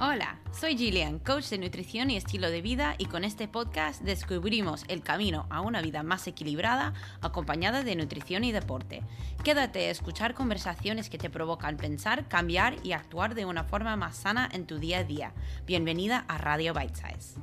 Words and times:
Hola, 0.00 0.40
soy 0.50 0.76
Gillian, 0.76 1.20
coach 1.20 1.50
de 1.50 1.58
nutrición 1.58 2.10
y 2.10 2.16
estilo 2.16 2.50
de 2.50 2.60
vida 2.60 2.96
y 2.98 3.04
con 3.04 3.22
este 3.22 3.46
podcast 3.46 4.02
descubrimos 4.02 4.84
el 4.88 5.04
camino 5.04 5.46
a 5.50 5.60
una 5.60 5.80
vida 5.82 6.02
más 6.02 6.26
equilibrada 6.26 6.94
acompañada 7.20 7.84
de 7.84 7.94
nutrición 7.94 8.42
y 8.42 8.50
deporte. 8.50 9.04
Quédate 9.44 9.86
a 9.86 9.90
escuchar 9.90 10.34
conversaciones 10.34 11.08
que 11.08 11.16
te 11.16 11.30
provocan 11.30 11.76
pensar, 11.76 12.26
cambiar 12.26 12.74
y 12.82 12.90
actuar 12.90 13.36
de 13.36 13.44
una 13.44 13.62
forma 13.62 13.94
más 13.94 14.16
sana 14.16 14.48
en 14.52 14.66
tu 14.66 14.78
día 14.78 14.98
a 14.98 15.04
día. 15.04 15.32
Bienvenida 15.64 16.24
a 16.26 16.38
Radio 16.38 16.74
Bite 16.74 16.96
Size. 16.96 17.40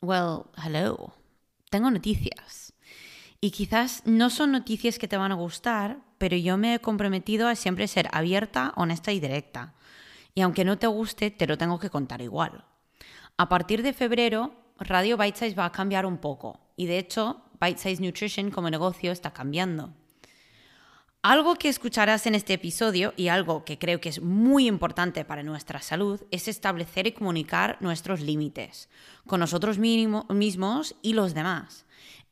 Well, 0.00 0.46
hello. 0.64 1.12
Tengo 1.68 1.90
noticias. 1.90 2.72
Y 3.42 3.50
quizás 3.50 4.02
no 4.06 4.30
son 4.30 4.52
noticias 4.52 4.98
que 4.98 5.06
te 5.06 5.18
van 5.18 5.32
a 5.32 5.34
gustar, 5.34 5.98
pero 6.24 6.38
yo 6.38 6.56
me 6.56 6.72
he 6.72 6.78
comprometido 6.78 7.48
a 7.48 7.54
siempre 7.54 7.86
ser 7.86 8.08
abierta, 8.10 8.72
honesta 8.76 9.12
y 9.12 9.20
directa. 9.20 9.74
Y 10.34 10.40
aunque 10.40 10.64
no 10.64 10.78
te 10.78 10.86
guste, 10.86 11.30
te 11.30 11.46
lo 11.46 11.58
tengo 11.58 11.78
que 11.78 11.90
contar 11.90 12.22
igual. 12.22 12.64
A 13.36 13.50
partir 13.50 13.82
de 13.82 13.92
febrero, 13.92 14.54
Radio 14.78 15.18
Bite 15.18 15.38
Size 15.38 15.54
va 15.54 15.66
a 15.66 15.72
cambiar 15.72 16.06
un 16.06 16.16
poco. 16.16 16.60
Y 16.76 16.86
de 16.86 16.96
hecho, 16.96 17.42
Bite 17.60 17.78
Size 17.78 18.02
Nutrition 18.02 18.50
como 18.50 18.70
negocio 18.70 19.12
está 19.12 19.34
cambiando. 19.34 19.92
Algo 21.20 21.56
que 21.56 21.68
escucharás 21.68 22.26
en 22.26 22.34
este 22.34 22.54
episodio 22.54 23.12
y 23.18 23.28
algo 23.28 23.66
que 23.66 23.78
creo 23.78 24.00
que 24.00 24.08
es 24.08 24.22
muy 24.22 24.66
importante 24.66 25.26
para 25.26 25.42
nuestra 25.42 25.82
salud 25.82 26.22
es 26.30 26.48
establecer 26.48 27.06
y 27.06 27.12
comunicar 27.12 27.76
nuestros 27.80 28.22
límites 28.22 28.88
con 29.26 29.40
nosotros 29.40 29.78
mismos 29.78 30.96
y 31.02 31.12
los 31.12 31.34
demás. 31.34 31.84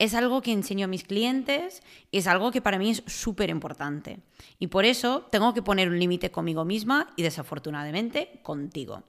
Es 0.03 0.15
algo 0.15 0.43
que 0.43 0.51
enseño 0.51 0.87
a 0.87 0.89
mis 0.89 1.05
clientes, 1.05 1.81
es 2.11 2.27
algo 2.27 2.51
que 2.51 2.61
para 2.61 2.77
mí 2.77 2.91
es 2.91 3.05
súper 3.07 3.51
importante. 3.51 4.19
Y 4.59 4.67
por 4.67 4.85
eso 4.85 5.29
tengo 5.31 5.55
que 5.55 5.63
poner 5.63 5.89
un 5.89 6.01
límite 6.01 6.33
conmigo 6.33 6.65
misma 6.65 7.11
y 7.15 7.23
desafortunadamente 7.23 8.41
contigo. 8.43 9.05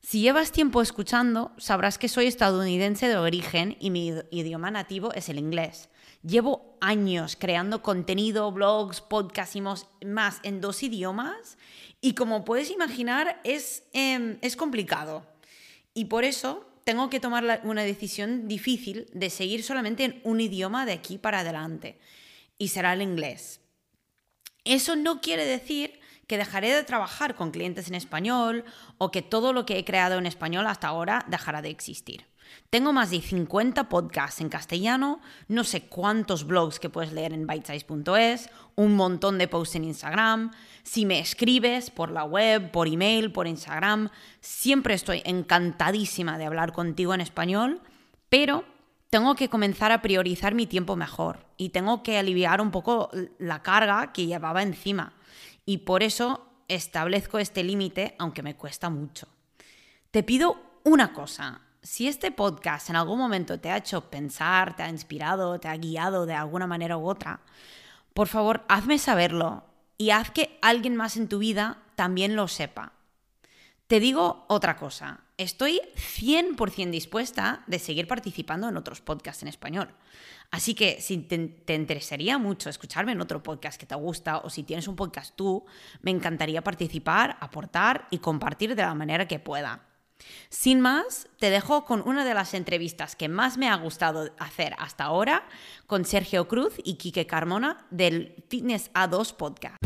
Si 0.00 0.20
llevas 0.20 0.50
tiempo 0.50 0.82
escuchando, 0.82 1.52
sabrás 1.58 1.96
que 1.96 2.08
soy 2.08 2.26
estadounidense 2.26 3.06
de 3.06 3.18
origen 3.18 3.76
y 3.78 3.90
mi 3.90 4.12
idioma 4.32 4.72
nativo 4.72 5.12
es 5.12 5.28
el 5.28 5.38
inglés. 5.38 5.90
Llevo 6.24 6.76
años 6.80 7.36
creando 7.38 7.80
contenido, 7.80 8.50
blogs, 8.50 9.00
podcasts 9.00 9.54
y 9.54 9.60
más 9.60 10.40
en 10.42 10.60
dos 10.60 10.82
idiomas 10.82 11.56
y 12.00 12.14
como 12.14 12.44
puedes 12.44 12.72
imaginar 12.72 13.40
es, 13.44 13.84
em, 13.92 14.38
es 14.40 14.56
complicado. 14.56 15.24
Y 15.94 16.06
por 16.06 16.24
eso 16.24 16.66
tengo 16.90 17.08
que 17.08 17.20
tomar 17.20 17.60
una 17.62 17.84
decisión 17.84 18.48
difícil 18.48 19.06
de 19.12 19.30
seguir 19.30 19.62
solamente 19.62 20.02
en 20.02 20.20
un 20.24 20.40
idioma 20.40 20.86
de 20.86 20.92
aquí 20.92 21.18
para 21.18 21.38
adelante, 21.38 22.00
y 22.58 22.66
será 22.66 22.94
el 22.94 23.00
inglés. 23.00 23.60
Eso 24.64 24.96
no 24.96 25.20
quiere 25.20 25.44
decir 25.44 26.00
que 26.26 26.36
dejaré 26.36 26.74
de 26.74 26.82
trabajar 26.82 27.36
con 27.36 27.52
clientes 27.52 27.86
en 27.86 27.94
español 27.94 28.64
o 28.98 29.12
que 29.12 29.22
todo 29.22 29.52
lo 29.52 29.66
que 29.66 29.78
he 29.78 29.84
creado 29.84 30.18
en 30.18 30.26
español 30.26 30.66
hasta 30.66 30.88
ahora 30.88 31.24
dejará 31.28 31.62
de 31.62 31.70
existir. 31.70 32.26
Tengo 32.70 32.92
más 32.92 33.10
de 33.10 33.20
50 33.20 33.88
podcasts 33.88 34.40
en 34.40 34.48
castellano, 34.48 35.20
no 35.48 35.64
sé 35.64 35.82
cuántos 35.82 36.46
blogs 36.46 36.78
que 36.78 36.90
puedes 36.90 37.12
leer 37.12 37.32
en 37.32 37.46
bitesize.es, 37.46 38.50
un 38.76 38.94
montón 38.94 39.38
de 39.38 39.48
posts 39.48 39.76
en 39.76 39.84
Instagram. 39.84 40.52
Si 40.82 41.06
me 41.06 41.18
escribes 41.18 41.90
por 41.90 42.10
la 42.10 42.24
web, 42.24 42.70
por 42.70 42.86
email, 42.86 43.32
por 43.32 43.46
Instagram, 43.46 44.10
siempre 44.40 44.94
estoy 44.94 45.22
encantadísima 45.24 46.38
de 46.38 46.46
hablar 46.46 46.72
contigo 46.72 47.14
en 47.14 47.20
español, 47.20 47.80
pero 48.28 48.64
tengo 49.10 49.34
que 49.34 49.48
comenzar 49.48 49.90
a 49.90 50.02
priorizar 50.02 50.54
mi 50.54 50.66
tiempo 50.66 50.94
mejor 50.94 51.44
y 51.56 51.70
tengo 51.70 52.02
que 52.04 52.16
aliviar 52.16 52.60
un 52.60 52.70
poco 52.70 53.10
la 53.38 53.60
carga 53.62 54.12
que 54.12 54.26
llevaba 54.26 54.62
encima. 54.62 55.14
Y 55.66 55.78
por 55.78 56.04
eso 56.04 56.46
establezco 56.68 57.38
este 57.38 57.64
límite, 57.64 58.14
aunque 58.18 58.44
me 58.44 58.56
cuesta 58.56 58.88
mucho. 58.88 59.26
Te 60.12 60.22
pido 60.22 60.78
una 60.84 61.12
cosa, 61.12 61.60
si 61.82 62.08
este 62.08 62.30
podcast 62.30 62.90
en 62.90 62.96
algún 62.96 63.18
momento 63.18 63.58
te 63.58 63.70
ha 63.70 63.76
hecho 63.76 64.10
pensar, 64.10 64.76
te 64.76 64.82
ha 64.82 64.88
inspirado, 64.88 65.58
te 65.58 65.68
ha 65.68 65.76
guiado 65.76 66.26
de 66.26 66.34
alguna 66.34 66.66
manera 66.66 66.96
u 66.96 67.08
otra, 67.08 67.40
por 68.14 68.28
favor, 68.28 68.64
hazme 68.68 68.98
saberlo 68.98 69.64
y 69.96 70.10
haz 70.10 70.30
que 70.30 70.58
alguien 70.62 70.96
más 70.96 71.16
en 71.16 71.28
tu 71.28 71.38
vida 71.38 71.82
también 71.94 72.36
lo 72.36 72.48
sepa. 72.48 72.92
Te 73.86 73.98
digo 73.98 74.44
otra 74.48 74.76
cosa, 74.76 75.20
estoy 75.36 75.80
100% 75.96 76.90
dispuesta 76.90 77.64
de 77.66 77.78
seguir 77.78 78.06
participando 78.06 78.68
en 78.68 78.76
otros 78.76 79.00
podcasts 79.00 79.42
en 79.42 79.48
español. 79.48 79.92
Así 80.52 80.74
que 80.74 81.00
si 81.00 81.18
te, 81.18 81.38
te, 81.38 81.74
interesaría 81.74 82.38
mucho 82.38 82.70
escucharme 82.70 83.12
en 83.12 83.20
otro 83.20 83.42
podcast 83.42 83.80
que 83.80 83.86
te 83.86 83.94
gusta 83.94 84.38
o 84.38 84.50
si 84.50 84.62
tienes 84.62 84.86
un 84.86 84.96
podcast 84.96 85.34
tú, 85.34 85.64
me 86.02 86.10
encantaría 86.10 86.62
participar, 86.62 87.36
aportar 87.40 88.06
y 88.10 88.18
compartir 88.18 88.76
de 88.76 88.82
la 88.82 88.94
manera 88.94 89.26
que 89.26 89.38
pueda. 89.38 89.89
Sin 90.48 90.80
más, 90.80 91.28
te 91.38 91.50
dejo 91.50 91.84
con 91.84 92.02
una 92.06 92.24
de 92.24 92.34
las 92.34 92.54
entrevistas 92.54 93.16
que 93.16 93.28
más 93.28 93.58
me 93.58 93.68
ha 93.68 93.76
gustado 93.76 94.34
hacer 94.38 94.74
hasta 94.78 95.04
ahora 95.04 95.48
con 95.86 96.04
Sergio 96.04 96.48
Cruz 96.48 96.74
y 96.84 96.94
Quique 96.94 97.26
Carmona 97.26 97.86
del 97.90 98.44
Fitness 98.48 98.92
A2 98.92 99.34
Podcast. 99.34 99.76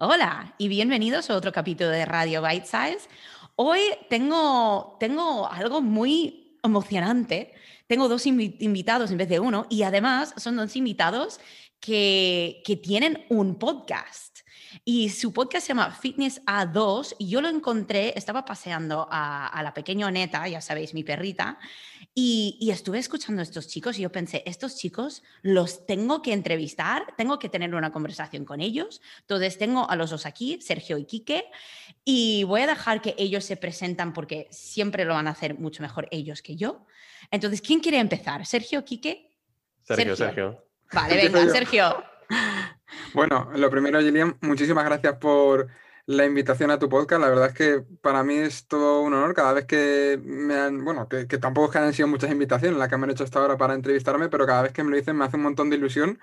Hola 0.00 0.54
y 0.58 0.68
bienvenidos 0.68 1.28
a 1.28 1.36
otro 1.36 1.50
capítulo 1.50 1.90
de 1.90 2.04
Radio 2.04 2.40
Bite 2.40 2.66
Size. 2.66 3.08
Hoy 3.56 3.80
tengo, 4.08 4.96
tengo 5.00 5.50
algo 5.50 5.80
muy 5.80 6.56
emocionante. 6.62 7.52
Tengo 7.88 8.08
dos 8.08 8.26
invitados 8.26 9.10
en 9.10 9.16
vez 9.16 9.28
de 9.28 9.40
uno 9.40 9.66
y 9.70 9.82
además 9.82 10.34
son 10.36 10.56
dos 10.56 10.76
invitados 10.76 11.40
que, 11.80 12.80
tienen 12.82 13.24
un 13.28 13.58
podcast. 13.58 14.38
Y 14.84 15.08
su 15.08 15.32
podcast 15.32 15.66
se 15.66 15.70
llama 15.70 15.90
Fitness 15.90 16.44
A2 16.44 17.16
y 17.18 17.30
yo 17.30 17.40
lo 17.40 17.48
encontré, 17.48 18.12
estaba 18.16 18.44
paseando 18.44 19.08
a, 19.10 19.60
la 19.62 19.72
pequeña 19.72 20.10
Neta, 20.10 20.46
ya 20.46 20.60
sabéis, 20.60 20.92
mi 20.92 21.04
perrita, 21.04 21.58
y, 22.14 22.58
y, 22.60 22.70
estuve 22.70 22.98
escuchando 22.98 23.40
a 23.40 23.44
estos 23.44 23.68
chicos 23.68 23.98
y 23.98 24.02
yo 24.02 24.12
pensé, 24.12 24.42
estos 24.44 24.76
chicos 24.76 25.22
los 25.42 25.86
tengo 25.86 26.20
que 26.20 26.32
entrevistar, 26.32 27.14
tengo 27.16 27.38
que 27.38 27.48
tener 27.48 27.74
una 27.74 27.92
conversación 27.92 28.44
con 28.44 28.60
ellos. 28.60 29.00
Entonces 29.20 29.56
tengo 29.56 29.88
a 29.88 29.96
los 29.96 30.10
dos 30.10 30.26
aquí, 30.26 30.60
Sergio 30.60 30.98
y 30.98 31.06
Quique, 31.06 31.44
y 32.04 32.44
voy 32.44 32.62
a 32.62 32.66
dejar 32.66 33.00
que 33.00 33.14
ellos 33.18 33.44
se 33.44 33.56
presentan 33.56 34.12
porque 34.12 34.48
siempre 34.50 35.04
lo 35.04 35.14
van 35.14 35.28
a 35.28 35.30
hacer 35.30 35.58
mucho 35.58 35.82
mejor 35.82 36.08
ellos 36.10 36.42
que 36.42 36.56
yo. 36.56 36.86
Entonces, 37.30 37.62
¿quién 37.62 37.80
quiere 37.80 37.98
empezar? 37.98 38.44
¿Sergio, 38.46 38.84
Quique? 38.84 39.36
Sergio. 39.82 40.16
Sergio. 40.16 40.67
Vale, 40.92 41.16
venga, 41.16 41.48
Sergio. 41.50 42.02
Bueno, 43.14 43.50
lo 43.54 43.70
primero, 43.70 44.00
Gillian, 44.00 44.36
muchísimas 44.40 44.84
gracias 44.84 45.16
por 45.16 45.68
la 46.06 46.24
invitación 46.24 46.70
a 46.70 46.78
tu 46.78 46.88
podcast. 46.88 47.20
La 47.20 47.28
verdad 47.28 47.48
es 47.48 47.54
que 47.54 47.84
para 48.00 48.22
mí 48.22 48.34
es 48.34 48.66
todo 48.66 49.02
un 49.02 49.12
honor 49.12 49.34
cada 49.34 49.52
vez 49.52 49.66
que 49.66 50.18
me 50.22 50.54
han, 50.54 50.84
bueno, 50.84 51.08
que, 51.08 51.26
tampoco 51.26 51.66
es 51.66 51.72
que 51.72 51.78
hayan 51.78 51.94
sido 51.94 52.08
muchas 52.08 52.30
invitaciones 52.30 52.78
las 52.78 52.88
que 52.88 52.96
me 52.96 53.04
han 53.04 53.10
hecho 53.10 53.24
hasta 53.24 53.40
ahora 53.40 53.58
para 53.58 53.74
entrevistarme, 53.74 54.28
pero 54.28 54.46
cada 54.46 54.62
vez 54.62 54.72
que 54.72 54.82
me 54.82 54.90
lo 54.90 54.96
dicen 54.96 55.16
me 55.16 55.24
hace 55.26 55.36
un 55.36 55.42
montón 55.42 55.68
de 55.70 55.76
ilusión 55.76 56.18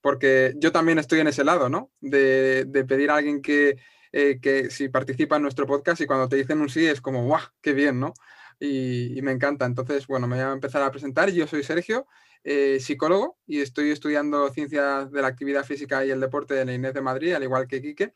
porque 0.00 0.54
yo 0.56 0.72
también 0.72 0.98
estoy 0.98 1.20
en 1.20 1.28
ese 1.28 1.44
lado, 1.44 1.68
¿no? 1.68 1.90
De, 2.00 2.66
pedir 2.88 3.10
a 3.10 3.16
alguien 3.16 3.42
que, 3.42 3.76
eh, 4.12 4.38
que 4.40 4.70
si 4.70 4.88
participa 4.88 5.36
en 5.36 5.42
nuestro 5.42 5.66
podcast 5.66 6.00
y 6.00 6.06
cuando 6.06 6.28
te 6.28 6.36
dicen 6.36 6.60
un 6.60 6.68
sí 6.68 6.86
es 6.86 7.00
como, 7.00 7.24
¡guau! 7.24 7.42
¡Qué 7.60 7.72
bien, 7.72 8.00
¿no? 8.00 8.14
Y, 8.60 9.18
y 9.18 9.22
me 9.22 9.32
encanta. 9.32 9.66
Entonces, 9.66 10.06
bueno, 10.06 10.26
me 10.26 10.36
voy 10.36 10.44
a 10.44 10.52
empezar 10.52 10.82
a 10.82 10.90
presentar. 10.90 11.30
Yo 11.30 11.46
soy 11.46 11.62
Sergio 11.62 12.06
eh, 12.44 12.78
psicólogo 12.80 13.38
y 13.46 13.60
estoy 13.60 13.90
estudiando 13.90 14.48
ciencias 14.50 15.10
de 15.10 15.22
la 15.22 15.28
actividad 15.28 15.64
física 15.64 16.04
y 16.04 16.10
el 16.10 16.20
deporte 16.20 16.60
en 16.60 16.68
la 16.68 16.74
INES 16.74 16.94
de 16.94 17.02
Madrid, 17.02 17.34
al 17.34 17.42
igual 17.42 17.66
que 17.66 17.82
Quique. 17.82 18.12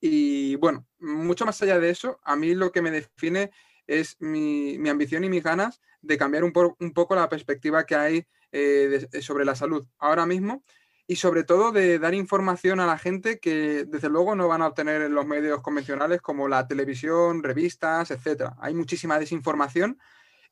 Y 0.00 0.56
bueno, 0.56 0.86
mucho 0.98 1.46
más 1.46 1.60
allá 1.62 1.78
de 1.78 1.90
eso, 1.90 2.20
a 2.22 2.36
mí 2.36 2.54
lo 2.54 2.70
que 2.70 2.82
me 2.82 2.90
define 2.90 3.50
es 3.86 4.16
mi, 4.20 4.76
ambición 4.88 5.24
y 5.24 5.28
mis 5.28 5.42
ganas 5.42 5.80
de 6.02 6.18
cambiar 6.18 6.44
un, 6.44 6.52
poco 6.52 7.14
la 7.14 7.28
perspectiva 7.28 7.86
que 7.86 7.94
hay 7.94 8.26
eh, 8.52 9.08
sobre 9.20 9.44
la 9.44 9.54
salud 9.54 9.86
ahora 9.98 10.26
mismo 10.26 10.64
y 11.06 11.16
sobre 11.16 11.44
todo 11.44 11.70
de 11.70 11.98
dar 11.98 12.14
información 12.14 12.80
a 12.80 12.86
la 12.86 12.98
gente 12.98 13.38
que 13.38 13.84
desde 13.86 14.08
luego 14.08 14.34
no 14.34 14.48
van 14.48 14.62
a 14.62 14.66
obtener 14.66 15.02
en 15.02 15.14
los 15.14 15.26
medios 15.26 15.62
convencionales 15.62 16.20
como 16.20 16.48
la 16.48 16.66
televisión, 16.66 17.42
revistas, 17.42 18.10
etc. 18.10 18.50
Hay 18.58 18.74
muchísima 18.74 19.18
desinformación 19.18 19.98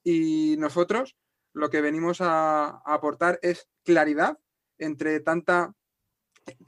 y 0.05 0.57
nosotros 0.59 1.17
lo 1.55 1.71
que 1.71 1.81
venimos 1.81 2.21
a, 2.21 2.83
aportar 2.85 3.39
es 3.43 3.69
claridad 3.85 4.39
entre 4.79 5.21
tanta 5.21 5.73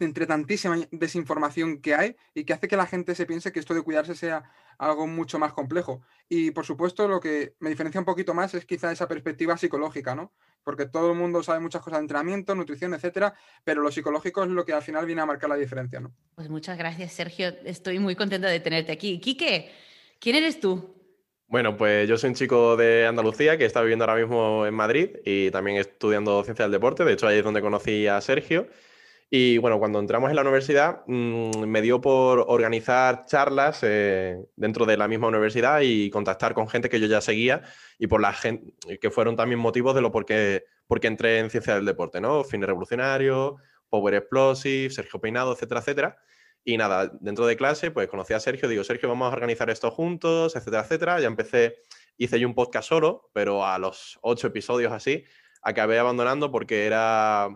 entre 0.01 0.27
tantísima 0.27 0.79
desinformación 0.91 1.83
que 1.83 1.95
hay 1.95 2.17
y 2.33 2.45
que 2.45 2.55
hace 2.55 2.67
que 2.67 2.79
la 2.79 2.87
gente 2.87 3.15
se 3.15 3.27
piense 3.27 3.53
que 3.53 3.61
esto 3.61 3.75
de 3.75 3.83
cuidarse 3.83 4.15
sea 4.15 4.51
algo 4.79 5.07
mucho 5.07 5.39
más 5.39 5.53
complejo. 5.53 6.01
Y 6.31 6.51
por 6.53 6.65
supuesto, 6.65 7.07
lo 7.09 7.21
que 7.21 7.57
me 7.61 7.69
diferencia 7.69 8.01
un 8.01 8.07
poquito 8.07 8.33
más 8.33 8.55
es 8.55 8.65
quizá 8.65 8.91
esa 8.91 9.07
perspectiva 9.07 9.59
psicológica, 9.59 10.15
¿no? 10.15 10.33
Porque 10.65 10.87
todo 10.87 11.13
el 11.13 11.19
mundo 11.19 11.43
sabe 11.43 11.61
muchas 11.61 11.83
cosas 11.83 11.99
de 11.99 12.05
entrenamiento, 12.05 12.55
nutrición, 12.55 12.95
etcétera, 12.95 13.35
pero 13.65 13.83
lo 13.83 13.91
psicológico 13.93 14.45
es 14.45 14.51
lo 14.51 14.65
que 14.65 14.73
al 14.73 14.83
final 14.83 15.05
viene 15.05 15.21
a 15.21 15.27
marcar 15.27 15.51
la 15.51 15.57
diferencia, 15.57 16.01
¿no? 16.01 16.15
Pues 16.35 16.49
muchas 16.49 16.79
gracias, 16.79 17.13
Sergio. 17.13 17.49
Estoy 17.65 17.99
muy 17.99 18.17
contenta 18.17 18.49
de 18.49 18.61
tenerte 18.61 18.93
aquí. 18.93 19.21
Quique, 19.21 19.71
¿quién 20.19 20.37
eres 20.37 20.59
tú? 20.59 20.96
Bueno, 21.49 21.77
pues 21.77 22.09
yo 22.09 22.19
soy 22.19 22.31
un 22.31 22.35
chico 22.35 22.77
de 22.77 23.07
Andalucía 23.07 23.57
que 23.57 23.65
está 23.65 23.81
viviendo 23.81 24.05
ahora 24.05 24.21
mismo 24.21 24.67
en 24.67 24.75
Madrid 24.75 25.11
y 25.25 25.51
también 25.53 25.77
estudiando 25.77 26.43
ciencia 26.43 26.65
del 26.65 26.73
deporte. 26.73 27.05
De 27.05 27.13
hecho, 27.13 27.29
ahí 27.29 27.39
es 27.39 27.45
donde 27.45 27.61
conocí 27.61 28.09
a 28.09 28.21
Sergio. 28.21 28.67
Y 29.31 29.59
bueno, 29.59 29.79
cuando 29.79 30.01
entramos 30.01 30.31
en 30.31 30.37
la 30.37 30.43
universidad, 30.43 31.03
mm, 31.07 31.65
me 31.67 31.83
dio 31.83 32.01
por 32.01 32.45
organizar 32.49 33.27
charlas 33.27 33.81
eh, 33.83 34.39
dentro 34.57 34.87
de 34.87 34.97
la 34.97 35.09
misma 35.09 35.29
universidad 35.29 35.81
y 35.83 36.11
contactar 36.11 36.55
con 36.55 36.69
gente 36.69 36.89
que 36.89 37.01
yo 37.01 37.07
ya 37.07 37.21
seguía 37.21 37.63
y 37.99 38.07
por 38.09 38.21
la 38.21 38.35
que 39.01 39.11
fueron 39.11 39.37
también 39.37 39.61
motivos 39.61 39.95
de 39.95 40.01
lo 40.01 40.13
por 40.13 40.27
qué, 40.27 40.65
entré 41.03 41.39
en 41.39 41.51
ciencia 41.51 41.75
del 41.77 41.85
deporte, 41.85 42.21
¿no? 42.21 42.45
Fines 42.45 42.67
Revolucionario, 42.69 43.57
Power 43.89 44.15
Explosive, 44.15 44.91
Sergio 44.91 45.21
Peinado, 45.21 45.53
etcétera, 45.53 45.81
etcétera. 45.81 46.19
Y 46.69 46.77
nada, 46.79 47.13
dentro 47.21 47.47
de 47.47 47.57
clase, 47.57 47.93
pues 47.93 48.09
conocí 48.09 48.35
a 48.35 48.41
Sergio, 48.41 48.69
digo, 48.69 48.83
Sergio, 48.83 49.09
vamos 49.09 49.31
a 49.31 49.33
organizar 49.33 49.71
esto 49.71 49.89
juntos, 49.93 50.57
etcétera, 50.57 50.83
etcétera. 50.83 51.21
Ya 51.21 51.29
empecé, 51.29 51.77
hice 52.17 52.41
yo 52.41 52.49
un 52.49 52.57
podcast 52.57 52.89
solo, 52.89 53.31
pero 53.33 53.65
a 53.65 53.79
los 53.79 54.19
ocho 54.21 54.49
episodios 54.49 54.91
así, 54.91 55.23
acabé 55.63 56.01
abandonando 56.01 56.51
porque 56.51 56.85
era 56.85 57.49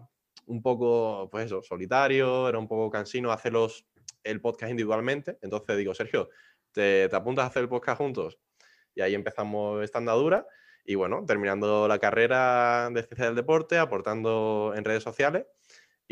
un 0.47 0.63
poco, 0.63 1.29
pues 1.29 1.47
eso, 1.47 1.61
solitario, 1.61 2.49
era 2.49 2.61
un 2.61 2.69
poco 2.69 2.89
cansino 2.89 3.33
hacerlos 3.33 3.85
el 4.23 4.41
podcast 4.41 4.71
individualmente. 4.71 5.39
Entonces 5.43 5.77
digo, 5.77 5.93
Sergio, 5.93 6.29
¿te, 6.71 7.09
apuntas 7.13 7.47
a 7.47 7.49
hacer 7.49 7.63
el 7.63 7.69
podcast 7.69 7.99
juntos? 7.99 8.39
Y 8.95 9.01
ahí 9.01 9.17
empezamos 9.17 9.83
esta 9.83 9.99
andadura. 9.99 10.47
Y 10.85 10.95
bueno, 10.95 11.25
terminando 11.27 11.89
la 11.89 11.99
carrera 11.99 12.89
de 12.93 13.03
ciencia 13.03 13.27
del 13.27 13.35
deporte, 13.35 13.77
aportando 13.77 14.73
en 14.77 14.85
redes 14.85 15.03
sociales 15.03 15.47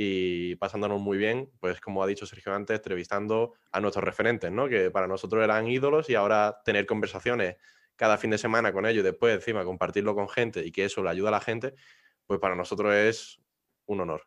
y 0.01 0.55
pasándonos 0.57 1.01
muy 1.01 1.19
bien, 1.19 1.51
pues 1.59 1.81
como 1.81 2.05
ha 2.05 2.07
dicho 2.07 2.25
Sergio 2.25 2.55
antes, 2.55 2.77
entrevistando 2.77 3.55
a 3.73 3.81
nuestros 3.81 4.05
referentes, 4.05 4.53
¿no? 4.53 4.69
Que 4.69 4.93
para 4.93 5.09
nosotros 5.09 5.43
eran 5.43 5.67
ídolos 5.67 6.09
y 6.09 6.15
ahora 6.15 6.61
tener 6.65 6.87
conversaciones 6.87 7.57
cada 7.97 8.17
fin 8.17 8.31
de 8.31 8.39
semana 8.39 8.73
con 8.73 8.87
ellos 8.87 9.01
y 9.01 9.05
después 9.05 9.35
encima 9.35 9.65
compartirlo 9.65 10.15
con 10.15 10.29
gente 10.29 10.65
y 10.65 10.71
que 10.71 10.85
eso 10.85 11.03
le 11.03 11.11
ayuda 11.11 11.31
a 11.31 11.33
la 11.33 11.41
gente, 11.41 11.75
pues 12.27 12.39
para 12.39 12.55
nosotros 12.55 12.95
es 12.95 13.41
un 13.87 14.01
honor. 14.01 14.23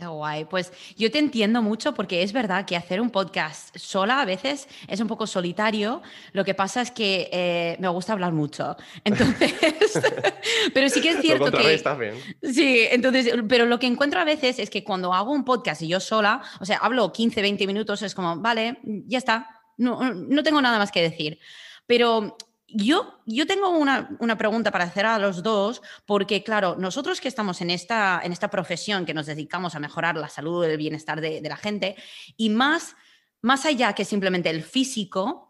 Qué 0.00 0.06
guay. 0.06 0.46
Pues 0.46 0.72
yo 0.96 1.10
te 1.10 1.18
entiendo 1.18 1.60
mucho 1.60 1.92
porque 1.92 2.22
es 2.22 2.32
verdad 2.32 2.64
que 2.64 2.74
hacer 2.74 3.02
un 3.02 3.10
podcast 3.10 3.76
sola 3.76 4.22
a 4.22 4.24
veces 4.24 4.66
es 4.88 4.98
un 4.98 5.08
poco 5.08 5.26
solitario. 5.26 6.00
Lo 6.32 6.42
que 6.42 6.54
pasa 6.54 6.80
es 6.80 6.90
que 6.90 7.28
eh, 7.30 7.76
me 7.80 7.88
gusta 7.88 8.14
hablar 8.14 8.32
mucho. 8.32 8.78
Entonces, 9.04 9.52
pero 10.74 10.88
sí 10.88 11.02
que 11.02 11.10
es 11.10 11.20
cierto 11.20 11.50
que... 11.52 11.80
Bien. 11.98 12.14
Sí, 12.42 12.86
entonces, 12.90 13.34
pero 13.46 13.66
lo 13.66 13.78
que 13.78 13.86
encuentro 13.86 14.20
a 14.20 14.24
veces 14.24 14.58
es 14.58 14.70
que 14.70 14.84
cuando 14.84 15.12
hago 15.12 15.32
un 15.32 15.44
podcast 15.44 15.82
y 15.82 15.88
yo 15.88 16.00
sola, 16.00 16.40
o 16.60 16.64
sea, 16.64 16.78
hablo 16.78 17.12
15, 17.12 17.42
20 17.42 17.66
minutos, 17.66 18.00
es 18.00 18.14
como, 18.14 18.36
vale, 18.36 18.78
ya 18.82 19.18
está, 19.18 19.60
no, 19.76 20.14
no 20.14 20.42
tengo 20.42 20.62
nada 20.62 20.78
más 20.78 20.90
que 20.92 21.02
decir. 21.02 21.38
Pero 21.86 22.38
yo, 22.72 23.20
yo 23.26 23.46
tengo 23.46 23.70
una, 23.70 24.38
pregunta 24.38 24.70
para 24.70 24.84
hacer 24.84 25.06
a 25.06 25.18
los 25.18 25.42
dos, 25.42 25.82
porque 26.06 26.42
claro, 26.42 26.76
nosotros 26.78 27.20
que 27.20 27.28
estamos 27.28 27.60
en 27.60 27.70
esta, 27.70 28.20
en 28.22 28.32
esta 28.32 28.48
profesión, 28.48 29.04
que 29.04 29.14
nos 29.14 29.26
dedicamos 29.26 29.74
a 29.74 29.80
mejorar 29.80 30.16
la 30.16 30.28
salud 30.28 30.64
el 30.64 30.76
bienestar 30.76 31.20
de, 31.20 31.40
de 31.40 31.48
la 31.48 31.56
gente, 31.56 31.96
y 32.36 32.50
más, 32.50 32.96
más 33.42 33.66
allá 33.66 33.92
que 33.92 34.04
simplemente 34.04 34.50
el 34.50 34.62
físico, 34.62 35.49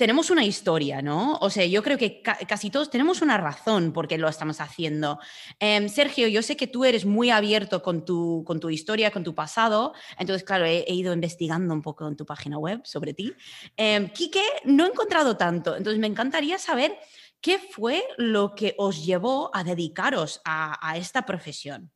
tenemos 0.00 0.30
una 0.30 0.46
historia, 0.46 1.02
¿no? 1.02 1.36
O 1.42 1.50
sea, 1.50 1.66
yo 1.66 1.82
creo 1.82 1.98
que 1.98 2.22
casi 2.22 2.70
todos 2.70 2.88
tenemos 2.88 3.20
una 3.20 3.36
razón 3.36 3.92
por 3.92 4.08
qué 4.08 4.16
lo 4.16 4.30
estamos 4.30 4.58
haciendo. 4.62 5.18
Em, 5.58 5.90
Sergio, 5.90 6.26
yo 6.26 6.40
sé 6.40 6.56
que 6.56 6.66
tú 6.66 6.86
eres 6.86 7.04
muy 7.04 7.28
abierto 7.28 7.82
con 7.82 8.06
tu, 8.06 8.42
con 8.46 8.60
tu 8.60 8.70
historia, 8.70 9.10
con 9.10 9.24
tu 9.24 9.34
pasado, 9.34 9.92
entonces, 10.18 10.42
claro, 10.42 10.64
he, 10.64 10.90
ido 10.90 11.12
investigando 11.12 11.74
un 11.74 11.82
poco 11.82 12.08
en 12.08 12.16
tu 12.16 12.24
página 12.24 12.56
web 12.56 12.80
sobre 12.82 13.12
ti. 13.12 13.34
Eh, 13.76 14.10
Quique, 14.14 14.42
no 14.64 14.86
he 14.86 14.88
encontrado 14.88 15.36
tanto, 15.36 15.76
entonces 15.76 16.00
me 16.00 16.06
encantaría 16.06 16.58
saber 16.58 16.96
qué 17.42 17.58
fue 17.58 18.02
lo 18.16 18.54
que 18.54 18.74
os 18.78 19.04
llevó 19.04 19.50
a 19.52 19.64
dedicaros 19.64 20.40
a 20.46 20.96
esta 20.96 21.26
profesión. 21.26 21.92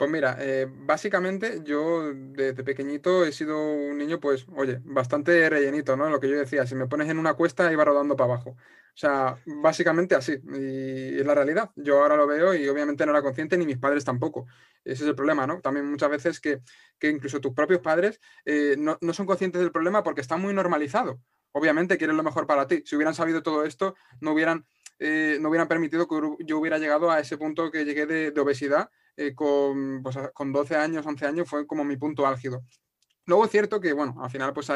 Pues 0.00 0.10
mira, 0.10 0.38
eh, 0.40 0.66
básicamente 0.66 1.60
yo 1.62 2.14
desde 2.14 2.64
pequeñito 2.64 3.26
he 3.26 3.32
sido 3.32 3.62
un 3.62 3.98
niño, 3.98 4.18
pues, 4.18 4.46
oye, 4.56 4.80
bastante 4.82 5.50
rellenito, 5.50 5.94
¿no? 5.94 6.08
Lo 6.08 6.18
que 6.18 6.30
yo 6.30 6.38
decía, 6.38 6.66
si 6.66 6.74
me 6.74 6.86
pones 6.86 7.10
en 7.10 7.18
una 7.18 7.34
cuesta 7.34 7.70
iba 7.70 7.84
rodando 7.84 8.16
para 8.16 8.32
abajo. 8.32 8.52
O 8.52 8.56
sea, 8.94 9.36
básicamente 9.44 10.14
así. 10.14 10.40
Y 10.54 11.18
es 11.18 11.26
la 11.26 11.34
realidad. 11.34 11.70
Yo 11.76 12.00
ahora 12.00 12.16
lo 12.16 12.26
veo 12.26 12.54
y 12.54 12.66
obviamente 12.66 13.04
no 13.04 13.12
era 13.12 13.20
consciente 13.20 13.58
ni 13.58 13.66
mis 13.66 13.76
padres 13.76 14.02
tampoco. 14.02 14.46
Ese 14.82 15.02
es 15.02 15.08
el 15.10 15.14
problema, 15.14 15.46
¿no? 15.46 15.60
También 15.60 15.84
muchas 15.90 16.08
veces 16.08 16.40
que, 16.40 16.62
incluso 17.02 17.38
tus 17.42 17.52
propios 17.52 17.80
padres 17.80 18.20
eh, 18.46 18.76
no, 18.78 18.96
son 19.12 19.26
conscientes 19.26 19.60
del 19.60 19.70
problema 19.70 20.02
porque 20.02 20.22
está 20.22 20.38
muy 20.38 20.54
normalizado. 20.54 21.20
Obviamente 21.52 21.98
quieren 21.98 22.16
lo 22.16 22.22
mejor 22.22 22.46
para 22.46 22.66
ti. 22.66 22.82
Si 22.86 22.96
hubieran 22.96 23.14
sabido 23.14 23.42
todo 23.42 23.66
esto, 23.66 23.94
no 24.22 24.32
hubieran, 24.32 24.64
eh, 24.98 25.36
no 25.42 25.50
hubieran 25.50 25.68
permitido 25.68 26.08
que 26.08 26.46
yo 26.46 26.58
hubiera 26.58 26.78
llegado 26.78 27.10
a 27.10 27.20
ese 27.20 27.36
punto 27.36 27.70
que 27.70 27.84
llegué 27.84 28.06
de 28.06 28.40
obesidad 28.40 28.88
eh, 29.20 29.34
con, 29.34 30.02
pues, 30.02 30.16
con 30.32 30.50
12 30.50 30.76
años, 30.76 31.04
11 31.04 31.26
años, 31.26 31.48
fue 31.48 31.66
como 31.66 31.84
mi 31.84 31.98
punto 31.98 32.26
álgido. 32.26 32.64
Luego 33.26 33.44
es 33.44 33.50
cierto 33.50 33.78
que, 33.78 33.92
bueno, 33.92 34.16
al 34.22 34.30
final 34.30 34.54
pues 34.54 34.72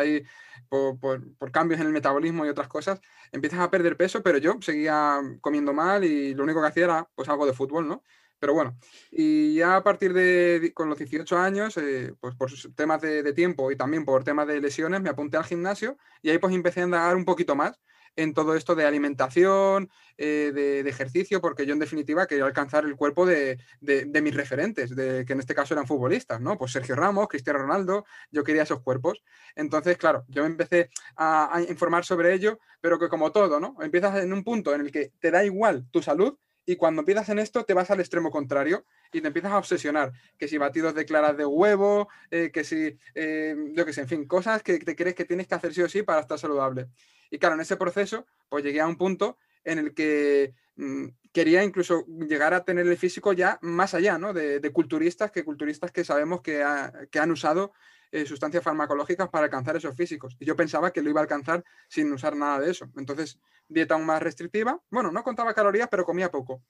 por, 0.69 0.99
por, 1.39 1.51
cambios 1.51 1.81
en 1.81 1.87
el 1.87 1.95
metabolismo 1.95 2.45
y 2.45 2.51
otras 2.51 2.69
cosas, 2.69 3.01
empiezas 3.33 3.61
a 3.61 3.71
perder 3.71 3.97
peso, 3.97 4.23
pero 4.23 4.37
yo 4.37 4.59
seguía 4.61 5.19
comiendo 5.41 5.73
mal 5.73 6.05
y 6.05 6.35
lo 6.35 6.45
único 6.45 6.61
que 6.61 6.69
hacía 6.69 6.85
era 6.85 7.09
pues 7.15 7.29
algo 7.31 7.47
de 7.47 7.55
fútbol, 7.55 7.89
¿no? 7.89 8.03
Pero 8.39 8.53
bueno, 8.53 8.77
y 9.11 9.55
ya 9.55 9.77
a 9.77 9.83
partir 9.83 10.13
de, 10.13 10.73
con 10.75 10.91
los 10.91 10.99
18 10.99 11.39
años, 11.39 11.79
eh, 11.79 12.15
pues 12.21 12.35
por 12.35 12.51
temas 12.77 13.01
de, 13.01 13.23
de, 13.23 13.33
tiempo 13.33 13.71
y 13.71 13.77
también 13.77 14.05
por 14.05 14.25
temas 14.25 14.47
de 14.47 14.61
lesiones, 14.61 15.01
me 15.01 15.09
apunté 15.09 15.39
al 15.39 15.45
gimnasio 15.45 15.97
y 16.21 16.29
ahí 16.29 16.39
pues 16.39 16.55
empecé 16.55 16.83
a 16.83 16.85
andar 16.85 17.17
un 17.17 17.25
poquito 17.25 17.57
más 17.57 17.81
en 18.17 18.35
todo 18.35 18.55
esto 18.55 18.75
de 18.75 18.85
alimentación, 18.85 19.91
eh, 20.19 20.53
de, 20.55 20.89
ejercicio, 20.89 21.41
porque 21.41 21.67
yo 21.67 21.73
en 21.73 21.79
definitiva 21.79 22.27
quería 22.27 22.45
alcanzar 22.45 22.85
el 22.85 22.97
cuerpo 22.97 23.27
de, 23.27 23.59
mis 23.81 24.35
referentes, 24.35 24.95
de, 24.95 25.25
que 25.25 25.33
en 25.33 25.41
este 25.41 25.55
caso 25.55 25.75
eran 25.75 25.87
futbolistas, 25.87 26.41
¿no? 26.41 26.57
Pues 26.57 26.73
Sergio 26.73 26.95
Ramos, 26.95 27.29
Cristiano 27.29 27.59
Ronaldo, 27.59 28.05
yo 28.31 28.45
quería 28.45 28.63
esos 28.63 28.81
cuerpos. 28.81 29.23
Entonces, 29.57 29.97
claro, 29.97 30.25
yo 30.29 30.43
me 30.43 30.49
empecé 30.49 30.91
a, 31.17 31.57
a 31.57 31.63
informar 31.63 32.05
sobre 32.05 32.33
ello, 32.35 32.59
pero 32.81 32.99
que 32.99 33.09
como 33.09 33.33
todo, 33.33 33.61
¿no? 33.61 33.77
Empiezas 33.81 34.23
en 34.23 34.33
un 34.33 34.45
punto 34.45 34.75
en 34.75 34.83
el 34.83 34.93
que 34.93 35.13
te 35.19 35.31
da 35.31 35.45
igual 35.45 35.87
tu 35.91 36.03
salud 36.03 36.39
y 36.67 36.77
cuando 36.77 37.01
empiezas 37.01 37.29
en 37.29 37.39
esto 37.39 37.65
te 37.65 37.75
vas 37.75 37.91
al 37.91 38.01
extremo 38.01 38.31
contrario 38.31 38.85
y 39.13 39.21
te 39.21 39.27
empiezas 39.29 39.53
a 39.53 39.59
obsesionar, 39.59 40.13
que 40.39 40.49
si 40.49 40.59
batidos 40.59 40.95
de 40.95 41.05
claras 41.05 41.37
de 41.37 41.45
huevo, 41.47 42.09
eh, 42.31 42.51
que 42.53 42.65
si, 42.65 42.99
eh, 43.15 43.55
yo 43.73 43.85
qué 43.85 43.93
sé, 43.93 44.03
en 44.03 44.09
fin, 44.09 44.27
cosas 44.27 44.63
que 44.63 44.79
te 44.79 44.97
crees 44.97 45.15
que 45.15 45.25
tienes 45.25 45.47
que 45.47 45.55
hacer 45.55 45.75
sí 45.75 45.83
o 45.83 45.89
sí 45.89 46.03
para 46.03 46.21
estar 46.21 46.39
saludable. 46.39 46.89
Y 47.31 47.39
claro, 47.39 47.55
en 47.55 47.61
ese 47.61 47.77
proceso, 47.77 48.27
pues 48.49 48.65
llegué 48.65 48.81
a 48.81 48.87
un 48.87 48.97
punto 48.97 49.39
en 49.65 49.79
el 49.79 49.95
que 49.95 50.55
mm, 50.77 51.07
quería 51.33 51.65
incluso 51.65 52.07
llegar 52.07 52.55
a 52.55 52.65
tener 52.65 52.87
el 52.87 52.97
físico 52.97 53.33
ya 53.33 53.59
más 53.63 53.95
allá, 53.95 54.19
¿no? 54.19 54.33
De, 54.33 54.61
culturistas, 54.73 55.31
que 55.31 55.45
culturistas 55.45 55.91
que 55.91 56.05
sabemos 56.05 56.43
que, 56.43 56.65
que 57.11 57.19
han 57.19 57.31
usado 57.31 57.73
eh, 58.15 58.27
sustancias 58.27 58.63
farmacológicas 58.63 59.29
para 59.29 59.47
alcanzar 59.47 59.75
esos 59.77 59.97
físicos. 59.97 60.37
Y 60.39 60.45
yo 60.45 60.55
pensaba 60.55 60.93
que 60.93 61.03
lo 61.03 61.11
iba 61.11 61.19
a 61.19 61.25
alcanzar 61.25 61.65
sin 61.89 62.13
usar 62.13 62.37
nada 62.37 62.61
de 62.61 62.71
eso. 62.71 62.89
Entonces, 62.97 63.41
dieta 63.67 63.95
aún 63.95 64.07
más 64.07 64.23
restrictiva. 64.23 64.81
Bueno, 64.89 65.11
no 65.11 65.25
contaba 65.25 65.53
calorías, 65.53 65.89
pero 65.91 66.05
comía 66.05 66.31
poco. 66.31 66.63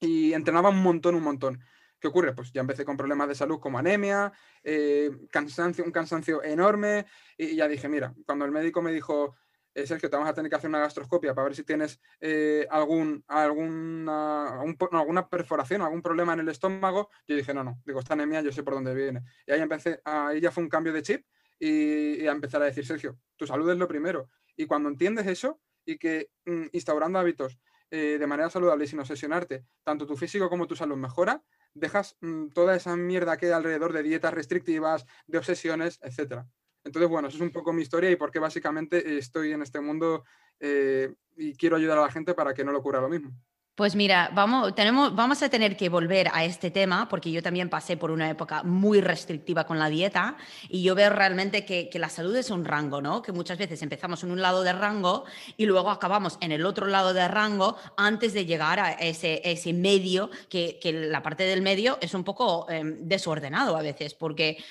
Y 0.00 0.34
entrenaba 0.34 0.68
un 0.68 0.82
montón, 0.82 1.14
un 1.14 1.22
montón. 1.22 1.64
¿Qué 1.98 2.08
ocurre? 2.08 2.34
Pues 2.34 2.52
ya 2.52 2.60
empecé 2.60 2.84
con 2.84 2.98
problemas 2.98 3.26
de 3.28 3.34
salud 3.34 3.58
como 3.58 3.78
anemia, 3.78 4.34
eh, 4.62 5.10
cansancio, 5.30 5.82
un 5.82 5.92
cansancio 5.92 6.42
enorme. 6.42 7.06
Y 7.38 7.56
ya 7.56 7.68
dije, 7.68 7.88
mira, 7.88 8.12
cuando 8.26 8.44
el 8.44 8.50
médico 8.50 8.82
me 8.82 8.92
dijo, 8.92 9.36
es 9.74 9.90
el 9.90 10.00
que 10.00 10.08
te 10.08 10.16
vamos 10.16 10.30
a 10.30 10.34
tener 10.34 10.50
que 10.50 10.56
hacer 10.56 10.68
una 10.68 10.80
gastroscopia 10.80 11.34
para 11.34 11.46
ver 11.46 11.56
si 11.56 11.64
tienes 11.64 12.00
eh, 12.20 12.66
algún, 12.70 13.24
alguna, 13.26 14.60
alguna 14.92 15.28
perforación, 15.28 15.82
algún 15.82 16.02
problema 16.02 16.34
en 16.34 16.40
el 16.40 16.48
estómago. 16.48 17.10
Yo 17.26 17.36
dije, 17.36 17.54
no, 17.54 17.64
no, 17.64 17.80
digo, 17.84 18.00
esta 18.00 18.14
anemia 18.14 18.40
yo 18.42 18.52
sé 18.52 18.62
por 18.62 18.74
dónde 18.74 18.94
viene. 18.94 19.22
Y 19.46 19.52
ahí 19.52 19.60
empecé, 19.60 20.00
ahí 20.04 20.40
ya 20.40 20.50
fue 20.50 20.62
un 20.62 20.68
cambio 20.68 20.92
de 20.92 21.02
chip 21.02 21.26
y, 21.58 22.26
a 22.26 22.32
empezar 22.32 22.62
a 22.62 22.66
decir, 22.66 22.84
Sergio, 22.84 23.18
tu 23.36 23.46
salud 23.46 23.70
es 23.70 23.78
lo 23.78 23.88
primero. 23.88 24.28
Y 24.56 24.66
cuando 24.66 24.88
entiendes 24.88 25.26
eso 25.26 25.60
y 25.84 25.98
que 25.98 26.30
mm, 26.44 26.66
instaurando 26.72 27.18
hábitos 27.18 27.58
eh, 27.90 28.16
de 28.18 28.26
manera 28.26 28.50
saludable 28.50 28.84
y 28.84 28.88
sin 28.88 29.00
obsesionarte, 29.00 29.64
tanto 29.84 30.06
tu 30.06 30.16
físico 30.16 30.48
como 30.48 30.66
tu 30.66 30.76
salud 30.76 30.96
mejora, 30.96 31.42
dejas 31.74 32.16
mm, 32.20 32.48
toda 32.48 32.74
esa 32.74 32.96
mierda 32.96 33.36
que 33.36 33.46
hay 33.46 33.52
alrededor 33.52 33.92
de 33.92 34.02
dietas 34.02 34.34
restrictivas, 34.34 35.06
de 35.26 35.38
obsesiones, 35.38 35.98
etcétera. 36.02 36.46
Entonces, 36.84 37.08
bueno, 37.08 37.28
eso 37.28 37.36
es 37.36 37.42
un 37.42 37.52
poco 37.52 37.72
mi 37.72 37.82
historia 37.82 38.10
y 38.10 38.16
por 38.16 38.30
qué 38.30 38.38
básicamente 38.38 39.18
estoy 39.18 39.52
en 39.52 39.62
este 39.62 39.80
mundo 39.80 40.24
eh, 40.60 41.12
y 41.36 41.54
quiero 41.54 41.76
ayudar 41.76 41.98
a 41.98 42.02
la 42.02 42.10
gente 42.10 42.34
para 42.34 42.54
que 42.54 42.64
no 42.64 42.72
le 42.72 42.78
ocurra 42.78 43.00
lo 43.00 43.08
mismo. 43.08 43.32
Pues 43.74 43.96
mira, 43.96 44.30
vamos, 44.34 44.74
tenemos, 44.74 45.16
vamos 45.16 45.42
a 45.42 45.48
tener 45.48 45.78
que 45.78 45.88
volver 45.88 46.28
a 46.34 46.44
este 46.44 46.70
tema 46.70 47.08
porque 47.08 47.32
yo 47.32 47.42
también 47.42 47.70
pasé 47.70 47.96
por 47.96 48.10
una 48.10 48.28
época 48.28 48.62
muy 48.64 49.00
restrictiva 49.00 49.64
con 49.64 49.78
la 49.78 49.88
dieta 49.88 50.36
y 50.68 50.82
yo 50.82 50.94
veo 50.94 51.08
realmente 51.08 51.64
que, 51.64 51.90
la 51.94 52.10
salud 52.10 52.36
es 52.36 52.50
un 52.50 52.66
rango, 52.66 53.00
¿no? 53.00 53.22
Que 53.22 53.32
muchas 53.32 53.56
veces 53.56 53.80
empezamos 53.80 54.24
en 54.24 54.30
un 54.30 54.42
lado 54.42 54.62
de 54.62 54.74
rango 54.74 55.24
y 55.56 55.64
luego 55.64 55.90
acabamos 55.90 56.36
en 56.42 56.52
el 56.52 56.66
otro 56.66 56.86
lado 56.86 57.14
de 57.14 57.26
rango 57.28 57.78
antes 57.96 58.34
de 58.34 58.44
llegar 58.44 58.78
a 58.78 58.92
ese, 58.92 59.40
ese 59.42 59.72
medio, 59.72 60.28
que, 60.50 60.78
la 61.10 61.22
parte 61.22 61.44
del 61.44 61.62
medio 61.62 61.96
es 62.02 62.12
un 62.12 62.24
poco 62.24 62.68
em, 62.68 62.98
desordenado 63.00 63.78
a 63.78 63.82
veces 63.82 64.12
porque 64.12 64.62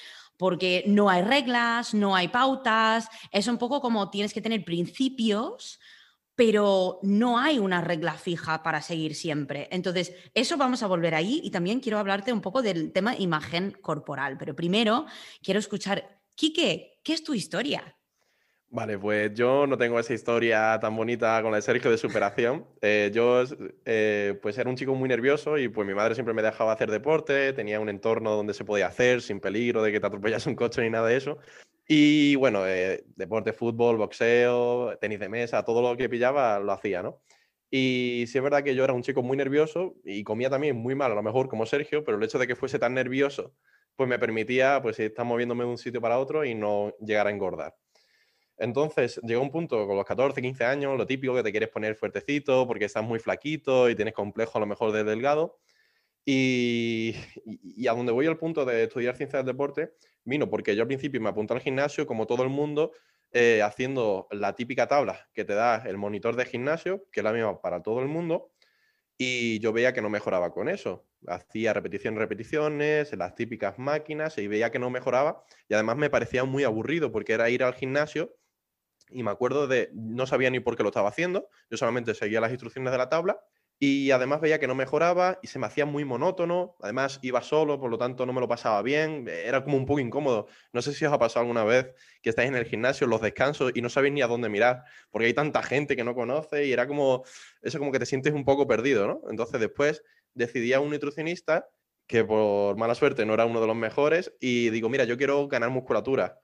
porque 0.42 0.84
no 0.88 1.08
hay 1.08 1.22
reglas, 1.22 1.94
no 1.94 2.16
hay 2.16 2.28
pautas, 2.30 3.08
es 3.32 3.48
un 3.48 3.60
poco 3.60 3.80
como 3.80 4.10
tienes 4.10 4.34
que 4.34 4.42
tener 4.42 4.66
principios, 4.66 5.80
pero 6.34 6.98
no 7.04 7.38
hay 7.38 7.60
una 7.60 7.80
regla 7.80 8.16
fija 8.16 8.64
para 8.64 8.82
seguir 8.82 9.14
siempre. 9.14 9.68
Entonces, 9.72 10.16
eso 10.34 10.58
vamos 10.58 10.82
a 10.82 10.88
volver 10.88 11.14
ahí 11.14 11.42
y 11.44 11.52
también 11.52 11.80
quiero 11.80 12.00
hablarte 12.00 12.34
un 12.34 12.42
poco 12.42 12.64
del 12.64 12.92
tema 12.92 13.16
imagen 13.16 13.78
corporal, 13.84 14.40
pero 14.40 14.56
primero 14.56 15.06
quiero 15.44 15.60
escuchar, 15.60 16.20
Quique, 16.34 17.00
¿qué 17.04 17.14
es 17.14 17.24
tu 17.24 17.36
historia? 17.36 17.96
Vale, 18.74 18.98
pues 18.98 19.34
yo 19.34 19.68
no 19.68 19.78
tengo 19.78 20.00
esa 20.00 20.14
historia 20.14 20.80
tan 20.80 20.96
bonita 20.96 21.42
con 21.42 21.52
la 21.52 21.58
de 21.58 21.62
Sergio 21.62 21.92
de 21.92 21.98
superación. 21.98 22.66
Eh, 22.82 23.12
yo 23.14 23.44
eh, 23.86 24.40
pues 24.42 24.58
era 24.58 24.70
un 24.70 24.76
chico 24.76 24.96
muy 24.96 25.08
nervioso 25.10 25.58
y 25.58 25.68
pues 25.68 25.86
mi 25.86 25.94
madre 25.94 26.16
siempre 26.16 26.34
me 26.34 26.42
dejaba 26.42 26.72
hacer 26.72 26.90
deporte, 26.90 27.54
tenía 27.54 27.80
un 27.80 27.90
entorno 27.90 28.32
donde 28.32 28.54
se 28.54 28.66
podía 28.66 28.88
hacer 28.88 29.22
sin 29.22 29.40
peligro 29.40 29.84
de 29.84 29.92
que 29.92 30.00
te 30.00 30.08
atropellase 30.08 30.50
un 30.50 30.56
coche 30.56 30.82
ni 30.82 30.90
nada 30.90 31.08
de 31.08 31.18
eso. 31.18 31.38
Y 31.88 32.36
bueno, 32.36 32.66
eh, 32.66 33.04
deporte, 33.18 33.54
fútbol, 33.54 33.98
boxeo, 33.98 34.98
tenis 35.00 35.20
de 35.20 35.30
mesa, 35.30 35.64
todo 35.64 35.82
lo 35.82 35.98
que 35.98 36.10
pillaba 36.10 36.60
lo 36.60 36.72
hacía, 36.72 37.04
¿no? 37.04 37.22
Y 37.70 38.26
sí 38.28 38.38
es 38.38 38.44
verdad 38.44 38.64
que 38.64 38.74
yo 38.76 38.84
era 38.86 38.94
un 38.94 39.04
chico 39.04 39.22
muy 39.22 39.38
nervioso 39.38 39.96
y 40.06 40.24
comía 40.24 40.50
también 40.50 40.78
muy 40.78 40.96
mal, 40.96 41.12
a 41.12 41.16
lo 41.16 41.24
mejor 41.24 41.50
como 41.50 41.66
Sergio, 41.66 42.04
pero 42.06 42.18
el 42.18 42.24
hecho 42.24 42.40
de 42.40 42.48
que 42.48 42.56
fuese 42.56 42.80
tan 42.80 42.94
nervioso, 42.94 43.54
pues 43.96 44.10
me 44.10 44.18
permitía, 44.18 44.82
pues 44.82 45.00
estar 45.00 45.26
moviéndome 45.26 45.66
de 45.66 45.70
un 45.72 45.78
sitio 45.78 46.02
para 46.02 46.20
otro 46.20 46.46
y 46.46 46.56
no 46.56 46.96
llegar 47.00 47.28
a 47.28 47.32
engordar. 47.32 47.76
Entonces 48.62 49.20
llegó 49.24 49.42
un 49.42 49.50
punto 49.50 49.88
con 49.88 49.98
los 49.98 50.06
14, 50.06 50.40
15 50.40 50.64
años, 50.66 50.96
lo 50.96 51.08
típico 51.08 51.34
que 51.34 51.42
te 51.42 51.50
quieres 51.52 51.70
poner 51.70 51.96
fuertecito 51.96 52.68
porque 52.68 52.86
estás 52.86 53.04
muy 53.04 53.18
flaquito 53.18 53.90
y 53.90 53.96
tienes 53.96 54.14
complejo 54.14 54.60
a 54.60 54.62
lo 54.62 54.68
mejor 54.68 54.92
de 54.92 55.04
delgado. 55.04 55.58
Y, 56.24 57.16
y, 57.44 57.88
a 57.88 57.94
donde 57.94 58.12
voy 58.12 58.28
al 58.28 58.38
punto 58.38 58.64
de 58.64 58.84
estudiar 58.84 59.18
ciencias 59.18 59.44
del 59.44 59.54
deporte, 59.54 59.94
vino 60.24 60.48
porque 60.48 60.76
yo 60.76 60.84
al 60.84 60.88
principio 60.88 61.20
me 61.20 61.30
apunté 61.30 61.56
al 61.56 61.62
gimnasio, 61.62 62.06
como 62.06 62.28
todo 62.28 62.44
el 62.44 62.50
mundo, 62.50 62.92
eh, 63.32 63.64
haciendo 63.64 64.28
la 64.30 64.54
típica 64.54 64.88
tabla 64.88 65.28
que 65.34 65.44
te 65.44 65.56
da 65.56 65.78
el 65.88 65.98
monitor 65.98 66.36
de 66.36 66.46
gimnasio, 66.46 67.08
que 67.12 67.22
es 67.22 67.24
la 67.24 67.34
misma 67.34 67.60
para 67.60 67.82
todo 67.82 68.02
el 68.02 68.08
mundo, 68.08 68.52
y 69.18 69.60
yo 69.60 69.74
veía 69.74 69.94
que 69.94 70.04
no 70.04 70.10
mejoraba 70.12 70.52
con 70.52 70.70
eso. 70.70 71.08
Hacía 71.26 71.74
repeticiones, 71.74 72.20
repeticiones, 72.20 73.14
las 73.18 73.34
típicas 73.34 73.80
máquinas, 73.80 74.38
y 74.38 74.48
veía 74.48 74.70
que 74.70 74.78
no 74.78 74.92
mejoraba, 74.92 75.44
y 75.68 75.74
además 75.74 75.98
me 75.98 76.12
parecía 76.12 76.44
muy 76.44 76.64
aburrido 76.64 77.12
porque 77.12 77.34
era 77.34 77.50
ir 77.50 77.64
al 77.64 77.74
gimnasio 77.74 78.36
y 79.12 79.24
me 79.24 79.32
acuerdo 79.32 79.68
de, 79.68 79.90
no 79.94 80.26
sabía 80.26 80.50
ni 80.50 80.60
por 80.60 80.76
qué 80.76 80.84
lo 80.84 80.90
estaba 80.90 81.10
haciendo, 81.10 81.48
yo 81.70 81.78
solamente 81.78 82.14
seguía 82.14 82.42
las 82.42 82.52
instrucciones 82.52 82.92
de 82.92 82.98
la 82.98 83.10
tabla 83.10 83.42
y 83.84 84.12
además 84.12 84.42
veía 84.42 84.60
que 84.60 84.68
no 84.68 84.76
mejoraba 84.76 85.40
y 85.42 85.48
se 85.48 85.58
me 85.58 85.66
hacía 85.66 85.88
muy 85.88 86.06
monótono. 86.06 86.76
Además 86.82 87.18
iba 87.24 87.42
solo, 87.42 87.80
por 87.80 87.90
lo 87.90 87.98
tanto 87.98 88.28
no 88.28 88.32
me 88.32 88.40
lo 88.40 88.48
pasaba 88.48 88.80
bien. 88.84 89.28
Era 89.28 89.64
como 89.64 89.76
un 89.76 89.88
poco 89.88 90.00
incómodo. 90.00 90.46
No 90.72 90.84
sé 90.84 90.94
si 90.94 91.04
os 91.04 91.12
ha 91.12 91.18
pasado 91.18 91.42
alguna 91.42 91.64
vez 91.64 91.92
que 92.22 92.30
estáis 92.30 92.50
en 92.50 92.56
el 92.56 92.66
gimnasio, 92.66 93.08
los 93.08 93.22
descansos 93.22 93.72
y 93.74 93.82
no 93.82 93.90
sabéis 93.90 94.14
ni 94.14 94.22
a 94.22 94.28
dónde 94.28 94.50
mirar, 94.50 94.84
porque 95.10 95.26
hay 95.26 95.34
tanta 95.34 95.64
gente 95.64 95.96
que 95.96 96.04
no 96.04 96.14
conoce 96.14 96.68
y 96.68 96.74
era 96.74 96.86
como 96.86 97.24
eso 97.64 97.80
como 97.80 97.92
que 97.92 97.98
te 97.98 98.06
sientes 98.06 98.34
un 98.34 98.46
poco 98.46 98.68
perdido, 98.68 99.08
¿no? 99.08 99.22
Entonces 99.32 99.60
después 99.60 100.04
decidí 100.36 100.74
a 100.74 100.80
un 100.80 100.92
nutricionista 100.92 101.68
que 102.06 102.24
por 102.24 102.78
mala 102.78 102.94
suerte 102.94 103.26
no 103.26 103.34
era 103.34 103.48
uno 103.48 103.62
de 103.62 103.68
los 103.68 103.76
mejores 103.76 104.32
y 104.40 104.70
digo, 104.70 104.90
mira, 104.90 105.06
yo 105.06 105.18
quiero 105.18 105.48
ganar 105.48 105.72
musculatura. 105.72 106.40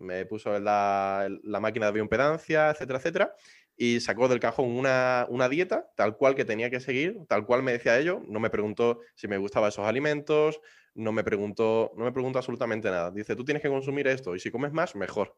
Me 0.00 0.26
puso 0.26 0.58
la, 0.58 1.28
la 1.42 1.60
máquina 1.60 1.86
de 1.86 1.92
bioimpedancia, 1.92 2.70
etcétera, 2.70 2.98
etcétera 2.98 3.34
y 3.82 3.98
sacó 4.00 4.28
del 4.28 4.40
cajón 4.40 4.76
una, 4.76 5.48
dieta 5.48 5.90
tal 5.96 6.14
cual 6.18 6.34
que 6.34 6.44
tenía 6.44 6.68
que 6.68 6.80
seguir, 6.80 7.16
tal 7.28 7.46
cual 7.46 7.62
me 7.62 7.72
decía 7.72 7.98
ello. 7.98 8.20
No 8.28 8.38
me 8.38 8.50
preguntó 8.50 9.00
si 9.14 9.26
me 9.26 9.38
gustaban 9.38 9.70
esos 9.70 9.86
alimentos, 9.86 10.60
no 10.94 11.12
me 11.12 11.24
preguntó, 11.24 11.90
no 11.96 12.04
me 12.04 12.12
preguntó 12.12 12.38
absolutamente 12.38 12.90
nada. 12.90 13.10
Dice, 13.10 13.34
tú 13.36 13.42
tienes 13.42 13.62
que 13.62 13.70
consumir 13.70 14.06
esto 14.06 14.36
y 14.36 14.38
si 14.38 14.50
comes 14.50 14.70
más, 14.74 14.94
mejor. 14.96 15.34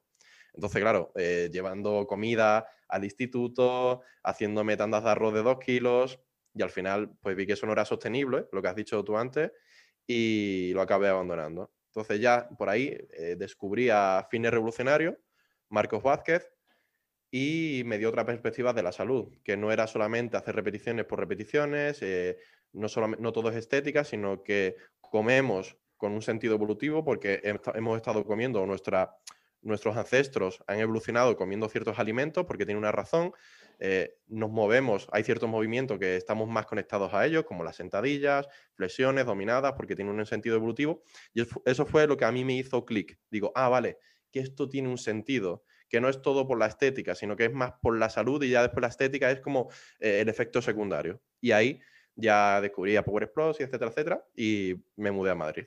Entonces, 0.54 0.83
claro, 0.83 1.12
eh, 1.14 1.50
llevando 1.52 2.04
comida 2.09 2.66
al 2.88 3.04
instituto, 3.04 4.00
haciéndome 4.25 4.76
tandas 4.76 5.04
de 5.04 5.11
arroz 5.11 5.33
de 5.35 5.45
dos 5.45 5.61
kilos, 5.61 6.19
y 6.52 6.62
al 6.62 6.71
final, 6.71 7.12
pues 7.21 7.37
vi 7.37 7.47
que 7.47 7.52
eso 7.52 7.66
no 7.66 7.73
era 7.73 7.85
sostenible, 7.85 8.49
lo 8.50 8.61
que 8.61 8.66
has 8.66 8.75
dicho 8.75 9.04
tú 9.04 9.16
antes, 9.16 9.52
y 10.04 10.73
lo 10.75 10.83
acabé 10.83 11.07
abandonando. 11.07 11.71
Entonces 11.94 12.20
ya 12.20 12.49
por 12.56 12.70
ahí 12.70 12.96
eh, 13.12 13.37
descubrí 13.38 13.90
a 13.90 14.26
Fines 14.30 14.50
Revolucionario, 14.50 15.18
Marcos 15.68 16.02
Vázquez, 16.02 16.50
y 17.30 17.82
me 17.84 17.99
dio 17.99 18.08
otra 18.08 18.25
perspectiva 18.25 18.72
de 18.72 18.82
la 18.82 18.92
salud, 18.92 19.30
que 19.44 19.58
no 19.58 19.70
era 19.70 19.87
solamente 19.87 20.38
hacer 20.38 20.54
repeticiones 20.54 21.04
por 21.04 21.20
repeticiones, 21.20 22.00
eh, 22.00 22.38
no, 22.72 22.87
no 23.18 23.32
todo 23.32 23.50
es 23.50 23.56
estética, 23.56 24.04
sino 24.04 24.42
que 24.42 24.76
comemos 25.00 25.76
con 25.99 26.12
un 26.12 26.22
sentido 26.22 26.54
evolutivo 26.54 27.04
porque 27.04 27.42
hemos 27.75 27.96
estado 27.96 28.25
comiendo, 28.25 28.64
nuestra, 28.64 29.14
nuestros 29.61 29.94
ancestros 29.94 30.64
han 30.66 30.80
evolucionado 30.80 31.37
comiendo 31.37 31.68
ciertos 31.68 31.99
alimentos 31.99 32.46
porque 32.46 32.64
tiene 32.64 32.78
una 32.78 32.90
razón, 32.90 33.32
eh, 33.84 34.14
nos 34.28 34.48
movemos, 34.48 35.08
hay 35.10 35.24
ciertos 35.24 35.48
movimientos 35.48 35.98
que 35.98 36.16
estamos 36.16 36.48
más 36.48 36.66
conectados 36.66 37.12
a 37.14 37.26
ellos, 37.26 37.44
como 37.44 37.64
las 37.64 37.74
sentadillas, 37.74 38.46
flexiones, 38.74 39.26
dominadas, 39.26 39.72
porque 39.72 39.96
tiene 39.96 40.12
un 40.12 40.24
sentido 40.24 40.54
evolutivo, 40.54 41.02
y 41.34 41.42
eso 41.64 41.84
fue 41.84 42.06
lo 42.06 42.16
que 42.16 42.24
a 42.24 42.30
mí 42.30 42.44
me 42.44 42.54
hizo 42.54 42.84
clic. 42.84 43.18
Digo, 43.28 43.50
ah, 43.56 43.68
vale, 43.68 43.98
que 44.30 44.38
esto 44.38 44.68
tiene 44.68 44.88
un 44.88 44.98
sentido 44.98 45.64
que 45.88 46.00
no 46.00 46.08
es 46.08 46.22
todo 46.22 46.46
por 46.46 46.60
la 46.60 46.66
estética, 46.66 47.16
sino 47.16 47.34
que 47.34 47.46
es 47.46 47.52
más 47.52 47.72
por 47.82 47.98
la 47.98 48.08
salud 48.08 48.40
y 48.44 48.50
ya 48.50 48.62
después 48.62 48.82
la 48.82 48.88
estética 48.88 49.32
es 49.32 49.40
como 49.40 49.68
eh, 49.98 50.20
el 50.20 50.28
efecto 50.28 50.62
secundario. 50.62 51.20
Y 51.40 51.50
ahí 51.50 51.80
ya 52.14 52.60
descubrí 52.60 52.94
a 52.94 53.02
Power 53.02 53.24
Explosive, 53.24 53.64
etcétera, 53.64 53.90
etcétera, 53.90 54.24
y 54.36 54.76
me 54.94 55.10
mudé 55.10 55.32
a 55.32 55.34
Madrid. 55.34 55.66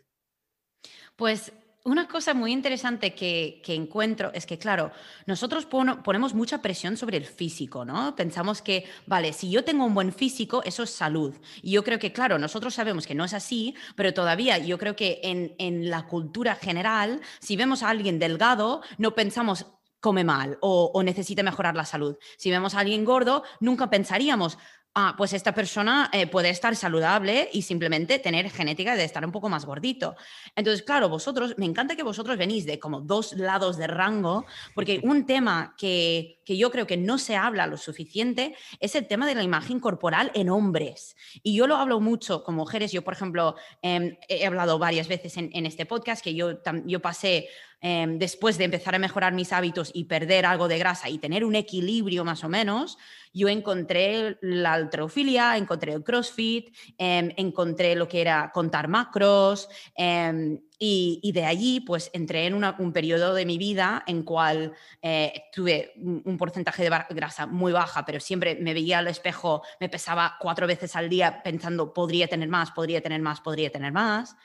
Pues 1.17 1.51
una 1.85 2.07
cosa 2.07 2.33
muy 2.33 2.51
interesante 2.51 3.13
que, 3.13 3.61
encuentro 3.67 4.31
es 4.33 4.45
que, 4.45 4.57
claro, 4.57 4.91
nosotros 5.27 5.65
ponemos 5.65 6.33
mucha 6.33 6.61
presión 6.61 6.97
sobre 6.97 7.17
el 7.17 7.25
físico, 7.25 7.85
¿no? 7.85 8.15
Pensamos 8.15 8.61
que, 8.63 8.85
vale, 9.05 9.33
si 9.33 9.51
yo 9.51 9.63
tengo 9.63 9.85
un 9.85 9.93
buen 9.93 10.11
físico, 10.11 10.63
eso 10.63 10.83
es 10.83 10.89
salud. 10.89 11.35
Y 11.61 11.71
yo 11.71 11.83
creo 11.83 11.99
que, 11.99 12.11
claro, 12.11 12.39
nosotros 12.39 12.73
sabemos 12.73 13.05
que 13.05 13.13
no 13.13 13.23
es 13.23 13.33
así, 13.33 13.75
pero 13.95 14.13
todavía 14.13 14.57
yo 14.57 14.79
creo 14.79 14.95
que 14.95 15.19
en, 15.23 15.55
en 15.59 15.91
la 15.91 16.07
cultura 16.07 16.55
general, 16.55 17.21
si 17.39 17.55
vemos 17.55 17.83
a 17.83 17.89
alguien 17.89 18.17
delgado, 18.17 18.81
no 18.97 19.13
pensamos, 19.13 19.67
come 20.05 20.23
mal 20.23 20.59
o, 20.61 21.01
necesita 21.01 21.41
mejorar 21.41 21.75
la 21.75 21.83
salud. 21.83 22.15
Si 22.37 22.51
vemos 22.51 22.75
a 22.75 22.79
alguien 22.81 23.05
gordo, 23.05 23.43
nunca 23.59 23.89
pensaríamos, 23.89 24.59
ah, 24.95 25.13
pues 25.17 25.33
esta 25.33 25.53
persona 25.53 26.09
eh, 26.13 26.25
puede 26.25 26.49
estar 26.49 26.75
saludable 26.75 27.49
y 27.53 27.61
simplemente 27.61 28.17
tener 28.17 28.49
genética 28.49 28.95
de 28.95 29.03
estar 29.03 29.25
un 29.25 29.31
poco 29.31 29.49
más 29.49 29.65
gordito. 29.65 30.15
Entonces, 30.55 30.83
claro, 30.83 31.09
vosotros, 31.09 31.53
me 31.57 31.65
encanta 31.65 31.95
que 31.95 32.03
vosotros 32.03 32.37
venís 32.37 32.65
de 32.65 32.79
como 32.79 33.01
dos 33.01 33.33
lados 33.33 33.77
de 33.77 33.87
rango, 33.87 34.45
porque 34.73 35.01
un 35.03 35.25
tema 35.25 35.75
que, 35.77 36.41
que 36.45 36.57
yo 36.57 36.71
creo 36.71 36.87
que 36.87 36.97
no 36.97 37.17
se 37.17 37.35
habla 37.35 37.67
lo 37.67 37.77
suficiente 37.77 38.55
es 38.79 38.95
el 38.95 39.07
tema 39.07 39.27
de 39.27 39.35
la 39.35 39.43
imagen 39.43 39.79
corporal 39.79 40.31
en 40.33 40.49
hombres. 40.49 41.15
Y 41.43 41.55
yo 41.55 41.67
lo 41.67 41.75
hablo 41.75 41.99
mucho 41.99 42.43
con 42.43 42.55
mujeres. 42.55 42.91
Yo, 42.91 43.03
por 43.03 43.13
ejemplo, 43.13 43.55
em, 43.81 44.17
he 44.29 44.45
hablado 44.45 44.79
varias 44.79 45.07
veces 45.07 45.35
en, 45.37 45.49
en, 45.53 45.65
este 45.65 45.85
podcast 45.85 46.23
que 46.23 46.33
yo, 46.35 46.59
yo 46.85 47.01
pasé 47.01 47.49
Em, 47.81 48.17
después 48.17 48.57
de 48.57 48.65
empezar 48.65 48.95
a 48.95 48.99
mejorar 48.99 49.33
mis 49.33 49.53
hábitos 49.53 49.91
y 49.93 50.05
perder 50.05 50.45
algo 50.45 50.67
de 50.67 50.79
grasa 50.79 51.09
y 51.09 51.17
tener 51.17 51.43
un 51.45 51.55
equilibrio 51.55 52.23
más 52.23 52.43
o 52.43 52.49
menos, 52.49 52.97
yo 53.33 53.49
encontré 53.49 54.37
la 54.41 54.73
altrofilia, 54.73 55.57
encontré 55.57 55.93
el 55.93 56.03
CrossFit, 56.03 56.75
em, 56.97 57.31
encontré 57.37 57.95
lo 57.95 58.07
que 58.07 58.21
era 58.21 58.51
contar 58.53 58.87
macros 58.87 59.69
em, 59.95 60.59
y, 60.79 61.31
de 61.33 61.45
allí 61.45 61.79
pues 61.81 62.09
entré 62.13 62.45
en 62.45 62.53
un 62.53 62.93
periodo 62.93 63.33
de 63.33 63.45
mi 63.45 63.57
vida 63.57 64.03
en 64.07 64.23
cual 64.23 64.73
eh, 65.01 65.43
tuve 65.53 65.93
un, 65.97 66.37
porcentaje 66.37 66.83
de 66.83 66.89
grasa 67.09 67.45
muy 67.45 67.71
baja, 67.71 68.05
pero 68.05 68.19
siempre 68.19 68.55
me 68.55 68.73
veía 68.73 68.99
al 68.99 69.07
espejo, 69.07 69.63
me 69.79 69.89
pesaba 69.89 70.37
cuatro 70.39 70.67
veces 70.67 70.95
al 70.95 71.09
día 71.09 71.41
pensando 71.43 71.93
podría 71.93 72.27
tener 72.27 72.49
más, 72.49 72.71
podría 72.71 73.01
tener 73.01 73.21
más, 73.21 73.41
podría 73.41 73.69
tener 73.69 73.91
más 73.91 74.35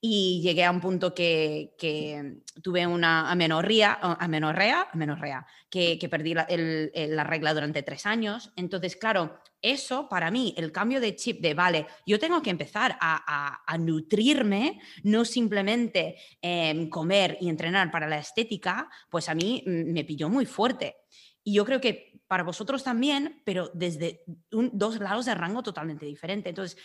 y 0.00 0.40
llegué 0.42 0.64
a 0.64 0.70
un 0.70 0.80
punto 0.80 1.14
que, 1.14 1.74
tuve 2.62 2.86
una 2.86 3.30
amenorrea, 3.30 3.98
amenorrea, 4.00 4.88
amenorrea 4.92 5.46
que, 5.68 5.98
que 5.98 6.08
perdí 6.08 6.32
la, 6.32 6.46
la, 6.48 7.24
regla 7.24 7.52
durante 7.52 7.82
tres 7.82 8.06
años. 8.06 8.50
Entonces, 8.56 8.96
claro, 8.96 9.38
eso 9.60 10.08
para 10.08 10.30
mí, 10.30 10.54
el 10.56 10.72
cambio 10.72 11.00
de 11.00 11.14
chip 11.16 11.40
de, 11.40 11.52
vale, 11.52 11.86
yo 12.06 12.18
tengo 12.18 12.40
que 12.40 12.50
empezar 12.50 12.96
a, 13.00 13.76
nutrirme, 13.78 14.80
no 15.02 15.24
simplemente 15.24 16.16
em, 16.40 16.88
comer 16.88 17.36
y 17.40 17.48
entrenar 17.48 17.90
para 17.90 18.08
la 18.08 18.18
estética, 18.18 18.88
pues 19.10 19.28
a 19.28 19.34
mí 19.34 19.62
me 19.66 20.04
pilló 20.04 20.28
muy 20.28 20.46
fuerte. 20.46 20.96
Y 21.44 21.54
yo 21.54 21.64
creo 21.64 21.80
que 21.80 22.20
para 22.26 22.42
vosotros 22.42 22.84
también, 22.84 23.42
pero 23.44 23.70
desde 23.74 24.22
dos 24.50 24.98
lados 24.98 25.26
de 25.26 25.34
rango 25.34 25.62
totalmente 25.62 26.06
diferente. 26.06 26.48
Entonces, 26.48 26.78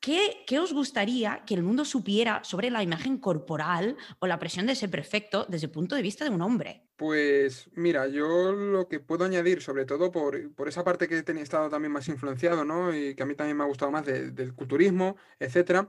¿Qué, 0.00 0.58
os 0.60 0.72
gustaría 0.72 1.42
que 1.44 1.54
el 1.54 1.62
mundo 1.62 1.84
supiera 1.84 2.42
sobre 2.44 2.70
la 2.70 2.82
imagen 2.82 3.18
corporal 3.18 3.96
o 4.20 4.26
la 4.26 4.38
presión 4.38 4.66
de 4.66 4.76
ser 4.76 4.90
perfecto 4.90 5.44
desde 5.48 5.66
el 5.66 5.72
punto 5.72 5.96
de 5.96 6.02
vista 6.02 6.24
de 6.24 6.30
un 6.30 6.40
hombre? 6.40 6.88
Pues 6.96 7.68
mira, 7.74 8.06
yo 8.06 8.52
lo 8.52 8.88
que 8.88 9.00
puedo 9.00 9.24
añadir, 9.24 9.60
sobre 9.60 9.84
todo 9.84 10.12
por, 10.12 10.52
esa 10.66 10.84
parte 10.84 11.08
que 11.08 11.24
he 11.26 11.40
estado 11.40 11.68
también 11.68 11.92
más 11.92 12.08
influenciado, 12.08 12.64
¿no? 12.64 12.94
Y 12.94 13.14
que 13.14 13.22
a 13.22 13.26
mí 13.26 13.34
también 13.34 13.56
me 13.56 13.64
ha 13.64 13.68
gustado 13.68 13.90
más 13.90 14.04
del 14.04 14.54
culturismo, 14.54 15.16
etcétera. 15.38 15.88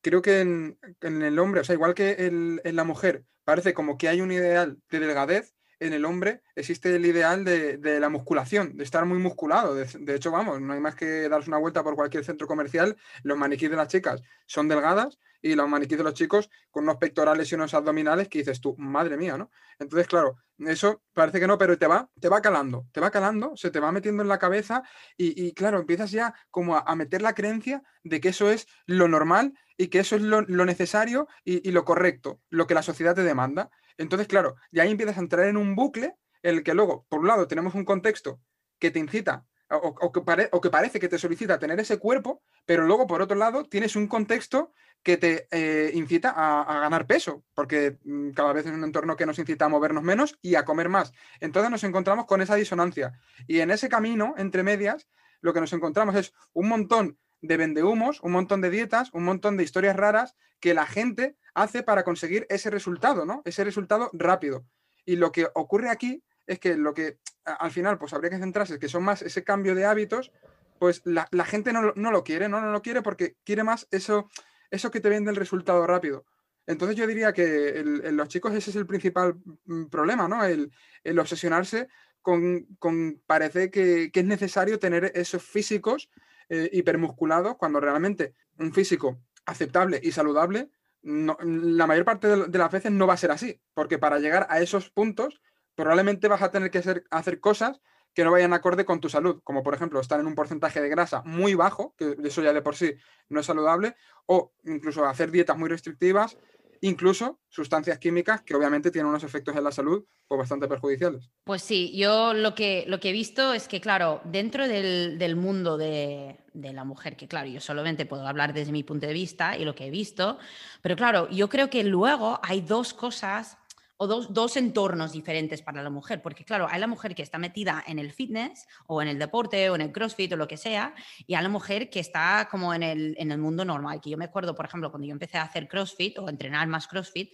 Creo 0.00 0.22
que 0.22 0.40
en, 0.40 0.78
el 1.00 1.38
hombre, 1.38 1.60
o 1.60 1.64
sea, 1.64 1.74
igual 1.74 1.94
que 1.94 2.16
en 2.18 2.76
la 2.76 2.84
mujer, 2.84 3.24
parece 3.44 3.74
como 3.74 3.98
que 3.98 4.08
hay 4.08 4.20
un 4.20 4.32
ideal 4.32 4.78
de 4.90 5.00
delgadez, 5.00 5.54
en 5.80 5.94
el 5.94 6.04
hombre 6.04 6.42
existe 6.54 6.94
el 6.94 7.04
ideal 7.06 7.44
de, 7.44 7.98
la 8.00 8.08
musculación, 8.10 8.76
de 8.76 8.84
estar 8.84 9.04
muy 9.06 9.18
musculado. 9.18 9.74
De, 9.74 10.14
hecho, 10.14 10.30
vamos, 10.30 10.60
no 10.60 10.74
hay 10.74 10.80
más 10.80 10.94
que 10.94 11.28
darse 11.28 11.48
una 11.48 11.58
vuelta 11.58 11.82
por 11.82 11.96
cualquier 11.96 12.24
centro 12.24 12.46
comercial. 12.46 12.96
Los 13.22 13.38
maniquíes 13.38 13.70
de 13.70 13.76
las 13.78 13.88
chicas 13.88 14.22
son 14.46 14.68
delgadas 14.68 15.18
y 15.42 15.54
los 15.54 15.68
maniquíes 15.68 15.98
de 15.98 16.04
los 16.04 16.14
chicos 16.14 16.50
con 16.70 16.84
unos 16.84 16.96
pectorales 16.96 17.50
y 17.50 17.54
unos 17.54 17.72
abdominales 17.72 18.28
que 18.28 18.40
dices 18.40 18.60
tú, 18.60 18.76
madre 18.76 19.16
mía, 19.16 19.38
¿no? 19.38 19.50
Entonces, 19.78 20.06
claro, 20.06 20.36
eso 20.58 21.02
parece 21.14 21.40
que 21.40 21.46
no, 21.46 21.56
pero 21.56 21.78
te 21.78 21.86
va, 21.86 22.10
te 22.20 22.28
va 22.28 22.42
calando, 22.42 22.86
te 22.92 23.00
va 23.00 23.10
calando, 23.10 23.56
se 23.56 23.70
te 23.70 23.80
va 23.80 23.90
metiendo 23.90 24.22
en 24.22 24.28
la 24.28 24.38
cabeza 24.38 24.82
y, 25.16 25.52
claro, 25.54 25.78
empiezas 25.80 26.10
ya 26.10 26.34
como 26.50 26.76
a, 26.76 26.94
meter 26.94 27.22
la 27.22 27.34
creencia 27.34 27.82
de 28.04 28.20
que 28.20 28.28
eso 28.28 28.50
es 28.50 28.66
lo 28.84 29.08
normal 29.08 29.54
y 29.78 29.88
que 29.88 30.00
eso 30.00 30.16
es 30.16 30.22
lo, 30.22 30.42
necesario 30.42 31.26
y, 31.42 31.66
y, 31.66 31.72
lo 31.72 31.86
correcto, 31.86 32.40
lo 32.50 32.66
que 32.66 32.74
la 32.74 32.82
sociedad 32.82 33.14
te 33.14 33.22
demanda. 33.22 33.70
Entonces, 34.00 34.26
claro, 34.26 34.56
ya 34.72 34.82
ahí 34.82 34.90
empiezas 34.90 35.18
a 35.18 35.20
entrar 35.20 35.46
en 35.46 35.56
un 35.56 35.76
bucle 35.76 36.16
en 36.42 36.56
el 36.56 36.62
que 36.62 36.74
luego, 36.74 37.06
por 37.08 37.20
un 37.20 37.26
lado, 37.26 37.46
tenemos 37.46 37.74
un 37.74 37.84
contexto 37.84 38.40
que 38.78 38.90
te 38.90 38.98
incita 38.98 39.44
o, 39.70 40.10
que 40.10 40.70
parece 40.70 40.98
que 40.98 41.08
te 41.08 41.18
solicita 41.18 41.58
tener 41.58 41.78
ese 41.78 41.98
cuerpo, 41.98 42.42
pero 42.64 42.84
luego, 42.86 43.06
por 43.06 43.22
otro 43.22 43.36
lado, 43.36 43.64
tienes 43.64 43.94
un 43.94 44.08
contexto 44.08 44.72
que 45.02 45.16
te 45.16 45.48
eh, 45.50 45.92
incita 45.94 46.30
a, 46.30 46.80
ganar 46.80 47.06
peso, 47.06 47.44
porque 47.54 47.98
mm, 48.04 48.30
cada 48.30 48.52
vez 48.52 48.66
es 48.66 48.72
un 48.72 48.82
entorno 48.82 49.16
que 49.16 49.26
nos 49.26 49.38
incita 49.38 49.66
a 49.66 49.68
movernos 49.68 50.02
menos 50.02 50.38
y 50.42 50.56
a 50.56 50.64
comer 50.64 50.88
más. 50.88 51.12
Entonces 51.38 51.70
nos 51.70 51.84
encontramos 51.84 52.26
con 52.26 52.42
esa 52.42 52.56
disonancia. 52.56 53.12
Y 53.46 53.60
en 53.60 53.70
ese 53.70 53.88
camino, 53.88 54.34
entre 54.38 54.62
medias, 54.62 55.08
lo 55.40 55.52
que 55.52 55.60
nos 55.60 55.72
encontramos 55.72 56.16
es 56.16 56.32
un 56.52 56.68
montón 56.68 57.18
de 57.42 57.56
vendehumos, 57.56 58.20
un 58.22 58.32
montón 58.32 58.60
de 58.60 58.70
dietas, 58.70 59.10
un 59.12 59.24
montón 59.24 59.56
de 59.56 59.64
historias 59.64 59.96
raras 59.96 60.36
que 60.60 60.74
la 60.74 60.86
gente 60.86 61.36
hace 61.54 61.82
para 61.82 62.04
conseguir 62.04 62.46
ese 62.50 62.70
resultado, 62.70 63.24
¿no? 63.24 63.42
Ese 63.44 63.64
resultado 63.64 64.10
rápido. 64.12 64.64
Y 65.04 65.16
lo 65.16 65.32
que 65.32 65.48
ocurre 65.54 65.88
aquí 65.88 66.22
es 66.46 66.58
que 66.58 66.76
lo 66.76 66.94
que 66.94 67.18
al 67.44 67.70
final 67.70 67.98
pues 67.98 68.12
habría 68.12 68.30
que 68.30 68.38
centrarse, 68.38 68.78
que 68.78 68.88
son 68.88 69.04
más 69.04 69.22
ese 69.22 69.44
cambio 69.44 69.74
de 69.74 69.86
hábitos, 69.86 70.32
pues 70.78 71.02
la, 71.04 71.28
gente 71.44 71.72
no, 71.72 71.92
lo 71.94 72.24
quiere, 72.24 72.48
¿no? 72.48 72.60
no 72.60 72.72
lo 72.72 72.82
quiere 72.82 73.02
porque 73.02 73.36
quiere 73.44 73.64
más 73.64 73.86
eso, 73.90 74.28
eso 74.70 74.90
que 74.90 75.00
te 75.00 75.10
vende 75.10 75.30
el 75.30 75.36
resultado 75.36 75.86
rápido. 75.86 76.24
Entonces 76.66 76.96
yo 76.96 77.06
diría 77.06 77.32
que 77.32 77.80
en 77.80 78.16
los 78.16 78.28
chicos 78.28 78.54
ese 78.54 78.70
es 78.70 78.76
el 78.76 78.86
principal 78.86 79.34
mm, 79.64 79.86
problema, 79.86 80.28
¿no? 80.28 80.44
El, 80.44 80.70
obsesionarse 81.18 81.88
con, 82.22 82.66
con 82.78 83.20
parece 83.26 83.70
que, 83.70 84.10
es 84.12 84.24
necesario 84.24 84.78
tener 84.78 85.12
esos 85.14 85.42
físicos 85.42 86.10
eh, 86.50 86.68
hipermusculados 86.72 87.56
cuando 87.56 87.80
realmente 87.80 88.34
un 88.58 88.74
físico 88.74 89.22
aceptable 89.46 89.98
y 90.02 90.12
saludable 90.12 90.68
la 91.02 91.86
mayor 91.86 92.04
parte 92.04 92.28
de, 92.28 92.58
las 92.58 92.70
veces 92.70 92.92
no 92.92 93.06
va 93.06 93.14
a 93.14 93.18
ser 93.18 93.30
así, 93.30 93.60
porque 93.74 93.98
para 93.98 94.18
llegar 94.18 94.46
a 94.50 94.60
esos 94.60 94.90
puntos 94.90 95.40
probablemente 95.74 96.28
vas 96.28 96.42
a 96.42 96.50
tener 96.50 96.70
que 96.70 96.78
hacer, 96.78 97.04
hacer 97.10 97.40
cosas 97.40 97.80
que 98.12 98.24
no 98.24 98.32
vayan 98.32 98.52
acorde 98.52 98.84
con 98.84 99.00
tu 99.00 99.08
salud, 99.08 99.40
como 99.44 99.62
por 99.62 99.74
ejemplo 99.74 100.00
estar 100.00 100.20
en 100.20 100.26
un 100.26 100.34
porcentaje 100.34 100.80
de 100.80 100.88
grasa 100.88 101.22
muy 101.24 101.54
bajo, 101.54 101.94
que 101.96 102.16
eso 102.24 102.42
ya 102.42 102.52
de 102.52 102.60
por 102.60 102.76
sí 102.76 102.94
no 103.28 103.40
es 103.40 103.46
saludable, 103.46 103.96
o 104.26 104.52
incluso 104.64 105.06
hacer 105.06 105.30
dietas 105.30 105.56
muy 105.56 105.68
restrictivas, 105.68 106.36
incluso 106.80 107.40
sustancias 107.48 107.98
químicas 107.98 108.42
que 108.42 108.54
obviamente 108.54 108.90
tienen 108.90 109.08
unos 109.08 109.24
efectos 109.24 109.56
en 109.56 109.64
la 109.64 109.72
salud 109.72 110.04
pues, 110.26 110.38
bastante 110.38 110.68
perjudiciales. 110.68 111.30
Pues 111.44 111.62
sí, 111.62 111.96
yo 111.96 112.32
lo 112.32 112.54
que, 112.54 112.84
lo 112.86 113.00
que 113.00 113.10
he 113.10 113.12
visto 113.12 113.52
es 113.52 113.68
que, 113.68 113.80
claro, 113.80 114.20
dentro 114.24 114.66
del, 114.66 115.36
mundo 115.36 115.76
de, 115.76 116.38
de, 116.54 116.72
la 116.72 116.84
mujer, 116.84 117.16
que 117.16 117.28
claro, 117.28 117.48
yo 117.48 117.60
solamente 117.60 118.06
puedo 118.06 118.26
hablar 118.26 118.54
desde 118.54 118.72
mi 118.72 118.82
punto 118.82 119.06
de 119.06 119.12
vista 119.12 119.56
y 119.56 119.64
lo 119.64 119.74
que 119.74 119.86
he 119.86 119.90
visto, 119.90 120.38
pero 120.82 120.96
claro, 120.96 121.28
yo 121.30 121.48
creo 121.48 121.68
que 121.68 121.84
luego 121.84 122.40
hay 122.42 122.60
dos 122.60 122.94
cosas 122.94 123.58
o 124.02 124.06
dos, 124.06 124.56
entornos 124.56 125.12
diferentes 125.12 125.60
para 125.60 125.82
la 125.82 125.90
mujer, 125.90 126.22
porque 126.22 126.42
claro, 126.42 126.66
hay 126.70 126.80
la 126.80 126.86
mujer 126.86 127.14
que 127.14 127.22
está 127.22 127.36
metida 127.36 127.84
en 127.86 127.98
el 127.98 128.12
fitness 128.14 128.66
o 128.86 129.02
en 129.02 129.08
el 129.08 129.18
deporte 129.18 129.68
o 129.68 129.74
en 129.74 129.82
el 129.82 129.92
crossfit 129.92 130.32
o 130.32 130.38
lo 130.38 130.48
que 130.48 130.56
sea, 130.56 130.94
y 131.26 131.34
hay 131.34 131.42
la 131.42 131.50
mujer 131.50 131.90
que 131.90 132.00
está 132.00 132.48
como 132.50 132.72
en 132.72 132.82
el, 132.82 133.14
en 133.18 133.30
el 133.30 133.36
mundo 133.36 133.62
normal, 133.62 134.00
que 134.00 134.08
yo 134.08 134.16
me 134.16 134.24
acuerdo, 134.24 134.54
por 134.54 134.64
ejemplo, 134.64 134.90
cuando 134.90 135.06
yo 135.06 135.12
empecé 135.12 135.36
a 135.36 135.42
hacer 135.42 135.68
crossfit 135.68 136.18
o 136.18 136.30
entrenar 136.30 136.66
más 136.66 136.88
crossfit 136.88 137.30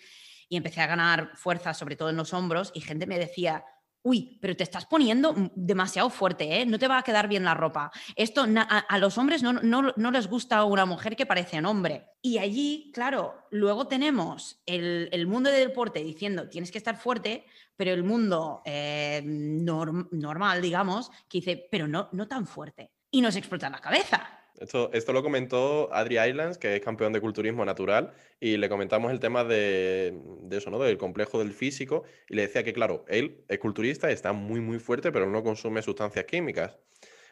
y 0.48 0.56
empecé 0.56 0.80
a 0.80 0.88
ganar 0.88 1.36
fuerza, 1.36 1.72
sobre 1.72 1.94
todo 1.94 2.10
en 2.10 2.16
los 2.16 2.34
hombros, 2.34 2.72
y 2.74 2.80
gente 2.80 3.06
me 3.06 3.20
decía, 3.20 3.64
uy, 4.06 4.38
pero 4.40 4.54
te 4.54 4.62
estás 4.62 4.86
poniendo 4.86 5.34
demasiado 5.56 6.10
fuerte, 6.10 6.60
¿eh? 6.60 6.64
no 6.64 6.78
te 6.78 6.86
va 6.86 6.98
a 6.98 7.02
quedar 7.02 7.26
bien 7.26 7.42
la 7.42 7.54
ropa. 7.54 7.90
Esto 8.14 8.46
a, 8.56 8.98
los 8.98 9.18
hombres 9.18 9.42
no, 9.42 9.52
no, 9.52 10.10
les 10.12 10.28
gusta 10.28 10.62
una 10.62 10.86
mujer 10.86 11.16
que 11.16 11.26
parece 11.26 11.58
un 11.58 11.66
hombre. 11.66 12.06
Y 12.22 12.38
allí, 12.38 12.92
claro, 12.94 13.34
luego 13.50 13.88
tenemos 13.88 14.62
el, 14.64 15.26
mundo 15.26 15.50
del 15.50 15.66
deporte 15.66 16.04
diciendo 16.04 16.48
tienes 16.48 16.70
que 16.70 16.78
estar 16.78 16.96
fuerte, 16.96 17.46
pero 17.76 17.92
el 17.92 18.04
mundo 18.04 18.62
eh, 18.64 19.22
normal, 19.24 20.62
digamos, 20.62 21.10
que 21.28 21.38
dice, 21.38 21.66
pero 21.68 21.88
no, 21.88 22.08
no 22.12 22.28
tan 22.28 22.46
fuerte. 22.46 22.92
Y 23.10 23.20
nos 23.20 23.34
explota 23.34 23.68
la 23.68 23.80
cabeza. 23.80 24.35
Esto, 24.58 24.90
esto, 24.94 25.12
lo 25.12 25.22
comentó 25.22 25.92
Adri 25.92 26.18
Islands, 26.18 26.56
que 26.56 26.76
es 26.76 26.80
campeón 26.80 27.12
de 27.12 27.20
culturismo 27.20 27.64
natural, 27.64 28.14
y 28.40 28.56
le 28.56 28.68
comentamos 28.68 29.12
el 29.12 29.20
tema 29.20 29.44
de, 29.44 30.18
eso, 30.50 30.70
¿no? 30.70 30.78
Del 30.78 30.96
complejo 30.96 31.38
del 31.38 31.52
físico, 31.52 32.04
y 32.28 32.36
le 32.36 32.42
decía 32.42 32.64
que, 32.64 32.72
claro, 32.72 33.04
él 33.08 33.44
es 33.48 33.58
culturista, 33.58 34.10
está 34.10 34.32
muy, 34.32 34.60
muy 34.60 34.78
fuerte, 34.78 35.12
pero 35.12 35.28
no 35.28 35.42
consume 35.42 35.82
sustancias 35.82 36.24
químicas. 36.24 36.78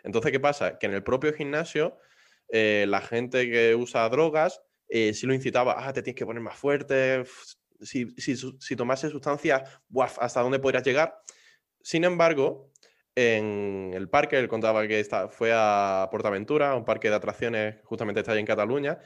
Entonces, 0.02 0.32
¿qué 0.32 0.40
pasa? 0.40 0.78
Que 0.78 0.86
en 0.86 0.94
el 0.94 1.02
propio 1.02 1.32
gimnasio, 1.32 1.98
eh, 2.50 2.84
la 2.88 3.00
gente 3.00 3.50
que 3.50 3.74
usa 3.74 4.06
drogas, 4.10 4.60
eh, 4.88 5.14
sí 5.14 5.26
lo 5.26 5.32
incitaba, 5.32 5.76
ah, 5.78 5.92
te 5.94 6.02
tienes 6.02 6.18
que 6.18 6.26
poner 6.26 6.42
más 6.42 6.56
fuerte, 6.56 7.24
si, 7.80 8.10
si, 8.18 8.36
si 8.36 8.76
tomase 8.76 9.08
sustancias, 9.08 9.62
¿hasta 10.18 10.42
dónde 10.42 10.58
podrías 10.58 10.84
llegar? 10.84 11.16
Sin 11.82 12.04
embargo, 12.04 12.70
en 13.16 13.92
el 13.94 14.08
parque, 14.08 14.38
él 14.38 14.48
contaba 14.48 14.86
que 14.86 15.06
fue 15.30 15.52
a 15.54 16.08
Portaventura, 16.10 16.74
un 16.74 16.84
parque 16.84 17.10
de 17.10 17.16
atracciones 17.16 17.76
justamente 17.84 18.20
está 18.20 18.32
ahí 18.32 18.40
en 18.40 18.46
Cataluña, 18.46 18.98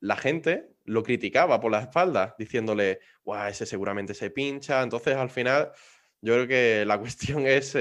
la 0.00 0.16
gente 0.16 0.70
lo 0.84 1.02
criticaba 1.02 1.60
por 1.60 1.70
la 1.70 1.80
espalda, 1.80 2.34
diciéndole, 2.38 3.00
guau, 3.22 3.48
ese 3.48 3.66
seguramente 3.66 4.14
se 4.14 4.30
pincha. 4.30 4.82
Entonces, 4.82 5.14
al 5.16 5.30
final, 5.30 5.72
yo 6.20 6.34
creo 6.34 6.48
que 6.48 6.84
la 6.86 6.98
cuestión 7.00 7.46
es 7.46 7.76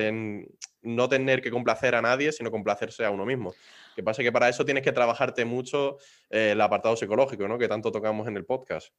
no 0.82 1.10
tener 1.10 1.42
que 1.42 1.52
complacer 1.52 1.96
a 1.96 2.02
nadie, 2.02 2.32
sino 2.32 2.52
complacerse 2.52 3.06
a 3.06 3.12
uno 3.12 3.26
mismo. 3.26 3.54
Que 3.96 4.04
pasa 4.04 4.22
que 4.22 4.32
para 4.32 4.50
eso 4.50 4.66
tienes 4.66 4.84
que 4.84 4.92
trabajarte 4.92 5.46
mucho 5.46 5.98
eh, 6.30 6.52
el 6.52 6.62
apartado 6.62 6.96
psicológico, 6.96 7.48
¿no? 7.48 7.58
Que 7.58 7.68
tanto 7.68 7.92
tocamos 7.92 8.28
en 8.28 8.38
el 8.38 8.46
podcast. 8.46 8.94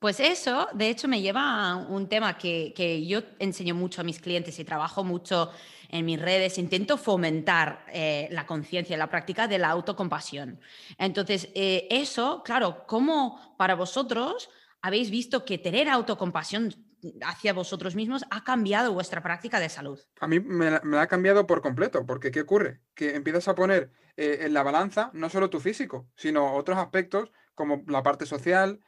Pues 0.00 0.20
eso, 0.20 0.68
de 0.74 0.90
hecho, 0.90 1.08
me 1.08 1.22
lleva 1.22 1.70
a 1.70 1.76
un 1.76 2.08
tema 2.08 2.36
que, 2.36 2.72
que, 2.76 3.06
yo 3.06 3.20
enseño 3.38 3.74
mucho 3.74 4.00
a 4.00 4.04
mis 4.04 4.20
clientes 4.20 4.58
y 4.58 4.64
trabajo 4.64 5.02
mucho 5.04 5.50
en 5.94 6.04
mis 6.04 6.20
redes, 6.20 6.58
intento 6.58 6.96
fomentar 6.96 7.84
eh, 7.92 8.28
la 8.32 8.46
conciencia, 8.46 8.96
la 8.96 9.08
práctica 9.08 9.46
de 9.46 9.58
la 9.58 9.68
autocompasión. 9.68 10.58
Entonces, 10.98 11.48
eh, 11.54 11.86
eso, 11.88 12.42
claro, 12.44 12.84
¿cómo 12.88 13.54
para 13.56 13.76
vosotros 13.76 14.50
habéis 14.82 15.10
visto 15.10 15.44
que 15.44 15.56
tener 15.56 15.88
autocompasión 15.88 16.74
hacia 17.22 17.52
vosotros 17.52 17.94
mismos 17.94 18.24
ha 18.30 18.42
cambiado 18.42 18.92
vuestra 18.92 19.22
práctica 19.22 19.60
de 19.60 19.68
salud? 19.68 20.00
A 20.20 20.26
mí 20.26 20.40
me, 20.40 20.98
ha 20.98 21.06
cambiado 21.06 21.46
por 21.46 21.62
completo, 21.62 22.04
porque 22.04 22.32
¿qué 22.32 22.40
ocurre? 22.40 22.80
Que 22.94 23.14
empiezas 23.14 23.46
a 23.46 23.54
poner 23.54 23.92
eh, 24.16 24.38
en 24.40 24.52
la 24.52 24.64
balanza 24.64 25.10
no 25.12 25.28
solo 25.30 25.48
tu 25.48 25.60
físico, 25.60 26.08
sino 26.16 26.54
otros 26.54 26.76
aspectos 26.78 27.30
como 27.54 27.84
la 27.86 28.02
parte 28.02 28.26
social, 28.26 28.80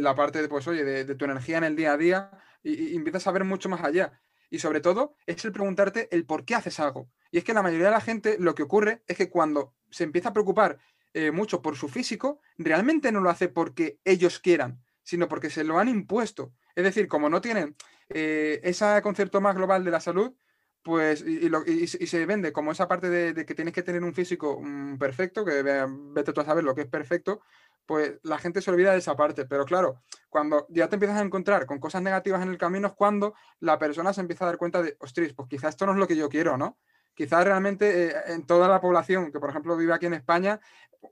la 0.00 0.14
parte 0.14 0.40
de, 0.40 0.48
pues, 0.48 0.66
oye, 0.68 0.84
de, 0.84 1.14
tu 1.14 1.24
energía 1.24 1.58
en 1.58 1.64
el 1.64 1.76
día 1.76 1.92
a 1.92 1.96
día, 1.96 2.30
y, 2.62 2.92
y 2.92 2.96
empiezas 2.96 3.26
a 3.26 3.32
ver 3.32 3.44
mucho 3.44 3.68
más 3.68 3.82
allá 3.82 4.20
y 4.52 4.58
sobre 4.58 4.82
todo 4.82 5.16
es 5.26 5.42
el 5.46 5.50
preguntarte 5.50 6.08
el 6.14 6.26
por 6.26 6.44
qué 6.44 6.54
haces 6.54 6.78
algo. 6.78 7.10
Y 7.30 7.38
es 7.38 7.44
que 7.44 7.54
la 7.54 7.62
mayoría 7.62 7.86
de 7.86 7.92
la 7.92 8.02
gente 8.02 8.36
lo 8.38 8.54
que 8.54 8.62
ocurre 8.62 9.02
es 9.06 9.16
que 9.16 9.30
cuando 9.30 9.74
se 9.90 10.04
empieza 10.04 10.28
a 10.28 10.32
preocupar 10.34 10.78
eh, 11.14 11.30
mucho 11.30 11.62
por 11.62 11.74
su 11.74 11.88
físico, 11.88 12.42
realmente 12.58 13.10
no 13.12 13.20
lo 13.20 13.30
hace 13.30 13.48
porque 13.48 13.98
ellos 14.04 14.40
quieran, 14.40 14.84
sino 15.02 15.26
porque 15.26 15.48
se 15.48 15.64
lo 15.64 15.78
han 15.78 15.88
impuesto. 15.88 16.52
Es 16.74 16.84
decir, 16.84 17.08
como 17.08 17.30
no 17.30 17.40
tienen 17.40 17.76
eh, 18.10 18.60
ese 18.62 19.00
concepto 19.02 19.40
más 19.40 19.56
global 19.56 19.84
de 19.84 19.90
la 19.90 20.00
salud, 20.00 20.34
pues 20.82 21.24
y, 21.24 21.86
se 21.86 22.26
vende 22.26 22.52
como 22.52 22.72
esa 22.72 22.88
parte 22.88 23.08
de, 23.08 23.46
que 23.46 23.54
tienes 23.54 23.72
que 23.72 23.82
tener 23.82 24.02
un 24.02 24.14
físico 24.14 24.60
mm, 24.60 24.98
perfecto, 24.98 25.44
que 25.44 25.62
vete 25.62 26.32
tú 26.32 26.40
a 26.40 26.44
saber 26.44 26.64
lo 26.64 26.74
que 26.74 26.82
es 26.82 26.88
perfecto, 26.88 27.40
pues 27.86 28.18
la 28.22 28.38
gente 28.38 28.60
se 28.60 28.70
olvida 28.70 28.92
de 28.92 28.98
esa 28.98 29.16
parte. 29.16 29.44
Pero 29.46 29.64
claro, 29.64 30.02
cuando 30.28 30.66
ya 30.70 30.88
te 30.88 30.96
empiezas 30.96 31.18
a 31.18 31.22
encontrar 31.22 31.66
con 31.66 31.78
cosas 31.78 32.02
negativas 32.02 32.42
en 32.42 32.48
el 32.48 32.58
camino 32.58 32.88
es 32.88 32.94
cuando 32.94 33.34
la 33.60 33.78
persona 33.78 34.12
se 34.12 34.20
empieza 34.20 34.44
a 34.44 34.48
dar 34.48 34.58
cuenta 34.58 34.82
de, 34.82 34.96
ostras, 35.00 35.32
pues 35.34 35.48
quizás 35.48 35.70
esto 35.70 35.86
no 35.86 35.92
es 35.92 35.98
lo 35.98 36.08
que 36.08 36.16
yo 36.16 36.28
quiero, 36.28 36.56
¿no? 36.56 36.78
Quizás 37.14 37.44
realmente 37.44 38.08
eh, 38.08 38.14
en 38.28 38.46
toda 38.46 38.68
la 38.68 38.80
población 38.80 39.30
que, 39.30 39.38
por 39.38 39.50
ejemplo, 39.50 39.76
vive 39.76 39.92
aquí 39.92 40.06
en 40.06 40.14
España, 40.14 40.60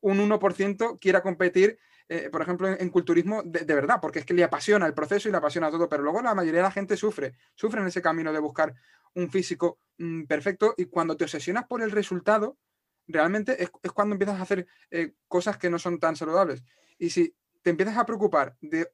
un 0.00 0.18
1% 0.18 0.98
quiera 1.00 1.22
competir, 1.22 1.78
eh, 2.12 2.28
por 2.28 2.42
ejemplo, 2.42 2.66
en, 2.68 2.90
culturismo 2.90 3.40
de, 3.44 3.62
verdad, 3.72 4.00
porque 4.02 4.18
es 4.18 4.26
que 4.26 4.34
le 4.34 4.42
apasiona 4.42 4.84
el 4.84 4.94
proceso 4.94 5.28
y 5.28 5.30
le 5.30 5.38
apasiona 5.38 5.70
todo, 5.70 5.88
pero 5.88 6.02
luego 6.02 6.20
la 6.20 6.34
mayoría 6.34 6.58
de 6.58 6.64
la 6.64 6.72
gente 6.72 6.96
sufre, 6.96 7.34
sufre 7.54 7.80
en 7.80 7.86
ese 7.86 8.02
camino 8.02 8.32
de 8.32 8.40
buscar 8.40 8.74
un 9.14 9.30
físico 9.30 9.78
mm, 9.98 10.24
perfecto 10.24 10.74
y 10.76 10.86
cuando 10.86 11.16
te 11.16 11.22
obsesionas 11.22 11.66
por 11.68 11.82
el 11.82 11.92
resultado, 11.92 12.58
realmente 13.06 13.62
es, 13.62 13.70
cuando 13.94 14.16
empiezas 14.16 14.40
a 14.40 14.42
hacer 14.42 14.66
eh, 14.90 15.12
cosas 15.28 15.56
que 15.56 15.70
no 15.70 15.78
son 15.78 16.00
tan 16.00 16.16
saludables. 16.16 16.64
Y 16.98 17.10
si 17.10 17.32
te 17.62 17.70
empiezas 17.70 17.96
a 17.96 18.06
preocupar 18.06 18.56
de, 18.60 18.90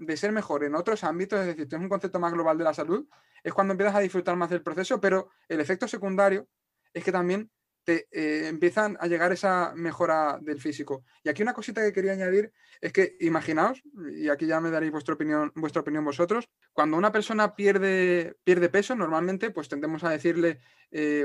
de, 0.00 0.16
ser 0.16 0.32
mejor 0.32 0.64
en 0.64 0.74
otros 0.74 1.04
ámbitos, 1.04 1.38
es 1.38 1.46
decir, 1.46 1.68
tienes 1.68 1.84
un 1.84 1.88
concepto 1.88 2.18
más 2.18 2.32
global 2.32 2.58
de 2.58 2.64
la 2.64 2.74
salud, 2.74 3.06
es 3.44 3.54
cuando 3.54 3.74
empiezas 3.74 3.94
a 3.94 4.00
disfrutar 4.00 4.34
más 4.34 4.50
del 4.50 4.64
proceso, 4.64 5.00
pero 5.00 5.30
el 5.46 5.60
efecto 5.60 5.86
secundario 5.86 6.48
es 6.92 7.04
que 7.04 7.12
también 7.12 7.48
eh, 8.10 8.46
empiezan 8.48 8.96
a 9.00 9.06
llegar 9.06 9.32
esa 9.32 9.72
mejora 9.74 10.38
del 10.40 10.60
físico. 10.60 11.04
Y 11.22 11.28
aquí 11.28 11.42
una 11.42 11.54
cosita 11.54 11.82
que 11.82 11.92
quería 11.92 12.12
añadir 12.12 12.52
es 12.80 12.92
que 12.92 13.16
imaginaos, 13.20 13.82
y 14.10 14.28
aquí 14.28 14.46
ya 14.46 14.60
me 14.60 14.70
daréis 14.70 14.92
vuestra 14.92 15.14
opinión, 15.14 15.52
vuestra 15.54 15.82
opinión 15.82 16.04
vosotros, 16.04 16.48
cuando 16.72 16.96
una 16.96 17.12
persona 17.12 17.54
pierde, 17.54 18.36
pierde 18.44 18.68
peso, 18.68 18.94
normalmente 18.94 19.50
pues 19.50 19.68
tendemos 19.68 20.02
a 20.04 20.10
decirle, 20.10 20.60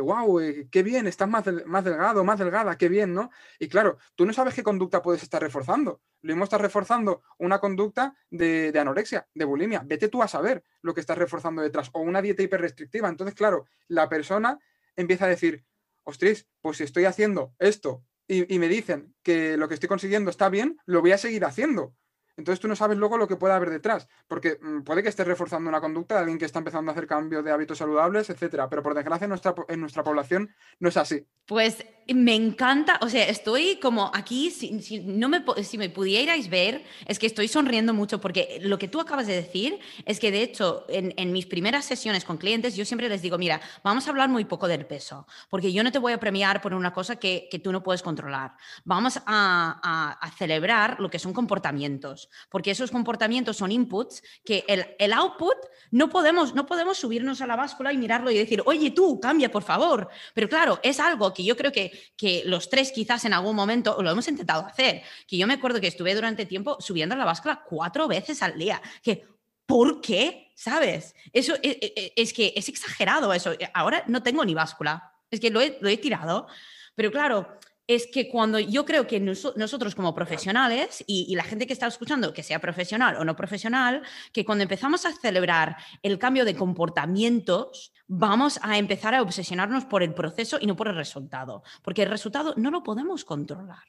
wow, 0.01 0.39
eh, 0.39 0.49
eh, 0.49 0.67
qué 0.69 0.83
bien, 0.83 1.07
estás 1.07 1.29
más, 1.29 1.45
más 1.65 1.83
delgado, 1.83 2.23
más 2.23 2.39
delgada, 2.39 2.77
qué 2.77 2.89
bien, 2.89 3.13
¿no? 3.13 3.29
Y 3.59 3.67
claro, 3.67 3.97
tú 4.15 4.25
no 4.25 4.33
sabes 4.33 4.53
qué 4.53 4.63
conducta 4.63 5.01
puedes 5.01 5.23
estar 5.23 5.41
reforzando. 5.41 6.01
Lo 6.21 6.33
mismo 6.33 6.43
estás 6.43 6.61
reforzando 6.61 7.21
una 7.37 7.59
conducta 7.59 8.15
de, 8.29 8.71
de 8.71 8.79
anorexia, 8.79 9.27
de 9.33 9.45
bulimia. 9.45 9.83
Vete 9.85 10.07
tú 10.07 10.21
a 10.23 10.27
saber 10.27 10.63
lo 10.81 10.93
que 10.93 11.01
estás 11.01 11.17
reforzando 11.17 11.61
detrás. 11.61 11.89
O 11.93 12.01
una 12.01 12.21
dieta 12.21 12.43
hiperrestrictiva. 12.43 13.09
Entonces, 13.09 13.35
claro, 13.35 13.65
la 13.87 14.09
persona 14.09 14.59
empieza 14.95 15.25
a 15.25 15.29
decir, 15.29 15.63
ostras, 16.05 16.47
pues 16.61 16.77
si 16.77 16.83
estoy 16.83 17.05
haciendo 17.05 17.53
esto 17.59 18.05
y, 18.27 18.57
me 18.57 18.67
dicen 18.67 19.13
que 19.21 19.57
lo 19.57 19.67
que 19.67 19.75
estoy 19.75 19.89
consiguiendo 19.89 20.31
está 20.31 20.49
bien, 20.49 20.77
lo 20.85 21.01
voy 21.01 21.11
a 21.11 21.17
seguir 21.17 21.45
haciendo. 21.45 21.93
Entonces 22.37 22.59
tú 22.59 22.67
no 22.67 22.75
sabes 22.75 22.97
luego 22.97 23.17
lo 23.17 23.27
que 23.27 23.37
puede 23.37 23.53
haber 23.53 23.69
detrás, 23.69 24.07
porque 24.27 24.57
mm, 24.61 24.81
puede 24.81 25.01
que 25.01 25.09
estés 25.09 25.25
reforzando 25.25 25.69
una 25.69 25.79
conducta 25.79 26.15
de 26.15 26.21
alguien 26.21 26.37
que 26.37 26.45
está 26.45 26.59
empezando 26.59 26.91
a 26.91 26.93
hacer 26.93 27.07
cambio 27.07 27.41
de 27.41 27.51
hábitos 27.51 27.77
saludables, 27.77 28.29
etcétera, 28.29 28.69
pero 28.69 28.83
por 28.83 28.93
desgracia 28.93 29.25
en 29.25 29.29
nuestra, 29.29 29.55
en 29.69 29.79
nuestra 29.79 30.03
población 30.03 30.53
no 30.79 30.89
es 30.89 30.97
así. 30.97 31.25
Pues 31.45 31.85
me 32.13 32.35
encanta, 32.35 32.99
o 33.01 33.09
sea, 33.09 33.27
estoy 33.27 33.77
como 33.77 34.11
aquí, 34.13 34.51
si, 34.51 34.99
no 35.05 35.29
me, 35.29 35.43
si 35.63 35.77
me 35.77 35.89
pudierais 35.89 36.49
ver, 36.49 36.83
es 37.07 37.19
que 37.19 37.27
estoy 37.27 37.47
sonriendo 37.47 37.93
mucho 37.93 38.19
porque 38.19 38.59
lo 38.61 38.77
que 38.77 38.87
tú 38.87 38.99
acabas 38.99 39.27
de 39.27 39.35
decir 39.35 39.79
es 40.05 40.19
que 40.19 40.31
de 40.31 40.43
hecho 40.43 40.85
en, 40.89 41.13
en 41.17 41.31
mis 41.31 41.45
primeras 41.45 41.85
sesiones 41.85 42.25
con 42.25 42.37
clientes 42.37 42.75
yo 42.75 42.83
siempre 42.83 43.09
les 43.09 43.21
digo, 43.21 43.37
mira, 43.37 43.61
vamos 43.83 44.07
a 44.07 44.09
hablar 44.09 44.29
muy 44.29 44.45
poco 44.45 44.67
del 44.67 44.85
peso, 44.85 45.25
porque 45.49 45.71
yo 45.71 45.83
no 45.83 45.91
te 45.91 45.99
voy 45.99 46.13
a 46.13 46.19
premiar 46.19 46.61
por 46.61 46.73
una 46.73 46.93
cosa 46.93 47.15
que, 47.15 47.47
que 47.49 47.59
tú 47.59 47.71
no 47.71 47.81
puedes 47.81 48.03
controlar. 48.03 48.55
Vamos 48.83 49.19
a, 49.25 50.17
a 50.21 50.31
celebrar 50.31 50.99
lo 50.99 51.09
que 51.09 51.19
son 51.19 51.33
comportamientos 51.33 52.24
porque 52.49 52.71
esos 52.71 52.91
comportamientos 52.91 53.57
son 53.57 53.71
inputs 53.71 54.21
que 54.43 54.63
el, 54.67 54.85
el, 54.99 55.13
output 55.13 55.55
no 55.91 56.09
podemos, 56.09 56.53
no 56.55 56.65
podemos 56.65 56.97
subirnos 56.97 57.41
a 57.41 57.47
la 57.47 57.55
báscula 57.55 57.93
y 57.93 57.97
mirarlo 57.97 58.31
y 58.31 58.37
decir, 58.37 58.61
oye 58.65 58.91
tú, 58.91 59.19
cambia 59.19 59.51
por 59.51 59.63
favor. 59.63 60.09
Pero 60.33 60.49
claro, 60.49 60.79
es 60.83 60.99
algo 60.99 61.33
que 61.33 61.43
yo 61.43 61.55
creo 61.55 61.71
que, 61.71 61.91
que 62.17 62.43
los 62.45 62.69
tres 62.69 62.91
quizás 62.91 63.25
en 63.25 63.33
algún 63.33 63.55
momento 63.55 64.01
lo 64.01 64.09
hemos 64.09 64.27
intentado 64.27 64.65
hacer, 64.65 65.01
que 65.27 65.37
yo 65.37 65.47
me 65.47 65.55
acuerdo 65.55 65.81
que 65.81 65.87
estuve 65.87 66.15
durante 66.15 66.45
tiempo 66.45 66.77
subiendo 66.79 67.15
la 67.15 67.25
báscula 67.25 67.63
cuatro 67.67 68.07
veces 68.07 68.41
al 68.41 68.57
día, 68.57 68.81
que 69.01 69.25
¿por 69.65 70.01
qué? 70.01 70.51
¿Sabes? 70.55 71.15
Eso 71.33 71.55
es, 71.55 71.77
e, 71.81 71.93
e, 71.95 72.13
es, 72.15 72.33
que 72.33 72.53
es 72.55 72.69
exagerado 72.69 73.33
eso. 73.33 73.53
Ahora 73.73 74.03
no 74.07 74.23
tengo 74.23 74.45
ni 74.45 74.53
báscula, 74.53 75.13
es 75.29 75.39
que 75.39 75.49
lo 75.49 75.61
he, 75.61 75.77
lo 75.81 75.89
he 75.89 75.97
tirado. 75.97 76.47
Pero 76.95 77.11
claro, 77.11 77.59
es 77.87 78.07
que 78.07 78.29
cuando 78.29 78.59
yo 78.59 78.85
creo 78.85 79.05
que 79.05 79.19
nosotros 79.19 79.95
como 79.95 80.15
profesionales 80.15 81.03
y, 81.07 81.35
la 81.35 81.43
gente 81.43 81.67
que 81.67 81.73
está 81.73 81.87
escuchando, 81.87 82.33
que 82.33 82.43
sea 82.43 82.59
profesional 82.59 83.17
o 83.17 83.25
no 83.25 83.35
profesional, 83.35 84.01
que 84.31 84.43
cuando 84.43 84.63
empezamos 84.63 85.05
a 85.05 85.13
celebrar 85.13 85.77
el 86.01 86.17
cambio 86.17 86.45
de 86.45 86.55
comportamientos, 86.55 87.93
vamos 88.07 88.59
a 88.63 88.77
empezar 88.77 89.13
a 89.13 89.21
obsesionarnos 89.21 89.85
por 89.85 90.01
el 90.01 90.13
proceso 90.13 90.57
y 90.59 90.65
no 90.65 90.75
por 90.75 90.87
el 90.87 90.95
resultado, 90.95 91.63
porque 91.83 92.03
el 92.03 92.09
resultado 92.09 92.53
no 92.57 92.71
lo 92.71 92.83
podemos 92.83 93.23
controlar. 93.23 93.83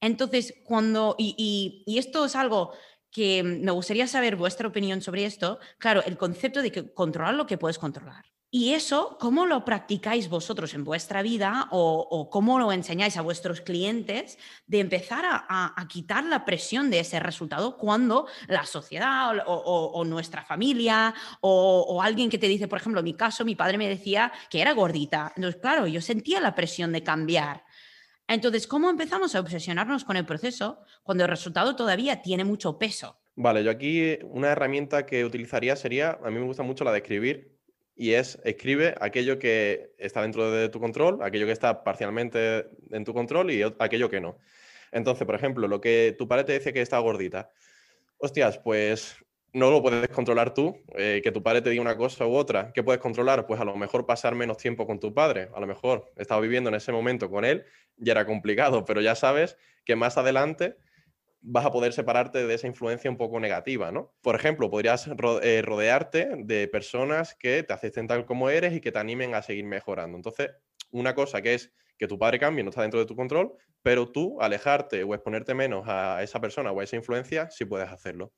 Entonces, 0.00 0.54
cuando, 0.64 1.16
y, 1.18 1.82
y 1.86 1.98
esto 1.98 2.26
es 2.26 2.36
algo 2.36 2.72
que 3.10 3.42
me 3.42 3.72
gustaría 3.72 4.06
saber 4.06 4.36
vuestra 4.36 4.68
opinión 4.68 5.00
sobre 5.00 5.24
esto, 5.24 5.58
claro, 5.78 6.02
el 6.04 6.18
concepto 6.18 6.62
de 6.62 6.72
que 6.72 6.92
controlar 6.92 7.34
lo 7.34 7.46
que 7.46 7.58
puedes 7.58 7.78
controlar. 7.78 8.33
Y 8.56 8.74
eso, 8.74 9.18
¿cómo 9.18 9.46
lo 9.46 9.64
practicáis 9.64 10.28
vosotros 10.28 10.74
en 10.74 10.84
vuestra 10.84 11.22
vida 11.22 11.66
o, 11.72 12.30
cómo 12.30 12.60
lo 12.60 12.70
enseñáis 12.70 13.16
a 13.16 13.20
vuestros 13.20 13.60
clientes 13.60 14.38
de 14.68 14.78
empezar 14.78 15.24
a, 15.26 15.86
quitar 15.88 16.22
la 16.22 16.44
presión 16.44 16.88
de 16.88 17.00
ese 17.00 17.18
resultado 17.18 17.76
cuando 17.76 18.28
la 18.46 18.64
sociedad 18.64 19.42
o, 19.44 20.04
nuestra 20.04 20.44
familia 20.44 21.12
o, 21.40 22.00
alguien 22.00 22.30
que 22.30 22.38
te 22.38 22.46
dice, 22.46 22.68
por 22.68 22.78
ejemplo, 22.78 23.00
en 23.00 23.06
mi 23.06 23.14
caso, 23.14 23.44
mi 23.44 23.56
padre 23.56 23.76
me 23.76 23.88
decía 23.88 24.32
que 24.48 24.60
era 24.60 24.72
gordita. 24.72 25.32
Entonces, 25.34 25.60
claro, 25.60 25.88
yo 25.88 26.00
sentía 26.00 26.40
la 26.40 26.54
presión 26.54 26.92
de 26.92 27.02
cambiar. 27.02 27.64
Entonces, 28.28 28.68
¿cómo 28.68 28.88
empezamos 28.88 29.34
a 29.34 29.40
obsesionarnos 29.40 30.04
con 30.04 30.16
el 30.16 30.26
proceso 30.26 30.78
cuando 31.02 31.24
el 31.24 31.30
resultado 31.30 31.74
todavía 31.74 32.22
tiene 32.22 32.44
mucho 32.44 32.78
peso? 32.78 33.18
Vale, 33.34 33.64
yo 33.64 33.72
aquí 33.72 34.16
una 34.22 34.50
herramienta 34.52 35.06
que 35.06 35.24
utilizaría 35.24 35.74
sería, 35.74 36.20
a 36.24 36.30
mí 36.30 36.38
me 36.38 36.46
gusta 36.46 36.62
mucho 36.62 36.84
la 36.84 36.92
de 36.92 36.98
escribir, 36.98 37.53
y 37.96 38.12
es 38.12 38.40
escribe 38.44 38.94
aquello 39.00 39.38
que 39.38 39.94
está 39.98 40.22
dentro 40.22 40.50
de 40.50 40.68
tu 40.68 40.80
control, 40.80 41.22
aquello 41.22 41.46
que 41.46 41.52
está 41.52 41.84
parcialmente 41.84 42.66
en 42.90 43.04
tu 43.04 43.14
control 43.14 43.50
y 43.50 43.62
aquello 43.78 44.08
que 44.08 44.20
no. 44.20 44.38
Entonces, 44.92 45.26
por 45.26 45.34
ejemplo, 45.34 45.68
lo 45.68 45.80
que 45.80 46.14
tu 46.16 46.28
padre 46.28 46.44
te 46.44 46.52
dice 46.54 46.72
que 46.72 46.80
está 46.80 46.98
gordita, 46.98 47.50
hostias, 48.18 48.58
pues 48.58 49.16
no 49.52 49.70
lo 49.70 49.82
puedes 49.82 50.08
controlar 50.08 50.52
tú, 50.52 50.76
eh, 50.96 51.20
que 51.22 51.30
tu 51.30 51.42
padre 51.42 51.62
te 51.62 51.70
diga 51.70 51.80
una 51.80 51.96
cosa 51.96 52.26
u 52.26 52.34
otra. 52.34 52.72
¿Qué 52.72 52.82
puedes 52.82 53.00
controlar? 53.00 53.46
Pues 53.46 53.60
a 53.60 53.64
lo 53.64 53.76
mejor 53.76 54.04
pasar 54.04 54.34
menos 54.34 54.56
tiempo 54.56 54.86
con 54.86 54.98
tu 54.98 55.14
padre. 55.14 55.48
A 55.54 55.60
lo 55.60 55.66
mejor 55.66 56.12
estaba 56.16 56.40
viviendo 56.40 56.68
en 56.70 56.74
ese 56.74 56.90
momento 56.90 57.30
con 57.30 57.44
él 57.44 57.64
y 57.96 58.10
era 58.10 58.26
complicado, 58.26 58.84
pero 58.84 59.00
ya 59.00 59.14
sabes 59.14 59.56
que 59.84 59.94
más 59.94 60.18
adelante 60.18 60.76
vas 61.46 61.66
a 61.66 61.70
poder 61.70 61.92
separarte 61.92 62.46
de 62.46 62.54
esa 62.54 62.66
influencia 62.66 63.10
un 63.10 63.18
poco 63.18 63.38
negativa, 63.38 63.92
¿no? 63.92 64.14
Por 64.22 64.34
ejemplo, 64.34 64.70
podrías 64.70 65.06
eh, 65.42 65.62
rodearte 65.62 66.30
de 66.38 66.68
personas 66.68 67.34
que 67.34 67.62
te 67.62 67.72
acepten 67.74 68.06
tal 68.06 68.24
como 68.24 68.48
eres 68.48 68.72
y 68.72 68.80
que 68.80 68.90
te 68.90 68.98
animen 68.98 69.34
a 69.34 69.42
seguir 69.42 69.66
mejorando. 69.66 70.16
Entonces, 70.16 70.52
una 70.90 71.14
cosa 71.14 71.42
que 71.42 71.54
es 71.54 71.72
que 71.98 72.08
tu 72.08 72.18
padre 72.18 72.38
cambie 72.38 72.64
no 72.64 72.70
está 72.70 72.80
dentro 72.80 72.98
de 72.98 73.04
tu 73.04 73.14
control, 73.14 73.52
pero 73.82 74.10
tú 74.10 74.40
alejarte 74.40 75.04
o 75.04 75.14
exponerte 75.14 75.54
menos 75.54 75.84
a 75.86 76.22
esa 76.22 76.40
persona 76.40 76.72
o 76.72 76.80
a 76.80 76.84
esa 76.84 76.96
influencia, 76.96 77.50
sí 77.50 77.66
puedes 77.66 77.90
hacerlo. 77.90 78.32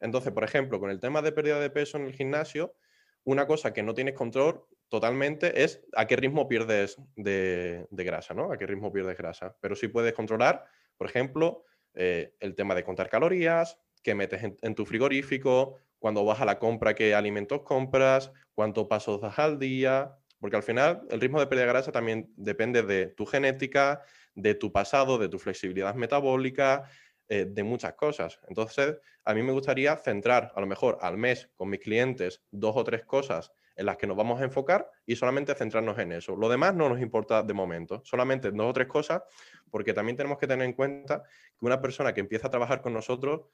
Entonces, 0.00 0.32
por 0.32 0.42
ejemplo, 0.42 0.80
con 0.80 0.90
el 0.90 0.98
tema 0.98 1.22
de 1.22 1.30
pérdida 1.30 1.60
de 1.60 1.70
peso 1.70 1.98
en 1.98 2.06
el 2.06 2.14
gimnasio, 2.14 2.74
una 3.22 3.46
cosa 3.46 3.72
que 3.72 3.84
no 3.84 3.94
tienes 3.94 4.14
control 4.14 4.64
totalmente 4.88 5.62
es 5.62 5.84
a 5.94 6.06
qué 6.06 6.16
ritmo 6.16 6.48
pierdes 6.48 6.96
de, 7.14 7.86
de 7.90 8.04
grasa, 8.04 8.34
¿no? 8.34 8.50
A 8.50 8.58
qué 8.58 8.66
ritmo 8.66 8.92
pierdes 8.92 9.16
grasa. 9.16 9.56
Pero 9.60 9.76
sí 9.76 9.86
puedes 9.86 10.14
controlar, 10.14 10.64
por 10.96 11.08
ejemplo, 11.08 11.64
eh, 11.94 12.34
el 12.40 12.54
tema 12.54 12.74
de 12.74 12.84
contar 12.84 13.08
calorías, 13.08 13.78
qué 14.02 14.14
metes 14.14 14.42
en, 14.62 14.74
tu 14.74 14.86
frigorífico, 14.86 15.76
cuando 15.98 16.24
vas 16.24 16.40
a 16.40 16.44
la 16.44 16.58
compra, 16.58 16.94
qué 16.94 17.14
alimentos 17.14 17.62
compras, 17.62 18.32
cuántos 18.54 18.86
pasos 18.86 19.20
das 19.20 19.38
al 19.38 19.58
día, 19.58 20.16
porque 20.38 20.56
al 20.56 20.62
final 20.62 21.02
el 21.10 21.20
ritmo 21.20 21.38
de 21.38 21.46
pérdida 21.46 21.66
de 21.66 21.72
grasa 21.72 21.92
también 21.92 22.32
depende 22.36 22.82
de 22.82 23.06
tu 23.06 23.26
genética, 23.26 24.02
de 24.34 24.54
tu 24.54 24.72
pasado, 24.72 25.18
de 25.18 25.28
tu 25.28 25.38
flexibilidad 25.38 25.94
metabólica, 25.94 26.88
eh, 27.28 27.46
de 27.48 27.62
muchas 27.62 27.92
cosas. 27.94 28.40
Entonces, 28.48 28.96
a 29.24 29.34
mí 29.34 29.42
me 29.42 29.52
gustaría 29.52 29.96
centrar 29.96 30.52
a 30.54 30.60
lo 30.60 30.66
mejor 30.66 30.98
al 31.02 31.18
mes 31.18 31.50
con 31.54 31.68
mis 31.68 31.80
clientes 31.80 32.42
dos 32.50 32.76
o 32.76 32.84
tres 32.84 33.04
cosas 33.04 33.52
en 33.80 33.86
las 33.86 33.96
que 33.96 34.06
nos 34.06 34.14
vamos 34.14 34.38
a 34.38 34.44
enfocar 34.44 34.90
y 35.06 35.16
solamente 35.16 35.54
centrarnos 35.54 35.98
en 35.98 36.12
eso. 36.12 36.36
Lo 36.36 36.50
demás 36.50 36.74
no 36.74 36.90
nos 36.90 37.00
importa 37.00 37.42
de 37.42 37.54
momento, 37.54 38.02
solamente 38.04 38.50
dos 38.50 38.66
o 38.68 38.72
tres 38.74 38.86
cosas, 38.86 39.22
porque 39.70 39.94
también 39.94 40.18
tenemos 40.18 40.36
que 40.36 40.46
tener 40.46 40.66
en 40.66 40.74
cuenta 40.74 41.22
que 41.22 41.64
una 41.64 41.80
persona 41.80 42.12
que 42.12 42.20
empieza 42.20 42.48
a 42.48 42.50
trabajar 42.50 42.82
con 42.82 42.92
nosotros, 42.92 43.46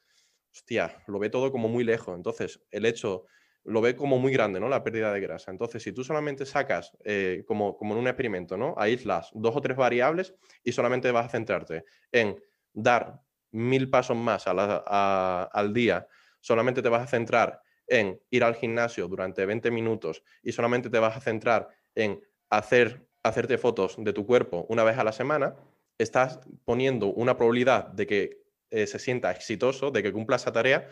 hostia, 0.52 1.00
lo 1.06 1.20
ve 1.20 1.30
todo 1.30 1.52
como 1.52 1.68
muy 1.68 1.84
lejos. 1.84 2.16
Entonces, 2.16 2.60
el 2.72 2.86
hecho 2.86 3.26
lo 3.62 3.80
ve 3.80 3.94
como 3.94 4.18
muy 4.18 4.32
grande, 4.32 4.58
¿no? 4.58 4.68
La 4.68 4.82
pérdida 4.82 5.12
de 5.12 5.20
grasa. 5.20 5.52
Entonces, 5.52 5.80
si 5.80 5.92
tú 5.92 6.02
solamente 6.02 6.44
sacas, 6.44 6.96
eh, 7.04 7.44
como, 7.46 7.76
como 7.76 7.94
en 7.94 8.00
un 8.00 8.08
experimento, 8.08 8.56
¿no? 8.56 8.74
Aíslas 8.76 9.30
dos 9.32 9.54
o 9.54 9.60
tres 9.60 9.76
variables 9.76 10.34
y 10.64 10.72
solamente 10.72 11.12
vas 11.12 11.26
a 11.26 11.28
centrarte 11.28 11.84
en 12.10 12.36
dar 12.72 13.20
mil 13.52 13.88
pasos 13.90 14.16
más 14.16 14.44
al 14.48 15.72
día, 15.72 16.08
solamente 16.40 16.82
te 16.82 16.88
vas 16.88 17.04
a 17.04 17.06
centrar 17.06 17.62
en 17.86 18.20
ir 18.30 18.44
al 18.44 18.54
gimnasio 18.54 19.08
durante 19.08 19.46
20 19.46 19.70
minutos 19.70 20.22
y 20.42 20.52
solamente 20.52 20.90
te 20.90 20.98
vas 20.98 21.16
a 21.16 21.20
centrar 21.20 21.68
en 21.94 22.22
hacer, 22.50 23.06
hacerte 23.22 23.58
fotos 23.58 23.96
de 23.98 24.12
tu 24.12 24.26
cuerpo 24.26 24.66
una 24.68 24.84
vez 24.84 24.98
a 24.98 25.04
la 25.04 25.12
semana, 25.12 25.56
estás 25.98 26.40
poniendo 26.64 27.06
una 27.08 27.36
probabilidad 27.36 27.88
de 27.88 28.06
que 28.06 28.46
eh, 28.70 28.86
se 28.86 28.98
sienta 28.98 29.30
exitoso, 29.30 29.90
de 29.90 30.02
que 30.02 30.12
cumpla 30.12 30.36
esa 30.36 30.52
tarea, 30.52 30.88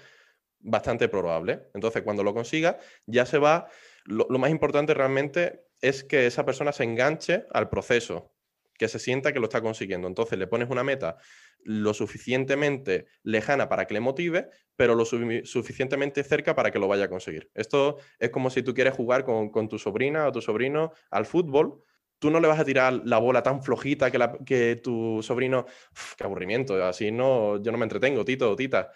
bastante 0.60 1.08
probable. 1.08 1.68
Entonces, 1.74 2.02
cuando 2.02 2.22
lo 2.22 2.32
consiga, 2.32 2.78
ya 3.06 3.26
se 3.26 3.38
va. 3.38 3.68
Lo, 4.04 4.26
lo 4.30 4.38
más 4.38 4.50
importante 4.50 4.94
realmente 4.94 5.66
es 5.80 6.04
que 6.04 6.26
esa 6.26 6.44
persona 6.44 6.72
se 6.72 6.84
enganche 6.84 7.46
al 7.52 7.68
proceso, 7.68 8.33
que 8.78 8.88
se 8.88 8.98
sienta 8.98 9.32
que 9.32 9.38
lo 9.38 9.44
está 9.44 9.60
consiguiendo. 9.60 10.08
Entonces, 10.08 10.38
le 10.38 10.46
pones 10.46 10.68
una 10.70 10.84
meta 10.84 11.16
lo 11.64 11.94
suficientemente 11.94 13.06
lejana 13.22 13.68
para 13.68 13.86
que 13.86 13.94
le 13.94 14.00
motive, 14.00 14.50
pero 14.76 14.94
lo 14.94 15.04
suficientemente 15.04 16.22
cerca 16.24 16.54
para 16.54 16.70
que 16.70 16.78
lo 16.78 16.88
vaya 16.88 17.04
a 17.04 17.08
conseguir. 17.08 17.50
Esto 17.54 17.98
es 18.18 18.30
como 18.30 18.50
si 18.50 18.62
tú 18.62 18.74
quieres 18.74 18.94
jugar 18.94 19.24
con, 19.24 19.68
tu 19.68 19.78
sobrina 19.78 20.26
o 20.28 20.32
tu 20.32 20.42
sobrino 20.42 20.92
al 21.10 21.26
fútbol, 21.26 21.82
tú 22.18 22.30
no 22.30 22.40
le 22.40 22.48
vas 22.48 22.58
a 22.58 22.64
tirar 22.64 23.00
la 23.04 23.18
bola 23.18 23.42
tan 23.42 23.62
flojita 23.62 24.10
que, 24.10 24.20
que 24.44 24.76
tu 24.76 25.22
sobrino, 25.22 25.66
qué 26.16 26.24
aburrimiento, 26.24 26.82
así 26.84 27.10
no, 27.10 27.62
yo 27.62 27.72
no 27.72 27.78
me 27.78 27.84
entretengo, 27.84 28.24
Tito 28.24 28.50
o 28.50 28.56
Tita. 28.56 28.90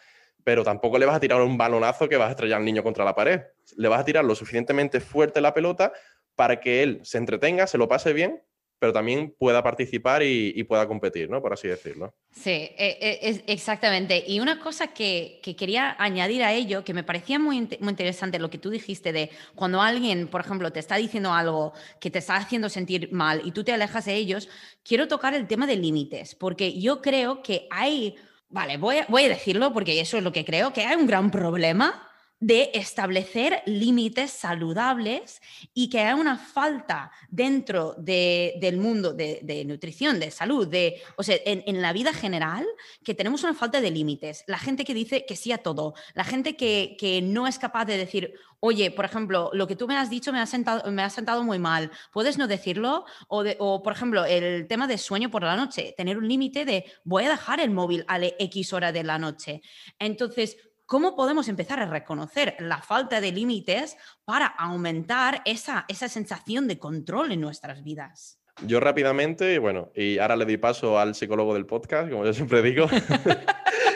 Pero 0.45 0.63
tampoco 0.63 0.99
le 0.99 1.07
vas 1.07 1.17
a 1.17 1.21
tirar 1.21 1.41
un 1.43 1.59
balonazo 1.59 2.09
que 2.09 2.17
vas 2.17 2.29
a 2.29 2.31
estrellar 2.31 2.59
al 2.59 2.65
niño 2.65 2.83
contra 2.83 3.05
la 3.05 3.15
pared. 3.15 3.43
Le 3.77 3.89
vas 3.89 4.01
a 4.01 4.05
tirar 4.05 4.25
lo 4.25 4.35
suficientemente 4.35 5.01
fuerte 5.01 5.41
la 5.41 5.53
pelota 5.53 5.93
para 6.37 6.61
que 6.61 6.83
él 6.83 7.01
se 7.03 7.19
entretenga, 7.19 7.67
se 7.67 7.77
lo 7.77 7.89
pase 7.89 8.13
bien 8.13 8.43
pero 8.79 8.93
también 8.93 9.35
pueda 9.39 9.63
participar 9.63 10.23
y, 10.23 10.63
pueda 10.65 10.87
competir, 10.87 11.31
¿no? 11.31 11.41
Por 11.41 11.53
así 11.53 11.67
decirlo. 11.67 12.15
Sí, 12.31 12.51
e, 12.51 12.99
e, 13.01 13.43
exactamente. 13.47 14.23
Y 14.27 14.41
una 14.41 14.61
cosa 14.61 14.89
que, 14.89 15.41
quería 15.59 15.97
añadir 15.99 16.43
a 16.43 16.53
ello, 16.53 16.85
que 16.85 16.95
me 16.95 17.03
parecía 17.03 17.39
muy, 17.39 17.69
muy, 17.81 17.91
interesante 17.91 18.39
lo 18.39 18.51
que 18.51 18.59
tú 18.59 18.71
dijiste 18.71 19.13
de 19.13 19.31
cuando 19.55 19.81
alguien, 19.81 20.29
por 20.29 20.41
ejemplo, 20.41 20.71
te 20.73 20.81
está 20.81 20.97
diciendo 20.97 21.33
algo 21.33 21.73
que 22.01 22.11
te 22.11 22.19
está 22.19 22.37
haciendo 22.37 22.69
sentir 22.69 23.11
mal 23.13 23.43
y 23.45 23.53
tú 23.53 23.65
te 23.65 23.73
alejas 23.73 24.05
de 24.05 24.15
ellos, 24.15 24.49
quiero 24.85 25.09
tocar 25.09 25.35
el 25.35 25.47
tema 25.47 25.67
de 25.67 25.77
límites, 25.77 26.35
porque 26.35 26.79
yo 26.79 27.01
creo 27.01 27.43
que 27.43 27.67
hay, 27.71 28.17
vale, 28.49 28.77
voy 28.77 28.97
voy 29.09 29.25
a 29.25 29.29
decirlo 29.29 29.73
porque 29.73 30.01
eso 30.01 30.19
es 30.19 30.23
lo 30.23 30.33
que 30.33 30.45
creo, 30.45 30.73
que 30.73 30.83
hay 30.83 30.97
un 30.97 31.07
gran 31.07 31.31
problema 31.31 32.08
de 32.41 32.71
establecer 32.75 33.63
límites 33.67 34.31
saludables 34.31 35.43
y 35.75 35.91
que 35.91 36.01
haya 36.01 36.15
una 36.15 36.39
falta 36.39 37.11
dentro 37.29 37.95
del 37.99 38.77
mundo 38.77 39.13
de, 39.13 39.65
nutrición, 39.67 40.21
de 40.21 40.31
salud, 40.31 40.69
de, 40.69 41.03
o 41.17 41.23
sea, 41.23 41.37
en, 41.45 41.83
la 41.83 41.93
vida 41.93 42.13
general, 42.13 42.65
que 43.03 43.15
tenemos 43.15 43.43
una 43.43 43.55
falta 43.55 43.81
de 43.81 43.91
límites. 43.91 44.45
La 44.47 44.59
gente 44.59 44.85
que 44.85 44.95
dice 44.95 45.27
que 45.27 45.37
sí 45.37 45.51
a 45.53 45.59
todo, 45.59 45.95
la 46.15 46.25
gente 46.25 46.57
que, 46.57 47.21
no 47.23 47.47
es 47.47 47.59
capaz 47.59 47.85
de 47.87 47.97
decir, 47.97 48.35
oye, 48.61 48.91
por 48.91 49.05
ejemplo, 49.05 49.51
lo 49.53 49.67
que 49.67 49.77
tú 49.77 49.89
me 49.89 49.97
has 49.97 50.11
dicho 50.11 50.33
me 50.33 50.41
ha 50.41 50.47
sentado, 50.47 50.91
me 50.91 51.03
ha 51.03 51.11
sentado 51.11 51.43
muy 51.43 51.59
mal, 51.59 51.91
¿puedes 52.13 52.39
no 52.39 52.47
decirlo? 52.47 53.05
O, 53.29 53.45
o, 53.59 53.83
por 53.83 53.93
ejemplo, 53.93 54.25
el 54.25 54.67
tema 54.69 54.87
de 54.87 54.99
sueño 54.99 55.31
por 55.31 55.43
la 55.43 55.57
noche, 55.57 55.95
tener 55.97 56.19
un 56.19 56.29
límite 56.29 56.65
de 56.65 56.85
voy 57.05 57.25
a 57.25 57.31
dejar 57.31 57.61
el 57.61 57.71
móvil 57.71 58.05
a 58.07 58.19
X 58.21 58.73
hora 58.73 58.93
de 58.93 59.03
la 59.03 59.19
noche. 59.19 59.63
Entonces, 59.99 60.57
¿Cómo 60.89 61.15
podemos 61.15 61.49
empezar 61.49 61.81
a 61.81 61.85
reconocer 61.85 62.57
la 62.61 62.81
falta 62.81 63.21
de 63.21 63.31
límites 63.31 63.99
para 64.25 64.47
aumentar 64.47 65.43
esa, 65.45 65.85
esa 65.87 66.09
sensación 66.09 66.67
de 66.67 66.79
control 66.79 67.31
en 67.31 67.43
nuestras 67.43 67.85
vidas? 67.85 68.41
Yo 68.63 68.81
rápidamente, 68.81 69.59
bueno, 69.59 69.91
y 69.95 70.19
ahora 70.19 70.37
le 70.37 70.47
doy 70.47 70.57
paso 70.57 70.99
al 70.99 71.15
psicólogo 71.15 71.53
del 71.53 71.67
podcast, 71.67 72.11
como 72.11 72.25
yo 72.25 72.33
siempre 72.33 72.63
digo. 72.63 72.87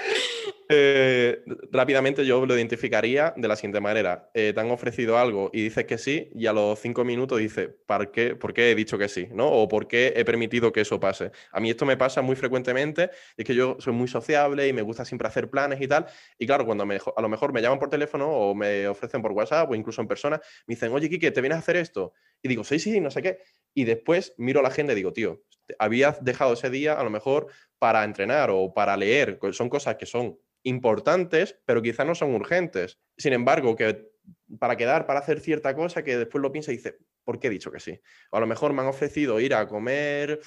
Eh, 0.75 1.45
rápidamente 1.71 2.25
yo 2.25 2.47
lo 2.47 2.57
identificaría 2.57 3.35
de 3.37 3.47
la 3.47 3.57
siguiente 3.57 3.79
manera. 3.83 4.31
Eh, 4.33 4.53
te 4.55 4.61
han 4.61 4.71
ofrecido 4.71 5.19
algo 5.19 5.51
y 5.53 5.65
dices 5.65 5.85
que 5.85 5.99
sí, 5.99 6.31
y 6.35 6.47
a 6.47 6.55
los 6.55 6.79
cinco 6.79 7.05
minutos 7.05 7.39
dices, 7.41 7.69
¿por 7.87 8.11
qué, 8.11 8.37
¿por 8.37 8.55
qué 8.55 8.71
he 8.71 8.75
dicho 8.75 8.97
que 8.97 9.11
sí? 9.11 9.29
¿no? 9.33 9.49
O 9.51 9.69
¿por 9.69 9.87
qué 9.87 10.15
he 10.17 10.25
permitido 10.25 10.73
que 10.73 10.81
eso 10.81 10.99
pase? 10.99 11.31
A 11.53 11.61
mí 11.61 11.69
esto 11.69 11.85
me 11.85 11.99
pasa 11.99 12.23
muy 12.23 12.37
frecuentemente, 12.37 13.11
es 13.37 13.45
que 13.45 13.55
yo 13.55 13.77
soy 13.81 13.93
muy 13.93 14.09
sociable 14.09 14.67
y 14.67 14.73
me 14.73 14.81
gusta 14.81 15.05
siempre 15.05 15.29
hacer 15.29 15.51
planes 15.51 15.79
y 15.79 15.87
tal. 15.87 16.07
Y 16.39 16.47
claro, 16.47 16.65
cuando 16.65 16.85
a 16.85 17.21
lo 17.21 17.29
mejor 17.29 17.53
me 17.53 17.61
llaman 17.61 17.79
por 17.79 17.91
teléfono 17.91 18.31
o 18.31 18.55
me 18.55 18.89
ofrecen 18.89 19.21
por 19.21 19.33
WhatsApp 19.33 19.71
o 19.71 19.75
incluso 19.75 20.01
en 20.01 20.09
persona, 20.09 20.41
me 20.67 20.75
dicen, 20.75 20.91
oye, 20.91 21.11
Kike, 21.11 21.33
¿te 21.33 21.43
vienes 21.43 21.57
a 21.57 21.59
hacer 21.59 21.77
esto? 21.77 22.15
Y 22.41 22.49
digo, 22.49 22.65
sí, 22.65 22.79
sí, 22.79 22.99
no 22.99 23.11
sé 23.11 23.21
qué. 23.21 23.41
Y 23.75 23.85
después 23.85 24.35
miro 24.39 24.63
la 24.63 24.69
agenda 24.69 24.95
y 24.95 24.97
digo, 24.97 25.13
tío, 25.13 25.43
habías 25.79 26.25
dejado 26.25 26.55
ese 26.55 26.71
día 26.71 26.95
a 26.95 27.05
lo 27.05 27.11
mejor 27.11 27.49
para 27.79 28.05
entrenar 28.05 28.49
o 28.51 28.73
para 28.73 28.97
leer. 28.97 29.39
Son 29.53 29.69
cosas 29.69 29.97
que 29.97 30.07
son 30.07 30.39
importantes, 30.63 31.59
pero 31.65 31.83
quizás 31.83 32.07
no 32.07 32.15
son 32.15 32.35
urgentes. 32.35 32.99
Sin 33.17 33.33
embargo, 33.33 33.77
que 33.77 34.11
para 34.59 34.77
quedar, 34.77 35.07
para 35.07 35.21
hacer 35.21 35.41
cierta 35.41 35.75
cosa, 35.75 36.03
que 36.05 36.17
después 36.17 36.43
lo 36.43 36.53
piensa 36.53 36.73
y 36.73 36.77
dice, 36.77 36.99
¿por 37.25 37.39
qué 37.39 37.49
he 37.49 37.51
dicho 37.51 37.71
que 37.71 37.81
sí? 37.81 38.01
O 38.31 38.37
a 38.37 38.41
lo 38.41 38.47
mejor 38.47 38.73
me 38.73 38.83
han 38.83 38.89
ofrecido 38.89 39.41
ir 39.41 39.55
a 39.55 39.67
comer 39.67 40.41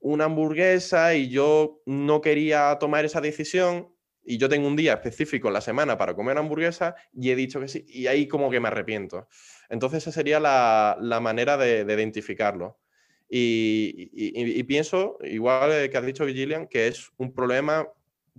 una 0.00 0.24
hamburguesa 0.24 1.14
y 1.14 1.28
yo 1.28 1.82
no 1.86 2.20
quería 2.20 2.76
tomar 2.78 3.04
esa 3.04 3.20
decisión 3.20 3.92
y 4.24 4.38
yo 4.38 4.48
tengo 4.48 4.66
un 4.66 4.76
día 4.76 4.94
específico 4.94 5.48
en 5.48 5.54
la 5.54 5.60
semana 5.60 5.96
para 5.96 6.14
comer 6.14 6.36
hamburguesa 6.36 6.96
y 7.12 7.30
he 7.30 7.36
dicho 7.36 7.60
que 7.60 7.68
sí, 7.68 7.84
y 7.88 8.08
ahí 8.08 8.26
como 8.26 8.50
que 8.50 8.60
me 8.60 8.68
arrepiento. 8.68 9.28
Entonces 9.68 10.02
esa 10.02 10.12
sería 10.12 10.40
la, 10.40 11.20
manera 11.20 11.56
de, 11.56 11.80
identificarlo. 11.82 12.78
Y, 13.28 14.62
pienso, 14.64 15.18
igual 15.22 15.90
que 15.90 15.96
has 15.96 16.06
dicho 16.06 16.26
Gillian, 16.26 16.68
que 16.68 16.88
es 16.88 17.10
un 17.16 17.32
problema 17.32 17.88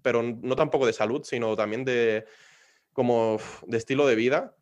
pero 0.01 0.23
no 0.23 0.55
tampoco 0.55 0.85
de 0.85 0.93
salud, 0.93 1.23
sino 1.23 1.55
también 1.55 1.85
de 1.85 2.25
como 2.93 3.37
de 3.65 3.77
estilo 3.77 4.07
de 4.07 4.15
vida, 4.15 4.55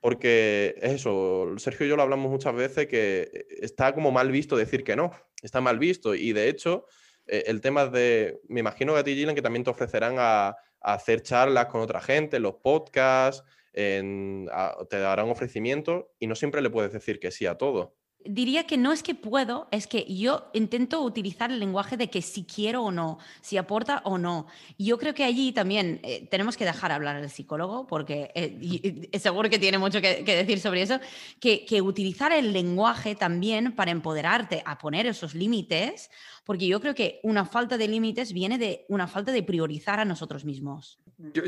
porque 0.00 0.74
es 0.80 0.94
eso, 0.94 1.52
Sergio 1.58 1.86
y 1.86 1.88
yo 1.90 1.96
lo 1.96 2.02
hablamos 2.02 2.30
muchas 2.30 2.54
veces 2.54 2.86
que 2.86 3.46
está 3.60 3.94
como 3.94 4.10
mal 4.10 4.30
visto 4.30 4.56
decir 4.56 4.82
que 4.82 4.96
no, 4.96 5.12
está 5.42 5.60
mal 5.60 5.78
visto 5.78 6.14
y 6.14 6.32
de 6.32 6.48
hecho 6.48 6.86
eh, 7.26 7.44
el 7.46 7.60
tema 7.60 7.86
de, 7.86 8.40
me 8.48 8.60
imagino 8.60 8.94
que 8.94 9.00
a 9.00 9.04
ti 9.04 9.14
Gillian 9.14 9.34
que 9.34 9.42
también 9.42 9.64
te 9.64 9.70
ofrecerán 9.70 10.16
a, 10.18 10.56
hacer 10.82 11.22
charlas 11.22 11.66
con 11.66 11.82
otra 11.82 12.00
gente, 12.00 12.40
los 12.40 12.54
podcasts, 12.54 13.44
te 13.74 14.98
darán 14.98 15.28
ofrecimientos 15.28 16.06
y 16.18 16.26
no 16.26 16.34
siempre 16.34 16.62
le 16.62 16.70
puedes 16.70 16.90
decir 16.90 17.20
que 17.20 17.30
sí 17.30 17.44
a 17.44 17.56
todo. 17.56 17.99
Diría 18.24 18.66
que 18.66 18.76
no 18.76 18.92
es 18.92 19.02
que 19.02 19.14
puedo, 19.14 19.66
es 19.70 19.86
que 19.86 20.04
yo 20.04 20.50
intento 20.52 21.00
utilizar 21.02 21.50
el 21.50 21.58
lenguaje 21.58 21.96
de 21.96 22.10
que 22.10 22.20
si 22.20 22.44
quiero 22.44 22.82
o 22.82 22.90
no, 22.90 23.18
si 23.40 23.56
aporta 23.56 24.02
o 24.04 24.18
no. 24.18 24.46
Yo 24.78 24.98
creo 24.98 25.14
que 25.14 25.24
allí 25.24 25.52
también 25.52 26.00
eh, 26.02 26.26
tenemos 26.30 26.56
que 26.56 26.66
dejar 26.66 26.92
hablar 26.92 27.16
al 27.16 27.30
psicólogo, 27.30 27.86
porque 27.86 28.30
eh, 28.34 29.18
seguro 29.18 29.48
que 29.48 29.58
tiene 29.58 29.78
mucho 29.78 30.02
que, 30.02 30.22
decir 30.22 30.60
sobre 30.60 30.82
eso, 30.82 31.00
que, 31.40 31.80
utilizar 31.80 32.30
el 32.32 32.52
lenguaje 32.52 33.14
también 33.14 33.74
para 33.74 33.90
empoderarte 33.90 34.62
a 34.66 34.76
poner 34.76 35.06
esos 35.06 35.34
límites, 35.34 36.10
porque 36.44 36.66
yo 36.66 36.80
creo 36.80 36.94
que 36.94 37.20
una 37.22 37.46
falta 37.46 37.78
de 37.78 37.88
límites 37.88 38.34
viene 38.34 38.58
de 38.58 38.84
una 38.88 39.06
falta 39.06 39.32
de 39.32 39.42
priorizar 39.42 39.98
a 39.98 40.04
nosotros 40.04 40.44
mismos. 40.44 40.98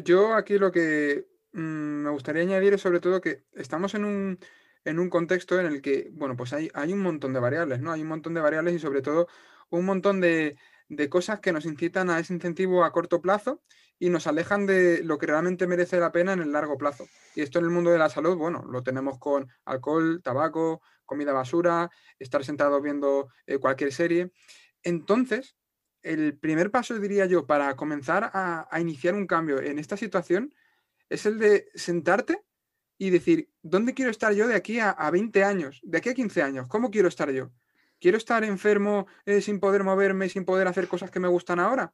Yo, 0.04 0.35
aquí 0.35 0.58
lo 0.58 0.72
que 0.72 1.26
mm, 1.52 1.61
me 2.04 2.11
gustaría 2.11 2.42
añadir 2.42 2.72
es 2.72 2.80
sobre 2.80 3.00
todo 3.00 3.20
que 3.20 3.44
estamos 3.52 3.94
en 3.94 4.04
un 4.04 4.38
en 4.85 4.99
un 4.99 5.11
contexto 5.11 5.61
en 5.61 5.66
el 5.66 5.83
que, 5.83 6.11
bueno, 6.12 6.37
pues 6.37 6.53
hay, 6.53 6.71
hay 6.75 6.92
un 6.92 7.01
montón 7.01 7.33
de 7.33 7.40
variables, 7.40 7.81
¿no? 7.81 7.92
Hay 7.92 8.03
un 8.03 8.09
montón 8.09 8.35
de 8.35 8.40
variables 8.40 8.75
y 8.75 8.79
sobre 8.79 9.03
todo 9.03 9.29
un 9.71 9.85
montón 9.85 10.21
de, 10.21 10.57
cosas 11.09 11.40
que 11.40 11.53
nos 11.53 11.64
incitan 11.64 12.11
a 12.11 12.18
ese 12.18 12.35
incentivo 12.35 12.85
a 12.85 12.92
corto 12.92 13.23
plazo 13.23 13.62
y 13.99 14.11
nos 14.11 14.27
alejan 14.27 14.66
de 14.66 15.03
lo 15.03 15.16
que 15.16 15.27
realmente 15.27 15.66
merece 15.66 15.99
la 15.99 16.12
pena 16.12 16.35
en 16.35 16.40
el 16.40 16.53
largo 16.53 16.77
plazo. 16.77 17.07
Y 17.35 17.40
esto 17.40 17.59
en 17.59 17.64
el 17.64 17.71
mundo 17.71 17.90
de 17.90 17.99
la 17.99 18.11
salud, 18.11 18.37
bueno, 18.37 18.62
lo 18.71 18.83
tenemos 18.83 19.18
con 19.18 19.49
alcohol, 19.64 20.21
tabaco, 20.23 20.83
comida 21.07 21.33
basura, 21.33 21.90
estar 22.18 22.45
sentado 22.45 22.83
viendo 22.83 23.29
eh, 23.47 23.57
cualquier 23.57 23.92
serie. 23.92 24.33
Entonces, 24.83 25.57
el 26.03 26.37
primer 26.37 26.71
paso, 26.71 26.99
diría 26.99 27.25
yo, 27.25 27.47
para 27.47 27.75
comenzar 27.75 28.31
a, 28.35 28.68
a, 28.71 28.81
iniciar 28.81 29.14
un 29.14 29.27
cambio 29.27 29.61
en 29.61 29.79
esta 29.79 29.97
situación 29.97 30.53
es 31.09 31.25
el 31.25 31.38
de 31.38 31.68
sentarte 31.75 32.42
y 32.98 33.11
decir, 33.11 33.50
¿dónde 33.62 33.94
quiero 33.94 34.11
estar 34.11 34.33
yo 34.33 34.46
de 34.46 34.55
aquí 34.55 34.78
a, 34.81 34.94
20 35.11 35.44
años? 35.44 35.81
¿De 35.83 35.98
aquí 35.98 36.09
a 36.09 36.14
15 36.14 36.42
años? 36.42 36.68
¿Cómo 36.68 36.90
quiero 36.90 37.09
estar 37.09 37.31
yo? 37.31 37.50
¿Quiero 38.00 38.16
estar 38.16 38.44
enfermo 38.44 39.07
eh, 39.26 39.40
sin 39.40 39.61
poder 39.61 39.85
moverme, 39.85 40.28
sin 40.28 40.44
poder 40.44 40.68
hacer 40.68 40.88
cosas 40.88 41.11
que 41.11 41.20
me 41.20 41.28
gustan 41.28 41.61
ahora? 41.61 41.92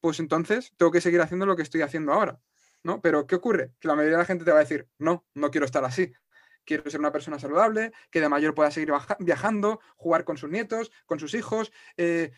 Pues 0.00 0.20
entonces 0.20 0.72
tengo 0.76 0.92
que 0.92 1.00
seguir 1.00 1.20
haciendo 1.20 1.46
lo 1.46 1.56
que 1.56 1.62
estoy 1.62 1.82
haciendo 1.82 2.12
ahora. 2.12 2.40
¿no? 2.82 3.00
Pero 3.00 3.26
¿qué 3.26 3.34
ocurre? 3.34 3.72
Que 3.78 3.88
la 3.88 3.94
mayoría 3.94 4.16
de 4.16 4.22
la 4.22 4.26
gente 4.26 4.44
te 4.44 4.50
va 4.50 4.58
a 4.58 4.60
decir, 4.60 4.88
no, 4.98 5.26
no 5.34 5.50
quiero 5.50 5.66
estar 5.66 5.84
así 5.84 6.12
quiero 6.64 6.88
ser 6.90 7.00
una 7.00 7.12
persona 7.12 7.38
saludable, 7.38 7.92
que 8.10 8.20
de 8.20 8.28
mayor 8.28 8.54
pueda 8.54 8.70
seguir 8.70 8.92
viajando, 9.18 9.80
jugar 9.96 10.24
con 10.24 10.36
sus 10.36 10.50
nietos, 10.50 10.90
con 11.06 11.18
sus 11.18 11.34
hijos, 11.34 11.72
eh, 11.96 12.32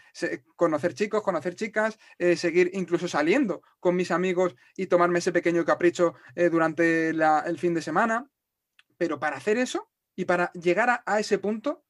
conocer 0.57 0.95
chicos, 0.95 1.23
conocer 1.23 1.55
chicas, 1.55 1.99
eh, 2.19 2.37
seguir 2.37 2.71
incluso 2.75 3.09
saliendo 3.09 3.63
con 3.81 3.97
mis 3.97 4.11
amigos 4.11 4.57
y 4.77 4.87
tomarme 4.87 5.19
ese 5.19 5.33
pequeño 5.33 5.65
capricho 5.65 6.15
eh, 6.35 6.49
durante 6.49 7.11
el 7.11 7.59
fin 7.59 7.75
de 7.75 7.83
semana. 7.83 8.31
Pero 8.97 9.19
para 9.19 9.37
hacer 9.37 9.59
eso 9.59 9.91
y 10.15 10.25
para 10.25 10.53
llegar 10.53 11.03
a, 11.05 11.21
ese 11.21 11.39
punto, 11.39 11.85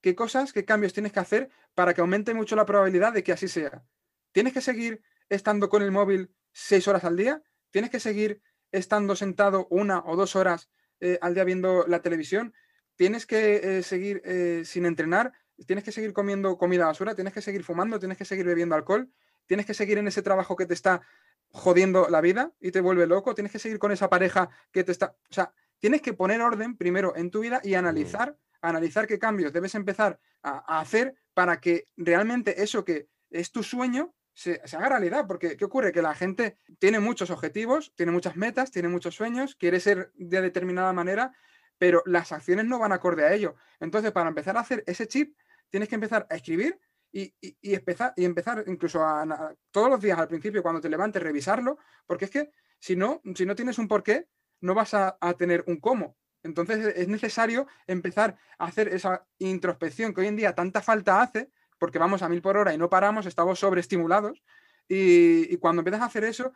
¿qué 0.00 0.14
cosas, 0.14 0.52
qué 0.52 0.64
cambios 0.64 0.92
tienes 0.92 1.12
que 1.12 1.20
hacer 1.20 1.50
para 1.74 1.94
que 1.94 2.00
aumente 2.00 2.34
mucho 2.34 2.56
la 2.56 2.66
probabilidad 2.66 3.12
de 3.12 3.22
que 3.22 3.32
así 3.32 3.48
sea? 3.48 3.84
¿Tienes 4.32 4.52
que 4.52 4.60
seguir 4.60 5.02
estando 5.28 5.68
con 5.68 5.82
el 5.82 5.90
móvil 5.90 6.34
seis 6.52 6.86
horas 6.88 7.04
al 7.04 7.16
día? 7.16 7.42
¿Tienes 7.70 7.90
que 7.90 8.00
seguir 8.00 8.42
estando 8.70 9.16
sentado 9.16 9.66
una 9.70 10.02
o 10.04 10.16
dos 10.16 10.36
horas 10.36 10.68
eh, 11.00 11.18
al 11.20 11.34
día 11.34 11.44
viendo 11.44 11.84
la 11.86 12.00
televisión, 12.00 12.54
tienes 12.96 13.26
que 13.26 13.78
eh, 13.78 13.82
seguir 13.82 14.22
eh, 14.24 14.62
sin 14.64 14.86
entrenar, 14.86 15.32
tienes 15.66 15.84
que 15.84 15.92
seguir 15.92 16.12
comiendo 16.12 16.58
comida 16.58 16.86
basura, 16.86 17.14
tienes 17.14 17.32
que 17.32 17.42
seguir 17.42 17.64
fumando, 17.64 17.98
tienes 17.98 18.18
que 18.18 18.24
seguir 18.24 18.46
bebiendo 18.46 18.74
alcohol, 18.74 19.10
tienes 19.46 19.66
que 19.66 19.74
seguir 19.74 19.98
en 19.98 20.08
ese 20.08 20.22
trabajo 20.22 20.56
que 20.56 20.66
te 20.66 20.74
está 20.74 21.02
jodiendo 21.50 22.08
la 22.08 22.20
vida 22.20 22.52
y 22.60 22.70
te 22.70 22.80
vuelve 22.80 23.06
loco, 23.06 23.34
tienes 23.34 23.52
que 23.52 23.58
seguir 23.58 23.78
con 23.78 23.92
esa 23.92 24.10
pareja 24.10 24.50
que 24.72 24.84
te 24.84 24.92
está... 24.92 25.16
O 25.30 25.34
sea, 25.34 25.52
tienes 25.78 26.02
que 26.02 26.12
poner 26.12 26.40
orden 26.40 26.76
primero 26.76 27.16
en 27.16 27.30
tu 27.30 27.40
vida 27.40 27.60
y 27.64 27.74
analizar, 27.74 28.36
analizar 28.60 29.06
qué 29.06 29.18
cambios 29.18 29.52
debes 29.52 29.74
empezar 29.74 30.18
a 30.42 30.80
hacer 30.80 31.14
para 31.34 31.60
que 31.60 31.86
realmente 31.96 32.62
eso 32.62 32.84
que 32.84 33.08
es 33.30 33.52
tu 33.52 33.62
sueño 33.62 34.14
se, 34.38 34.60
haga 34.76 34.88
realidad. 34.90 35.26
Porque, 35.26 35.56
¿qué 35.56 35.64
ocurre? 35.64 35.90
Que 35.90 36.00
la 36.00 36.14
gente 36.14 36.56
tiene 36.78 37.00
muchos 37.00 37.30
objetivos, 37.30 37.92
tiene 37.96 38.12
muchas 38.12 38.36
metas, 38.36 38.70
tiene 38.70 38.88
muchos 38.88 39.16
sueños, 39.16 39.56
quiere 39.56 39.80
ser 39.80 40.12
de 40.14 40.40
determinada 40.40 40.92
manera, 40.92 41.32
pero 41.76 42.02
las 42.06 42.30
acciones 42.30 42.64
no 42.64 42.78
van 42.78 42.92
acorde 42.92 43.24
a 43.24 43.34
ello. 43.34 43.56
Entonces, 43.80 44.12
para 44.12 44.28
empezar 44.28 44.56
a 44.56 44.60
hacer 44.60 44.84
ese 44.86 45.08
chip, 45.08 45.36
tienes 45.70 45.88
que 45.88 45.96
empezar 45.96 46.26
a 46.30 46.36
escribir 46.36 46.78
y, 47.10 47.34
empezar, 47.62 48.12
y 48.16 48.24
empezar 48.24 48.62
incluso 48.68 49.02
a, 49.02 49.54
todos 49.72 49.90
los 49.90 50.00
días 50.00 50.18
al 50.18 50.28
principio, 50.28 50.62
cuando 50.62 50.80
te 50.80 50.88
levantes, 50.88 51.20
revisarlo, 51.20 51.78
porque 52.06 52.26
es 52.26 52.30
que 52.30 52.50
si 52.78 52.94
no, 52.94 53.20
si 53.34 53.44
no 53.44 53.56
tienes 53.56 53.78
un 53.78 53.88
porqué, 53.88 54.28
no 54.60 54.74
vas 54.74 54.94
a, 54.94 55.18
tener 55.36 55.64
un 55.66 55.80
cómo. 55.80 56.16
Entonces 56.44 56.94
es 56.96 57.08
necesario 57.08 57.66
empezar 57.88 58.36
a 58.56 58.66
hacer 58.66 58.88
esa 58.88 59.26
introspección 59.38 60.14
que 60.14 60.20
hoy 60.20 60.28
en 60.28 60.36
día 60.36 60.54
tanta 60.54 60.80
falta 60.80 61.20
hace, 61.20 61.50
porque 61.78 61.98
vamos 61.98 62.22
a 62.22 62.28
mil 62.28 62.42
por 62.42 62.56
hora 62.56 62.74
y 62.74 62.78
no 62.78 62.90
paramos, 62.90 63.26
estamos 63.26 63.58
sobreestimulados. 63.58 64.42
Y, 64.88 65.52
y 65.52 65.56
cuando 65.58 65.80
empiezas 65.80 66.02
a 66.02 66.06
hacer 66.06 66.24
eso, 66.24 66.52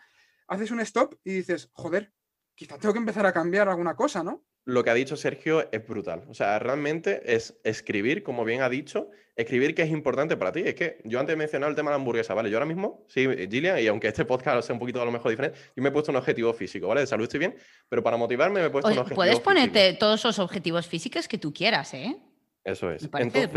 haces 0.48 0.70
un 0.70 0.80
stop 0.80 1.14
y 1.24 1.34
dices, 1.34 1.70
joder, 1.72 2.12
quizás 2.54 2.78
tengo 2.78 2.92
que 2.92 3.00
empezar 3.00 3.26
a 3.26 3.32
cambiar 3.32 3.68
alguna 3.68 3.94
cosa, 3.94 4.22
¿no? 4.22 4.44
lo 4.64 4.84
que 4.84 4.90
ha 4.90 4.94
dicho 4.94 5.16
Sergio 5.16 5.68
es 5.72 5.86
brutal. 5.86 6.24
O 6.28 6.34
sea, 6.34 6.58
realmente 6.58 7.34
es 7.34 7.58
escribir, 7.64 8.22
como 8.22 8.44
bien 8.44 8.62
ha 8.62 8.68
dicho, 8.68 9.10
escribir 9.34 9.74
que 9.74 9.82
es 9.82 9.90
importante 9.90 10.36
para 10.36 10.52
ti. 10.52 10.62
Es 10.64 10.74
que 10.74 11.00
yo 11.04 11.18
antes 11.18 11.34
he 11.34 11.36
mencionado 11.36 11.70
el 11.70 11.76
tema 11.76 11.90
de 11.90 11.94
la 11.94 11.96
hamburguesa, 11.96 12.34
¿vale? 12.34 12.50
Yo 12.50 12.56
ahora 12.56 12.66
mismo, 12.66 13.04
sí, 13.08 13.26
Gillian, 13.50 13.78
y 13.80 13.86
aunque 13.88 14.08
este 14.08 14.24
podcast 14.24 14.66
sea 14.66 14.74
un 14.74 14.78
poquito 14.78 15.02
a 15.02 15.04
lo 15.04 15.10
mejor 15.10 15.30
diferente, 15.30 15.58
yo 15.74 15.82
me 15.82 15.88
he 15.88 15.92
puesto 15.92 16.12
un 16.12 16.16
objetivo 16.16 16.52
físico, 16.52 16.86
¿vale? 16.86 17.00
De 17.00 17.06
salud 17.06 17.24
estoy 17.24 17.40
bien, 17.40 17.56
pero 17.88 18.02
para 18.02 18.16
motivarme 18.16 18.60
me 18.60 18.66
he 18.66 18.70
puesto 18.70 18.90
un 18.90 18.98
objetivo 18.98 19.16
Puedes 19.16 19.40
ponerte 19.40 19.94
todos 19.94 20.22
los 20.24 20.38
objetivos 20.38 20.86
físicos 20.86 21.26
que 21.26 21.38
tú 21.38 21.52
quieras, 21.52 21.92
¿eh? 21.94 22.16
Eso 22.64 22.90
es. 22.90 23.08
Entonces, 23.14 23.48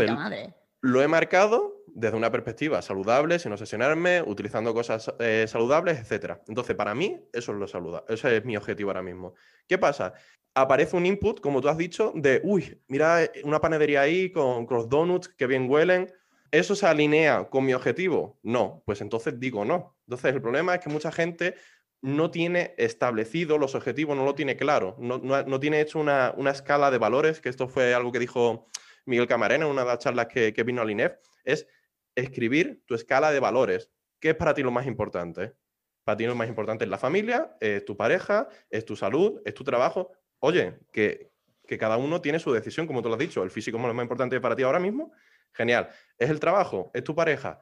Lo 0.86 1.02
he 1.02 1.08
marcado 1.08 1.84
desde 1.88 2.16
una 2.16 2.30
perspectiva 2.30 2.80
saludable, 2.82 3.38
sin 3.38 3.52
obsesionarme, 3.52 4.22
utilizando 4.22 4.72
cosas 4.72 5.12
eh, 5.18 5.46
saludables, 5.48 5.98
etc. 5.98 6.38
Entonces, 6.46 6.76
para 6.76 6.94
mí, 6.94 7.20
eso 7.32 7.52
es 7.52 7.58
lo 7.58 7.66
saludable. 7.66 8.14
Ese 8.14 8.36
es 8.36 8.44
mi 8.44 8.56
objetivo 8.56 8.90
ahora 8.90 9.02
mismo. 9.02 9.34
¿Qué 9.66 9.78
pasa? 9.78 10.14
aparece 10.56 10.96
un 10.96 11.04
input, 11.04 11.40
como 11.40 11.60
tú 11.60 11.68
has 11.68 11.76
dicho, 11.76 12.12
de, 12.14 12.40
uy, 12.42 12.80
mira 12.88 13.24
eh, 13.24 13.30
una 13.44 13.60
panadería 13.60 14.00
ahí 14.00 14.30
con, 14.30 14.66
los 14.70 14.88
donuts 14.88 15.28
que 15.28 15.46
bien 15.46 15.70
huelen. 15.70 16.12
¿Eso 16.50 16.74
se 16.74 16.86
alinea 16.86 17.50
con 17.50 17.66
mi 17.66 17.74
objetivo? 17.74 18.38
No, 18.42 18.82
pues 18.86 19.02
entonces 19.02 19.38
digo 19.38 19.64
no. 19.64 19.96
Entonces 20.06 20.34
el 20.34 20.40
problema 20.40 20.74
es 20.74 20.80
que 20.80 20.88
mucha 20.88 21.12
gente 21.12 21.56
no 22.00 22.30
tiene 22.30 22.74
establecido 22.78 23.58
los 23.58 23.74
objetivos, 23.74 24.16
no 24.16 24.24
lo 24.24 24.34
tiene 24.34 24.56
claro, 24.56 24.96
no, 24.98 25.60
tiene 25.60 25.80
hecho 25.80 25.98
una, 25.98 26.34
escala 26.50 26.90
de 26.90 26.98
valores, 26.98 27.40
que 27.40 27.48
esto 27.48 27.68
fue 27.68 27.94
algo 27.94 28.12
que 28.12 28.20
dijo 28.20 28.66
Miguel 29.06 29.26
Camarena 29.26 29.64
en 29.64 29.70
una 29.70 29.82
de 29.82 29.88
las 29.88 29.98
charlas 29.98 30.26
que, 30.26 30.52
vino 30.64 30.82
al 30.82 30.90
INEF, 30.90 31.16
es 31.44 31.66
escribir 32.14 32.82
tu 32.86 32.94
escala 32.94 33.32
de 33.32 33.40
valores. 33.40 33.90
¿Qué 34.20 34.30
es 34.30 34.36
para 34.36 34.54
ti 34.54 34.62
lo 34.62 34.70
más 34.70 34.86
importante? 34.86 35.54
Para 36.04 36.16
ti 36.16 36.26
lo 36.26 36.34
más 36.34 36.48
importante 36.48 36.84
es 36.84 36.90
la 36.90 36.98
familia, 36.98 37.56
es 37.60 37.84
tu 37.84 37.96
pareja, 37.96 38.48
es 38.70 38.84
tu 38.84 38.94
salud, 38.94 39.40
es 39.44 39.54
tu 39.54 39.64
trabajo 39.64 40.12
oye, 40.40 40.78
que, 40.92 41.32
cada 41.78 41.96
uno 41.96 42.20
tiene 42.20 42.38
su 42.38 42.52
decisión, 42.52 42.86
como 42.86 43.02
tú 43.02 43.08
lo 43.08 43.14
has 43.14 43.20
dicho, 43.20 43.42
el 43.42 43.50
físico 43.50 43.76
es 43.76 43.82
lo 43.82 43.92
más 43.92 44.04
importante 44.04 44.40
para 44.40 44.54
ti 44.54 44.62
ahora 44.62 44.78
mismo, 44.78 45.12
genial. 45.52 45.88
Es 46.16 46.30
el 46.30 46.38
trabajo, 46.38 46.90
es 46.94 47.02
tu 47.02 47.14
pareja. 47.14 47.60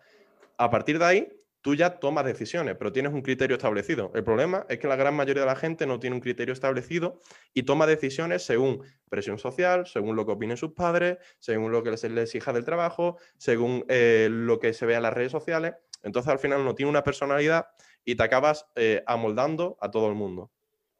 A 0.58 0.70
partir 0.70 0.98
de 0.98 1.04
ahí, 1.04 1.40
tú 1.64 1.74
ya 1.74 1.98
tomas 1.98 2.26
decisiones, 2.26 2.76
pero 2.78 2.92
tienes 2.92 3.14
un 3.14 3.22
criterio 3.22 3.56
establecido. 3.56 4.12
El 4.14 4.22
problema 4.22 4.66
es 4.68 4.78
que 4.78 4.86
la 4.86 4.96
gran 4.96 5.14
mayoría 5.14 5.44
de 5.44 5.46
la 5.46 5.56
gente 5.56 5.86
no 5.86 5.98
tiene 5.98 6.14
un 6.14 6.20
criterio 6.20 6.52
establecido 6.52 7.22
y 7.54 7.62
toma 7.62 7.86
decisiones 7.86 8.44
según 8.44 8.82
presión 9.08 9.38
social, 9.38 9.86
según 9.86 10.14
lo 10.14 10.26
que 10.26 10.32
opinen 10.32 10.58
sus 10.58 10.74
padres, 10.74 11.16
según 11.38 11.72
lo 11.72 11.82
que 11.82 11.90
les 11.90 12.04
exija 12.04 12.52
del 12.52 12.66
trabajo, 12.66 13.16
según 13.38 13.86
eh, 13.88 14.28
lo 14.30 14.60
que 14.60 14.74
se 14.74 14.84
ve 14.84 14.94
en 14.94 15.02
las 15.04 15.14
redes 15.14 15.32
sociales. 15.32 15.72
Entonces 16.02 16.30
al 16.30 16.38
final 16.38 16.62
no 16.66 16.74
tiene 16.74 16.90
una 16.90 17.02
personalidad 17.02 17.68
y 18.04 18.14
te 18.14 18.22
acabas 18.22 18.66
eh, 18.74 19.02
amoldando 19.06 19.78
a 19.80 19.90
todo 19.90 20.08
el 20.08 20.14
mundo. 20.14 20.50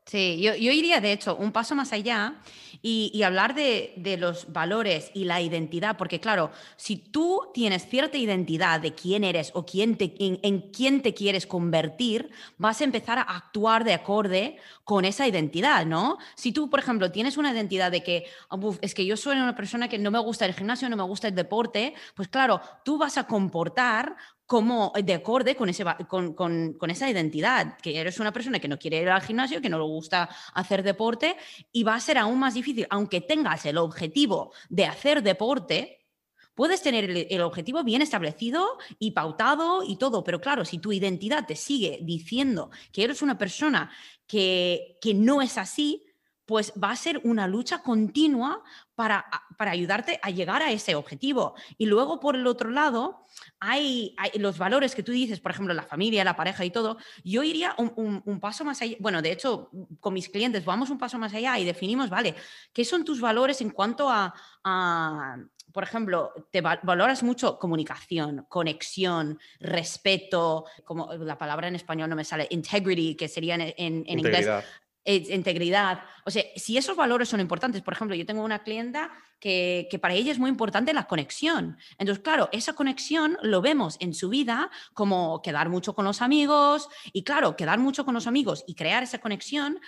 Sí, 0.07 0.39
yo, 0.43 0.53
iría 0.55 1.01
de 1.01 1.13
hecho 1.13 1.35
un 1.35 1.51
paso 1.51 1.75
más 1.75 1.95
allá 1.95 2.35
y, 2.83 3.23
hablar 3.23 3.55
de, 3.55 4.17
los 4.19 4.53
valores 4.53 5.11
y 5.15 5.25
la 5.25 5.41
identidad, 5.41 5.97
porque 5.97 6.21
claro, 6.21 6.51
si 6.77 6.97
tú 6.97 7.49
tienes 7.55 7.89
cierta 7.89 8.19
identidad 8.19 8.81
de 8.81 8.95
quién 8.95 9.25
eres 9.25 9.51
o 9.55 9.65
quién 9.65 9.97
te, 9.97 10.15
en, 10.19 10.61
quién 10.73 11.01
te 11.01 11.15
quieres 11.15 11.47
convertir, 11.47 12.31
vas 12.59 12.83
a 12.83 12.85
empezar 12.85 13.19
a 13.19 13.23
actuar 13.23 13.83
de 13.85 13.95
acorde 13.95 14.59
con 14.85 15.07
esa 15.07 15.27
identidad, 15.27 15.87
¿no? 15.87 16.19
Si 16.35 16.53
tú, 16.53 16.69
por 16.69 16.81
ejemplo, 16.81 17.11
tienes 17.11 17.39
una 17.39 17.53
identidad 17.53 17.91
de 17.91 18.03
que 18.03 18.27
es 18.83 18.95
que 18.95 19.07
yo 19.07 19.17
soy 19.17 19.37
una 19.37 19.57
persona 19.57 19.89
que 19.89 19.99
no 19.99 20.11
me 20.11 20.19
gusta 20.19 20.45
el 20.45 20.53
gimnasio, 20.53 20.91
no 20.91 20.97
me 20.97 21.03
gusta 21.05 21.29
el 21.29 21.35
deporte, 21.35 21.95
pues 22.15 22.29
claro, 22.29 22.61
tú 22.85 22.99
vas 22.99 23.17
a 23.17 23.27
comportar 23.27 24.17
como 24.47 24.93
de 25.03 25.15
acorde 25.15 25.57
con, 25.57 25.69
ese, 25.69 25.85
con, 26.07 26.91
esa 26.91 27.09
identidad, 27.09 27.79
que 27.79 27.99
eres 27.99 28.21
una 28.21 28.33
persona 28.33 28.59
que 28.59 28.69
no 28.69 28.79
quiere 28.79 29.01
ir 29.01 29.09
al 29.09 29.23
gimnasio, 29.23 29.61
que 29.61 29.71
no 29.71 29.79
le 29.79 29.85
gusta 29.85 30.29
hacer 30.55 30.83
deporte, 30.83 31.37
y 31.73 31.83
va 31.83 31.95
a 31.95 32.01
ser 32.01 32.19
aún 32.19 32.39
más 32.39 32.55
difícil, 32.55 32.87
aunque 32.91 33.21
tengas 33.21 33.65
el 33.65 33.79
objetivo 33.79 34.53
de 34.69 34.85
hacer 34.85 35.23
deporte, 35.23 36.05
puedes 36.55 36.83
tener 36.83 37.11
el, 37.11 37.41
objetivo 37.41 37.83
bien 37.83 38.03
establecido 38.03 38.79
y 38.99 39.13
pautado 39.13 39.83
y 39.83 39.97
todo, 39.97 40.23
pero 40.23 40.41
claro, 40.41 40.65
si 40.65 40.79
tu 40.79 40.93
identidad 40.93 41.47
te 41.47 41.57
sigue 41.57 41.99
diciendo 42.03 42.71
que 42.93 43.05
eres 43.05 43.23
una 43.23 43.39
persona 43.39 43.91
que, 44.27 44.99
que 45.01 45.15
no 45.15 45.43
es 45.43 45.59
así, 45.59 46.04
pues 46.47 46.73
va 46.83 46.91
a 46.91 46.97
ser 46.97 47.21
una 47.25 47.47
lucha 47.47 47.79
continua 47.83 48.63
para, 48.95 49.25
para, 49.57 49.71
ayudarte 49.71 50.21
a 50.23 50.31
llegar 50.31 50.63
a 50.63 50.71
ese 50.71 50.95
objetivo. 50.95 51.55
Y 51.79 51.87
luego, 51.87 52.21
por 52.21 52.37
el 52.37 52.47
otro 52.47 52.71
lado, 52.71 53.25
hay, 53.61 54.15
los 54.35 54.59
valores 54.59 54.95
que 54.95 55.03
tú 55.03 55.13
dices, 55.13 55.41
por 55.41 55.53
ejemplo, 55.53 55.75
la 55.75 55.83
familia, 55.83 56.23
la 56.23 56.37
pareja 56.37 56.65
y 56.65 56.71
todo. 56.71 56.99
Yo 57.25 57.43
iría 57.43 57.75
un, 57.79 58.41
paso 58.41 58.65
más 58.65 58.83
allá. 58.83 58.97
Bueno, 59.01 59.23
de 59.23 59.33
hecho, 59.33 59.71
con 60.01 60.15
mis 60.15 60.29
clientes 60.29 60.65
vamos 60.65 60.91
un 60.91 60.99
paso 60.99 61.19
más 61.19 61.33
allá 61.35 61.59
y 61.59 61.65
definimos, 61.65 62.11
vale, 62.11 62.35
¿qué 62.73 62.85
son 62.85 63.05
tus 63.05 63.21
valores 63.21 63.61
en 63.61 63.71
cuanto 63.71 64.09
a, 64.11 64.35
por 65.73 65.83
ejemplo, 65.83 66.33
te 66.51 66.61
valoras 66.61 67.23
mucho 67.23 67.59
comunicación, 67.59 68.47
conexión, 68.49 69.41
respeto, 69.59 70.67
como 70.85 71.13
la 71.15 71.39
palabra 71.39 71.69
en 71.69 71.75
español 71.75 72.11
no 72.11 72.17
me 72.17 72.25
sale, 72.25 72.47
integrity, 72.51 73.17
que 73.17 73.29
sería 73.29 73.55
en, 73.57 74.05
en 74.07 74.19
inglés, 74.19 74.47
integridad. 75.05 76.03
O 76.25 76.31
sea, 76.31 76.43
si 76.57 76.79
esos 76.79 76.97
valores 76.97 77.29
son 77.29 77.41
importantes, 77.41 77.83
por 77.83 77.95
ejemplo, 77.95 78.17
yo 78.17 78.25
tengo 78.25 78.43
una 78.43 78.63
clienta 78.63 79.13
que, 79.39 79.89
que, 79.91 79.99
para 79.99 80.15
ella 80.15 80.33
es 80.33 80.39
muy 80.39 80.49
importante 80.49 80.95
la 80.95 81.07
conexión. 81.07 81.77
Entonces, 81.99 82.23
claro, 82.23 82.49
esa 82.53 82.73
conexión 82.73 83.37
lo 83.43 83.61
vemos 83.61 83.97
en 84.01 84.15
su 84.15 84.31
vida 84.31 84.71
como 84.95 85.43
quedar 85.43 85.69
mucho 85.69 85.95
con 85.95 86.05
los 86.05 86.23
amigos 86.23 86.89
y 87.13 87.25
claro, 87.25 87.57
quedar 87.57 87.79
mucho 87.79 88.05
con 88.05 88.15
los 88.15 88.27
amigos 88.27 88.65
y 88.67 88.75
crear 88.75 89.03
esa 89.03 89.19
conexión 89.19 89.81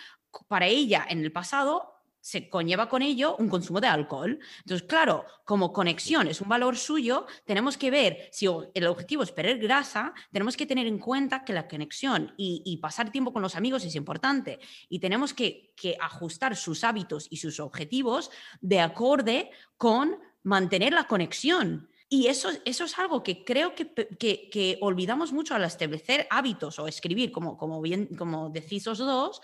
para 0.48 0.66
ella 0.66 1.06
en 1.08 1.20
el 1.20 1.32
pasado 1.32 1.95
se 2.26 2.48
conlleva 2.48 2.88
con 2.88 3.02
ello 3.02 3.36
un 3.38 3.48
consumo 3.48 3.80
de 3.80 3.86
alcohol. 3.86 4.40
Entonces, 4.58 4.88
claro, 4.88 5.24
como 5.44 5.72
conexión 5.72 6.26
es 6.26 6.40
un 6.40 6.48
valor 6.48 6.76
suyo, 6.76 7.24
tenemos 7.44 7.76
que 7.78 7.88
ver 7.88 8.28
si 8.32 8.48
el 8.74 8.86
objetivo 8.88 9.22
es 9.22 9.30
perder 9.30 9.58
grasa, 9.58 10.12
tenemos 10.32 10.56
que 10.56 10.66
tener 10.66 10.88
en 10.88 10.98
cuenta 10.98 11.44
que 11.44 11.52
la 11.52 11.68
conexión 11.68 12.34
y, 12.36 12.76
pasar 12.82 13.12
tiempo 13.12 13.32
con 13.32 13.42
los 13.42 13.54
amigos 13.54 13.84
es 13.84 13.94
importante 13.94 14.58
y 14.88 14.98
tenemos 14.98 15.32
que, 15.34 15.72
ajustar 16.00 16.56
sus 16.56 16.82
hábitos 16.82 17.28
y 17.30 17.36
sus 17.36 17.60
objetivos 17.60 18.32
de 18.60 18.80
acorde 18.80 19.52
con 19.76 20.18
mantener 20.42 20.94
la 20.94 21.06
conexión. 21.06 21.88
Y 22.08 22.26
eso, 22.26 22.48
eso 22.64 22.84
es 22.84 22.98
algo 22.98 23.22
que 23.22 23.44
creo 23.44 23.72
que, 23.76 24.78
olvidamos 24.80 25.32
mucho 25.32 25.54
al 25.54 25.62
establecer 25.62 26.26
hábitos 26.30 26.80
o 26.80 26.88
escribir, 26.88 27.30
como, 27.30 27.56
como 27.56 27.80
bien 27.80 28.06
como 28.16 28.50
decís 28.50 28.84
los 28.86 28.98
dos, 28.98 29.40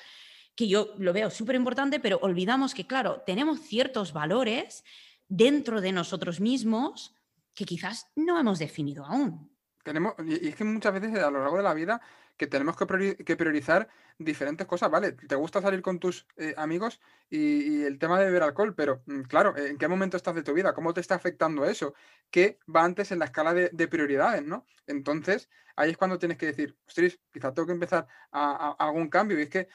que 0.55 0.69
yo 0.69 0.95
lo 0.99 1.13
veo 1.13 1.31
súper 1.31 1.57
importante, 1.57 2.01
pero 2.01 2.19
olvidamos 2.23 2.75
que, 2.75 2.87
claro, 2.87 3.23
tenemos 3.27 3.61
ciertos 3.61 4.13
valores 4.13 4.85
dentro 5.29 5.81
de 5.81 5.93
nosotros 5.93 6.41
mismos 6.41 7.15
que 7.55 7.65
quizás 7.65 8.11
no 8.17 8.39
hemos 8.39 8.59
definido 8.59 9.05
aún. 9.05 9.51
Tenemos, 9.83 10.15
y 10.25 10.49
es 10.49 10.55
que 10.55 10.65
muchas 10.65 10.93
veces 10.93 11.15
a 11.19 11.31
lo 11.31 11.41
largo 11.41 11.57
de 11.57 11.63
la 11.63 11.75
vida 11.75 12.01
que 12.37 12.47
tenemos 12.47 12.77
que 12.77 13.37
priorizar 13.37 13.89
diferentes 14.19 14.67
cosas, 14.67 14.91
¿vale? 14.91 15.13
Te 15.13 15.35
gusta 15.35 15.61
salir 15.61 15.83
con 15.83 15.99
tus 15.99 16.27
eh, 16.37 16.55
amigos 16.57 17.01
y, 17.31 17.83
el 17.83 17.99
tema 17.99 18.19
de 18.19 18.27
beber 18.27 18.43
alcohol, 18.43 18.75
pero 18.75 19.03
mm, 19.07 19.23
claro, 19.23 19.57
¿en 19.57 19.79
qué 19.79 19.89
momento 19.89 20.17
estás 20.17 20.35
de 20.35 20.43
tu 20.43 20.53
vida? 20.53 20.75
¿Cómo 20.75 20.95
te 20.95 21.01
está 21.01 21.15
afectando 21.15 21.65
eso? 21.65 21.95
¿Qué 22.31 22.59
va 22.75 22.85
antes 22.85 23.13
en 23.13 23.19
la 23.19 23.27
escala 23.27 23.55
de, 23.55 23.89
prioridades, 23.89 24.45
¿no? 24.45 24.67
Entonces, 24.87 25.49
ahí 25.77 25.91
es 25.91 25.97
cuando 25.97 26.19
tienes 26.19 26.39
que 26.39 26.47
decir, 26.47 26.77
ostras, 26.87 27.19
quizás 27.33 27.55
tengo 27.55 27.67
que 27.67 27.73
empezar 27.73 28.07
a, 28.31 28.75
a 28.79 28.87
algún 28.87 29.09
cambio. 29.09 29.39
Y 29.39 29.43
es 29.43 29.51
que 29.51 29.69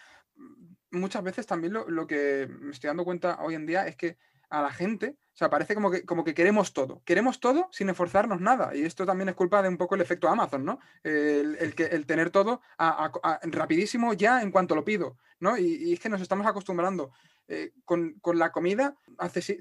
muchas 0.91 1.23
veces 1.23 1.45
también 1.45 1.73
lo, 1.73 2.07
que 2.07 2.47
me 2.59 2.71
estoy 2.71 2.87
dando 2.87 3.05
cuenta 3.05 3.39
hoy 3.41 3.55
en 3.55 3.65
día 3.65 3.87
es 3.87 3.95
que 3.95 4.17
a 4.49 4.61
la 4.61 4.71
gente, 4.71 5.17
o 5.33 5.37
sea, 5.37 5.49
parece 5.49 5.75
como 5.75 5.91
que, 5.91 6.05
como 6.05 6.23
que 6.23 6.33
queremos 6.33 6.71
todo. 6.71 7.01
Queremos 7.03 7.39
todo 7.39 7.67
sin 7.71 7.89
esforzarnos 7.89 8.39
nada. 8.39 8.73
Y 8.75 8.83
esto 8.83 9.05
también 9.05 9.29
es 9.29 9.35
culpa 9.35 9.61
de 9.61 9.67
un 9.67 9.77
poco 9.77 9.95
el 9.95 10.01
efecto 10.01 10.29
Amazon, 10.29 10.63
¿no? 10.63 10.79
El, 11.03 11.75
que, 11.75 11.85
el 11.85 12.05
tener 12.05 12.29
todo 12.29 12.61
rapidísimo 13.43 14.13
ya 14.13 14.41
en 14.41 14.51
cuanto 14.51 14.75
lo 14.75 14.85
pido, 14.85 15.17
¿no? 15.39 15.57
Y, 15.57 15.93
es 15.93 15.99
que 15.99 16.09
nos 16.09 16.21
estamos 16.21 16.47
acostumbrando 16.47 17.11
eh, 17.49 17.71
con, 17.85 18.19
la 18.33 18.51
comida 18.51 18.97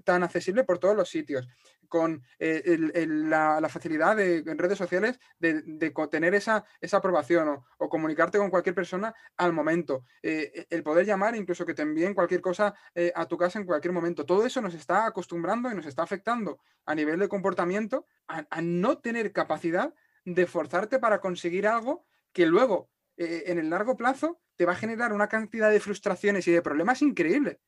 tan 0.05 0.25
accesible 0.25 0.65
por 0.65 0.79
todos 0.79 0.97
los 0.97 1.09
sitios, 1.09 1.47
con 1.89 2.21
eh, 2.41 3.07
la, 3.07 3.69
facilidad 3.69 4.17
de, 4.17 4.39
en 4.39 4.59
redes 4.59 4.77
sociales 4.77 5.21
de, 5.39 5.93
tener 6.11 6.35
esa, 6.35 6.65
esa 6.81 6.97
aprobación 6.97 7.63
o, 7.79 7.89
comunicarte 7.89 8.39
con 8.39 8.51
cualquier 8.51 8.75
persona 8.75 9.15
al 9.37 9.53
momento, 9.53 10.05
eh, 10.21 10.67
el 10.69 10.83
poder 10.83 11.07
llamar, 11.07 11.37
incluso 11.37 11.65
que 11.65 11.75
te 11.75 11.83
envíen 11.83 12.13
cualquier 12.13 12.41
cosa 12.41 12.75
a 13.15 13.27
tu 13.27 13.37
casa 13.37 13.61
en 13.61 13.67
cualquier 13.67 13.93
momento. 13.93 14.27
Todo 14.27 14.45
eso 14.45 14.61
nos 14.61 14.75
está 14.75 15.07
acostumbrando 15.07 15.71
y 15.71 15.75
nos 15.77 15.87
está 15.87 16.03
afectando 16.03 16.59
a 16.87 16.95
nivel 16.95 17.21
de 17.21 17.29
comportamiento 17.29 18.07
a 18.27 18.61
no 18.63 18.99
tener 18.99 19.33
capacidad 19.33 19.95
de 20.25 20.47
forzarte 20.47 20.99
para 20.99 21.21
conseguir 21.21 21.69
algo 21.69 22.05
que 22.33 22.47
luego 22.47 22.91
en 23.17 23.59
el 23.59 23.71
largo 23.71 23.97
plazo 23.97 24.41
te 24.57 24.65
va 24.65 24.73
a 24.73 24.77
generar 24.77 25.13
una 25.13 25.29
cantidad 25.29 25.71
de 25.71 25.81
frustraciones 25.81 26.49
y 26.49 26.53
de 26.53 26.63
problemas 26.63 27.03
increíbles. 27.03 27.59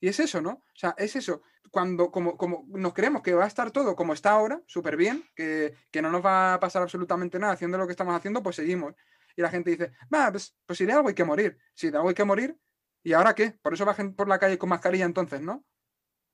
Y 0.00 0.08
es 0.08 0.20
eso, 0.20 0.40
¿no? 0.40 0.50
O 0.50 0.76
sea, 0.76 0.94
es 0.98 1.16
eso. 1.16 1.42
Cuando 1.70 2.10
como, 2.10 2.36
como 2.36 2.64
nos 2.68 2.94
creemos 2.94 3.22
que 3.22 3.34
va 3.34 3.44
a 3.44 3.48
estar 3.48 3.70
todo 3.70 3.94
como 3.96 4.12
está 4.12 4.30
ahora, 4.30 4.62
súper 4.66 4.96
bien, 4.96 5.24
que, 5.34 5.74
no 6.00 6.10
nos 6.10 6.24
va 6.24 6.54
a 6.54 6.60
pasar 6.60 6.82
absolutamente 6.82 7.38
nada 7.38 7.52
haciendo 7.52 7.78
lo 7.78 7.86
que 7.86 7.92
estamos 7.92 8.14
haciendo, 8.14 8.42
pues 8.42 8.56
seguimos. 8.56 8.94
Y 9.36 9.42
la 9.42 9.50
gente 9.50 9.70
dice, 9.70 9.92
va, 10.12 10.30
pues, 10.30 10.56
pues 10.66 10.78
si 10.78 10.86
de 10.86 10.92
algo 10.92 11.08
hay 11.08 11.14
que 11.14 11.24
morir. 11.24 11.58
Si 11.74 11.90
de 11.90 11.96
algo 11.96 12.08
hay 12.08 12.14
que 12.14 12.24
morir, 12.24 12.56
¿y 13.02 13.12
ahora 13.12 13.34
qué? 13.34 13.52
Por 13.62 13.74
eso 13.74 13.84
bajen 13.84 14.14
por 14.14 14.28
la 14.28 14.38
calle 14.38 14.58
con 14.58 14.68
mascarilla 14.68 15.04
entonces, 15.04 15.40
¿no? 15.40 15.64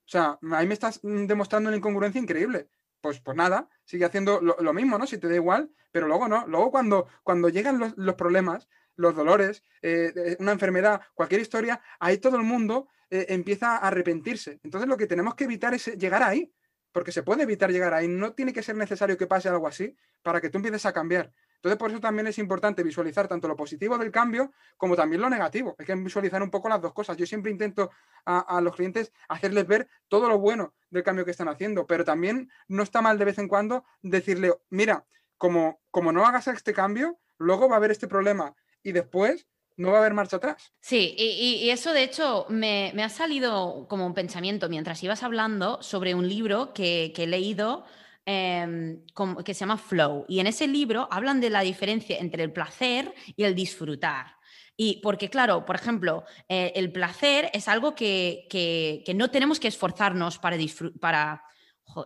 O 0.05 0.07
sea, 0.07 0.39
ahí 0.51 0.67
me 0.67 0.73
estás 0.73 1.03
mm, 1.03 1.25
demostrando 1.25 1.69
una 1.69 1.77
incongruencia 1.77 2.21
increíble. 2.21 2.69
Pues, 3.01 3.19
pues 3.19 3.37
nada, 3.37 3.69
sigue 3.83 4.05
haciendo 4.05 4.41
lo, 4.41 4.73
mismo, 4.73 4.97
¿no? 4.97 5.05
Si 5.05 5.19
te 5.19 5.27
da 5.27 5.35
igual, 5.35 5.71
pero 5.91 6.07
luego 6.07 6.27
no. 6.27 6.47
Luego 6.47 6.71
cuando, 6.71 7.07
cuando 7.23 7.49
llegan 7.49 7.77
los, 7.77 7.95
los 7.97 8.15
problemas, 8.15 8.67
los 8.95 9.15
dolores, 9.15 9.63
eh, 9.81 10.35
una 10.39 10.53
enfermedad, 10.53 11.01
cualquier 11.13 11.41
historia, 11.41 11.81
ahí 11.99 12.17
todo 12.17 12.37
el 12.37 12.43
mundo 12.43 12.87
eh, 13.09 13.27
empieza 13.29 13.77
a 13.77 13.87
arrepentirse. 13.87 14.59
Entonces 14.63 14.87
lo 14.87 14.97
que 14.97 15.07
tenemos 15.07 15.35
que 15.35 15.45
evitar 15.45 15.73
es 15.73 15.85
llegar 15.97 16.23
ahí, 16.23 16.51
porque 16.91 17.11
se 17.11 17.23
puede 17.23 17.43
evitar 17.43 17.71
llegar 17.71 17.93
ahí. 17.93 18.07
No 18.07 18.33
tiene 18.33 18.53
que 18.53 18.63
ser 18.63 18.75
necesario 18.75 19.17
que 19.17 19.27
pase 19.27 19.49
algo 19.49 19.67
así 19.67 19.95
para 20.21 20.39
que 20.39 20.49
tú 20.49 20.57
empieces 20.57 20.85
a 20.85 20.93
cambiar. 20.93 21.31
Entonces 21.55 21.77
por 21.77 21.89
eso 21.89 21.99
también 21.99 22.27
es 22.27 22.37
importante 22.37 22.83
visualizar 22.83 23.27
tanto 23.27 23.47
lo 23.47 23.55
positivo 23.55 23.97
del 23.97 24.11
cambio 24.11 24.53
como 24.77 24.95
también 24.95 25.21
lo 25.21 25.29
negativo. 25.29 25.75
Hay 25.79 25.85
que 25.85 25.95
visualizar 25.95 26.41
un 26.43 26.51
poco 26.51 26.69
las 26.69 26.81
dos 26.81 26.93
cosas. 26.93 27.17
Yo 27.17 27.25
siempre 27.25 27.51
intento 27.51 27.91
a, 28.25 28.39
a 28.39 28.61
los 28.61 28.75
clientes 28.75 29.11
hacerles 29.27 29.65
ver 29.67 29.87
todo 30.07 30.29
lo 30.29 30.39
bueno 30.39 30.73
del 30.89 31.03
cambio 31.03 31.25
que 31.25 31.31
están 31.31 31.49
haciendo, 31.49 31.87
pero 31.87 32.05
también 32.05 32.49
no 32.67 32.83
está 32.83 33.01
mal 33.01 33.17
de 33.17 33.25
vez 33.25 33.39
en 33.39 33.47
cuando 33.47 33.83
decirle, 34.01 34.53
mira, 34.69 35.05
como, 35.37 35.81
como 35.91 36.11
no 36.11 36.25
hagas 36.25 36.47
este 36.47 36.73
cambio, 36.73 37.19
luego 37.37 37.67
va 37.67 37.75
a 37.75 37.77
haber 37.77 37.91
este 37.91 38.07
problema 38.07 38.55
y 38.83 38.91
después 38.91 39.47
no 39.77 39.91
va 39.91 39.97
a 39.97 39.99
haber 40.01 40.13
marcha 40.13 40.37
atrás. 40.37 40.71
Sí, 40.79 41.15
y, 41.17 41.69
eso 41.69 41.91
de 41.91 42.03
hecho 42.03 42.45
me, 42.49 42.91
ha 43.03 43.09
salido 43.09 43.87
como 43.89 44.05
un 44.05 44.13
pensamiento 44.13 44.69
mientras 44.69 45.03
ibas 45.03 45.23
hablando 45.23 45.81
sobre 45.81 46.15
un 46.15 46.27
libro 46.27 46.73
que, 46.73 47.13
he 47.15 47.27
leído 47.27 47.85
em, 48.25 49.01
que 49.43 49.53
se 49.53 49.59
llama 49.61 49.77
Flow. 49.77 50.25
Y 50.27 50.39
en 50.39 50.47
ese 50.47 50.67
libro 50.67 51.07
hablan 51.11 51.41
de 51.41 51.49
la 51.49 51.61
diferencia 51.61 52.17
entre 52.17 52.43
el 52.43 52.53
placer 52.53 53.13
y 53.35 53.43
el 53.43 53.55
disfrutar. 53.55 54.35
Y 54.77 54.99
porque, 55.01 55.29
claro, 55.29 55.65
por 55.65 55.75
ejemplo, 55.75 56.25
eh, 56.49 56.73
el 56.75 56.91
placer 56.91 57.49
es 57.53 57.67
algo 57.67 57.95
que, 57.95 59.03
no 59.15 59.31
tenemos 59.31 59.59
que 59.59 59.67
esforzarnos 59.67 60.37
para 60.37 60.57
disfrutar. 60.57 61.41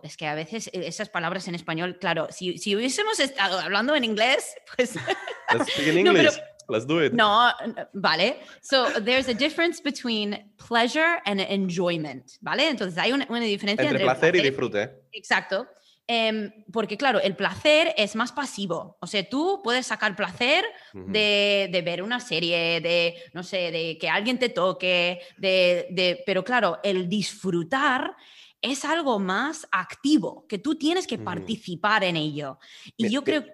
es 0.02 0.16
que 0.16 0.26
a 0.26 0.34
veces 0.34 0.68
eh, 0.68 0.86
esas 0.86 1.08
palabras 1.08 1.46
en 1.48 1.54
español, 1.54 1.98
claro, 2.00 2.28
si, 2.30 2.58
si 2.58 2.74
hubiésemos 2.76 3.18
estado 3.20 3.58
hablando 3.60 3.94
en 3.94 4.04
inglés, 4.04 4.54
pues... 4.76 4.94
Let's 6.70 6.86
do 6.86 7.04
it. 7.04 7.12
No, 7.12 7.50
vale. 7.94 8.40
So 8.62 8.86
there's 9.00 9.28
a 9.28 9.34
difference 9.34 9.80
between 9.82 10.38
pleasure 10.56 11.20
and 11.24 11.40
enjoyment, 11.40 12.38
¿vale? 12.40 12.68
Entonces 12.68 12.96
hay 12.98 13.12
una, 13.12 13.26
diferencia 13.40 13.88
entre, 13.88 14.04
placer, 14.04 14.36
y 14.36 14.42
disfrute. 14.42 14.90
Exacto. 15.12 15.66
Em, 16.06 16.50
porque 16.72 16.96
claro, 16.96 17.20
el 17.20 17.36
placer 17.36 17.94
es 17.96 18.16
más 18.16 18.32
pasivo. 18.32 18.96
O 19.00 19.06
sea, 19.06 19.28
tú 19.28 19.60
puedes 19.62 19.86
sacar 19.86 20.16
placer 20.16 20.64
de, 20.92 21.68
de, 21.70 21.82
ver 21.82 22.02
una 22.02 22.18
serie, 22.18 22.80
de, 22.80 23.14
no 23.32 23.44
sé, 23.44 23.70
de 23.70 23.96
que 23.96 24.08
alguien 24.08 24.38
te 24.38 24.48
toque, 24.48 25.20
de, 25.38 25.86
de, 25.90 26.20
pero 26.26 26.42
claro, 26.42 26.80
el 26.82 27.08
disfrutar 27.08 28.16
es 28.60 28.84
algo 28.84 29.18
más 29.18 29.66
activo, 29.70 30.46
que 30.48 30.58
tú 30.58 30.74
tienes 30.74 31.06
que 31.06 31.18
participar 31.18 32.04
en 32.04 32.16
ello. 32.16 32.58
Y 32.96 33.08
yo 33.08 33.22
creo 33.24 33.44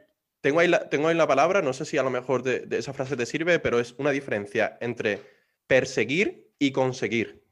tengo 0.46 0.60
ahí, 0.60 0.68
la, 0.68 0.88
tengo 0.88 1.12
la 1.12 1.26
palabra, 1.26 1.60
no 1.60 1.72
sé 1.72 1.84
si 1.84 1.98
a 1.98 2.04
lo 2.04 2.10
mejor 2.10 2.44
de, 2.44 2.68
esa 2.78 2.92
frase 2.92 3.16
te 3.16 3.26
sirve, 3.26 3.58
pero 3.58 3.80
es 3.80 3.96
una 3.98 4.12
diferencia 4.12 4.78
entre 4.80 5.20
perseguir 5.66 6.52
y 6.56 6.70
conseguir. 6.70 7.42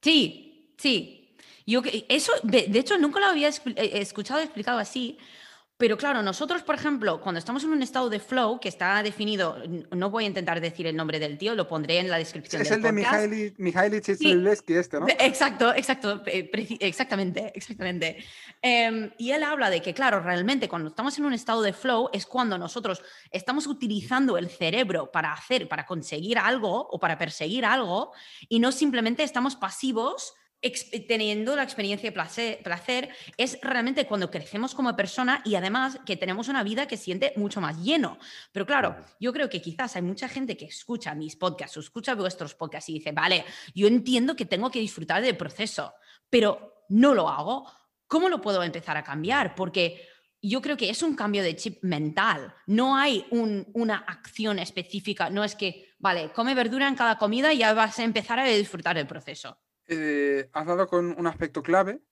Sí, 0.00 0.72
sí. 0.78 1.36
Yo, 1.66 1.82
eso, 2.08 2.32
de, 2.42 2.68
de 2.68 2.78
hecho, 2.78 2.96
nunca 2.96 3.20
lo 3.20 3.26
había 3.26 3.50
eh, 3.50 3.90
escuchado 4.00 4.40
explicado 4.40 4.78
así, 4.78 5.18
pero 5.82 5.96
claro, 5.96 6.22
nosotros, 6.22 6.62
por 6.62 6.76
ejemplo, 6.76 7.20
cuando 7.20 7.40
estamos 7.40 7.64
en 7.64 7.70
un 7.70 7.82
estado 7.82 8.08
de 8.08 8.20
flow 8.20 8.60
que 8.60 8.68
está 8.68 9.02
definido, 9.02 9.56
no 9.90 10.10
voy 10.10 10.22
a 10.22 10.26
intentar 10.28 10.60
decir 10.60 10.86
el 10.86 10.94
nombre 10.94 11.18
del 11.18 11.36
tío, 11.36 11.56
lo 11.56 11.66
pondré 11.66 11.98
en 11.98 12.08
la 12.08 12.18
descripción. 12.18 12.62
Es 12.62 12.70
el 12.70 12.82
de 12.82 12.92
Mihaly, 12.92 13.54
Mihaly 13.58 13.96
este, 13.96 15.00
¿no? 15.00 15.08
Exacto, 15.18 15.74
exacto, 15.74 16.22
exactamente, 16.24 17.50
exactamente. 17.56 18.24
Em, 18.62 19.10
y 19.18 19.32
él 19.32 19.42
habla 19.42 19.70
de 19.70 19.82
que, 19.82 19.92
claro, 19.92 20.20
realmente 20.20 20.68
cuando 20.68 20.90
estamos 20.90 21.18
en 21.18 21.24
un 21.24 21.32
estado 21.32 21.62
de 21.62 21.72
flow 21.72 22.10
es 22.12 22.26
cuando 22.26 22.56
nosotros 22.58 23.02
estamos 23.32 23.66
utilizando 23.66 24.38
el 24.38 24.50
cerebro 24.50 25.10
para 25.10 25.32
hacer, 25.32 25.66
para 25.66 25.84
conseguir 25.84 26.38
algo 26.38 26.86
o 26.92 27.00
para 27.00 27.18
perseguir 27.18 27.64
algo 27.64 28.12
y 28.48 28.60
no 28.60 28.70
simplemente 28.70 29.24
estamos 29.24 29.56
pasivos 29.56 30.34
teniendo 31.08 31.56
la 31.56 31.64
experiencia 31.64 32.10
de 32.10 32.62
placer, 32.62 33.08
es 33.36 33.58
realmente 33.62 34.06
cuando 34.06 34.30
crecemos 34.30 34.74
como 34.74 34.94
persona 34.94 35.42
y 35.44 35.56
además 35.56 35.98
que 36.06 36.16
tenemos 36.16 36.48
una 36.48 36.62
vida 36.62 36.86
que 36.86 36.96
siente 36.96 37.32
mucho 37.36 37.60
más 37.60 37.82
lleno. 37.82 38.18
Pero 38.52 38.64
claro, 38.64 38.96
yo 39.18 39.32
creo 39.32 39.48
que 39.48 39.60
quizás 39.60 39.96
hay 39.96 40.02
mucha 40.02 40.28
gente 40.28 40.56
que 40.56 40.66
escucha 40.66 41.14
mis 41.14 41.36
podcasts 41.36 41.76
o 41.76 41.80
escucha 41.80 42.14
vuestros 42.14 42.54
podcasts 42.54 42.88
y 42.90 42.94
dice, 42.94 43.12
vale, 43.12 43.44
yo 43.74 43.88
entiendo 43.88 44.36
que 44.36 44.44
tengo 44.44 44.70
que 44.70 44.78
disfrutar 44.78 45.22
del 45.22 45.36
proceso, 45.36 45.94
pero 46.30 46.84
no 46.88 47.14
lo 47.14 47.28
hago. 47.28 47.70
¿Cómo 48.06 48.28
lo 48.28 48.40
puedo 48.40 48.62
empezar 48.62 48.96
a 48.96 49.02
cambiar? 49.02 49.54
Porque 49.54 50.06
yo 50.42 50.60
creo 50.60 50.76
que 50.76 50.90
es 50.90 51.02
un 51.02 51.14
cambio 51.14 51.42
de 51.42 51.56
chip 51.56 51.82
mental. 51.82 52.54
No 52.66 52.96
hay 52.96 53.24
una 53.30 53.96
acción 53.96 54.58
específica. 54.58 55.30
No 55.30 55.44
es 55.44 55.54
que, 55.54 55.94
vale, 55.98 56.30
come 56.32 56.54
verdura 56.54 56.88
en 56.88 56.96
cada 56.96 57.16
comida 57.16 57.52
y 57.52 57.58
ya 57.58 57.72
vas 57.74 57.98
a 57.98 58.04
empezar 58.04 58.38
a 58.38 58.44
disfrutar 58.44 58.96
del 58.96 59.06
proceso. 59.06 59.58
Eh, 59.88 60.48
has 60.52 60.66
dado 60.66 60.86
con 60.86 61.18
un 61.18 61.26
aspecto 61.26 61.62
clave 61.62 62.02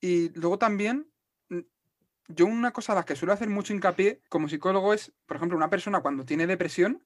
y 0.00 0.30
luego 0.30 0.58
también 0.58 1.10
mm, 1.48 1.60
yo 2.28 2.46
una 2.46 2.72
cosa 2.72 2.92
a 2.92 2.96
la 2.96 3.04
que 3.04 3.16
suelo 3.16 3.32
hacer 3.32 3.48
mucho 3.48 3.72
hincapié 3.72 4.22
como 4.28 4.48
psicólogo 4.48 4.94
es, 4.94 5.12
por 5.26 5.36
ejemplo, 5.36 5.56
una 5.56 5.70
persona 5.70 6.00
cuando 6.00 6.24
tiene 6.24 6.46
depresión, 6.46 7.04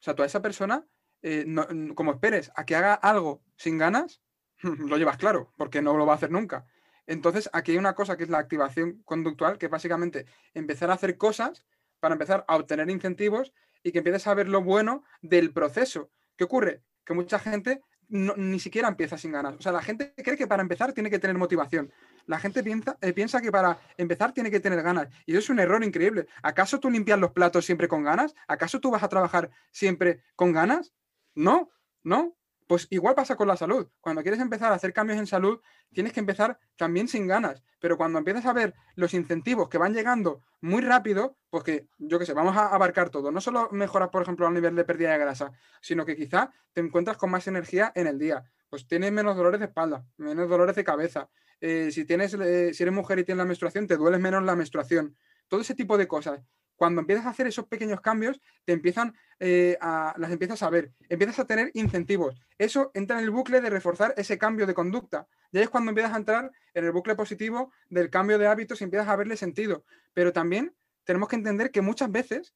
o 0.00 0.02
sea, 0.02 0.14
toda 0.14 0.26
esa 0.26 0.42
persona, 0.42 0.86
eh, 1.22 1.46
como 1.94 2.12
esperes 2.12 2.52
a 2.54 2.64
que 2.64 2.76
haga 2.76 2.94
algo 2.94 3.42
sin 3.56 3.78
ganas, 3.78 4.22
lo 4.62 4.96
llevas 4.96 5.16
claro, 5.16 5.52
porque 5.56 5.82
no 5.82 5.96
lo 5.96 6.06
va 6.06 6.12
a 6.12 6.16
hacer 6.16 6.30
nunca. 6.30 6.66
Entonces, 7.06 7.48
aquí 7.52 7.72
hay 7.72 7.78
una 7.78 7.94
cosa 7.94 8.16
que 8.16 8.24
es 8.24 8.30
la 8.30 8.38
activación 8.38 9.02
conductual, 9.04 9.58
que 9.58 9.66
es 9.66 9.72
básicamente 9.72 10.26
empezar 10.54 10.90
a 10.90 10.94
hacer 10.94 11.16
cosas 11.16 11.64
para 12.00 12.14
empezar 12.14 12.44
a 12.48 12.56
obtener 12.56 12.90
incentivos 12.90 13.52
y 13.82 13.92
que 13.92 13.98
empieces 13.98 14.26
a 14.26 14.34
ver 14.34 14.48
lo 14.48 14.62
bueno 14.62 15.04
del 15.22 15.52
proceso. 15.52 16.10
¿Qué 16.36 16.44
ocurre? 16.44 16.82
Que 17.04 17.14
mucha 17.14 17.38
gente 17.38 17.82
ni 18.08 18.60
siquiera 18.60 18.88
empieza 18.88 19.18
sin 19.18 19.32
ganas. 19.32 19.54
O 19.56 19.62
sea, 19.62 19.72
la 19.72 19.82
gente 19.82 20.14
cree 20.16 20.36
que 20.36 20.46
para 20.46 20.62
empezar 20.62 20.92
tiene 20.92 21.10
que 21.10 21.18
tener 21.18 21.36
motivación. 21.36 21.92
La 22.26 22.38
gente 22.38 22.62
piensa, 22.62 22.96
eh, 23.00 23.12
piensa 23.12 23.40
que 23.40 23.50
para 23.50 23.78
empezar 23.96 24.32
tiene 24.32 24.50
que 24.50 24.60
tener 24.60 24.82
ganas. 24.82 25.08
Y 25.26 25.32
eso 25.32 25.40
es 25.40 25.50
un 25.50 25.58
error 25.58 25.82
increíble. 25.82 26.26
¿Acaso 26.42 26.78
tú 26.78 26.90
limpias 26.90 27.18
los 27.18 27.32
platos 27.32 27.64
siempre 27.64 27.88
con 27.88 28.04
ganas? 28.04 28.34
¿Acaso 28.46 28.80
tú 28.80 28.90
vas 28.90 29.02
a 29.02 29.08
trabajar 29.08 29.50
siempre 29.70 30.22
con 30.34 30.52
ganas? 30.52 30.92
No, 31.34 31.70
no. 32.02 32.36
Pues 32.66 32.88
igual 32.90 33.14
pasa 33.14 33.36
con 33.36 33.46
la 33.46 33.56
salud. 33.56 33.88
Cuando 34.00 34.22
quieres 34.22 34.40
empezar 34.40 34.72
a 34.72 34.74
hacer 34.74 34.92
cambios 34.92 35.18
en 35.18 35.26
salud, 35.26 35.60
tienes 35.92 36.12
que 36.12 36.20
empezar 36.20 36.58
también 36.76 37.06
sin 37.06 37.26
ganas. 37.26 37.62
Pero 37.78 37.96
cuando 37.96 38.18
empiezas 38.18 38.46
a 38.46 38.52
ver 38.52 38.74
los 38.96 39.14
incentivos 39.14 39.68
que 39.68 39.78
van 39.78 39.94
llegando 39.94 40.42
muy 40.60 40.82
rápido, 40.82 41.36
pues 41.48 41.62
que, 41.62 41.86
yo 41.98 42.18
qué 42.18 42.26
sé, 42.26 42.32
vamos 42.32 42.56
a 42.56 42.74
abarcar 42.74 43.10
todo. 43.10 43.30
No 43.30 43.40
solo 43.40 43.68
mejoras, 43.70 44.08
por 44.08 44.22
ejemplo, 44.22 44.48
el 44.48 44.54
nivel 44.54 44.74
de 44.74 44.84
pérdida 44.84 45.12
de 45.12 45.18
grasa, 45.18 45.52
sino 45.80 46.04
que 46.04 46.16
quizá 46.16 46.52
te 46.72 46.80
encuentras 46.80 47.16
con 47.16 47.30
más 47.30 47.46
energía 47.46 47.92
en 47.94 48.08
el 48.08 48.18
día. 48.18 48.44
Pues 48.68 48.88
tienes 48.88 49.12
menos 49.12 49.36
dolores 49.36 49.60
de 49.60 49.66
espalda, 49.66 50.04
menos 50.16 50.48
dolores 50.48 50.74
de 50.74 50.82
cabeza. 50.82 51.30
Eh, 51.60 51.90
si, 51.92 52.04
tienes, 52.04 52.34
eh, 52.34 52.74
si 52.74 52.82
eres 52.82 52.94
mujer 52.94 53.20
y 53.20 53.24
tienes 53.24 53.38
la 53.38 53.46
menstruación, 53.46 53.86
te 53.86 53.96
duele 53.96 54.18
menos 54.18 54.42
la 54.42 54.56
menstruación. 54.56 55.16
Todo 55.48 55.60
ese 55.60 55.76
tipo 55.76 55.96
de 55.96 56.08
cosas 56.08 56.40
cuando 56.76 57.00
empiezas 57.00 57.26
a 57.26 57.30
hacer 57.30 57.46
esos 57.46 57.66
pequeños 57.66 58.00
cambios, 58.00 58.40
te 58.64 58.72
empiezan 58.72 59.14
eh, 59.40 59.76
a, 59.80 60.14
las 60.18 60.30
empiezas 60.30 60.62
a 60.62 60.70
ver, 60.70 60.92
empiezas 61.08 61.38
a 61.40 61.46
tener 61.46 61.70
incentivos. 61.74 62.40
Eso 62.58 62.90
entra 62.94 63.18
en 63.18 63.24
el 63.24 63.30
bucle 63.30 63.60
de 63.60 63.70
reforzar 63.70 64.14
ese 64.16 64.38
cambio 64.38 64.66
de 64.66 64.74
conducta. 64.74 65.26
Ya 65.52 65.62
es 65.62 65.70
cuando 65.70 65.90
empiezas 65.90 66.12
a 66.12 66.16
entrar 66.16 66.52
en 66.74 66.84
el 66.84 66.92
bucle 66.92 67.14
positivo 67.14 67.72
del 67.88 68.10
cambio 68.10 68.38
de 68.38 68.46
hábitos 68.46 68.80
y 68.80 68.84
empiezas 68.84 69.08
a 69.08 69.16
verle 69.16 69.36
sentido. 69.36 69.84
Pero 70.14 70.32
también 70.32 70.74
tenemos 71.04 71.28
que 71.28 71.36
entender 71.36 71.70
que 71.70 71.80
muchas 71.80 72.10
veces 72.10 72.54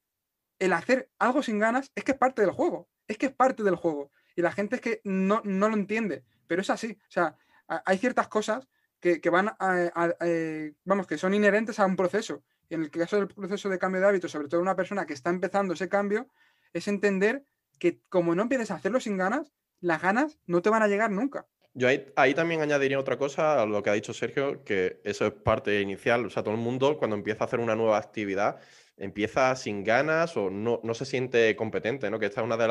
el 0.58 0.72
hacer 0.72 1.10
algo 1.18 1.42
sin 1.42 1.58
ganas 1.58 1.90
es 1.94 2.04
que 2.04 2.12
es 2.12 2.18
parte 2.18 2.42
del 2.42 2.50
juego, 2.50 2.88
es 3.08 3.18
que 3.18 3.26
es 3.26 3.32
parte 3.32 3.62
del 3.62 3.76
juego. 3.76 4.12
y 4.36 4.42
la 4.42 4.52
gente 4.52 4.76
es 4.76 4.80
que 4.80 5.00
no, 5.04 5.42
no 5.44 5.68
lo 5.68 5.74
entiende, 5.74 6.24
pero 6.46 6.62
es 6.62 6.70
así. 6.70 6.98
O 7.08 7.10
sea, 7.10 7.36
hay 7.66 7.98
ciertas 7.98 8.28
cosas 8.28 8.68
que, 9.00 9.30
van 9.30 9.50
a, 9.58 10.14
eh, 10.20 10.74
vamos, 10.84 11.06
que 11.06 11.18
son 11.18 11.34
inherentes 11.34 11.78
a 11.80 11.86
un 11.86 11.96
proceso. 11.96 12.42
En 12.70 12.82
el 12.82 12.90
caso 12.90 13.16
del 13.16 13.28
proceso 13.28 13.68
de 13.68 13.78
cambio 13.78 14.00
de 14.00 14.06
hábitos, 14.06 14.30
sobre 14.30 14.48
todo 14.48 14.60
una 14.60 14.76
persona 14.76 15.04
que 15.04 15.12
está 15.12 15.30
empezando 15.30 15.74
ese 15.74 15.88
cambio, 15.88 16.28
es 16.72 16.88
entender 16.88 17.44
que 17.78 18.00
como 18.08 18.34
no 18.34 18.42
empieces 18.42 18.70
a 18.70 18.76
hacerlo 18.76 19.00
sin 19.00 19.16
ganas, 19.16 19.52
las 19.80 20.00
ganas 20.00 20.38
no 20.46 20.62
te 20.62 20.70
van 20.70 20.82
a 20.82 20.88
llegar 20.88 21.10
nunca. 21.10 21.46
Yo 21.72 21.88
ahí, 22.16 22.34
también 22.34 22.60
añadiría 22.60 22.98
otra 22.98 23.16
cosa 23.16 23.62
a 23.62 23.66
lo 23.66 23.82
que 23.82 23.90
ha 23.90 23.94
dicho 23.94 24.12
Sergio, 24.12 24.64
que 24.64 25.00
eso 25.04 25.26
es 25.26 25.32
parte 25.32 25.80
inicial. 25.80 26.26
O 26.26 26.30
sea, 26.30 26.42
todo 26.42 26.54
el 26.54 26.60
mundo 26.60 26.98
cuando 26.98 27.16
empieza 27.16 27.44
a 27.44 27.46
hacer 27.46 27.60
una 27.60 27.76
nueva 27.76 27.98
actividad 27.98 28.60
empieza 28.96 29.56
sin 29.56 29.82
ganas 29.82 30.36
o 30.36 30.50
no, 30.50 30.80
no 30.84 30.94
se 30.94 31.06
siente 31.06 31.56
competente, 31.56 32.10
¿no? 32.10 32.18
Que 32.18 32.26
esta 32.26 32.42
es 32.42 32.44
una 32.44 32.56
de, 32.56 32.66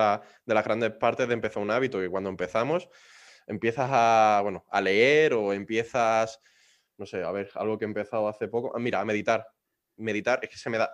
de 0.45 0.53
las 0.53 0.63
grandes 0.63 0.91
partes 0.91 1.27
de 1.27 1.33
empezar 1.33 1.63
un 1.63 1.71
hábito, 1.71 1.99
que 1.99 2.09
cuando 2.09 2.29
empezamos 2.29 2.87
empiezas 3.47 3.89
a, 3.91 4.39
bueno, 4.43 4.63
a 4.69 4.79
leer 4.79 5.33
o 5.33 5.53
empiezas, 5.53 6.39
no 6.97 7.05
sé, 7.05 7.23
a 7.23 7.31
ver, 7.31 7.49
algo 7.55 7.77
que 7.77 7.85
he 7.85 7.87
empezado 7.87 8.27
hace 8.27 8.47
poco, 8.47 8.77
mira, 8.79 9.01
a 9.01 9.05
meditar. 9.05 9.47
Meditar 9.99 10.39
es 10.41 10.49
que 10.49 10.57
se 10.57 10.69
me 10.69 10.77
da, 10.77 10.91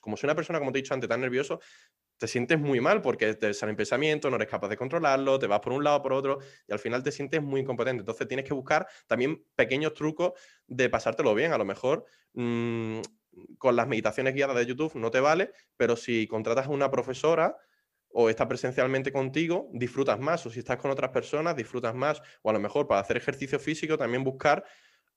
como 0.00 0.16
soy 0.16 0.26
una 0.26 0.34
persona, 0.34 0.58
como 0.58 0.72
te 0.72 0.78
he 0.78 0.82
dicho 0.82 0.94
antes, 0.94 1.08
tan 1.08 1.20
nervioso, 1.20 1.60
te 2.18 2.28
sientes 2.28 2.58
muy 2.58 2.80
mal 2.80 3.02
porque 3.02 3.34
te 3.34 3.52
salen 3.52 3.76
pensamientos, 3.76 4.30
no 4.30 4.36
eres 4.36 4.48
capaz 4.48 4.68
de 4.68 4.76
controlarlo, 4.76 5.38
te 5.38 5.46
vas 5.46 5.60
por 5.60 5.72
un 5.72 5.84
lado, 5.84 6.02
por 6.02 6.12
otro, 6.12 6.38
y 6.66 6.72
al 6.72 6.78
final 6.78 7.02
te 7.02 7.12
sientes 7.12 7.42
muy 7.42 7.60
incompetente. 7.60 8.00
Entonces 8.00 8.26
tienes 8.26 8.46
que 8.46 8.54
buscar 8.54 8.86
también 9.06 9.44
pequeños 9.54 9.94
trucos 9.94 10.32
de 10.66 10.88
pasártelo 10.88 11.34
bien. 11.34 11.52
A 11.52 11.58
lo 11.58 11.64
mejor 11.64 12.06
mm, 12.32 13.00
con 13.58 13.76
las 13.76 13.86
meditaciones 13.86 14.34
guiadas 14.34 14.56
de 14.56 14.66
YouTube 14.66 14.94
no 14.94 15.10
te 15.10 15.20
vale, 15.20 15.52
pero 15.76 15.96
si 15.96 16.26
contratas 16.26 16.66
a 16.66 16.70
una 16.70 16.90
profesora 16.90 17.56
o 18.08 18.30
está 18.30 18.48
presencialmente 18.48 19.12
contigo, 19.12 19.68
disfrutas 19.74 20.18
más. 20.18 20.46
O 20.46 20.50
si 20.50 20.60
estás 20.60 20.78
con 20.78 20.90
otras 20.90 21.10
personas, 21.10 21.54
disfrutas 21.54 21.94
más. 21.94 22.22
O 22.40 22.48
a 22.48 22.52
lo 22.54 22.60
mejor 22.60 22.86
para 22.86 23.00
hacer 23.00 23.18
ejercicio 23.18 23.58
físico 23.58 23.98
también 23.98 24.24
buscar 24.24 24.64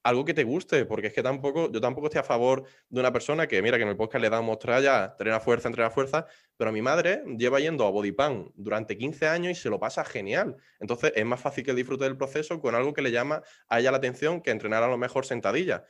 algo 0.04 0.24
que 0.26 0.34
te 0.34 0.44
guste, 0.44 0.86
porque 0.86 1.08
es 1.08 1.14
que 1.14 1.22
tampoco, 1.22 1.72
yo 1.72 1.82
tampoco 1.82 2.08
estoy 2.08 2.20
a 2.20 2.24
favor 2.24 2.64
de 2.90 3.00
una 3.00 3.12
persona 3.12 3.48
que, 3.48 3.62
mira, 3.62 3.78
que 3.78 3.84
en 3.84 3.90
el 3.90 3.98
podcast 3.98 4.22
le 4.22 4.30
damos 4.30 4.60
tralla, 4.60 5.06
entrena 5.12 5.40
fuerza, 5.40 5.68
entrena 5.68 5.90
fuerza, 5.90 6.26
pero 6.58 6.72
mi 6.72 6.82
madre 6.82 7.24
lleva 7.38 7.60
yendo 7.60 7.86
a 7.86 7.90
Bodypan 7.92 8.52
durante 8.56 8.98
15 8.98 9.28
años 9.28 9.52
y 9.52 9.56
se 9.56 9.70
lo 9.70 9.80
pasa 9.80 10.06
genial. 10.06 10.56
Entonces 10.80 11.12
es 11.16 11.26
más 11.26 11.42
fácil 11.42 11.66
que 11.66 11.74
disfrute 11.74 12.06
del 12.06 12.18
proceso 12.18 12.60
con 12.62 12.76
algo 12.76 12.94
que 12.94 13.02
le 13.02 13.12
llama 13.12 13.44
a 13.68 13.80
ella 13.80 13.92
la 13.92 13.98
atención 13.98 14.42
que 14.42 14.52
entrenar 14.52 14.84
a 14.84 14.88
lo 14.88 14.98
mejor 14.98 15.26
sentadilla. 15.26 15.86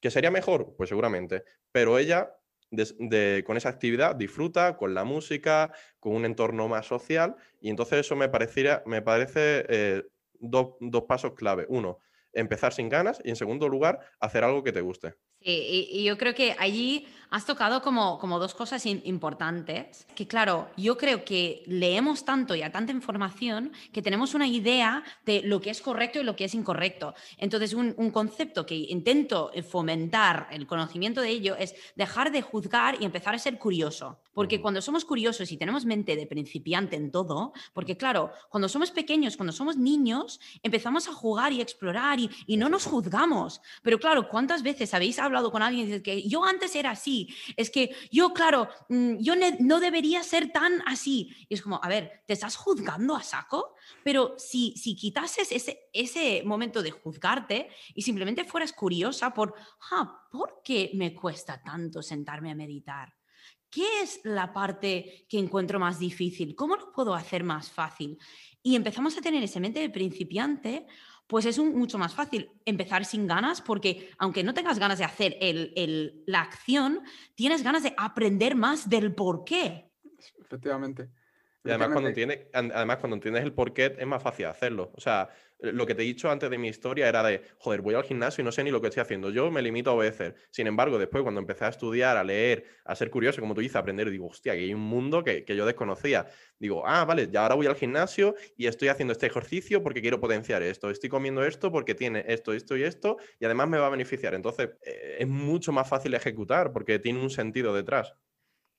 ¿Que 0.00 0.10
sería 0.10 0.30
mejor? 0.30 0.74
Pues 0.76 0.88
seguramente. 0.88 1.44
Pero 1.72 1.98
ella 1.98 2.36
con 3.44 3.56
esa 3.56 3.68
actividad 3.68 4.16
disfruta 4.16 4.76
con 4.76 4.94
la 4.94 5.04
música, 5.04 5.72
con 6.00 6.14
un 6.14 6.24
entorno 6.24 6.66
más 6.66 6.86
social 6.86 7.36
y 7.60 7.70
entonces 7.70 8.00
eso 8.00 8.16
me, 8.16 8.28
pareciera, 8.28 8.82
me 8.84 9.00
parece 9.00 9.64
eh, 9.68 10.02
dos 10.40 11.04
pasos 11.06 11.34
clave. 11.34 11.66
Uno, 11.68 12.00
empezar 12.34 12.72
sin 12.72 12.88
ganas 12.88 13.20
y 13.24 13.30
en 13.30 13.36
segundo 13.36 13.68
lugar, 13.68 14.00
hacer 14.20 14.44
algo 14.44 14.62
que 14.62 14.72
te 14.72 14.80
guste. 14.80 15.14
Sí, 15.40 15.88
y, 15.90 16.04
yo 16.04 16.16
creo 16.16 16.34
que 16.34 16.56
allí 16.58 17.06
has 17.34 17.46
tocado 17.46 17.82
como, 17.82 18.20
como 18.20 18.38
dos 18.38 18.54
cosas 18.54 18.86
importantes, 18.86 20.06
que 20.14 20.28
claro, 20.28 20.68
yo 20.76 20.96
creo 20.96 21.24
que 21.24 21.64
leemos 21.66 22.24
tanto 22.24 22.54
y 22.54 22.62
a 22.62 22.70
tanta 22.70 22.92
información 22.92 23.72
que 23.92 24.02
tenemos 24.02 24.34
una 24.34 24.46
idea 24.46 25.02
de 25.26 25.42
lo 25.42 25.60
que 25.60 25.70
es 25.70 25.82
correcto 25.82 26.20
y 26.20 26.22
lo 26.22 26.36
que 26.36 26.44
es 26.44 26.54
incorrecto. 26.54 27.12
Entonces, 27.36 27.74
un, 27.74 27.92
un 27.96 28.12
concepto 28.12 28.64
que 28.64 28.76
intento 28.76 29.50
fomentar 29.68 30.46
el 30.52 30.68
conocimiento 30.68 31.20
de 31.22 31.30
ello 31.30 31.56
es 31.58 31.74
dejar 31.96 32.30
de 32.30 32.40
juzgar 32.40 33.02
y 33.02 33.04
empezar 33.04 33.34
a 33.34 33.40
ser 33.40 33.58
curioso. 33.58 34.20
Porque 34.32 34.60
cuando 34.60 34.80
somos 34.80 35.04
curiosos 35.04 35.50
y 35.50 35.56
tenemos 35.56 35.84
mente 35.84 36.14
de 36.14 36.28
principiante 36.28 36.94
en 36.94 37.10
todo, 37.10 37.52
porque 37.72 37.96
claro, 37.96 38.30
cuando 38.48 38.68
somos 38.68 38.92
pequeños, 38.92 39.36
cuando 39.36 39.52
somos 39.52 39.76
niños, 39.76 40.38
empezamos 40.62 41.08
a 41.08 41.12
jugar 41.12 41.52
y 41.52 41.60
explorar 41.60 42.20
y, 42.20 42.30
y 42.46 42.56
no 42.56 42.68
nos 42.68 42.84
juzgamos. 42.84 43.60
Pero 43.82 43.98
claro, 43.98 44.28
¿cuántas 44.28 44.62
veces 44.62 44.94
habéis 44.94 45.18
hablado 45.18 45.50
con 45.50 45.62
alguien 45.62 45.84
y 45.84 45.86
dices 45.86 46.02
que 46.02 46.28
yo 46.28 46.44
antes 46.44 46.76
era 46.76 46.92
así, 46.92 47.23
es 47.56 47.70
que 47.70 47.94
yo, 48.10 48.32
claro, 48.32 48.68
mm, 48.88 49.16
yo 49.18 49.34
no 49.60 49.80
debería 49.80 50.22
ser 50.22 50.50
tan 50.50 50.82
así. 50.86 51.34
Y 51.48 51.54
es 51.54 51.62
como, 51.62 51.80
a 51.82 51.88
ver, 51.88 52.22
¿te 52.26 52.32
estás 52.32 52.56
juzgando 52.56 53.14
a 53.14 53.22
saco? 53.22 53.74
Pero 54.02 54.34
si, 54.38 54.74
si 54.76 54.96
quitases 54.96 55.52
ese, 55.52 55.88
ese 55.92 56.42
momento 56.44 56.82
de 56.82 56.90
juzgarte 56.90 57.68
y 57.94 58.02
simplemente 58.02 58.44
fueras 58.44 58.72
curiosa 58.72 59.32
por, 59.32 59.54
ah, 59.92 60.26
¿por 60.30 60.60
qué 60.64 60.90
me 60.94 61.14
cuesta 61.14 61.62
tanto 61.62 62.02
sentarme 62.02 62.50
a 62.50 62.54
meditar? 62.54 63.14
¿Qué 63.74 64.02
es 64.02 64.20
la 64.22 64.52
parte 64.52 65.26
que 65.28 65.36
encuentro 65.36 65.80
más 65.80 65.98
difícil? 65.98 66.54
¿Cómo 66.54 66.76
lo 66.76 66.92
puedo 66.92 67.12
hacer 67.12 67.42
más 67.42 67.72
fácil? 67.72 68.16
Y 68.62 68.76
empezamos 68.76 69.18
a 69.18 69.20
tener 69.20 69.42
ese 69.42 69.58
mente 69.58 69.80
de 69.80 69.90
principiante 69.90 70.86
pues 71.26 71.46
es 71.46 71.58
mucho 71.58 71.98
más 71.98 72.14
fácil 72.14 72.50
empezar 72.64 73.04
sin 73.04 73.26
ganas 73.26 73.60
porque 73.60 74.10
aunque 74.18 74.44
no 74.44 74.54
tengas 74.54 74.78
ganas 74.78 74.98
de 74.98 75.04
hacer 75.04 75.36
la 76.26 76.40
acción, 76.40 77.00
tienes 77.34 77.62
ganas 77.62 77.82
de 77.82 77.94
aprender 77.96 78.54
más 78.54 78.88
del 78.88 79.14
por 79.14 79.44
qué. 79.44 79.90
Efectivamente. 80.40 81.08
Y 81.64 81.70
además 81.70 81.88
cuando, 81.92 82.08
entiendes, 82.08 82.40
además, 82.52 82.98
cuando 82.98 83.16
entiendes 83.16 83.42
el 83.42 83.54
porqué, 83.54 83.96
es 83.98 84.06
más 84.06 84.22
fácil 84.22 84.44
hacerlo. 84.46 84.92
O 84.94 85.00
sea, 85.00 85.30
lo 85.58 85.86
que 85.86 85.94
te 85.94 86.02
he 86.02 86.04
dicho 86.04 86.30
antes 86.30 86.50
de 86.50 86.58
mi 86.58 86.68
historia 86.68 87.08
era 87.08 87.22
de, 87.22 87.42
joder, 87.58 87.80
voy 87.80 87.94
al 87.94 88.04
gimnasio 88.04 88.42
y 88.42 88.44
no 88.44 88.52
sé 88.52 88.64
ni 88.64 88.70
lo 88.70 88.80
que 88.80 88.88
estoy 88.88 89.00
haciendo. 89.00 89.30
Yo 89.30 89.50
me 89.50 89.62
limito 89.62 89.90
a 89.90 89.94
obedecer. 89.94 90.34
Sin 90.50 90.66
embargo, 90.66 90.98
después, 90.98 91.22
cuando 91.22 91.40
empecé 91.40 91.64
a 91.64 91.68
estudiar, 91.68 92.16
a 92.16 92.24
leer, 92.24 92.64
a 92.84 92.94
ser 92.94 93.10
curioso, 93.10 93.40
como 93.40 93.54
tú 93.54 93.60
dices, 93.60 93.76
a 93.76 93.80
aprender, 93.80 94.10
digo, 94.10 94.26
hostia, 94.26 94.54
que 94.54 94.60
hay 94.60 94.74
un 94.74 94.80
mundo 94.80 95.24
que, 95.24 95.44
que 95.44 95.56
yo 95.56 95.64
desconocía. 95.66 96.26
Digo, 96.58 96.86
ah, 96.86 97.04
vale, 97.04 97.28
ya 97.30 97.42
ahora 97.42 97.54
voy 97.54 97.66
al 97.66 97.76
gimnasio 97.76 98.34
y 98.56 98.66
estoy 98.66 98.88
haciendo 98.88 99.12
este 99.12 99.26
ejercicio 99.26 99.82
porque 99.82 100.02
quiero 100.02 100.20
potenciar 100.20 100.62
esto. 100.62 100.90
Estoy 100.90 101.08
comiendo 101.10 101.44
esto 101.44 101.70
porque 101.72 101.94
tiene 101.94 102.24
esto, 102.28 102.52
esto 102.52 102.76
y 102.76 102.82
esto 102.84 103.16
y 103.38 103.44
además 103.44 103.68
me 103.68 103.78
va 103.78 103.86
a 103.86 103.90
beneficiar. 103.90 104.34
Entonces, 104.34 104.70
eh, 104.82 105.16
es 105.20 105.28
mucho 105.28 105.72
más 105.72 105.88
fácil 105.88 106.14
ejecutar 106.14 106.72
porque 106.72 106.98
tiene 106.98 107.20
un 107.20 107.30
sentido 107.30 107.74
detrás. 107.74 108.14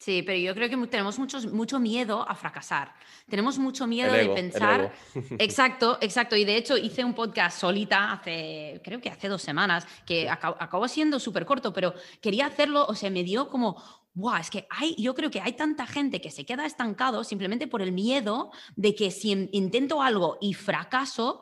Sí, 0.05 0.21
pero 0.21 0.37
yo 0.37 0.53
creo 0.53 0.69
que 0.69 0.77
tenemos 0.85 1.17
muchos, 1.17 1.51
mucho 1.51 1.79
miedo 1.79 2.29
a 2.29 2.35
fracasar. 2.35 2.93
Tenemos 3.27 3.57
mucho 3.57 3.87
miedo 3.87 4.13
de 4.13 4.29
pensar. 4.29 4.93
Exacto, 5.39 5.97
exacto. 5.99 6.35
Y 6.35 6.45
de 6.45 6.57
hecho 6.57 6.77
hice 6.77 7.03
un 7.03 7.15
podcast 7.15 7.59
solita 7.59 8.11
hace, 8.11 8.79
creo 8.83 9.01
que 9.01 9.09
hace 9.09 9.27
dos 9.27 9.41
semanas, 9.41 9.87
que 10.05 10.29
acabó, 10.29 10.87
siendo 10.87 11.19
súper 11.19 11.43
corto, 11.47 11.73
pero 11.73 11.95
quería 12.21 12.45
hacerlo, 12.45 12.85
o 12.87 12.93
sea, 12.93 13.09
me 13.09 13.23
dio 13.23 13.49
como, 13.49 13.83
Buah, 14.13 14.41
es 14.41 14.51
que 14.51 14.67
hay, 14.69 14.95
yo 14.99 15.15
creo 15.15 15.31
que 15.31 15.41
hay 15.41 15.53
tanta 15.53 15.87
gente 15.87 16.21
que 16.21 16.29
se 16.29 16.45
queda 16.45 16.67
estancado 16.67 17.23
simplemente 17.23 17.65
por 17.65 17.81
el 17.81 17.91
miedo 17.91 18.51
de 18.75 18.93
que 18.93 19.09
si 19.09 19.49
intento 19.53 20.03
algo 20.03 20.37
y 20.39 20.53
fracaso, 20.53 21.41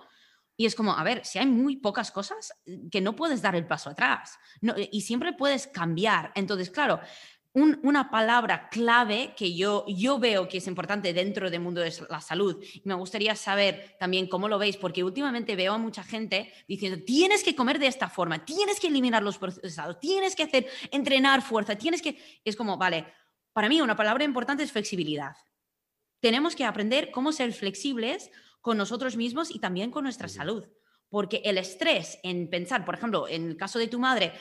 y 0.55 0.67
es 0.67 0.75
como, 0.75 0.93
a 0.93 1.03
ver, 1.03 1.25
si 1.25 1.39
hay 1.39 1.47
muy 1.47 1.77
pocas 1.77 2.11
cosas 2.11 2.53
que 2.91 3.01
no 3.01 3.15
puedes 3.15 3.41
dar 3.41 3.55
el 3.55 3.65
paso 3.65 3.89
atrás 3.89 4.37
y 4.91 5.01
siempre 5.01 5.33
puedes 5.33 5.67
cambiar. 5.67 6.31
Entonces, 6.35 6.69
claro, 6.69 6.99
una 7.53 8.09
palabra 8.09 8.67
clave 8.69 9.33
que 9.37 9.53
yo, 9.53 9.85
yo 9.87 10.17
veo 10.17 10.47
que 10.47 10.57
es 10.57 10.65
importante 10.65 11.13
dentro 11.13 11.51
del 11.51 11.61
mundo 11.61 11.81
de 11.81 11.93
la 12.09 12.19
salud. 12.19 12.63
me 12.83 12.95
gustaría 12.95 13.35
saber 13.35 13.95
también 13.99 14.27
cómo 14.27 14.47
lo 14.47 14.57
veis, 14.57 14.75
porque 14.75 15.03
últimamente 15.03 15.55
veo 15.55 15.73
a 15.73 15.77
mucha 15.77 16.03
gente 16.03 16.51
diciendo, 16.67 17.03
tienes 17.05 17.43
que 17.43 17.55
comer 17.55 17.77
de 17.77 17.87
esta 17.87 18.09
forma, 18.09 18.43
tienes 18.43 18.79
que 18.79 18.87
eliminar 18.87 19.21
los 19.21 19.37
procesados, 19.37 19.99
tienes 19.99 20.35
que 20.35 20.43
hacer, 20.43 20.67
entrenar 20.91 21.43
fuerza, 21.43 21.75
tienes 21.75 22.01
que... 22.01 22.17
Es 22.43 22.55
como, 22.55 22.77
vale, 22.77 23.05
para 23.53 23.69
mí 23.69 23.81
una 23.81 23.95
palabra 23.95 24.23
importante 24.23 24.63
es 24.63 24.71
flexibilidad. 24.71 25.35
Tenemos 26.19 26.55
que 26.55 26.65
aprender 26.65 27.11
cómo 27.11 27.31
ser 27.31 27.53
flexibles 27.53 28.31
con 28.61 28.77
nosotros 28.77 29.15
mismos 29.15 29.51
y 29.53 29.59
también 29.59 29.91
con 29.91 30.05
nuestra 30.05 30.27
salud. 30.27 30.65
Porque 31.13 31.43
el 31.45 31.59
estrés 31.59 32.19
en 32.23 32.49
pensar, 32.49 32.83
por 32.83 32.95
ejemplo, 32.95 33.27
en 33.27 33.49
el 33.49 33.55
caso 33.55 33.77
de 33.77 33.87
tu 33.87 33.99
madre, 33.99 34.33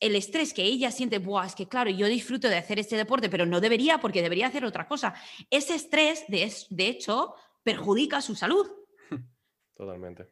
el 0.00 0.14
estrés 0.14 0.52
que 0.52 0.62
ella 0.62 0.90
siente, 0.90 1.18
Buah, 1.18 1.46
es 1.46 1.54
que 1.54 1.66
claro, 1.66 1.88
yo 1.88 2.06
disfruto 2.08 2.46
de 2.46 2.58
hacer 2.58 2.78
este 2.78 2.94
deporte, 2.94 3.30
pero 3.30 3.46
no 3.46 3.58
debería 3.58 3.96
porque 3.96 4.20
debería 4.20 4.48
hacer 4.48 4.66
otra 4.66 4.86
cosa. 4.86 5.14
Ese 5.48 5.76
estrés, 5.76 6.26
de, 6.28 6.52
de 6.68 6.88
hecho, 6.88 7.36
perjudica 7.62 8.20
su 8.20 8.34
salud. 8.34 8.70
Totalmente. 9.74 10.26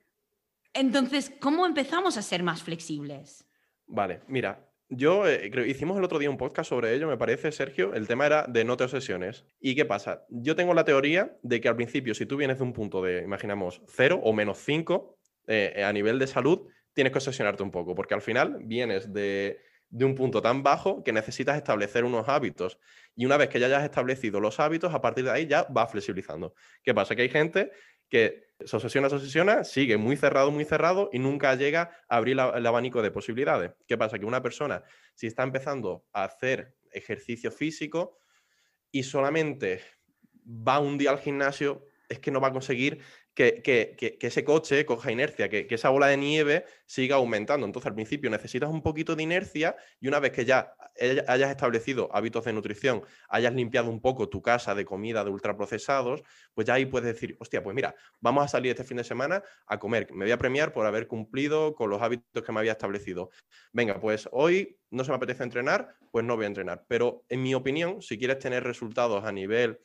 Entonces, 0.75 1.33
¿cómo 1.41 1.65
empezamos 1.65 2.19
a 2.19 2.23
ser 2.23 2.43
más 2.43 2.63
flexibles? 2.63 3.49
Vale, 3.87 4.21
mira, 4.29 4.71
yo 4.91 5.27
eh, 5.27 5.51
creo, 5.51 5.65
hicimos 5.65 5.97
el 5.97 6.05
otro 6.05 6.19
día 6.19 6.29
un 6.29 6.37
podcast 6.37 6.69
sobre 6.69 6.95
ello, 6.95 7.09
me 7.09 7.17
parece, 7.17 7.51
Sergio. 7.51 7.95
El 7.95 8.07
tema 8.07 8.27
era 8.27 8.45
de 8.47 8.63
no 8.63 8.77
te 8.77 8.85
obsesiones. 8.85 9.47
¿Y 9.59 9.75
qué 9.75 9.87
pasa? 9.87 10.27
Yo 10.29 10.55
tengo 10.55 10.75
la 10.75 10.85
teoría 10.85 11.35
de 11.43 11.63
que 11.63 11.69
al 11.71 11.77
principio, 11.77 12.15
si 12.15 12.27
tú 12.27 12.37
vienes 12.37 12.59
de 12.59 12.65
un 12.65 12.75
punto 12.75 13.03
de, 13.03 13.23
imaginamos, 13.23 13.81
0 13.87 14.21
o 14.23 14.35
menos 14.35 14.59
5 14.59 15.18
eh, 15.49 15.83
a 15.83 15.93
nivel 15.93 16.19
de 16.19 16.27
salud, 16.27 16.69
tienes 16.93 17.11
que 17.11 17.19
obsesionarte 17.19 17.63
un 17.63 17.71
poco, 17.71 17.95
porque 17.95 18.13
al 18.13 18.21
final 18.21 18.59
vienes 18.65 19.13
de, 19.13 19.61
un 19.91 20.15
punto 20.15 20.43
tan 20.43 20.63
bajo 20.63 21.03
que 21.03 21.13
necesitas 21.13 21.57
establecer 21.57 22.05
unos 22.05 22.29
hábitos. 22.29 22.79
Y 23.17 23.25
una 23.25 23.39
vez 23.39 23.49
que 23.49 23.59
ya 23.59 23.67
hayas 23.67 23.85
establecido 23.85 24.41
los 24.41 24.61
hábitos, 24.61 24.93
a 24.93 25.01
partir 25.01 25.25
de 25.25 25.31
ahí 25.31 25.47
ya 25.47 25.63
va 25.65 25.87
flexibilizando. 25.87 26.55
¿Qué 26.83 26.93
pasa? 26.93 27.17
Que 27.17 27.23
hay 27.23 27.31
gente 27.31 27.71
que 28.11 28.49
se 28.63 28.77
obsesiona, 28.77 29.09
se 29.09 29.17
obsesiona, 29.17 29.65
sigue 29.65 29.97
muy 29.97 30.17
cerrado, 30.17 30.51
muy 30.51 30.67
cerrado 30.67 31.09
y 31.13 31.19
nunca 31.19 31.55
llega 31.55 31.91
a 32.09 32.17
abrir 32.17 32.33
el 32.33 32.67
abanico 32.67 33.01
de 33.01 33.11
posibilidades. 33.11 33.73
¿Qué 33.87 33.97
pasa? 33.97 34.19
Que 34.19 34.27
una 34.27 34.43
persona, 34.43 34.83
si 35.15 35.27
está 35.27 35.45
empezando 35.45 36.05
a 36.13 36.25
hacer 36.25 36.77
ejercicio 36.93 37.51
físico 37.51 38.19
y 38.91 39.03
solamente 39.03 39.81
va 40.47 40.79
un 40.79 40.99
día 40.99 41.11
al 41.11 41.19
gimnasio, 41.19 41.87
es 42.09 42.19
que 42.19 42.31
no 42.31 42.41
va 42.41 42.49
a 42.49 42.53
conseguir 42.53 43.03
que, 43.39 44.19
ese 44.21 44.45
coche 44.45 44.85
coja 44.85 45.13
inercia, 45.13 45.49
que, 45.49 45.67
esa 45.71 45.91
bola 45.91 46.09
de 46.09 46.17
nieve 46.17 46.65
siga 46.87 47.17
aumentando. 47.17 47.67
Entonces, 47.67 47.87
al 47.87 47.95
principio 47.95 48.29
necesitas 48.31 48.69
un 48.69 48.83
poquito 48.83 49.15
de 49.15 49.23
inercia 49.23 49.77
y 50.01 50.09
una 50.09 50.19
vez 50.19 50.33
que 50.33 50.45
ya 50.45 50.75
hayas 51.29 51.51
establecido 51.51 52.09
hábitos 52.13 52.45
de 52.45 52.53
nutrición, 52.53 53.03
hayas 53.29 53.55
limpiado 53.55 53.91
un 53.91 54.01
poco 54.01 54.29
tu 54.29 54.43
casa 54.43 54.75
de 54.75 54.85
comida 54.85 55.23
de 55.23 55.31
ultraprocesados, 55.31 56.25
pues 56.53 56.67
ya 56.67 56.75
ahí 56.75 56.87
puedes 56.87 57.07
decir, 57.07 57.37
hostia, 57.39 57.63
pues 57.63 57.77
mira, 57.77 57.95
vamos 58.21 58.45
a 58.45 58.49
salir 58.49 58.73
este 58.73 58.83
fin 58.83 58.97
de 58.97 59.05
semana 59.05 59.43
a 59.69 59.79
comer. 59.79 60.13
Me 60.13 60.25
voy 60.25 60.33
a 60.33 60.39
premiar 60.39 60.73
por 60.73 60.87
haber 60.87 61.07
cumplido 61.07 61.77
con 61.77 61.91
los 61.91 62.03
hábitos 62.03 62.43
que 62.43 62.53
me 62.53 62.59
había 62.59 62.73
establecido. 62.73 63.31
Venga, 63.73 64.01
pues 64.01 64.29
hoy 64.33 64.81
no 64.91 65.05
se 65.05 65.13
me 65.13 65.17
apetece 65.17 65.45
entrenar, 65.45 65.95
pues 66.11 66.25
no 66.25 66.35
voy 66.35 66.47
a 66.47 66.49
entrenar. 66.49 66.85
Pero 66.89 67.25
en 67.29 67.43
mi 67.43 67.55
opinión, 67.55 68.03
si 68.03 68.19
quieres 68.19 68.41
tener 68.41 68.65
resultados 68.65 69.25
a 69.25 69.31
nivel 69.31 69.79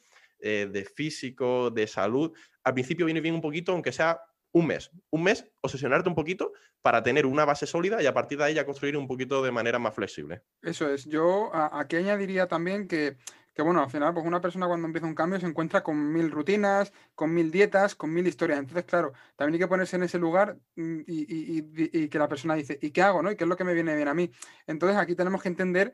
eh, 0.45 0.67
de 0.69 0.83
físico, 0.83 1.69
de 1.69 1.87
salud, 1.87 2.33
al 2.63 2.73
principio 2.73 3.05
viene 3.05 3.21
bien 3.21 3.35
un 3.35 3.41
poquito, 3.41 3.71
aunque 3.71 3.91
sea 3.91 4.19
un 4.53 4.67
mes. 4.67 4.91
Un 5.09 5.23
mes, 5.23 5.45
obsesionarte 5.61 6.07
un 6.07 6.15
poquito 6.15 6.53
para 6.81 7.03
tener 7.03 7.25
una 7.25 7.43
base 7.43 7.65
sólida 7.65 8.01
y 8.01 8.05
a 8.05 8.13
partir 8.13 8.37
de 8.37 8.45
ahí 8.45 8.53
ya 8.53 8.65
construir 8.65 8.95
un 8.95 9.07
poquito 9.07 9.43
de 9.43 9.51
manera 9.51 9.79
más 9.79 9.93
flexible. 9.93 10.43
Eso 10.61 10.89
es. 10.89 11.05
Yo 11.05 11.51
aquí 11.53 11.97
añadiría 11.97 12.47
también 12.47 12.87
que, 12.87 13.17
bueno, 13.57 13.81
al 13.81 13.89
final, 13.89 14.13
pues 14.13 14.25
una 14.25 14.41
persona 14.41 14.67
cuando 14.67 14.85
empieza 14.85 15.07
un 15.07 15.15
cambio 15.15 15.39
se 15.39 15.47
encuentra 15.47 15.81
con 15.83 16.13
mil 16.13 16.29
rutinas, 16.31 16.93
con 17.15 17.33
mil 17.33 17.51
dietas, 17.51 17.95
con 17.95 18.13
mil 18.13 18.27
historias. 18.27 18.59
Entonces, 18.59 18.85
claro, 18.85 19.13
también 19.35 19.55
hay 19.55 19.59
que 19.59 19.67
ponerse 19.67 19.95
en 19.95 20.03
ese 20.03 20.19
lugar 20.19 20.57
mm, 20.75 20.99
y, 21.07 22.07
que 22.09 22.19
la 22.19 22.27
persona 22.27 22.53
dice, 22.53 22.77
¿y 22.79 22.91
qué 22.91 23.01
hago? 23.01 23.23
¿no? 23.23 23.31
¿Y 23.31 23.35
qué 23.35 23.45
es 23.45 23.49
lo 23.49 23.57
que 23.57 23.63
me 23.63 23.73
viene 23.73 23.95
bien 23.95 24.07
a 24.07 24.13
mí? 24.13 24.31
Entonces, 24.67 24.97
aquí 24.97 25.15
tenemos 25.15 25.41
que 25.41 25.49
entender 25.49 25.93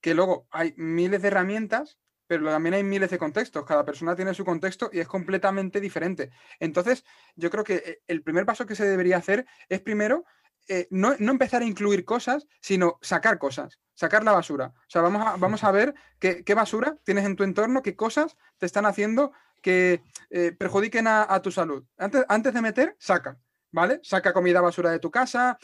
que 0.00 0.14
luego 0.14 0.48
hay 0.50 0.74
miles 0.76 1.22
de 1.22 1.28
herramientas 1.28 1.98
pero 2.30 2.48
también 2.48 2.74
hay 2.74 2.84
miles 2.84 3.10
de 3.10 3.18
contextos. 3.18 3.64
Cada 3.64 3.84
persona 3.84 4.14
tiene 4.14 4.32
su 4.34 4.44
contexto 4.44 4.88
y 4.92 5.00
es 5.00 5.08
completamente 5.08 5.80
diferente. 5.80 6.30
Entonces, 6.60 7.04
yo 7.34 7.50
creo 7.50 7.64
que 7.64 7.74
eh, 7.84 8.02
el 8.06 8.22
primer 8.22 8.46
paso 8.46 8.66
que 8.66 8.76
se 8.76 8.86
debería 8.86 9.16
hacer 9.16 9.46
es 9.68 9.80
primero 9.80 10.24
eh, 10.68 10.86
no, 10.90 11.12
empezar 11.18 11.62
a 11.62 11.64
incluir 11.64 12.04
cosas, 12.04 12.46
sino 12.60 13.00
sacar 13.02 13.36
cosas, 13.38 13.80
sacar 13.94 14.22
la 14.22 14.30
basura. 14.30 14.66
O 14.66 14.84
sea, 14.86 15.02
vamos 15.02 15.26
a, 15.26 15.36
vamos 15.38 15.64
a 15.64 15.72
ver 15.72 15.92
qué, 16.20 16.54
basura 16.54 16.96
tienes 17.02 17.24
en 17.24 17.34
tu 17.34 17.42
entorno, 17.42 17.82
qué 17.82 17.96
cosas 17.96 18.36
te 18.58 18.66
están 18.66 18.86
haciendo 18.86 19.32
que 19.60 20.04
eh, 20.30 20.52
perjudiquen 20.56 21.08
a, 21.08 21.42
tu 21.42 21.50
salud. 21.50 21.84
Antes, 21.98 22.24
antes 22.28 22.54
de 22.54 22.62
meter, 22.62 22.96
saca. 23.00 23.40
¿Vale? 23.72 24.00
Saca 24.02 24.32
comida 24.32 24.60
basura 24.60 24.90
de 24.90 24.98
tu 24.98 25.12
casa, 25.12 25.56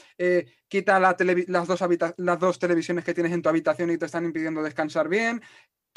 quita 0.69 1.01
las, 1.01 1.17
dos 1.67 1.81
las 2.19 2.39
dos 2.39 2.59
televisiones 2.61 3.05
que 3.05 3.15
tienes 3.15 3.33
en 3.33 3.43
tu 3.43 3.49
habitación 3.49 3.91
y 3.91 3.99
te 3.99 4.07
están 4.07 4.25
impidiendo 4.25 4.63
descansar 4.63 5.09
bien, 5.09 5.43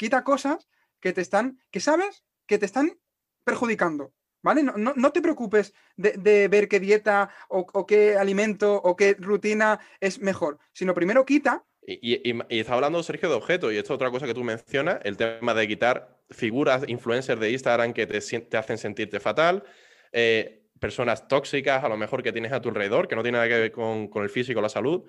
quita 0.00 0.24
cosas 0.24 0.66
que 0.98 1.12
te 1.12 1.20
están, 1.20 1.60
que 1.70 1.78
sabes 1.78 2.24
que 2.46 2.56
te 2.56 2.64
están 2.64 2.98
perjudicando. 3.44 4.14
¿Vale? 4.42 4.62
No, 4.62 5.12
te 5.12 5.20
preocupes 5.20 5.74
de, 5.96 6.48
ver 6.48 6.66
qué 6.66 6.80
dieta 6.80 7.28
o, 7.50 7.86
qué 7.86 8.16
alimento 8.16 8.76
o 8.76 8.96
qué 8.96 9.14
rutina 9.18 9.78
es 10.00 10.18
mejor, 10.18 10.58
sino 10.72 10.94
primero 10.94 11.26
quita. 11.26 11.66
Y, 11.86 12.32
está 12.48 12.72
hablando, 12.72 13.02
Sergio, 13.02 13.28
de 13.28 13.34
objetos, 13.34 13.70
y 13.70 13.76
esto 13.76 13.92
es 13.92 13.96
otra 13.96 14.10
cosa 14.10 14.24
que 14.24 14.32
tú 14.32 14.42
mencionas, 14.42 15.00
el 15.02 15.18
tema 15.18 15.52
de 15.52 15.68
quitar 15.68 16.22
figuras, 16.30 16.84
influencers 16.88 17.38
de 17.38 17.50
Instagram 17.50 17.92
que 17.92 18.06
te, 18.06 18.56
hacen 18.56 18.78
sentirte 18.78 19.20
fatal, 19.20 19.64
eh, 20.12 20.70
personas 20.78 21.28
tóxicas 21.28 21.84
a 21.84 21.90
lo 21.90 21.98
mejor 21.98 22.22
que 22.22 22.32
tienes 22.32 22.52
a 22.52 22.62
tu 22.62 22.70
alrededor, 22.70 23.08
que 23.08 23.16
no 23.16 23.22
tiene 23.22 23.36
nada 23.36 23.48
que 23.48 23.58
ver 23.58 23.72
con, 23.72 24.08
con 24.08 24.22
el 24.22 24.30
físico 24.30 24.62
la 24.62 24.70
salud. 24.70 25.04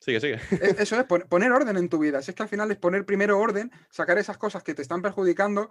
Sigue, 0.00 0.20
sigue. 0.20 0.40
E-, 0.50 0.76
eso 0.82 0.98
es, 0.98 1.04
poner 1.04 1.52
orden 1.52 1.76
en 1.76 1.88
tu 1.88 1.98
vida. 1.98 2.22
Si 2.22 2.30
es 2.30 2.34
que 2.34 2.42
al 2.42 2.48
final 2.48 2.70
es 2.70 2.78
poner 2.78 3.04
primero 3.04 3.38
orden, 3.38 3.70
sacar 3.90 4.18
esas 4.18 4.38
cosas 4.38 4.62
que 4.62 4.74
te 4.74 4.82
están 4.82 5.02
perjudicando. 5.02 5.70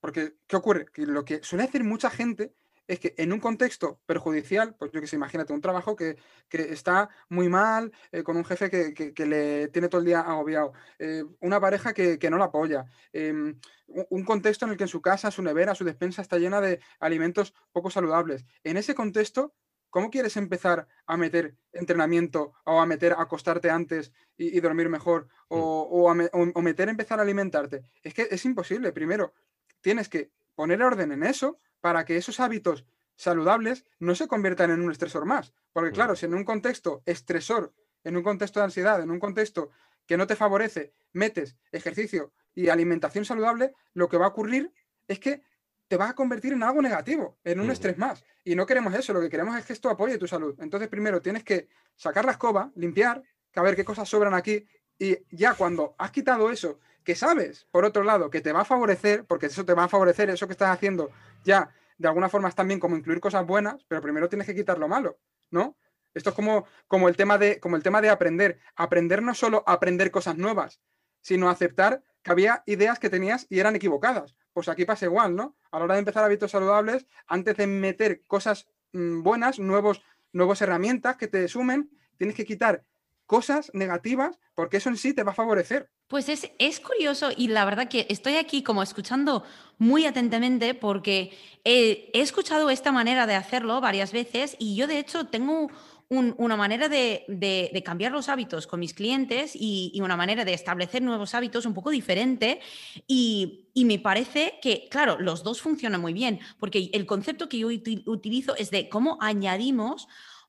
Porque, 0.00 0.34
¿qué 0.46 0.56
ocurre? 0.56 0.86
Que 0.92 1.06
lo 1.06 1.24
que 1.24 1.42
suele 1.42 1.64
hacer 1.64 1.82
mucha 1.82 2.08
gente 2.08 2.54
es 2.88 2.98
que 2.98 3.14
en 3.18 3.32
un 3.32 3.38
contexto 3.38 4.00
perjudicial, 4.06 4.74
pues 4.74 4.90
yo 4.92 5.00
que 5.00 5.06
sé, 5.06 5.16
imagínate 5.16 5.52
un 5.52 5.60
trabajo 5.60 5.94
que, 5.94 6.16
está 6.50 7.10
muy 7.28 7.48
mal, 7.48 7.92
eh, 8.10 8.22
con 8.22 8.36
un 8.36 8.44
jefe 8.44 8.70
que, 8.70 9.26
le 9.26 9.68
tiene 9.68 9.88
todo 9.88 10.00
el 10.00 10.06
día 10.06 10.20
agobiado, 10.20 10.72
eh, 10.98 11.22
una 11.40 11.60
pareja 11.60 11.92
que, 11.92 12.30
no 12.30 12.38
la 12.38 12.46
apoya, 12.46 12.86
em, 13.12 13.58
un 13.86 14.24
contexto 14.24 14.64
en 14.64 14.72
el 14.72 14.78
que 14.78 14.84
en 14.84 14.88
su 14.88 15.02
casa, 15.02 15.30
su 15.30 15.42
nevera, 15.42 15.74
su 15.74 15.84
despensa 15.84 16.22
está 16.22 16.38
llena 16.38 16.60
de 16.60 16.80
alimentos 16.98 17.54
poco 17.72 17.90
saludables. 17.90 18.46
En 18.64 18.78
ese 18.78 18.94
contexto, 18.94 19.54
¿Cómo 19.90 20.10
quieres 20.10 20.36
empezar 20.36 20.86
a 21.06 21.16
meter 21.16 21.56
entrenamiento 21.72 22.52
o 22.64 22.80
a 22.80 22.86
meter 22.86 23.12
acostarte 23.12 23.70
antes 23.70 24.12
y, 24.36 24.60
dormir 24.60 24.88
mejor 24.88 25.24
mm. 25.24 25.54
o, 25.54 26.12
o, 26.54 26.62
meter 26.62 26.88
empezar 26.88 27.18
a 27.18 27.22
alimentarte? 27.22 27.82
Es 28.02 28.14
que 28.14 28.28
es 28.30 28.44
imposible. 28.44 28.92
Primero, 28.92 29.32
tienes 29.80 30.08
que 30.08 30.30
poner 30.54 30.82
orden 30.82 31.12
en 31.12 31.22
eso 31.22 31.58
para 31.80 32.04
que 32.04 32.16
esos 32.16 32.40
hábitos 32.40 32.84
saludables 33.16 33.84
no 33.98 34.14
se 34.14 34.28
conviertan 34.28 34.70
en 34.70 34.80
un 34.80 34.90
estresor 34.90 35.24
más. 35.24 35.52
Porque 35.72 35.92
claro, 35.92 36.16
si 36.16 36.26
en 36.26 36.34
un 36.34 36.44
contexto 36.44 37.02
estresor, 37.06 37.72
en 38.04 38.16
un 38.16 38.22
contexto 38.22 38.60
de 38.60 38.64
ansiedad, 38.64 39.02
en 39.02 39.10
un 39.10 39.18
contexto 39.18 39.70
que 40.06 40.16
no 40.16 40.26
te 40.26 40.36
favorece, 40.36 40.92
metes 41.12 41.56
ejercicio 41.72 42.32
y 42.54 42.68
alimentación 42.68 43.24
saludable, 43.24 43.74
lo 43.92 44.08
que 44.08 44.16
va 44.16 44.26
a 44.26 44.30
ocurrir 44.30 44.72
es 45.06 45.18
que 45.18 45.42
te 45.88 45.96
vas 45.96 46.10
a 46.10 46.14
convertir 46.14 46.52
en 46.52 46.62
algo 46.62 46.82
negativo, 46.82 47.38
en 47.42 47.60
un 47.60 47.70
estrés 47.70 47.96
más. 47.98 48.22
Y 48.44 48.54
no 48.54 48.66
queremos 48.66 48.94
eso, 48.94 49.12
lo 49.12 49.20
que 49.20 49.30
queremos 49.30 49.56
es 49.58 49.64
que 49.64 49.72
esto 49.72 49.88
apoye 49.88 50.18
tu 50.18 50.28
salud. 50.28 50.54
Entonces, 50.60 50.88
primero 50.88 51.20
tienes 51.20 51.42
que 51.42 51.68
sacar 51.96 52.24
la 52.24 52.32
escoba, 52.32 52.70
limpiar, 52.76 53.22
a 53.54 53.62
ver 53.62 53.74
qué 53.74 53.84
cosas 53.84 54.08
sobran 54.08 54.34
aquí. 54.34 54.64
Y 54.98 55.16
ya 55.34 55.54
cuando 55.54 55.94
has 55.98 56.10
quitado 56.10 56.50
eso, 56.50 56.78
que 57.02 57.14
sabes, 57.14 57.66
por 57.70 57.84
otro 57.84 58.04
lado, 58.04 58.30
que 58.30 58.40
te 58.40 58.52
va 58.52 58.60
a 58.60 58.64
favorecer, 58.64 59.24
porque 59.24 59.46
eso 59.46 59.64
te 59.64 59.74
va 59.74 59.84
a 59.84 59.88
favorecer, 59.88 60.30
eso 60.30 60.46
que 60.46 60.52
estás 60.52 60.70
haciendo, 60.70 61.10
ya 61.44 61.70
de 61.96 62.06
alguna 62.06 62.28
forma 62.28 62.48
es 62.48 62.54
también 62.54 62.78
como 62.78 62.96
incluir 62.96 63.20
cosas 63.20 63.44
buenas, 63.46 63.84
pero 63.88 64.02
primero 64.02 64.28
tienes 64.28 64.46
que 64.46 64.54
quitar 64.54 64.78
lo 64.78 64.86
malo, 64.86 65.18
¿no? 65.50 65.76
Esto 66.14 66.30
es 66.30 66.36
como, 66.36 66.66
como, 66.86 67.08
el 67.08 67.16
tema 67.16 67.38
de, 67.38 67.58
como 67.60 67.76
el 67.76 67.82
tema 67.82 68.00
de 68.00 68.10
aprender. 68.10 68.60
Aprender 68.76 69.22
no 69.22 69.34
solo 69.34 69.64
aprender 69.66 70.10
cosas 70.10 70.36
nuevas, 70.36 70.80
sino 71.20 71.50
aceptar 71.50 72.02
que 72.22 72.30
había 72.30 72.62
ideas 72.66 72.98
que 72.98 73.10
tenías 73.10 73.46
y 73.48 73.58
eran 73.60 73.76
equivocadas 73.76 74.36
pues 74.58 74.68
aquí 74.68 74.84
pasa 74.84 75.06
igual, 75.06 75.36
¿no? 75.36 75.54
A 75.70 75.78
la 75.78 75.84
hora 75.84 75.94
de 75.94 76.00
empezar 76.00 76.24
hábitos 76.24 76.50
saludables, 76.50 77.06
antes 77.26 77.56
de 77.56 77.66
meter 77.66 78.22
cosas 78.26 78.68
mm, 78.92 79.22
buenas, 79.22 79.58
nuevos, 79.58 80.02
nuevas 80.32 80.60
herramientas 80.62 81.16
que 81.16 81.28
te 81.28 81.46
sumen, 81.48 81.90
tienes 82.16 82.36
que 82.36 82.44
quitar 82.44 82.84
cosas 83.26 83.70
negativas 83.74 84.38
porque 84.54 84.78
eso 84.78 84.88
en 84.88 84.96
sí 84.96 85.12
te 85.12 85.22
va 85.22 85.32
a 85.32 85.34
favorecer. 85.34 85.90
Pues 86.08 86.30
es, 86.30 86.50
es 86.58 86.80
curioso 86.80 87.28
y 87.36 87.48
la 87.48 87.66
verdad 87.66 87.88
que 87.88 88.06
estoy 88.08 88.36
aquí 88.36 88.62
como 88.62 88.82
escuchando 88.82 89.44
muy 89.76 90.06
atentamente 90.06 90.74
porque 90.74 91.36
he 91.64 92.10
escuchado 92.14 92.70
esta 92.70 92.90
manera 92.90 93.26
de 93.26 93.34
hacerlo 93.34 93.82
varias 93.82 94.12
veces 94.12 94.56
y 94.58 94.74
yo 94.74 94.86
de 94.86 94.98
hecho 94.98 95.26
tengo 95.26 95.68
una 96.10 96.56
manera 96.56 96.88
de, 96.88 97.82
cambiar 97.84 98.12
los 98.12 98.28
hábitos 98.28 98.66
con 98.66 98.80
mis 98.80 98.94
clientes 98.94 99.52
y, 99.54 99.98
una 100.02 100.16
manera 100.16 100.44
de 100.44 100.54
establecer 100.54 101.02
nuevos 101.02 101.34
hábitos 101.34 101.66
un 101.66 101.74
poco 101.74 101.90
diferente. 101.90 102.60
Y, 103.06 103.66
me 103.74 103.98
parece 103.98 104.58
que, 104.60 104.88
claro, 104.90 105.18
los 105.20 105.44
dos 105.44 105.60
funcionan 105.60 106.00
muy 106.00 106.12
bien, 106.12 106.40
porque 106.58 106.90
el 106.92 107.06
concepto 107.06 107.48
que 107.48 107.58
yo 107.58 107.68
utilizo 107.68 108.56
es 108.56 108.70
de 108.70 108.88
cómo 108.88 109.18
añadimos 109.20 110.08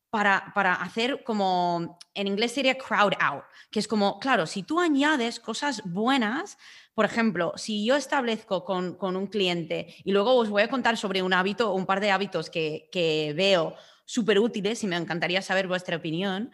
para, 0.10 0.52
para, 0.56 0.74
hacer 0.74 1.24
como, 1.24 2.00
en 2.16 2.28
inglés 2.28 2.54
sería 2.54 2.78
crowd 2.78 3.14
out, 3.20 3.44
que 3.70 3.80
es 3.80 3.88
como, 3.88 4.20
claro, 4.20 4.48
si 4.48 4.64
tú 4.64 4.80
añades 4.80 5.40
cosas 5.40 5.84
buenas, 5.86 6.58
por 6.96 7.06
ejemplo, 7.06 7.54
si 7.56 7.86
yo 7.86 7.96
establezco 7.96 8.66
con, 8.66 8.96
con 8.96 9.16
un 9.16 9.28
cliente 9.28 9.96
y 10.04 10.12
luego 10.12 10.36
os 10.36 10.50
voy 10.50 10.64
a 10.64 10.70
contar 10.70 10.98
sobre 10.98 11.22
un 11.22 11.34
hábito, 11.34 11.74
un 11.74 11.86
par 11.86 12.00
de 12.00 12.10
hábitos 12.10 12.50
que, 12.50 12.90
que 12.92 13.34
veo 13.38 13.76
súper 14.10 14.40
útiles 14.40 14.84
y 14.84 14.88
me 14.88 14.96
encantaría 14.96 15.40
saber 15.44 15.68
vuestra 15.68 15.98
opinión. 15.98 16.52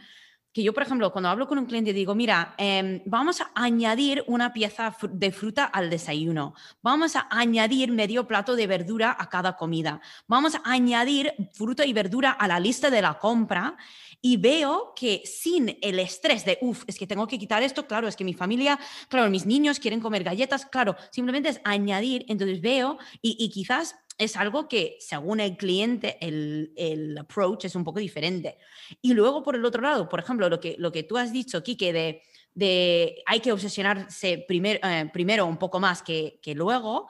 Que 0.51 0.62
yo, 0.62 0.74
por 0.74 0.84
ejemplo, 0.84 1.12
cuando 1.12 1.30
hablo 1.30 1.47
con 1.47 1.58
un 1.58 1.66
cliente 1.66 1.93
digo, 1.93 2.16
mira, 2.16 2.53
em, 2.58 3.01
vamos 3.06 3.39
a 3.39 3.51
añadir 3.56 4.24
una 4.28 4.51
pieza 4.51 4.95
de 5.10 5.32
fruta 5.32 5.64
al 5.66 5.89
desayuno, 5.89 6.53
vamos 6.82 7.16
a 7.16 7.28
añadir 7.30 7.91
medio 7.91 8.26
plato 8.28 8.56
de 8.56 8.68
verdura 8.68 9.16
a 9.18 9.30
cada 9.30 9.56
comida, 9.56 10.01
vamos 10.28 10.56
a 10.56 10.62
añadir 10.66 11.34
fruta 11.53 11.86
y 11.86 11.93
verdura 11.93 12.32
a 12.32 12.47
la 12.47 12.60
lista 12.60 12.89
de 12.89 13.01
la 13.01 13.20
compra 13.20 13.78
y 14.22 14.38
veo 14.38 14.93
que 14.95 15.24
sin 15.26 15.78
el 15.82 15.99
estrés 15.99 16.45
de, 16.45 16.58
uff, 16.62 16.84
es 16.88 16.97
que 16.97 17.08
tengo 17.08 17.28
que 17.28 17.39
quitar 17.39 17.64
esto, 17.64 17.86
claro, 17.86 18.08
es 18.08 18.16
que 18.16 18.24
mi 18.24 18.34
familia, 18.34 18.80
claro, 19.10 19.30
mis 19.30 19.45
niños 19.45 19.80
quieren 19.80 19.99
comer 19.99 20.24
galletas, 20.24 20.66
claro, 20.66 20.95
simplemente 21.12 21.49
es 21.49 21.62
añadir, 21.64 22.26
entonces 22.28 22.62
veo 22.62 22.97
y, 23.22 23.38
y 23.39 23.49
quizás 23.49 23.95
es 24.18 24.38
algo 24.38 24.68
que 24.68 24.97
según 24.99 25.39
el 25.39 25.57
cliente 25.57 26.18
el, 26.22 26.72
el, 26.78 27.18
approach 27.18 27.66
es 27.66 27.76
un 27.76 27.84
poco 27.84 27.99
diferente. 27.99 28.57
Y 29.01 29.13
luego 29.13 29.43
por 29.43 29.55
el 29.55 29.66
otro 29.66 29.82
lado, 29.82 30.07
por 30.07 30.20
ejemplo, 30.20 30.49
lo 30.49 30.59
que, 30.59 30.76
lo 30.78 30.91
que 30.91 31.03
tú 31.03 31.18
has 31.18 31.34
dicho, 31.34 31.63
Kike, 31.63 31.91
de, 31.91 32.22
de 32.53 33.24
hay 33.26 33.39
que 33.41 33.51
obsesionarse 33.51 34.45
primer, 34.47 34.80
eh, 34.84 35.09
primero 35.11 35.45
un 35.45 35.57
poco 35.57 35.80
más 35.80 36.01
que, 36.01 36.39
que 36.41 36.55
luego, 36.55 37.07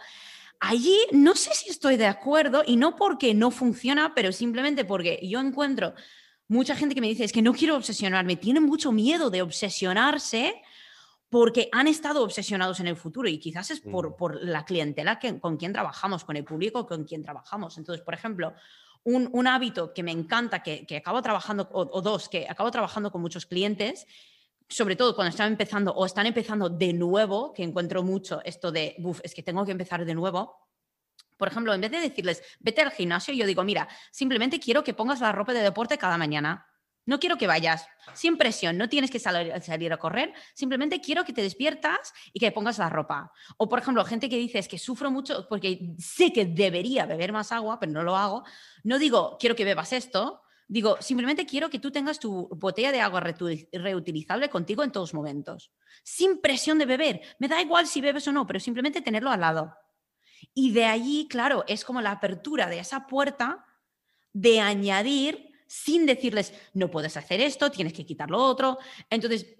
allí 0.59 0.97
no 1.11 1.35
sé 1.35 1.53
si 1.53 1.69
estoy 1.69 1.97
de 1.97 2.07
acuerdo 2.07 2.63
y 2.65 2.75
no 2.75 2.95
porque 2.95 3.33
no 3.33 3.51
funciona, 3.51 4.13
pero 4.15 4.31
simplemente 4.31 4.83
porque 4.83 5.19
yo 5.21 5.39
encuentro 5.39 5.93
mucha 6.47 6.75
gente 6.75 6.95
que 6.95 7.01
me 7.01 7.07
dice, 7.07 7.23
es 7.23 7.31
que 7.31 7.41
no 7.41 7.53
quiero 7.53 7.75
obsesionarme, 7.75 8.35
tiene 8.35 8.59
mucho 8.59 8.91
miedo 8.91 9.29
de 9.29 9.41
obsesionarse 9.41 10.61
porque 11.29 11.69
han 11.71 11.87
estado 11.87 12.23
obsesionados 12.23 12.79
en 12.79 12.87
el 12.87 12.95
futuro 12.95 13.27
y 13.27 13.39
quizás 13.39 13.71
es 13.71 13.81
por, 13.81 14.15
por 14.15 14.41
la 14.43 14.63
clientela 14.63 15.19
que, 15.19 15.39
con 15.39 15.57
quien 15.57 15.73
trabajamos, 15.73 16.23
con 16.23 16.37
el 16.37 16.43
público 16.45 16.85
con 16.85 17.03
quien 17.03 17.23
trabajamos. 17.23 17.77
Entonces, 17.77 18.03
por 18.03 18.13
ejemplo, 18.13 18.53
un, 19.03 19.29
un 19.33 19.47
hábito 19.47 19.93
que 19.93 20.03
me 20.03 20.11
encanta, 20.11 20.63
que, 20.63 20.85
que 20.85 20.97
acabo 20.97 21.21
trabajando, 21.21 21.67
o, 21.71 21.89
o 21.91 22.01
dos, 22.01 22.29
que 22.29 22.47
acabo 22.49 22.71
trabajando 22.71 23.11
con 23.11 23.21
muchos 23.21 23.45
clientes, 23.45 24.07
sobre 24.67 24.95
todo 24.95 25.15
cuando 25.15 25.29
están 25.29 25.51
empezando 25.51 25.91
o 25.93 26.05
están 26.05 26.25
empezando 26.25 26.69
de 26.69 26.93
nuevo, 26.93 27.53
que 27.53 27.63
encuentro 27.63 28.01
mucho 28.03 28.41
esto 28.43 28.71
de, 28.71 28.95
"Buf, 28.99 29.19
es 29.23 29.33
que 29.35 29.43
tengo 29.43 29.65
que 29.65 29.71
empezar 29.71 30.05
de 30.05 30.15
nuevo. 30.15 30.57
Por 31.37 31.47
ejemplo, 31.49 31.73
en 31.73 31.81
vez 31.81 31.91
de 31.91 31.99
decirles, 31.99 32.41
vete 32.59 32.81
al 32.81 32.91
gimnasio, 32.91 33.33
yo 33.33 33.45
digo, 33.45 33.63
mira, 33.63 33.87
simplemente 34.11 34.59
quiero 34.59 34.83
que 34.83 34.93
pongas 34.93 35.19
la 35.19 35.31
ropa 35.31 35.53
de 35.53 35.61
deporte 35.61 35.97
cada 35.97 36.17
mañana. 36.17 36.65
No 37.05 37.19
quiero 37.19 37.37
que 37.37 37.47
vayas 37.47 37.87
sin 38.13 38.37
presión, 38.37 38.77
no 38.77 38.89
tienes 38.89 39.11
que 39.11 39.19
salir, 39.19 39.93
a 39.93 39.97
correr, 39.97 40.33
simplemente 40.53 41.01
quiero 41.01 41.23
que 41.23 41.33
te 41.33 41.41
despiertas 41.41 42.13
y 42.33 42.39
que 42.39 42.51
pongas 42.51 42.79
la 42.79 42.89
ropa. 42.89 43.31
O, 43.57 43.69
por 43.69 43.79
ejemplo, 43.79 44.03
gente 44.05 44.29
que 44.29 44.37
dice, 44.37 44.59
es 44.59 44.67
que 44.67 44.79
sufro 44.79 45.11
mucho 45.11 45.47
porque 45.47 45.93
sé 45.99 46.33
que 46.33 46.45
debería 46.45 47.05
beber 47.05 47.31
más 47.31 47.51
agua, 47.51 47.79
pero 47.79 47.91
no 47.91 48.03
lo 48.03 48.15
hago. 48.15 48.43
No 48.83 48.97
digo, 48.97 49.37
quiero 49.39 49.55
que 49.55 49.65
bebas 49.65 49.93
esto, 49.93 50.41
digo, 50.67 50.97
simplemente 50.99 51.45
quiero 51.45 51.69
que 51.69 51.79
tú 51.79 51.91
tengas 51.91 52.19
tu 52.19 52.47
botella 52.51 52.91
de 52.91 53.01
agua 53.01 53.21
reutilizable 53.21 54.49
contigo 54.49 54.83
en 54.83 54.91
todos 54.91 55.13
momentos, 55.13 55.71
sin 56.03 56.41
presión 56.41 56.79
de 56.79 56.85
beber. 56.85 57.21
Me 57.39 57.47
da 57.47 57.61
igual 57.61 57.87
si 57.87 58.01
bebes 58.01 58.27
o 58.27 58.31
no, 58.31 58.47
pero 58.47 58.59
simplemente 58.59 59.01
tenerlo 59.01 59.29
al 59.29 59.41
lado. 59.41 59.75
Y 60.53 60.71
de 60.71 60.85
allí, 60.85 61.27
claro, 61.29 61.63
es 61.67 61.85
como 61.85 62.01
la 62.01 62.11
apertura 62.11 62.67
de 62.67 62.79
esa 62.79 63.07
puerta 63.07 63.65
de 64.33 64.59
añadir 64.59 65.54
sin 65.67 66.05
decirles, 66.05 66.53
no 66.73 66.91
puedes 66.91 67.17
hacer 67.17 67.41
esto, 67.41 67.71
tienes 67.71 67.93
que 67.93 68.05
quitar 68.05 68.29
lo 68.29 68.37
otro. 68.37 68.77
Entonces, 69.09 69.55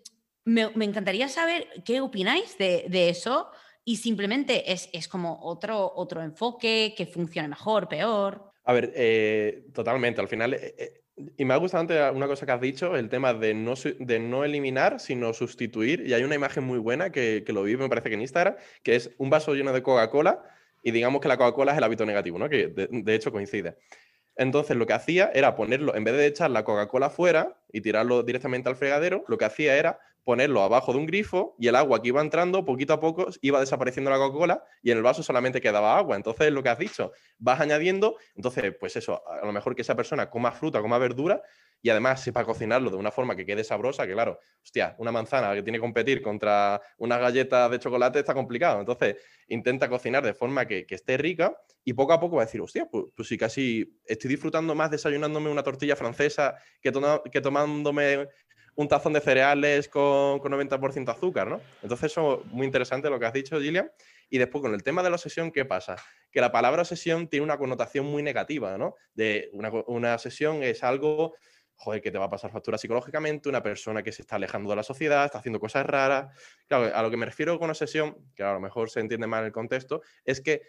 me, 0.45 0.69
me 0.75 0.85
encantaría 0.85 1.27
saber 1.27 1.67
qué 1.83 2.01
opináis 2.01 2.57
de, 2.57 2.85
de 2.87 3.09
eso 3.09 3.49
y 3.83 3.97
simplemente 3.97 4.71
es, 4.71 4.89
es 4.93 5.07
como 5.07 5.39
otro, 5.43 5.93
otro 5.95 6.21
enfoque 6.21 6.93
que 6.97 7.05
funcione 7.05 7.47
mejor, 7.47 7.87
peor. 7.87 8.51
A 8.63 8.73
ver, 8.73 8.91
eh, 8.95 9.67
totalmente. 9.73 10.21
Al 10.21 10.27
final, 10.27 10.55
eh, 10.55 10.75
eh, 10.77 11.01
y 11.37 11.45
me 11.45 11.53
ha 11.53 11.57
gustado 11.57 11.81
antes 11.81 12.01
una 12.13 12.27
cosa 12.27 12.45
que 12.45 12.51
has 12.51 12.61
dicho, 12.61 12.95
el 12.95 13.09
tema 13.09 13.33
de 13.33 13.53
no, 13.53 13.75
de 13.99 14.19
no 14.19 14.43
eliminar, 14.43 14.99
sino 14.99 15.33
sustituir. 15.33 16.05
Y 16.05 16.13
hay 16.13 16.23
una 16.23 16.35
imagen 16.35 16.63
muy 16.63 16.79
buena 16.79 17.11
que, 17.11 17.43
que 17.45 17.53
lo 17.53 17.63
vi, 17.63 17.77
me 17.77 17.87
parece 17.89 18.09
que 18.09 18.15
en 18.15 18.21
Instagram, 18.21 18.55
que 18.81 18.95
es 18.95 19.11
un 19.17 19.29
vaso 19.29 19.53
lleno 19.53 19.71
de 19.71 19.83
Coca-Cola 19.83 20.43
y 20.81 20.91
digamos 20.91 21.21
que 21.21 21.27
la 21.27 21.37
Coca-Cola 21.37 21.71
es 21.71 21.77
el 21.77 21.83
hábito 21.83 22.05
negativo, 22.05 22.39
¿no? 22.39 22.49
Que 22.49 22.67
de, 22.67 22.87
de 22.91 23.15
hecho 23.15 23.31
coincide. 23.31 23.77
Entonces 24.35 24.75
lo 24.75 24.85
que 24.85 24.93
hacía 24.93 25.31
era 25.33 25.55
ponerlo, 25.55 25.95
en 25.95 26.03
vez 26.03 26.15
de 26.15 26.27
echar 26.27 26.51
la 26.51 26.63
Coca-Cola 26.63 27.09
fuera 27.09 27.57
y 27.71 27.81
tirarlo 27.81 28.23
directamente 28.23 28.69
al 28.69 28.75
fregadero, 28.75 29.23
lo 29.27 29.37
que 29.37 29.45
hacía 29.45 29.77
era 29.77 29.99
ponerlo 30.25 30.61
abajo 30.63 30.91
de 30.91 30.99
un 30.99 31.05
grifo 31.05 31.55
y 31.59 31.67
el 31.69 31.75
agua 31.75 32.01
que 32.01 32.09
iba 32.09 32.19
entrando 32.19 32.65
poquito 32.65 32.93
a 32.93 32.99
poco 32.99 33.27
iba 33.41 33.59
desapareciendo 33.61 34.11
la 34.11 34.17
Coca-Cola 34.17 34.63
y 34.83 34.91
en 34.91 34.97
el 34.97 35.03
vaso 35.03 35.23
solamente 35.23 35.61
quedaba 35.61 35.97
agua. 35.97 36.17
Entonces 36.17 36.51
lo 36.51 36.63
que 36.63 36.69
has 36.69 36.79
dicho, 36.79 37.13
vas 37.37 37.61
añadiendo, 37.61 38.17
entonces 38.35 38.75
pues 38.79 38.95
eso, 38.97 39.23
a 39.29 39.45
lo 39.45 39.53
mejor 39.53 39.75
que 39.75 39.83
esa 39.83 39.95
persona 39.95 40.29
coma 40.29 40.51
fruta, 40.51 40.81
coma 40.81 40.97
verdura 40.97 41.41
y 41.81 41.89
además 41.89 42.21
sepa 42.21 42.43
cocinarlo 42.43 42.89
de 42.89 42.97
una 42.97 43.11
forma 43.11 43.35
que 43.35 43.45
quede 43.45 43.63
sabrosa, 43.63 44.07
que 44.07 44.13
claro, 44.13 44.39
hostia, 44.63 44.95
una 44.97 45.11
manzana 45.11 45.53
que 45.53 45.61
tiene 45.61 45.77
que 45.77 45.81
competir 45.81 46.21
contra 46.21 46.81
unas 46.97 47.19
galletas 47.19 47.69
de 47.69 47.77
chocolate 47.79 48.19
está 48.19 48.33
complicado. 48.33 48.79
Entonces 48.79 49.17
intenta 49.47 49.87
cocinar 49.87 50.23
de 50.23 50.33
forma 50.33 50.65
que, 50.65 50.85
que 50.87 50.95
esté 50.95 51.17
rica 51.17 51.55
y 51.83 51.93
poco 51.93 52.13
a 52.13 52.19
poco 52.19 52.37
va 52.37 52.41
a 52.43 52.45
decir, 52.45 52.61
hostia, 52.61 52.87
pues, 52.89 53.05
pues 53.15 53.27
sí, 53.27 53.37
casi 53.37 53.99
estoy 54.05 54.31
disfrutando 54.31 54.73
más 54.73 54.89
desayunándome 54.89 55.51
una 55.51 55.61
tortilla 55.61 55.95
francesa 55.95 56.55
que, 56.81 56.91
tona- 56.91 57.21
que 57.31 57.41
tomándome 57.41 58.27
un 58.75 58.87
tazón 58.87 59.13
de 59.13 59.21
cereales 59.21 59.87
con, 59.87 60.39
con 60.39 60.51
90% 60.51 61.09
azúcar, 61.09 61.47
¿no? 61.47 61.61
Entonces 61.81 62.11
eso 62.11 62.43
muy 62.47 62.65
interesante 62.65 63.09
lo 63.09 63.19
que 63.19 63.25
has 63.25 63.33
dicho, 63.33 63.59
Gillian. 63.59 63.89
Y 64.29 64.37
después 64.37 64.61
con 64.61 64.73
el 64.73 64.83
tema 64.83 65.03
de 65.03 65.09
la 65.09 65.15
obsesión, 65.15 65.51
¿qué 65.51 65.65
pasa? 65.65 65.95
Que 66.31 66.41
la 66.41 66.51
palabra 66.51 66.81
obsesión 66.81 67.27
tiene 67.27 67.43
una 67.43 67.57
connotación 67.57 68.05
muy 68.05 68.23
negativa, 68.23 68.77
¿no? 68.77 68.95
De 69.13 69.49
una, 69.53 69.71
una 69.87 70.15
obsesión 70.15 70.63
es 70.63 70.83
algo, 70.83 71.35
joder, 71.75 72.01
que 72.01 72.11
te 72.11 72.17
va 72.17 72.25
a 72.25 72.29
pasar 72.29 72.51
factura 72.51 72.77
psicológicamente, 72.77 73.47
una 73.47 73.61
persona 73.63 74.03
que 74.03 74.11
se 74.11 74.23
está 74.23 74.35
alejando 74.35 74.69
de 74.69 74.75
la 74.75 74.83
sociedad, 74.83 75.25
está 75.25 75.37
haciendo 75.37 75.59
cosas 75.59 75.85
raras. 75.85 76.35
Claro, 76.67 76.93
a 76.93 77.01
lo 77.01 77.09
que 77.09 77.17
me 77.17 77.25
refiero 77.25 77.57
con 77.59 77.69
obsesión, 77.69 78.17
que 78.35 78.43
a 78.43 78.53
lo 78.53 78.59
mejor 78.59 78.89
se 78.89 78.99
entiende 78.99 79.27
mal 79.27 79.45
el 79.45 79.51
contexto, 79.51 80.01
es 80.25 80.41
que 80.41 80.63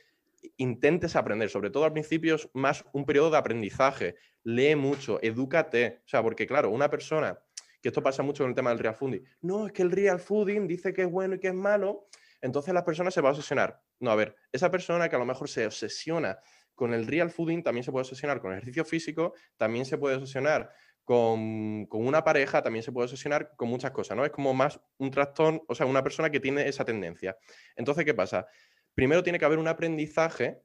intentes 0.56 1.16
aprender, 1.16 1.48
sobre 1.48 1.70
todo 1.70 1.84
al 1.84 1.92
principio 1.92 2.36
es 2.36 2.48
más 2.52 2.84
un 2.92 3.04
periodo 3.04 3.30
de 3.30 3.38
aprendizaje, 3.38 4.16
lee 4.44 4.76
mucho, 4.76 5.18
edúcate, 5.22 6.02
o 6.04 6.08
sea, 6.08 6.22
porque 6.22 6.46
claro, 6.46 6.70
una 6.70 6.90
persona, 6.90 7.38
que 7.86 7.90
esto 7.90 8.02
pasa 8.02 8.24
mucho 8.24 8.42
con 8.42 8.50
el 8.50 8.56
tema 8.56 8.70
del 8.70 8.80
real 8.80 8.96
fooding, 8.96 9.22
no, 9.42 9.66
es 9.66 9.72
que 9.72 9.82
el 9.82 9.92
real 9.92 10.18
fooding 10.18 10.66
dice 10.66 10.92
que 10.92 11.02
es 11.02 11.08
bueno 11.08 11.36
y 11.36 11.38
que 11.38 11.46
es 11.46 11.54
malo, 11.54 12.08
entonces 12.40 12.74
la 12.74 12.84
persona 12.84 13.12
se 13.12 13.20
va 13.20 13.28
a 13.28 13.32
obsesionar. 13.32 13.80
No, 14.00 14.10
a 14.10 14.16
ver, 14.16 14.34
esa 14.50 14.72
persona 14.72 15.08
que 15.08 15.14
a 15.14 15.20
lo 15.20 15.24
mejor 15.24 15.48
se 15.48 15.64
obsesiona 15.64 16.36
con 16.74 16.92
el 16.92 17.06
real 17.06 17.30
fooding, 17.30 17.62
también 17.62 17.84
se 17.84 17.92
puede 17.92 18.02
obsesionar 18.02 18.40
con 18.40 18.50
ejercicio 18.50 18.84
físico, 18.84 19.34
también 19.56 19.84
se 19.84 19.98
puede 19.98 20.16
obsesionar 20.16 20.68
con, 21.04 21.86
con 21.86 22.04
una 22.04 22.24
pareja, 22.24 22.60
también 22.60 22.82
se 22.82 22.90
puede 22.90 23.04
obsesionar 23.04 23.54
con 23.54 23.68
muchas 23.68 23.92
cosas, 23.92 24.16
¿no? 24.16 24.24
Es 24.24 24.32
como 24.32 24.52
más 24.52 24.80
un 24.98 25.12
trastorno, 25.12 25.62
o 25.68 25.74
sea, 25.76 25.86
una 25.86 26.02
persona 26.02 26.28
que 26.28 26.40
tiene 26.40 26.66
esa 26.66 26.84
tendencia. 26.84 27.36
Entonces, 27.76 28.04
¿qué 28.04 28.14
pasa? 28.14 28.48
Primero 28.94 29.22
tiene 29.22 29.38
que 29.38 29.44
haber 29.44 29.60
un 29.60 29.68
aprendizaje, 29.68 30.60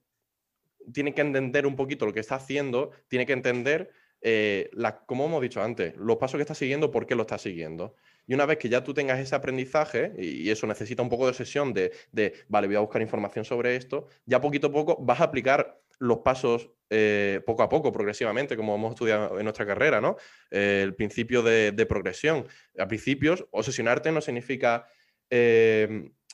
tiene 0.92 1.14
que 1.14 1.22
entender 1.22 1.68
un 1.68 1.76
poquito 1.76 2.08
lo 2.08 2.14
que 2.14 2.20
está 2.20 2.34
haciendo, 2.34 2.90
tiene 3.08 3.28
que 3.28 3.34
entender, 3.34 3.92
eh, 4.22 4.70
la- 4.74 5.00
como 5.06 5.26
hemos 5.26 5.42
dicho 5.42 5.62
antes, 5.62 5.96
los 5.98 6.18
pasos 6.18 6.38
que 6.38 6.44
está 6.44 6.56
siguiendo, 6.56 6.92
por 6.92 7.06
qué 7.06 7.16
lo 7.16 7.24
está 7.24 7.38
siguiendo. 7.38 7.96
Y 8.28 8.34
una 8.34 8.46
vez 8.46 8.58
que 8.58 8.70
ya 8.70 8.84
tú 8.84 8.94
tengas 8.94 9.20
ese 9.20 9.36
aprendizaje, 9.36 10.14
y, 10.18 10.50
eso 10.50 10.68
necesita 10.68 11.02
un 11.02 11.10
poco 11.10 11.28
de 11.28 11.34
sesión 11.34 11.74
de, 11.74 11.92
de, 12.12 12.34
vale, 12.48 12.68
voy 12.68 12.76
a 12.76 12.80
buscar 12.80 13.02
información 13.02 13.46
sobre 13.46 13.76
esto, 13.76 14.08
ya 14.26 14.40
poquito 14.40 14.68
a 14.68 14.72
poco 14.72 14.98
vas 15.02 15.22
a 15.22 15.26
aplicar 15.26 15.82
los 16.00 16.20
pasos 16.20 16.72
eh, 16.90 17.42
poco 17.46 17.64
a 17.64 17.70
poco, 17.70 17.92
progresivamente, 17.92 18.58
como 18.58 18.76
hemos 18.76 18.92
estudiado 18.92 19.38
en 19.38 19.44
nuestra 19.44 19.66
carrera, 19.66 20.02
¿no? 20.02 20.18
Eh, 20.50 20.82
el 20.84 20.96
principio 20.96 21.42
de, 21.42 21.86
progresión. 21.88 22.48
A 22.78 22.88
principios, 22.88 23.46
obsesionarte 23.52 24.12
no 24.12 24.22
significa 24.22 24.88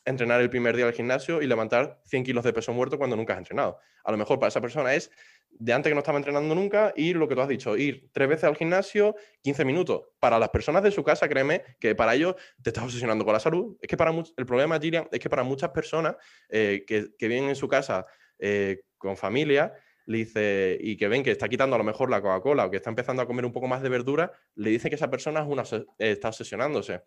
entrenar 0.08 0.42
el 0.42 0.50
primer 0.50 0.76
día 0.76 0.86
al 0.86 0.94
gimnasio 0.94 1.42
y 1.42 1.48
levantar 1.48 2.00
100 2.06 2.24
kilos 2.24 2.44
de 2.44 2.54
peso 2.54 2.74
muerto 2.74 2.98
cuando 2.98 3.16
nunca 3.16 3.34
has 3.34 3.40
entrenado. 3.40 3.78
A 4.04 4.12
lo 4.12 4.18
mejor 4.18 4.40
para 4.40 4.48
esa 4.48 4.62
persona 4.62 4.96
es 4.96 5.12
de 5.50 5.74
antes 5.74 5.90
que 5.90 5.94
no 5.94 6.00
estaba 6.00 6.18
entrenando 6.18 6.56
nunca, 6.56 6.94
ir 6.96 7.18
lo 7.18 7.28
que 7.28 7.36
tú 7.36 7.42
has 7.42 7.48
dicho, 7.48 7.76
ir 7.76 8.10
tres 8.14 8.30
veces 8.30 8.46
al 8.46 8.56
gimnasio, 8.56 9.16
15 9.44 9.66
minutos. 9.66 10.04
Para 10.20 10.40
las 10.40 10.50
personas 10.50 10.82
de 10.84 10.92
su 10.92 11.04
casa, 11.04 11.28
créeme 11.28 11.64
que 11.80 11.94
para 11.94 12.16
ellos 12.16 12.36
te 12.62 12.70
estás 12.70 12.86
obsesionando 12.86 13.26
con 13.26 13.34
la 13.34 13.40
salud. 13.40 13.78
Es 13.82 13.88
que 13.88 13.98
para 13.98 14.12
el 14.12 14.46
problema, 14.46 14.80
Gillian, 14.80 15.08
es 15.12 15.20
que 15.20 15.30
para 15.30 15.44
muchas 15.44 15.72
personas 15.72 16.16
eh, 16.50 16.86
que, 16.88 17.10
que 17.18 17.38
en 17.38 17.56
su 17.56 17.68
casa 17.68 18.06
eh, 18.40 18.82
con 18.98 19.18
familia, 19.18 19.74
le 20.06 20.20
dice, 20.20 20.78
y 20.80 20.96
que 20.96 21.08
ven 21.10 21.22
que 21.22 21.32
está 21.32 21.50
quitando 21.50 21.76
a 21.76 21.80
lo 21.80 21.84
mejor 21.84 22.10
la 22.10 22.22
Coca-Cola 22.22 22.66
o 22.66 22.72
que 22.72 22.78
está 22.78 22.90
empezando 22.90 23.22
a 23.22 23.28
comer 23.28 23.46
un 23.46 23.52
poco 23.52 23.68
más 23.68 23.82
de 23.82 23.90
verdura, 23.90 24.32
le 24.56 24.70
dice 24.70 24.90
que 24.90 24.96
esa 24.96 25.10
persona 25.10 25.46
eh, 25.72 25.86
está 25.98 26.30
obsesionándose. 26.30 27.02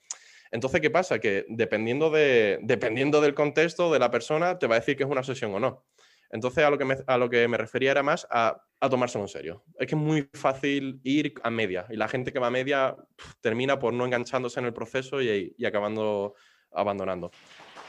Entonces, 0.51 0.80
¿qué 0.80 0.90
pasa? 0.90 1.18
Que 1.18 1.46
dependiendo, 1.48 2.11
de, 2.11 2.59
dependiendo 2.62 3.20
del 3.20 3.34
contexto 3.34 3.92
de 3.92 3.98
la 3.98 4.11
persona, 4.11 4.59
te 4.59 4.66
va 4.66 4.76
a 4.76 4.80
decir 4.80 4.96
que 4.96 5.05
es 5.05 5.11
una 5.11 5.20
obsesión 5.20 5.55
o 5.55 5.61
no. 5.61 5.84
Entonces, 6.30 6.64
a 6.64 6.70
lo 6.70 6.78
que 6.78 6.84
me, 6.84 6.96
a 7.07 7.18
lo 7.18 7.28
que 7.28 7.46
me 7.48 7.57
refería 7.57 7.90
era 7.90 8.03
más 8.03 8.26
a, 8.30 8.62
tomárselo 8.88 9.24
en 9.24 9.28
serio. 9.28 9.64
Es 9.78 9.86
que 9.86 9.94
es 9.94 10.01
muy 10.01 10.28
fácil 10.32 11.01
ir 11.03 11.34
a 11.42 11.51
media 11.51 11.86
y 11.90 11.96
la 11.96 12.09
gente 12.09 12.32
que 12.32 12.38
va 12.38 12.46
a 12.46 12.51
media 12.51 12.96
termina 13.40 13.78
por 13.78 13.92
no 13.92 14.05
enganchándose 14.05 14.61
en 14.61 14.66
el 14.66 14.72
proceso 14.72 15.20
y 15.20 15.64
acabando 15.64 16.34
abandonando. 16.72 17.30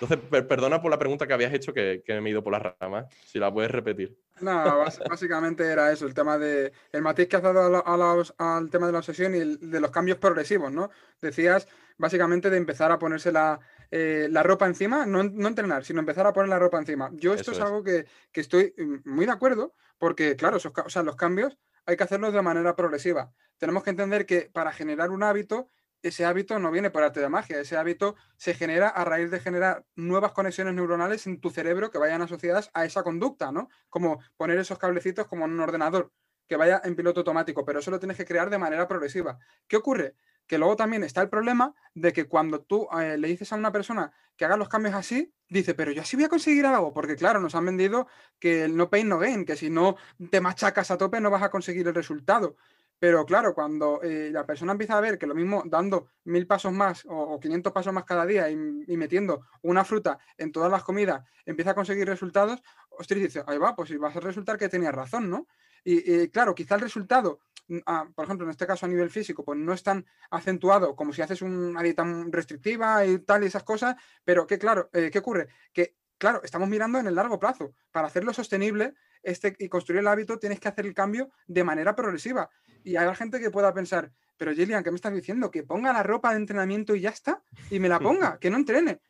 Entonces, 0.02 0.18
per- 0.30 0.47
perdona 0.47 0.82
por 0.82 0.89
la 0.89 0.97
pregunta 0.97 1.28
que 1.28 1.34
habías 1.34 1.54
hecho, 1.54 1.74
que, 1.74 2.02
que 2.04 2.20
me 2.20 2.30
he 2.30 2.32
ido 2.32 2.43
por 2.43 2.52
las 2.54 2.76
ramas. 2.80 3.06
Si 3.24 3.38
la 3.38 3.54
puedes 3.54 3.70
repetir. 3.70 4.18
No, 4.41 4.84
básicamente 5.08 5.64
era 5.68 5.91
eso, 5.91 6.08
el 6.08 6.16
tema 6.16 6.39
de 6.39 6.72
el 6.91 7.02
matiz 7.04 7.28
que 7.28 7.36
has 7.36 7.43
dado 7.43 7.62
a 7.62 7.70
la- 7.70 7.80
a 7.80 7.95
la 7.97 8.14
os- 8.14 8.34
al 8.39 8.72
tema 8.72 8.88
de 8.88 8.93
la 8.93 8.97
obsesión 8.97 9.36
y 9.36 9.38
el- 9.38 9.70
de 9.70 9.80
los 9.80 9.91
cambios 9.91 10.18
progresivos, 10.18 10.72
¿no? 10.72 10.89
Decías 11.22 11.68
básicamente 11.99 12.49
de 12.49 12.58
empezar 12.58 12.91
a 12.91 12.97
ponerse 12.97 13.32
la, 13.32 13.60
eh, 13.91 14.28
la 14.32 14.41
ropa 14.41 14.66
encima, 14.66 15.06
no, 15.06 15.22
en- 15.22 15.36
no 15.38 15.47
entrenar, 15.47 15.84
sino 15.86 15.99
empezar 15.99 16.26
a 16.26 16.34
poner 16.34 16.49
la 16.49 16.58
ropa 16.58 16.80
encima. 16.80 17.12
Yo 17.14 17.36
esto 17.36 17.52
es, 17.52 17.58
es. 17.58 17.64
algo 17.64 17.84
que, 17.84 18.06
que 18.32 18.41
estoy 18.41 18.74
mm, 18.76 19.08
muy 19.08 19.28
de 19.28 19.32
acuerdo, 19.34 19.76
porque 19.99 20.36
claro, 20.36 20.58
esos, 20.58 20.72
o 20.84 20.89
sea, 20.89 21.04
los 21.04 21.16
cambios 21.16 21.60
hay 21.86 21.95
que 21.95 22.04
hacerlos 22.04 22.34
de 22.34 22.41
manera 22.41 22.76
progresiva. 22.76 23.32
Tenemos 23.60 23.84
que 23.84 23.91
entender 23.91 24.26
que 24.26 24.49
para 24.52 24.72
generar 24.72 25.12
un 25.12 25.22
hábito, 25.22 25.70
ese 26.04 26.26
hábito 26.26 26.60
no 26.60 26.72
viene 26.72 26.89
por 26.89 27.04
arte 27.04 27.20
de 27.20 27.30
magia, 27.30 27.60
ese 27.60 27.78
hábito 27.78 28.16
se 28.38 28.54
genera 28.54 28.89
a 28.89 29.06
raíz 29.06 29.32
de 29.32 29.39
generar 29.39 29.86
nuevas 29.95 30.32
conexiones 30.32 30.74
neuronales 30.74 31.28
en 31.28 31.39
tu 31.39 31.49
cerebro 31.49 31.91
que 31.91 31.97
vayan 31.97 32.22
asociadas 32.22 32.72
a 32.74 32.86
esa 32.86 33.04
conducta, 33.04 33.52
¿no? 33.52 33.70
Como 33.89 34.20
poner 34.38 34.60
esos 34.60 34.78
cablecitos 34.80 35.28
como 35.28 35.45
en 35.45 35.52
un 35.52 35.60
ordenador, 35.60 36.12
que 36.47 36.58
vaya 36.58 36.82
en 36.84 36.95
piloto 36.95 37.22
automático, 37.22 37.64
pero 37.64 37.80
eso 37.80 37.91
lo 37.91 37.99
tienes 37.99 38.18
que 38.18 38.26
crear 38.26 38.49
de 38.49 38.58
manera 38.58 38.88
progresiva. 38.88 39.39
¿Qué 39.68 39.78
ocurre? 39.78 40.16
Que 40.47 40.58
luego 40.58 40.76
también 40.76 41.04
está 41.04 41.22
el 41.22 41.30
problema 41.30 41.74
de 41.93 42.12
que 42.12 42.26
cuando 42.26 42.62
tú 42.62 42.89
eh, 42.99 43.18
le 43.18 43.30
dices 43.30 43.54
a 43.54 43.56
una 43.56 43.72
persona 43.72 44.12
que 44.36 44.43
haga 44.43 44.58
los 44.58 44.68
cambios 44.68 44.95
así, 44.95 45.34
dice, 45.47 45.76
pero 45.76 45.91
yo 45.91 46.02
así 46.02 46.18
voy 46.18 46.26
a 46.26 46.30
conseguir 46.30 46.66
algo, 46.66 46.93
porque 46.93 47.16
claro, 47.16 47.39
nos 47.39 47.56
han 47.56 47.66
vendido 47.66 48.08
que 48.39 48.66
el 48.66 48.76
no 48.76 48.89
pain, 48.89 49.08
no 49.08 49.20
gain, 49.20 49.45
que 49.45 49.56
si 49.56 49.70
no 49.70 49.95
te 50.30 50.41
machacas 50.41 50.91
a 50.91 50.97
tope 50.97 51.22
no 51.22 51.30
vas 51.30 51.43
a 51.43 51.52
conseguir 51.52 51.88
el 51.88 51.95
resultado. 51.95 52.58
Pero 53.02 53.26
claro, 53.26 53.56
cuando 53.56 53.99
eh, 54.04 54.30
la 54.32 54.45
persona 54.45 54.74
empieza 54.74 54.95
a 54.95 55.02
ver 55.02 55.18
que 55.18 55.26
lo 55.26 55.34
mismo 55.34 55.64
dando 55.66 56.10
mil 56.26 56.45
pasos 56.45 56.72
más 56.72 57.04
o, 57.10 57.39
500 57.39 57.74
pasos 57.74 57.91
más 57.91 58.04
cada 58.04 58.28
día 58.28 58.47
y, 58.52 58.56
metiendo 58.95 59.41
una 59.64 59.84
fruta 59.84 60.20
en 60.38 60.52
todas 60.52 60.70
las 60.70 60.84
comidas, 60.84 61.24
empieza 61.43 61.72
a 61.72 61.74
conseguir 61.74 62.08
resultados, 62.08 62.62
ostras, 62.91 63.20
dice, 63.20 63.43
ahí 63.47 63.58
va, 63.58 63.76
pues 63.76 63.91
va 63.99 64.10
a 64.10 64.20
resultar 64.20 64.60
que 64.60 64.70
tenía 64.70 64.91
razón, 64.91 65.32
¿no? 65.32 65.47
Y, 65.84 66.28
claro, 66.28 66.54
quizá 66.54 66.76
el 66.76 66.82
resultado, 66.82 67.39
mm, 67.70 67.80
por 68.14 68.26
ejemplo, 68.26 68.45
en 68.45 68.52
este 68.52 68.68
caso 68.68 68.86
a 68.86 68.89
nivel 68.89 69.10
físico, 69.10 69.43
pues 69.43 69.58
no 69.58 69.74
es 69.74 69.82
tan 69.82 70.06
acentuado 70.30 70.95
como 70.95 71.12
si 71.12 71.24
haces 71.24 71.41
una 71.41 71.82
dieta 71.82 72.06
restrictiva 72.30 73.04
y 73.04 73.18
tal 73.18 73.41
y 73.41 73.47
esas 73.47 73.64
cosas, 73.64 73.95
pero 74.24 74.45
que 74.45 74.60
claro, 74.60 74.91
eh, 74.93 75.10
¿qué 75.12 75.18
ocurre? 75.18 75.47
Que 75.74 75.95
claro, 76.20 76.41
estamos 76.43 76.70
mirando 76.70 76.99
en 76.99 77.08
el 77.08 77.16
largo 77.16 77.39
plazo. 77.39 77.74
Para 77.91 78.06
hacerlo 78.06 78.32
sostenible 78.32 78.93
este, 79.24 79.55
y 79.59 79.69
construir 79.69 79.99
el 79.99 80.07
hábito, 80.07 80.39
tienes 80.39 80.59
que 80.59 80.67
hacer 80.67 80.86
el 80.86 80.93
cambio 80.93 81.32
de 81.47 81.63
manera 81.63 81.95
progresiva. 81.95 82.49
Y 82.84 82.95
hay 82.95 83.13
gente 83.15 83.39
que 83.39 83.51
pueda 83.51 83.74
pensar, 83.74 84.11
pero 84.38 84.53
Gillian, 84.53 84.84
¿qué 84.84 84.91
me 84.91 84.95
estás 84.95 85.13
diciendo? 85.13 85.51
Que 85.51 85.63
ponga 85.63 85.93
la 85.93 86.03
ropa 86.03 86.32
de 86.32 86.38
entrenamiento 86.38 86.95
y 86.95 87.01
ya 87.01 87.09
está, 87.09 87.43
y 87.69 87.80
me 87.80 87.89
la 87.89 87.99
ponga, 87.99 88.39
que 88.39 88.49
no 88.49 88.57
entrene. 88.57 89.01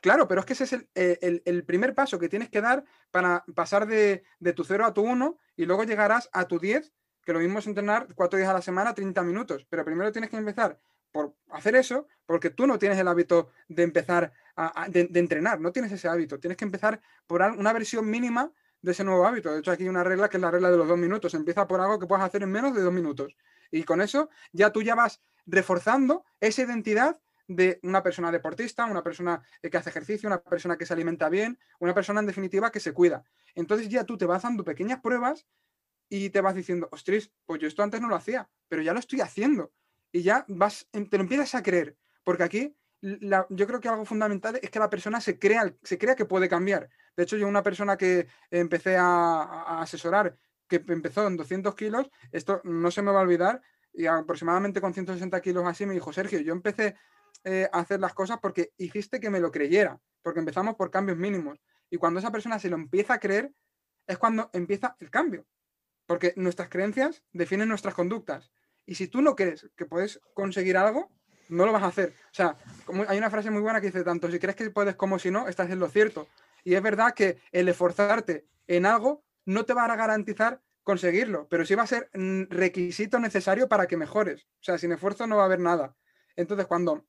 Claro, 0.00 0.26
pero 0.26 0.40
es 0.40 0.46
que 0.46 0.54
ese 0.54 0.64
es 0.64 0.72
eh, 0.94 1.42
el, 1.44 1.64
primer 1.64 1.94
paso 1.94 2.18
que 2.18 2.28
tienes 2.28 2.48
que 2.48 2.60
dar 2.60 2.84
para 3.10 3.44
pasar 3.54 3.86
de, 3.86 4.22
tu 4.54 4.64
0 4.64 4.86
a 4.86 4.94
tu 4.94 5.02
1 5.02 5.36
y 5.56 5.66
luego 5.66 5.84
llegarás 5.84 6.30
a 6.32 6.46
tu 6.46 6.58
10, 6.58 6.92
que 7.22 7.32
lo 7.34 7.40
mismo 7.40 7.58
es 7.58 7.66
entrenar 7.66 8.08
cuatro 8.14 8.38
días 8.38 8.48
a 8.48 8.54
la 8.54 8.62
semana, 8.62 8.94
30 8.94 9.22
minutos. 9.22 9.66
Pero 9.68 9.84
primero 9.84 10.10
tienes 10.10 10.30
que 10.30 10.38
empezar 10.38 10.78
por 11.12 11.34
hacer 11.50 11.76
eso, 11.76 12.06
porque 12.24 12.50
tú 12.50 12.66
no 12.66 12.78
tienes 12.78 12.98
el 12.98 13.08
hábito 13.08 13.50
de 13.68 13.82
empezar 13.82 14.32
a, 14.56 14.88
de, 14.88 15.08
entrenar, 15.14 15.60
no 15.60 15.72
tienes 15.72 15.92
ese 15.92 16.08
hábito. 16.08 16.38
Tienes 16.40 16.56
que 16.56 16.64
empezar 16.64 17.00
por 17.26 17.42
una 17.42 17.72
versión 17.72 18.08
mínima 18.08 18.50
de 18.82 18.92
ese 18.92 19.04
nuevo 19.04 19.26
hábito. 19.26 19.52
De 19.52 19.60
hecho, 19.60 19.70
aquí 19.70 19.84
hay 19.84 19.88
una 19.88 20.04
regla 20.04 20.28
que 20.28 20.36
es 20.36 20.40
la 20.40 20.50
regla 20.50 20.70
de 20.70 20.76
los 20.76 20.88
dos 20.88 20.98
minutos. 20.98 21.34
Empieza 21.34 21.66
por 21.66 21.80
algo 21.80 21.98
que 21.98 22.06
puedas 22.06 22.24
hacer 22.24 22.42
en 22.42 22.50
menos 22.50 22.74
de 22.74 22.82
dos 22.82 22.92
minutos. 22.92 23.36
Y 23.70 23.84
con 23.84 24.00
eso 24.00 24.30
ya 24.52 24.70
tú 24.70 24.82
ya 24.82 24.94
vas 24.94 25.22
reforzando 25.46 26.24
esa 26.40 26.62
identidad 26.62 27.20
de 27.46 27.80
una 27.82 28.02
persona 28.02 28.30
deportista, 28.30 28.84
una 28.84 29.02
persona 29.02 29.42
que 29.60 29.76
hace 29.76 29.90
ejercicio, 29.90 30.28
una 30.28 30.40
persona 30.40 30.78
que 30.78 30.86
se 30.86 30.92
alimenta 30.92 31.28
bien, 31.28 31.58
una 31.80 31.94
persona 31.94 32.20
en 32.20 32.26
definitiva 32.26 32.70
que 32.70 32.78
se 32.78 32.92
cuida. 32.92 33.24
Entonces 33.54 33.88
ya 33.88 34.04
tú 34.04 34.16
te 34.16 34.24
vas 34.24 34.42
dando 34.42 34.64
pequeñas 34.64 35.00
pruebas 35.00 35.46
y 36.08 36.30
te 36.30 36.40
vas 36.40 36.54
diciendo, 36.54 36.88
ostras, 36.92 37.32
pues 37.46 37.60
yo 37.60 37.66
esto 37.66 37.82
antes 37.82 38.00
no 38.00 38.08
lo 38.08 38.14
hacía, 38.14 38.48
pero 38.68 38.82
ya 38.82 38.92
lo 38.92 39.00
estoy 39.00 39.20
haciendo 39.20 39.72
y 40.12 40.22
ya 40.22 40.44
vas, 40.48 40.88
em, 40.92 41.08
te 41.08 41.16
lo 41.16 41.24
empiezas 41.24 41.54
a 41.56 41.62
creer, 41.62 41.96
porque 42.24 42.44
aquí 42.44 42.76
yo 43.02 43.66
creo 43.66 43.80
que 43.80 43.88
algo 43.88 44.04
fundamental 44.04 44.58
es 44.62 44.70
que 44.70 44.78
la 44.78 44.90
persona 44.90 45.20
se 45.20 45.38
crea, 45.38 45.74
se 45.82 45.98
crea 45.98 46.14
que 46.14 46.26
puede 46.26 46.48
cambiar. 46.48 46.90
De 47.16 47.22
hecho, 47.22 47.36
yo 47.36 47.48
una 47.48 47.62
persona 47.62 47.96
que 47.96 48.28
empecé 48.50 48.96
a, 48.96 49.80
asesorar, 49.80 50.36
que 50.68 50.82
empezó 50.88 51.26
en 51.26 51.36
200 51.36 51.74
kilos, 51.74 52.10
esto 52.32 52.60
no 52.64 52.90
se 52.90 53.02
me 53.02 53.10
va 53.10 53.20
a 53.20 53.22
olvidar, 53.22 53.62
y 53.92 54.06
aproximadamente 54.06 54.80
con 54.80 54.94
160 54.94 55.40
kilos 55.40 55.66
así 55.66 55.86
me 55.86 55.94
dijo, 55.94 56.12
Sergio, 56.12 56.40
yo 56.40 56.52
empecé 56.52 56.96
eh, 57.44 57.68
a 57.72 57.80
hacer 57.80 58.00
las 58.00 58.14
cosas 58.14 58.38
porque 58.40 58.72
hiciste 58.76 59.18
que 59.18 59.30
me 59.30 59.40
lo 59.40 59.50
creyera, 59.50 59.98
porque 60.22 60.40
empezamos 60.40 60.76
por 60.76 60.90
cambios 60.90 61.18
mínimos. 61.18 61.58
Y 61.88 61.96
cuando 61.96 62.20
esa 62.20 62.30
persona 62.30 62.58
se 62.58 62.68
lo 62.68 62.76
empieza 62.76 63.14
a 63.14 63.18
creer, 63.18 63.52
es 64.06 64.18
cuando 64.18 64.50
empieza 64.52 64.96
el 65.00 65.10
cambio. 65.10 65.46
Porque 66.06 66.34
nuestras 66.36 66.68
creencias 66.68 67.22
definen 67.32 67.68
nuestras 67.68 67.94
conductas. 67.94 68.52
Y 68.84 68.96
si 68.96 69.08
tú 69.08 69.22
no 69.22 69.36
crees 69.36 69.70
que 69.76 69.86
puedes 69.86 70.20
conseguir 70.34 70.76
algo, 70.76 71.10
no 71.50 71.66
lo 71.66 71.72
vas 71.72 71.82
a 71.82 71.88
hacer. 71.88 72.14
O 72.26 72.34
sea, 72.34 72.56
hay 73.08 73.18
una 73.18 73.30
frase 73.30 73.50
muy 73.50 73.60
buena 73.60 73.80
que 73.80 73.88
dice, 73.88 74.02
tanto 74.04 74.30
si 74.30 74.38
crees 74.38 74.56
que 74.56 74.70
puedes 74.70 74.96
como 74.96 75.18
si 75.18 75.30
no, 75.30 75.48
estás 75.48 75.70
en 75.70 75.78
lo 75.78 75.88
cierto. 75.88 76.28
Y 76.64 76.74
es 76.74 76.82
verdad 76.82 77.14
que 77.14 77.38
el 77.52 77.68
esforzarte 77.68 78.46
en 78.66 78.86
algo 78.86 79.24
no 79.44 79.64
te 79.64 79.74
va 79.74 79.84
a 79.84 79.96
garantizar 79.96 80.60
conseguirlo, 80.82 81.46
pero 81.48 81.64
sí 81.64 81.74
va 81.74 81.82
a 81.82 81.86
ser 81.86 82.10
requisito 82.48 83.18
necesario 83.18 83.68
para 83.68 83.86
que 83.86 83.96
mejores. 83.96 84.44
O 84.60 84.62
sea, 84.62 84.78
sin 84.78 84.92
esfuerzo 84.92 85.26
no 85.26 85.36
va 85.36 85.42
a 85.42 85.46
haber 85.46 85.60
nada. 85.60 85.94
Entonces, 86.36 86.66
cuando 86.66 87.06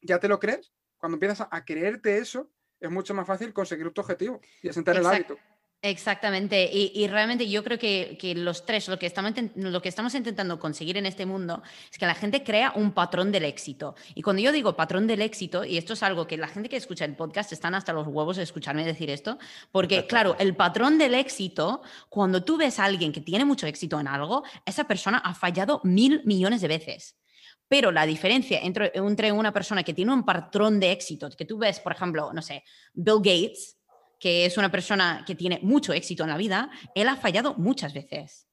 ya 0.00 0.18
te 0.18 0.28
lo 0.28 0.38
crees, 0.38 0.72
cuando 0.98 1.16
empiezas 1.16 1.46
a 1.50 1.64
creerte 1.64 2.18
eso, 2.18 2.50
es 2.80 2.90
mucho 2.90 3.14
más 3.14 3.26
fácil 3.26 3.52
conseguir 3.52 3.90
tu 3.90 4.00
objetivo 4.00 4.40
y 4.62 4.68
asentar 4.68 4.96
el 4.96 5.06
hábito. 5.06 5.38
Exactamente, 5.84 6.70
y, 6.72 7.08
realmente 7.08 7.48
yo 7.48 7.64
creo 7.64 7.76
que, 7.76 8.34
los 8.36 8.64
tres, 8.64 8.86
lo 8.86 9.00
que, 9.00 9.06
estamos, 9.06 9.32
lo 9.56 9.82
que 9.82 9.88
estamos 9.88 10.14
intentando 10.14 10.60
conseguir 10.60 10.96
en 10.96 11.06
este 11.06 11.26
mundo 11.26 11.60
es 11.90 11.98
que 11.98 12.06
la 12.06 12.14
gente 12.14 12.44
crea 12.44 12.72
un 12.76 12.92
patrón 12.92 13.32
del 13.32 13.44
éxito. 13.44 13.96
Y 14.14 14.22
cuando 14.22 14.40
yo 14.40 14.52
digo 14.52 14.76
patrón 14.76 15.08
del 15.08 15.20
éxito, 15.22 15.64
y 15.64 15.78
esto 15.78 15.94
es 15.94 16.04
algo 16.04 16.28
que 16.28 16.36
la 16.36 16.46
gente 16.46 16.68
que 16.68 16.76
escucha 16.76 17.04
el 17.04 17.16
podcast 17.16 17.50
están 17.50 17.74
hasta 17.74 17.92
los 17.92 18.06
huevos 18.06 18.36
de 18.36 18.44
escucharme 18.44 18.84
decir 18.84 19.10
esto, 19.10 19.38
porque 19.72 20.06
claro, 20.06 20.36
el 20.38 20.54
patrón 20.54 20.98
del 20.98 21.16
éxito, 21.16 21.82
cuando 22.08 22.44
tú 22.44 22.56
ves 22.56 22.78
a 22.78 22.84
alguien 22.84 23.12
que 23.12 23.20
tiene 23.20 23.44
mucho 23.44 23.66
éxito 23.66 23.98
en 23.98 24.06
algo, 24.06 24.44
esa 24.64 24.84
persona 24.84 25.18
ha 25.18 25.34
fallado 25.34 25.80
mil 25.82 26.22
millones 26.24 26.60
de 26.60 26.68
veces. 26.68 27.16
Pero 27.66 27.90
la 27.90 28.06
diferencia 28.06 28.60
entre, 28.60 28.92
entre 28.94 29.32
una 29.32 29.52
persona 29.52 29.82
que 29.82 29.94
tiene 29.94 30.12
un 30.12 30.24
patrón 30.24 30.78
de 30.78 30.92
éxito, 30.92 31.28
que 31.30 31.44
tú 31.44 31.58
ves, 31.58 31.80
por 31.80 31.90
ejemplo, 31.90 32.32
no 32.32 32.40
sé, 32.40 32.62
Bill 32.94 33.16
Gates, 33.16 33.81
que 34.22 34.46
es 34.46 34.56
una 34.56 34.70
persona 34.70 35.24
que 35.26 35.34
tiene 35.34 35.58
mucho 35.64 35.92
éxito 35.92 36.22
en 36.22 36.30
la 36.30 36.36
vida, 36.36 36.70
él 36.94 37.08
ha 37.08 37.16
fallado 37.16 37.54
muchas 37.54 37.92
veces. 37.92 38.46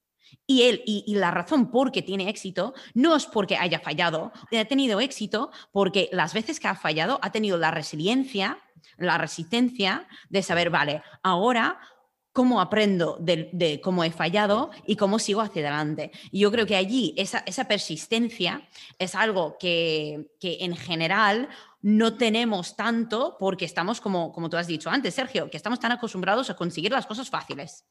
Y 0.47 0.63
él, 0.63 0.81
y, 0.83 1.13
la 1.13 1.29
razón 1.29 1.69
por 1.69 1.91
qué 1.91 2.01
tiene 2.01 2.27
éxito 2.27 2.73
no 2.95 3.15
es 3.15 3.27
porque 3.27 3.55
haya 3.55 3.79
fallado, 3.79 4.31
ha 4.51 4.65
tenido 4.65 4.99
éxito 4.99 5.51
porque 5.71 6.09
las 6.11 6.33
veces 6.33 6.59
que 6.59 6.67
ha 6.67 6.73
fallado 6.73 7.19
ha 7.21 7.31
tenido 7.31 7.59
la 7.59 7.69
resiliencia, 7.69 8.57
la 8.97 9.19
resistencia 9.19 10.07
de 10.29 10.41
saber, 10.41 10.71
vale, 10.71 11.03
ahora 11.21 11.79
cómo 12.33 12.61
aprendo 12.61 13.17
de, 13.19 13.81
cómo 13.83 14.03
he 14.03 14.11
fallado 14.11 14.71
y 14.85 14.95
cómo 14.95 15.19
sigo 15.19 15.41
hacia 15.41 15.61
adelante. 15.61 16.11
Y 16.31 16.39
yo 16.39 16.51
creo 16.51 16.65
que 16.65 16.75
allí 16.75 17.13
esa, 17.17 17.43
esa 17.45 17.65
persistencia 17.65 18.67
es 18.97 19.15
algo 19.15 19.57
que, 19.59 20.31
que, 20.39 20.57
en 20.61 20.75
general 20.75 21.49
no 21.81 22.15
tenemos 22.17 22.75
tanto 22.75 23.37
porque 23.39 23.65
estamos, 23.65 24.01
como, 24.01 24.31
como 24.31 24.49
tú 24.49 24.57
has 24.57 24.67
dicho 24.67 24.89
antes, 24.89 25.15
Sergio, 25.15 25.49
que 25.49 25.57
estamos 25.57 25.79
tan 25.79 25.91
acostumbrados 25.91 26.49
a 26.49 26.55
conseguir 26.55 26.91
las 26.91 27.05
cosas 27.05 27.29
fáciles. 27.29 27.85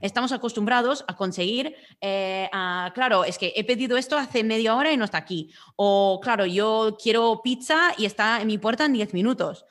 Estamos 0.00 0.32
acostumbrados 0.32 1.04
a 1.06 1.16
conseguir, 1.16 1.74
eh, 2.00 2.48
claro, 2.94 3.24
es 3.24 3.38
que 3.38 3.52
he 3.56 3.64
pedido 3.64 3.96
esto 3.96 4.16
hace 4.16 4.42
media 4.44 4.74
hora 4.74 4.92
y 4.92 4.96
no 4.96 5.04
está 5.04 5.18
aquí. 5.18 5.52
O, 5.76 6.20
claro, 6.22 6.46
yo 6.46 6.96
quiero 7.00 7.40
pizza 7.42 7.92
y 7.96 8.06
está 8.06 8.40
en 8.40 8.46
mi 8.46 8.58
puerta 8.58 8.84
en 8.84 8.94
10 8.94 9.14
minutos. 9.14 9.64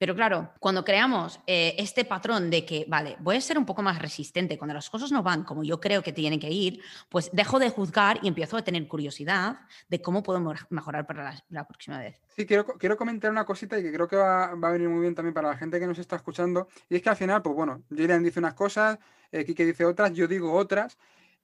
Pero 0.00 0.14
claro, 0.14 0.50
cuando 0.60 0.82
creamos 0.82 1.40
eh, 1.46 1.74
este 1.76 2.06
patrón 2.06 2.48
de 2.48 2.64
que, 2.64 2.86
vale, 2.88 3.18
voy 3.20 3.36
a 3.36 3.40
ser 3.42 3.58
un 3.58 3.66
poco 3.66 3.82
más 3.82 3.98
resistente, 3.98 4.56
cuando 4.56 4.72
las 4.72 4.88
cosas 4.88 5.12
no 5.12 5.22
van 5.22 5.44
como 5.44 5.62
yo 5.62 5.78
creo 5.78 6.02
que 6.02 6.10
tienen 6.10 6.40
que 6.40 6.48
ir, 6.48 6.80
pues 7.10 7.28
dejo 7.34 7.58
de 7.58 7.68
juzgar 7.68 8.18
y 8.22 8.28
empiezo 8.28 8.56
a 8.56 8.62
tener 8.62 8.88
curiosidad 8.88 9.60
de 9.90 10.00
cómo 10.00 10.22
puedo 10.22 10.40
mejorar 10.70 11.06
para 11.06 11.34
la, 11.50 11.68
próxima 11.68 11.98
vez. 11.98 12.18
Sí, 12.34 12.46
quiero, 12.46 12.64
quiero, 12.64 12.96
comentar 12.96 13.30
una 13.30 13.44
cosita 13.44 13.78
y 13.78 13.82
que 13.82 13.92
creo 13.92 14.08
que 14.08 14.16
va, 14.16 14.54
va, 14.54 14.68
a 14.68 14.72
venir 14.72 14.88
muy 14.88 15.02
bien 15.02 15.14
también 15.14 15.34
para 15.34 15.50
la 15.50 15.58
gente 15.58 15.78
que 15.78 15.86
nos 15.86 15.98
está 15.98 16.16
escuchando. 16.16 16.68
Y 16.88 16.96
es 16.96 17.02
que 17.02 17.10
al 17.10 17.16
final, 17.16 17.42
pues 17.42 17.54
bueno, 17.54 17.82
Jillian 17.94 18.22
dice 18.22 18.38
unas 18.38 18.54
cosas, 18.54 18.98
eh, 19.30 19.44
Kike 19.44 19.66
dice 19.66 19.84
otras, 19.84 20.14
yo 20.14 20.26
digo 20.26 20.54
otras. 20.54 20.96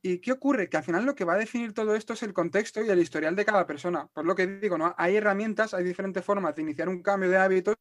¿Y 0.02 0.18
qué 0.18 0.32
ocurre? 0.32 0.68
Que 0.68 0.76
al 0.76 0.84
final 0.84 1.04
lo 1.04 1.14
que 1.14 1.24
va 1.24 1.34
a 1.34 1.38
definir 1.38 1.72
todo 1.72 1.94
esto 1.94 2.12
es 2.12 2.22
el 2.22 2.32
contexto 2.32 2.84
y 2.84 2.88
el 2.88 2.98
historial 2.98 3.34
de 3.34 3.44
cada 3.44 3.66
persona. 3.66 4.08
Por 4.12 4.24
lo 4.24 4.34
que 4.34 4.46
digo, 4.46 4.78
¿no? 4.78 4.94
Hay 4.98 5.16
herramientas, 5.16 5.74
hay 5.74 5.84
diferentes 5.84 6.24
formas 6.24 6.54
de 6.54 6.62
iniciar 6.62 6.88
un 6.88 7.02
cambio 7.02 7.28
de 7.28 7.36
hábitos 7.38 7.76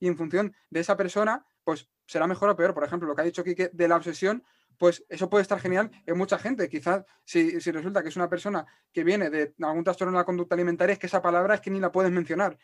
y 0.00 0.08
en 0.08 0.16
función 0.16 0.54
de 0.70 0.80
esa 0.80 0.96
persona, 0.96 1.44
pues 1.62 1.88
será 2.06 2.26
mejor 2.26 2.50
o 2.50 2.56
peor. 2.56 2.74
Por 2.74 2.84
ejemplo, 2.84 3.06
lo 3.06 3.14
que 3.14 3.22
ha 3.22 3.24
dicho 3.24 3.44
Kike 3.44 3.70
de 3.72 3.88
la 3.88 3.96
obsesión, 3.96 4.42
pues 4.76 5.04
eso 5.08 5.28
puede 5.28 5.42
estar 5.42 5.60
genial 5.60 5.90
en 6.06 6.16
mucha 6.16 6.38
gente. 6.38 6.68
Quizás 6.68 7.04
si, 7.24 7.60
si, 7.60 7.70
resulta 7.70 8.02
que 8.02 8.08
es 8.08 8.16
una 8.16 8.28
persona 8.28 8.66
que 8.92 9.04
viene 9.04 9.30
de 9.30 9.54
algún 9.62 9.84
trastorno 9.84 10.12
de 10.12 10.18
la 10.18 10.24
conducta 10.24 10.54
alimentaria, 10.54 10.94
es 10.94 10.98
que 10.98 11.06
esa 11.06 11.22
palabra 11.22 11.54
es 11.54 11.60
que 11.60 11.70
ni 11.70 11.80
la 11.80 11.92
puedes 11.92 12.10
mencionar. 12.10 12.58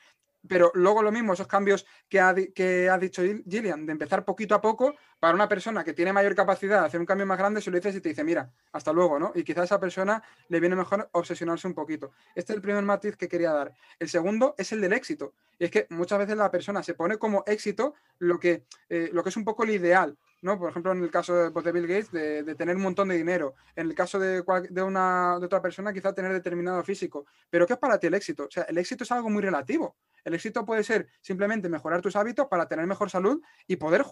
Pero 0.49 0.71
luego 0.75 1.03
lo 1.03 1.11
mismo, 1.11 1.33
esos 1.33 1.47
cambios 1.47 1.87
que 2.09 2.21
ha, 2.21 2.35
que 2.35 2.89
ha 2.91 2.99
dicho 2.99 3.23
Gillian, 3.23 3.87
de 3.87 3.93
empezar 3.93 4.25
poquito 4.25 4.55
a 4.55 4.61
poco, 4.61 4.95
para 5.19 5.35
una 5.35 5.49
persona 5.49 5.85
que 5.85 5.95
tiene 5.95 6.13
mayor 6.13 6.35
capacidad 6.35 6.85
hacer 6.85 7.01
un 7.01 7.07
cambio 7.07 7.27
más 7.27 7.39
grande, 7.39 7.63
se 7.63 7.71
lo 7.71 7.79
dices 7.79 7.97
y 7.97 8.01
te 8.01 8.11
dice, 8.11 8.25
mira, 8.25 8.53
hasta 8.73 8.93
luego, 8.93 9.19
¿no? 9.19 9.33
Y 9.35 9.43
quizás 9.43 9.63
a 9.63 9.65
esa 9.65 9.81
persona 9.81 10.23
le 10.49 10.61
viene 10.61 10.77
mejor 10.77 11.09
obsesionarse 11.13 11.67
un 11.67 11.75
poquito. 11.75 12.13
Este 12.35 12.53
es 12.53 12.57
el 12.57 12.63
primer 12.63 12.85
matiz 12.85 13.17
que 13.17 13.29
quería 13.29 13.53
dar. 13.53 13.73
El 13.99 14.09
segundo 14.09 14.55
es 14.59 14.73
el 14.73 14.81
del 14.81 14.93
éxito. 14.93 15.33
Y 15.59 15.65
es 15.65 15.71
que 15.71 15.87
muchas 15.91 16.19
veces 16.19 16.37
la 16.37 16.51
persona 16.51 16.83
se 16.83 16.95
pone 16.95 17.17
como 17.17 17.43
éxito 17.47 17.95
lo 18.19 18.39
que, 18.39 18.65
eh, 18.89 19.09
lo 19.13 19.23
que 19.23 19.31
es 19.31 19.37
un 19.37 19.45
poco 19.45 19.65
el 19.65 19.71
ideal. 19.71 20.19
¿No? 20.45 20.59
Por 20.59 20.69
ejemplo, 20.69 20.93
en 20.93 21.03
el 21.03 21.11
caso 21.11 21.35
de, 21.35 21.51
pues, 21.51 21.65
Bill 21.73 21.87
Gates, 21.87 22.13
de, 22.13 22.55
tener 22.55 22.77
un 22.77 22.83
montón 22.83 23.09
de 23.09 23.17
dinero. 23.17 23.55
En 23.75 23.87
el 23.87 23.95
caso 23.95 24.19
de, 24.19 24.43
una, 24.83 25.39
de 25.41 25.47
otra 25.47 25.63
persona, 25.63 25.93
quizá 25.93 26.13
tener 26.13 26.33
determinado 26.33 26.85
físico. 26.85 27.27
Pero 27.49 27.67
¿qué 27.67 27.73
es 27.73 27.79
para 27.79 27.99
ti 27.99 28.09
el 28.09 28.15
éxito? 28.15 28.45
O 28.45 28.51
sea, 28.51 28.65
el 28.65 28.77
éxito 28.77 29.05
es 29.05 29.11
algo 29.11 29.31
muy 29.31 29.43
relativo. 29.43 29.97
El 30.23 30.35
éxito 30.35 30.67
puede 30.67 30.85
ser 30.85 31.09
simplemente 31.23 31.71
mejorar 31.71 32.03
tus 32.03 32.15
hábitos 32.15 32.47
para 32.49 32.69
tener 32.69 32.87
mejor 32.87 33.09
salud 33.09 33.41
y 33.67 33.77
poder 33.77 34.05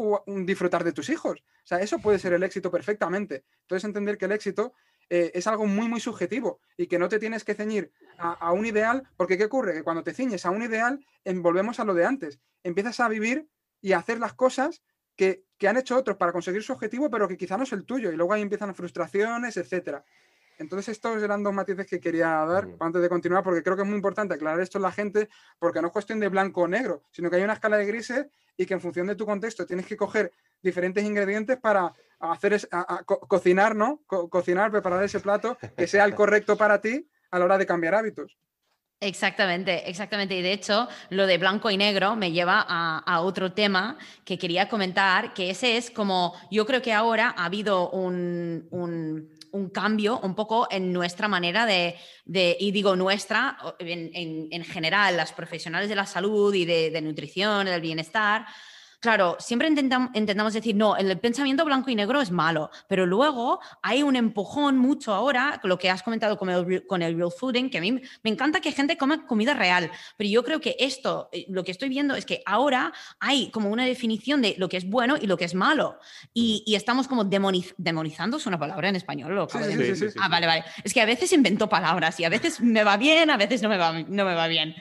disfrutar 0.46 0.84
de 0.84 0.92
tus 0.92 1.10
hijos. 1.10 1.40
O 1.40 1.66
sea, 1.66 1.80
eso 1.80 1.98
puede 1.98 2.18
ser 2.18 2.32
el 2.32 2.42
éxito 2.42 2.70
perfectamente. 2.70 3.44
Entonces, 3.60 3.84
entender 3.84 4.16
que 4.16 4.24
el 4.24 4.32
éxito 4.32 4.72
eh, 5.10 5.32
es 5.34 5.46
algo 5.46 5.66
muy, 5.66 5.86
muy 5.86 6.00
subjetivo 6.00 6.60
y 6.78 6.86
que 6.86 6.98
no 6.98 7.10
te 7.10 7.18
tienes 7.18 7.44
que 7.44 7.54
ceñir 7.54 7.92
a, 8.16 8.52
un 8.52 8.64
ideal, 8.64 9.02
porque 9.18 9.36
¿qué 9.36 9.44
ocurre? 9.44 9.74
Que 9.74 9.82
cuando 9.82 10.02
te 10.02 10.14
ciñes 10.14 10.46
a 10.46 10.50
un 10.50 10.62
ideal, 10.62 11.04
volvemos 11.26 11.78
a 11.78 11.84
lo 11.84 11.92
de 11.92 12.06
antes. 12.06 12.40
Empiezas 12.62 13.00
a 13.00 13.08
vivir 13.08 13.48
y 13.82 13.92
a 13.92 13.98
hacer 13.98 14.18
las 14.18 14.32
cosas 14.32 14.82
que, 15.16 15.44
han 15.68 15.76
hecho 15.76 15.96
otros 15.96 16.16
para 16.16 16.32
conseguir 16.32 16.62
su 16.62 16.72
objetivo, 16.72 17.10
pero 17.10 17.26
que 17.28 17.36
quizá 17.36 17.56
no 17.56 17.64
es 17.64 17.72
el 17.72 17.84
tuyo. 17.84 18.10
Y 18.12 18.16
luego 18.16 18.32
ahí 18.32 18.42
empiezan 18.42 18.74
frustraciones, 18.74 19.56
etcétera. 19.56 20.04
Entonces, 20.58 20.90
estos 20.90 21.20
eran 21.22 21.42
dos 21.42 21.52
matices 21.52 21.86
que 21.86 21.98
quería 21.98 22.28
dar 22.44 22.68
antes 22.78 23.02
de 23.02 23.08
continuar, 23.08 23.42
porque 23.42 23.62
creo 23.62 23.74
que 23.74 23.82
es 23.82 23.88
muy 23.88 23.96
importante 23.96 24.34
aclarar 24.34 24.60
esto 24.60 24.78
a 24.78 24.82
la 24.82 24.92
gente, 24.92 25.28
porque 25.58 25.80
no 25.80 25.88
es 25.88 25.92
cuestión 25.92 26.20
de 26.20 26.28
blanco 26.28 26.62
o 26.62 26.68
negro, 26.68 27.02
sino 27.10 27.30
que 27.30 27.36
hay 27.36 27.42
una 27.42 27.54
escala 27.54 27.76
de 27.78 27.86
grises 27.86 28.26
y 28.56 28.66
que 28.66 28.74
en 28.74 28.80
función 28.80 29.06
de 29.06 29.16
tu 29.16 29.24
contexto 29.26 29.66
tienes 29.66 29.86
que 29.86 29.96
coger 29.96 30.30
diferentes 30.62 31.02
ingredientes 31.02 31.58
para 31.58 31.92
hacer 32.20 32.52
es- 32.52 32.68
a- 32.70 32.96
a 32.98 33.02
co- 33.02 33.18
cocinar, 33.20 33.74
¿no? 33.74 34.02
Co- 34.06 34.28
cocinar, 34.28 34.70
preparar 34.70 35.02
ese 35.02 35.18
plato 35.20 35.56
que 35.76 35.86
sea 35.88 36.04
el 36.04 36.14
correcto 36.14 36.56
para 36.56 36.80
ti 36.80 37.08
a 37.30 37.38
la 37.38 37.44
hora 37.46 37.58
de 37.58 37.66
cambiar 37.66 37.94
hábitos. 37.96 38.36
Exactamente, 39.04 39.90
exactamente. 39.90 40.36
Y 40.36 40.42
de 40.42 40.52
hecho, 40.52 40.86
lo 41.10 41.26
de 41.26 41.36
blanco 41.36 41.68
y 41.72 41.76
negro 41.76 42.14
me 42.14 42.30
lleva 42.30 42.64
a, 42.68 43.20
otro 43.20 43.50
tema 43.52 43.98
que 44.24 44.38
quería 44.38 44.68
comentar, 44.68 45.34
que 45.34 45.50
ese 45.50 45.76
es 45.76 45.90
como, 45.90 46.34
yo 46.52 46.64
creo 46.66 46.80
que 46.82 46.92
ahora 46.92 47.34
ha 47.36 47.46
habido 47.46 47.90
un, 47.90 48.68
un- 48.70 49.28
cambio 49.70 50.20
un 50.20 50.34
poco 50.36 50.68
en 50.70 50.92
nuestra 50.92 51.26
manera 51.26 51.66
de, 51.66 51.96
de- 52.24 52.56
y 52.60 52.70
digo 52.70 52.94
nuestra, 52.94 53.58
en, 53.80 54.10
en- 54.14 54.48
en 54.52 54.64
general, 54.64 55.16
las 55.16 55.32
profesionales 55.32 55.88
de 55.88 55.96
la 55.96 56.06
salud 56.06 56.54
y 56.54 56.64
de, 56.64 56.90
de 56.92 57.02
nutrición, 57.02 57.66
del 57.66 57.80
bienestar. 57.80 58.46
Claro, 59.02 59.36
siempre 59.40 59.68
intentam- 59.68 60.10
intentamos 60.14 60.52
decir, 60.52 60.76
no, 60.76 60.96
el 60.96 61.18
pensamiento 61.18 61.64
blanco 61.64 61.90
y 61.90 61.96
negro 61.96 62.20
es 62.20 62.30
malo, 62.30 62.70
pero 62.86 63.04
luego 63.04 63.58
hay 63.82 64.04
un 64.04 64.14
empujón 64.14 64.78
mucho 64.78 65.12
ahora, 65.12 65.60
lo 65.64 65.76
que 65.76 65.90
has 65.90 66.04
comentado 66.04 66.38
con 66.38 66.48
el, 66.48 66.86
con 66.86 67.02
el 67.02 67.16
real 67.16 67.32
fooding, 67.36 67.68
que 67.68 67.78
a 67.78 67.80
mí 67.80 68.00
me 68.22 68.30
encanta 68.30 68.60
que 68.60 68.70
gente 68.70 68.96
coma 68.96 69.26
comida 69.26 69.54
real, 69.54 69.90
pero 70.16 70.30
yo 70.30 70.44
creo 70.44 70.60
que 70.60 70.76
esto, 70.78 71.28
eh, 71.32 71.46
lo 71.48 71.64
que 71.64 71.72
estoy 71.72 71.88
viendo 71.88 72.14
es 72.14 72.24
que 72.24 72.44
ahora 72.46 72.92
hay 73.18 73.50
como 73.50 73.70
una 73.70 73.84
definición 73.86 74.40
de 74.40 74.54
lo 74.56 74.68
que 74.68 74.76
es 74.76 74.88
bueno 74.88 75.16
y 75.20 75.26
lo 75.26 75.36
que 75.36 75.46
es 75.46 75.54
malo, 75.56 75.98
y, 76.32 76.62
y 76.64 76.76
estamos 76.76 77.08
como 77.08 77.24
demoniz- 77.24 77.74
demonizando, 77.78 78.36
es 78.36 78.46
una 78.46 78.60
palabra 78.60 78.88
en 78.88 78.94
español, 78.94 79.34
lo 79.34 79.42
acabo 79.42 79.64
sí, 79.64 79.74
de 79.74 79.84
sí, 79.84 79.96
sí, 79.96 80.10
sí. 80.10 80.18
Ah, 80.22 80.28
vale, 80.28 80.46
vale. 80.46 80.64
Es 80.84 80.94
que 80.94 81.00
a 81.00 81.06
veces 81.06 81.32
invento 81.32 81.68
palabras 81.68 82.20
y 82.20 82.24
a 82.24 82.28
veces 82.28 82.60
me 82.60 82.84
va 82.84 82.96
bien, 82.96 83.30
a 83.30 83.36
veces 83.36 83.62
no 83.62 83.68
me 83.68 83.78
va, 83.78 83.92
no 83.94 84.24
me 84.24 84.34
va 84.36 84.46
bien. 84.46 84.76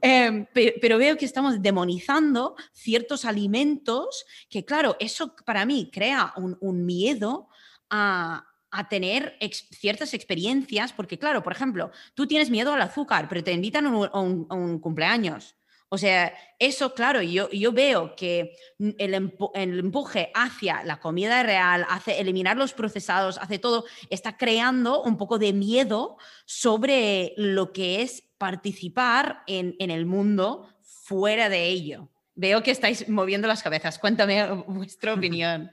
Pe- 0.00 0.74
pero, 0.80 0.98
veo 0.98 1.16
que 1.16 1.24
estamos 1.24 1.60
demonizando 1.60 2.56
ciertos 2.72 3.24
alimentos 3.24 4.24
que, 4.48 4.64
claro, 4.64 4.96
eso 5.00 5.34
para 5.44 5.64
mí 5.64 5.90
crea 5.92 6.32
un, 6.36 6.84
miedo 6.84 7.48
a, 7.90 8.46
tener 8.88 9.36
ciertas 9.70 10.14
experiencias, 10.14 10.92
porque, 10.92 11.18
claro, 11.18 11.42
por 11.42 11.52
ejemplo, 11.52 11.90
tú 12.14 12.26
tienes 12.26 12.48
miedo 12.48 12.72
al 12.72 12.80
azúcar, 12.80 13.28
pero 13.28 13.44
te 13.44 13.52
invitan 13.52 13.86
a 13.86 14.20
un 14.20 14.78
cumpleaños. 14.78 15.56
O 15.94 15.98
sea, 15.98 16.32
eso, 16.58 16.94
claro, 16.94 17.20
yo, 17.20 17.50
yo 17.50 17.70
veo 17.70 18.16
que 18.16 18.54
el, 18.78 19.12
empu- 19.12 19.50
el 19.54 19.78
empuje 19.78 20.30
hacia 20.34 20.82
la 20.84 21.00
comida 21.00 21.42
real, 21.42 21.84
hace 21.86 22.18
eliminar 22.18 22.56
los 22.56 22.72
procesados, 22.72 23.36
hace 23.36 23.58
todo, 23.58 23.84
está 24.08 24.38
creando 24.38 25.02
un 25.02 25.18
poco 25.18 25.38
de 25.38 25.52
miedo 25.52 26.16
sobre 26.46 27.34
lo 27.36 27.74
que 27.74 28.00
es 28.00 28.22
participar 28.38 29.42
en, 29.46 29.76
en 29.78 29.90
el 29.90 30.06
mundo 30.06 30.66
fuera 30.80 31.50
de 31.50 31.66
ello. 31.66 32.08
Veo 32.34 32.62
que 32.62 32.70
estáis 32.70 33.06
moviendo 33.10 33.46
las 33.46 33.62
cabezas. 33.62 33.98
Cuéntame 33.98 34.50
vuestra 34.66 35.12
opinión. 35.18 35.70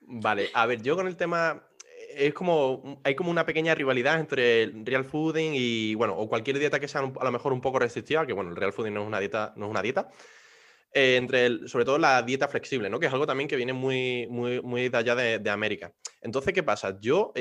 Vale, 0.00 0.48
a 0.54 0.64
ver, 0.64 0.80
yo 0.80 0.96
con 0.96 1.06
el 1.06 1.16
tema 1.18 1.67
es 2.18 2.34
como 2.34 3.00
hay 3.04 3.14
como 3.14 3.30
una 3.30 3.46
pequeña 3.46 3.74
rivalidad 3.74 4.20
entre 4.20 4.64
el 4.64 4.84
real 4.86 5.04
fooding 5.04 5.52
y 5.54 5.94
bueno, 5.94 6.14
o 6.16 6.28
cualquier 6.28 6.58
dieta 6.58 6.80
que 6.80 6.88
sea 6.88 7.02
a 7.02 7.24
lo 7.24 7.32
mejor 7.32 7.52
un 7.52 7.60
poco 7.60 7.78
restrictiva, 7.78 8.26
que 8.26 8.32
bueno, 8.34 8.50
el 8.50 8.56
real 8.56 8.72
fooding 8.72 8.92
no 8.94 9.02
es 9.02 9.06
una 9.06 9.20
dieta, 9.20 9.52
no 9.56 9.66
es 9.66 9.70
una 9.70 9.82
dieta. 9.82 10.08
eh, 10.92 11.16
entre 11.16 11.68
sobre 11.68 11.84
todo 11.84 11.98
la 11.98 12.22
dieta 12.22 12.48
flexible, 12.48 12.88
¿no? 12.90 12.98
Que 12.98 13.06
es 13.06 13.12
algo 13.12 13.26
también 13.26 13.48
que 13.48 13.56
viene 13.56 13.72
muy, 13.72 14.26
muy, 14.30 14.62
muy 14.62 14.88
de 14.88 14.96
allá 14.98 15.14
de, 15.14 15.38
de 15.38 15.50
América. 15.50 15.92
Entonces, 16.20 16.52
¿qué 16.54 16.62
pasa? 16.62 16.98
Yo, 17.00 17.32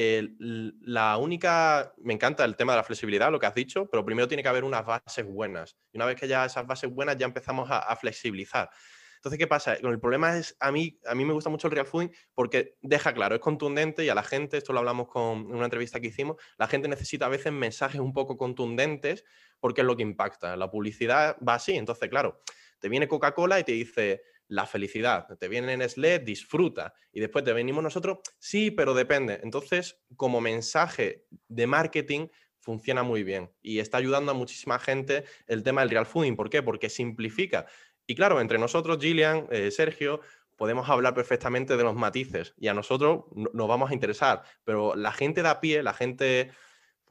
la 0.81 1.17
única, 1.17 1.93
me 1.97 2.13
encanta 2.13 2.45
el 2.45 2.55
tema 2.55 2.73
de 2.73 2.77
la 2.77 2.83
flexibilidad, 2.83 3.31
lo 3.31 3.39
que 3.39 3.45
has 3.47 3.55
dicho, 3.55 3.87
pero 3.89 4.05
primero 4.05 4.27
tiene 4.27 4.43
que 4.43 4.49
haber 4.49 4.63
unas 4.63 4.85
bases 4.85 5.25
buenas. 5.25 5.77
Y 5.91 5.97
una 5.97 6.05
vez 6.05 6.15
que 6.19 6.27
ya 6.27 6.45
esas 6.45 6.67
bases 6.67 6.91
buenas, 6.91 7.17
ya 7.17 7.25
empezamos 7.25 7.69
a 7.71 7.95
flexibilizar. 7.95 8.69
Entonces, 9.17 9.37
¿qué 9.37 9.47
pasa? 9.47 9.73
El 9.75 9.99
problema 9.99 10.37
es, 10.37 10.55
a 10.59 10.71
mí, 10.71 10.99
a 11.05 11.13
mí 11.13 11.25
me 11.25 11.33
gusta 11.33 11.49
mucho 11.49 11.67
el 11.67 11.73
real 11.73 11.85
fooding 11.85 12.11
porque 12.33 12.77
deja 12.81 13.13
claro, 13.13 13.35
es 13.35 13.41
contundente 13.41 14.05
y 14.05 14.09
a 14.09 14.15
la 14.15 14.23
gente, 14.23 14.57
esto 14.57 14.73
lo 14.73 14.79
hablamos 14.79 15.07
con, 15.07 15.51
una 15.51 15.65
entrevista 15.65 15.99
que 15.99 16.07
hicimos, 16.07 16.37
la 16.57 16.67
gente 16.67 16.87
necesita 16.87 17.25
a 17.25 17.29
veces 17.29 17.51
mensajes 17.51 17.99
un 17.99 18.13
poco 18.13 18.37
contundentes 18.37 19.23
porque 19.59 19.81
es 19.81 19.87
lo 19.87 19.95
que 19.95 20.03
impacta. 20.03 20.55
La 20.55 20.71
publicidad 20.71 21.37
va 21.47 21.55
así, 21.55 21.75
entonces, 21.75 22.09
claro, 22.09 22.41
te 22.79 22.89
viene 22.89 23.07
Coca-Cola 23.07 23.59
y 23.59 23.63
te 23.63 23.73
dice 23.73 24.21
la 24.47 24.65
felicidad, 24.65 25.27
te 25.37 25.47
viene 25.49 25.75
Nestlé, 25.75 26.19
disfruta, 26.19 26.93
y 27.11 27.19
después 27.19 27.43
te 27.43 27.51
venimos 27.51 27.83
nosotros, 27.83 28.19
sí, 28.39 28.71
pero 28.71 28.93
depende. 28.93 29.39
Entonces, 29.43 29.99
como 30.15 30.39
mensaje 30.39 31.25
de 31.49 31.67
marketing, 31.67 32.27
funciona 32.67 33.01
muy 33.01 33.23
bien 33.23 33.49
y 33.61 33.79
está 33.79 33.97
ayudando 33.97 34.31
a 34.31 34.35
muchísima 34.35 34.77
gente 34.77 35.23
el 35.47 35.63
tema 35.63 35.79
del 35.81 35.89
real 35.89 36.05
fooding. 36.05 36.35
¿Por 36.35 36.49
qué? 36.49 36.61
Porque 36.61 36.89
simplifica. 36.89 37.65
Y 38.07 38.15
claro, 38.15 38.39
entre 38.39 38.57
nosotros, 38.57 38.97
Gillian, 38.99 39.47
eh, 39.51 39.69
Sergio, 39.69 40.21
podemos 40.55 40.89
hablar 40.89 41.13
perfectamente 41.13 41.75
de 41.77 41.83
los 41.83 41.95
matices 41.95 42.53
y 42.57 42.67
a 42.67 42.73
nosotros 42.73 43.25
no- 43.35 43.49
nos 43.53 43.67
vamos 43.67 43.91
a 43.91 43.93
interesar, 43.93 44.43
pero 44.63 44.95
la 44.95 45.11
gente 45.11 45.43
de 45.43 45.49
a 45.49 45.59
pie, 45.59 45.83
la 45.83 45.93
gente, 45.93 46.51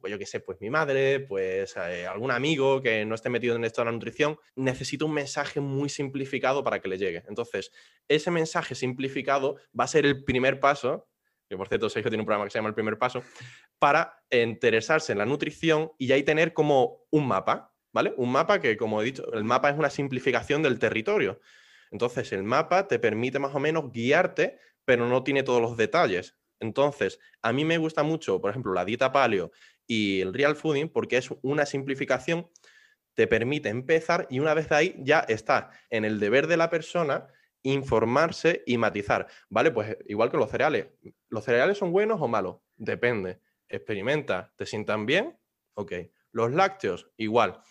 pues 0.01 0.11
yo 0.11 0.19
qué 0.19 0.27
sé, 0.27 0.41
pues 0.41 0.59
mi 0.61 0.71
madre, 0.71 1.21
pues 1.21 1.77
eh, 1.77 2.07
algún 2.07 2.31
amigo 2.31 2.81
que 2.83 3.05
no 3.05 3.15
esté 3.15 3.29
metido 3.29 3.55
en 3.57 3.65
esto 3.65 3.83
de 3.83 3.87
la 3.87 3.93
nutrición, 3.93 4.39
necesita 4.57 5.05
un 5.05 5.13
mensaje 5.13 5.61
muy 5.61 5.89
simplificado 5.91 6.65
para 6.65 6.81
que 6.81 6.89
le 6.89 6.99
llegue. 6.99 7.23
Entonces, 7.29 7.71
ese 8.09 8.31
mensaje 8.31 8.75
simplificado 8.75 9.57
va 9.79 9.85
a 9.85 9.89
ser 9.89 10.07
el 10.07 10.25
primer 10.25 10.59
paso, 10.61 11.09
que 11.49 11.57
por 11.57 11.69
cierto 11.69 11.89
Sergio 11.89 12.11
tiene 12.11 12.23
un 12.23 12.27
programa 12.27 12.47
que 12.47 12.51
se 12.51 12.59
llama 12.59 12.71
El 12.71 12.75
primer 12.75 12.99
paso, 12.99 13.23
para 13.79 14.19
interesarse 14.31 15.13
en 15.13 15.19
la 15.19 15.27
nutrición 15.27 15.93
y 15.99 16.11
ahí 16.11 16.23
tener 16.25 16.53
como 16.55 17.07
un 17.11 17.29
mapa, 17.29 17.76
¿vale? 17.97 18.13
Un 18.19 18.31
mapa 18.31 18.61
que, 18.61 18.77
como 18.77 19.01
he 19.01 19.07
dicho, 19.07 19.33
el 19.33 19.45
mapa 19.45 19.71
es 19.71 19.79
una 19.79 19.89
simplificación 19.89 20.63
del 20.63 20.79
territorio. 20.79 21.41
Entonces, 21.91 22.31
el 22.33 22.43
mapa 22.43 22.89
te 22.89 22.99
permite 22.99 23.39
más 23.39 23.55
o 23.55 23.59
menos 23.59 23.91
guiarte, 23.91 24.59
pero 24.85 25.09
no 25.09 25.25
tiene 25.25 25.43
todos 25.43 25.63
los 25.63 25.79
detalles. 25.79 26.37
Entonces, 26.61 27.19
a 27.41 27.55
mí 27.55 27.65
me 27.65 27.79
gusta 27.79 28.03
mucho, 28.03 28.39
por 28.39 28.51
ejemplo, 28.51 28.75
la 28.75 28.85
dieta 28.85 29.13
paleo 29.13 29.51
y 29.87 30.21
el 30.21 30.35
real 30.35 30.57
fooding 30.57 30.91
porque 30.91 31.17
es 31.17 31.31
una 31.41 31.65
simplificación, 31.65 32.51
te 33.15 33.27
permite 33.27 33.71
empezar 33.71 34.27
y 34.29 34.41
una 34.41 34.53
vez 34.53 34.71
ahí 34.73 34.95
ya 34.99 35.21
está 35.21 35.71
en 35.89 36.05
el 36.05 36.21
deber 36.21 36.49
de 36.49 36.59
la 36.59 36.69
persona 36.69 37.29
informarse 37.63 38.63
y 38.67 38.77
matizar, 38.77 39.27
¿vale? 39.49 39.71
Pues 39.71 39.97
igual 40.05 40.31
que 40.31 40.37
los 40.37 40.51
cereales. 40.51 40.89
¿Los 41.31 41.45
cereales 41.45 41.79
son 41.79 41.93
buenos 41.93 42.21
o 42.21 42.29
malos? 42.29 42.59
Depende. 42.77 43.41
Experimenta, 43.71 44.53
¿te 44.55 44.67
sientan 44.67 45.07
bien? 45.07 45.39
Ok. 45.75 45.93
Los 46.37 46.53
lácteos, 46.53 47.11
igual. 47.17 47.63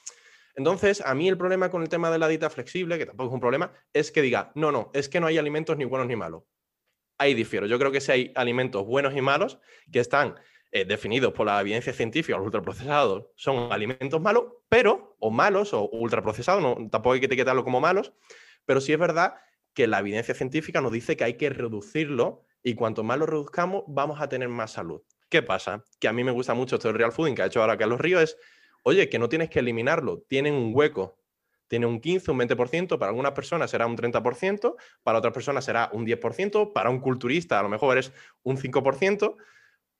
Entonces, 0.55 1.01
a 1.01 1.13
mí 1.13 1.27
el 1.27 1.37
problema 1.37 1.69
con 1.69 1.81
el 1.81 1.89
tema 1.89 2.09
de 2.09 2.17
la 2.17 2.27
dieta 2.27 2.49
flexible, 2.49 2.97
que 2.97 3.05
tampoco 3.05 3.29
es 3.29 3.33
un 3.33 3.39
problema, 3.39 3.73
es 3.93 4.11
que 4.11 4.21
diga, 4.21 4.51
no, 4.55 4.71
no, 4.71 4.89
es 4.93 5.09
que 5.09 5.19
no 5.19 5.27
hay 5.27 5.37
alimentos 5.37 5.77
ni 5.77 5.85
buenos 5.85 6.07
ni 6.07 6.15
malos. 6.15 6.43
Ahí 7.17 7.33
difiero. 7.33 7.65
Yo 7.65 7.77
creo 7.79 7.91
que 7.91 8.01
sí 8.01 8.11
hay 8.11 8.31
alimentos 8.35 8.85
buenos 8.85 9.15
y 9.15 9.21
malos 9.21 9.59
que 9.91 9.99
están 9.99 10.35
eh, 10.71 10.83
definidos 10.83 11.33
por 11.33 11.45
la 11.45 11.61
evidencia 11.61 11.93
científica, 11.93 12.37
los 12.37 12.47
ultraprocesados 12.47 13.27
son 13.35 13.71
alimentos 13.71 14.19
malos, 14.19 14.43
pero, 14.67 15.15
o 15.19 15.31
malos, 15.31 15.73
o 15.73 15.87
ultraprocesados, 15.89 16.61
no, 16.61 16.75
tampoco 16.89 17.13
hay 17.13 17.21
que 17.21 17.27
etiquetarlo 17.27 17.63
como 17.63 17.79
malos, 17.79 18.11
pero 18.65 18.81
sí 18.81 18.91
es 18.91 18.99
verdad 18.99 19.35
que 19.73 19.87
la 19.87 19.99
evidencia 19.99 20.33
científica 20.33 20.81
nos 20.81 20.91
dice 20.91 21.15
que 21.15 21.23
hay 21.23 21.35
que 21.35 21.49
reducirlo 21.49 22.43
y 22.61 22.75
cuanto 22.75 23.03
más 23.03 23.19
lo 23.19 23.25
reduzcamos, 23.25 23.83
vamos 23.87 24.19
a 24.19 24.27
tener 24.27 24.49
más 24.49 24.71
salud. 24.71 25.01
¿Qué 25.29 25.41
pasa? 25.41 25.83
Que 25.99 26.07
a 26.07 26.13
mí 26.13 26.23
me 26.23 26.31
gusta 26.31 26.53
mucho 26.53 26.75
esto 26.75 26.89
del 26.89 26.97
real 26.97 27.11
fooding 27.11 27.35
que 27.35 27.43
ha 27.43 27.45
hecho 27.45 27.61
ahora 27.61 27.77
Carlos 27.77 28.01
Ríos 28.01 28.23
es, 28.23 28.37
oye, 28.85 29.09
que 29.09 29.19
no 29.19 29.29
tienes 29.29 29.49
que 29.49 29.59
eliminarlo, 29.59 30.23
tienen 30.27 30.53
un 30.53 30.71
hueco, 30.73 31.17
tiene 31.67 31.87
un 31.87 31.99
15, 31.99 32.31
un 32.31 32.39
20%, 32.39 32.99
para 32.99 33.09
algunas 33.09 33.31
personas 33.31 33.71
será 33.71 33.87
un 33.87 33.97
30%, 33.97 34.75
para 35.03 35.17
otras 35.17 35.33
personas 35.33 35.65
será 35.65 35.89
un 35.91 36.05
10%, 36.05 36.71
para 36.71 36.91
un 36.91 36.99
culturista 36.99 37.59
a 37.59 37.63
lo 37.63 37.69
mejor 37.69 37.97
es 37.97 38.13
un 38.43 38.57
5%, 38.57 39.35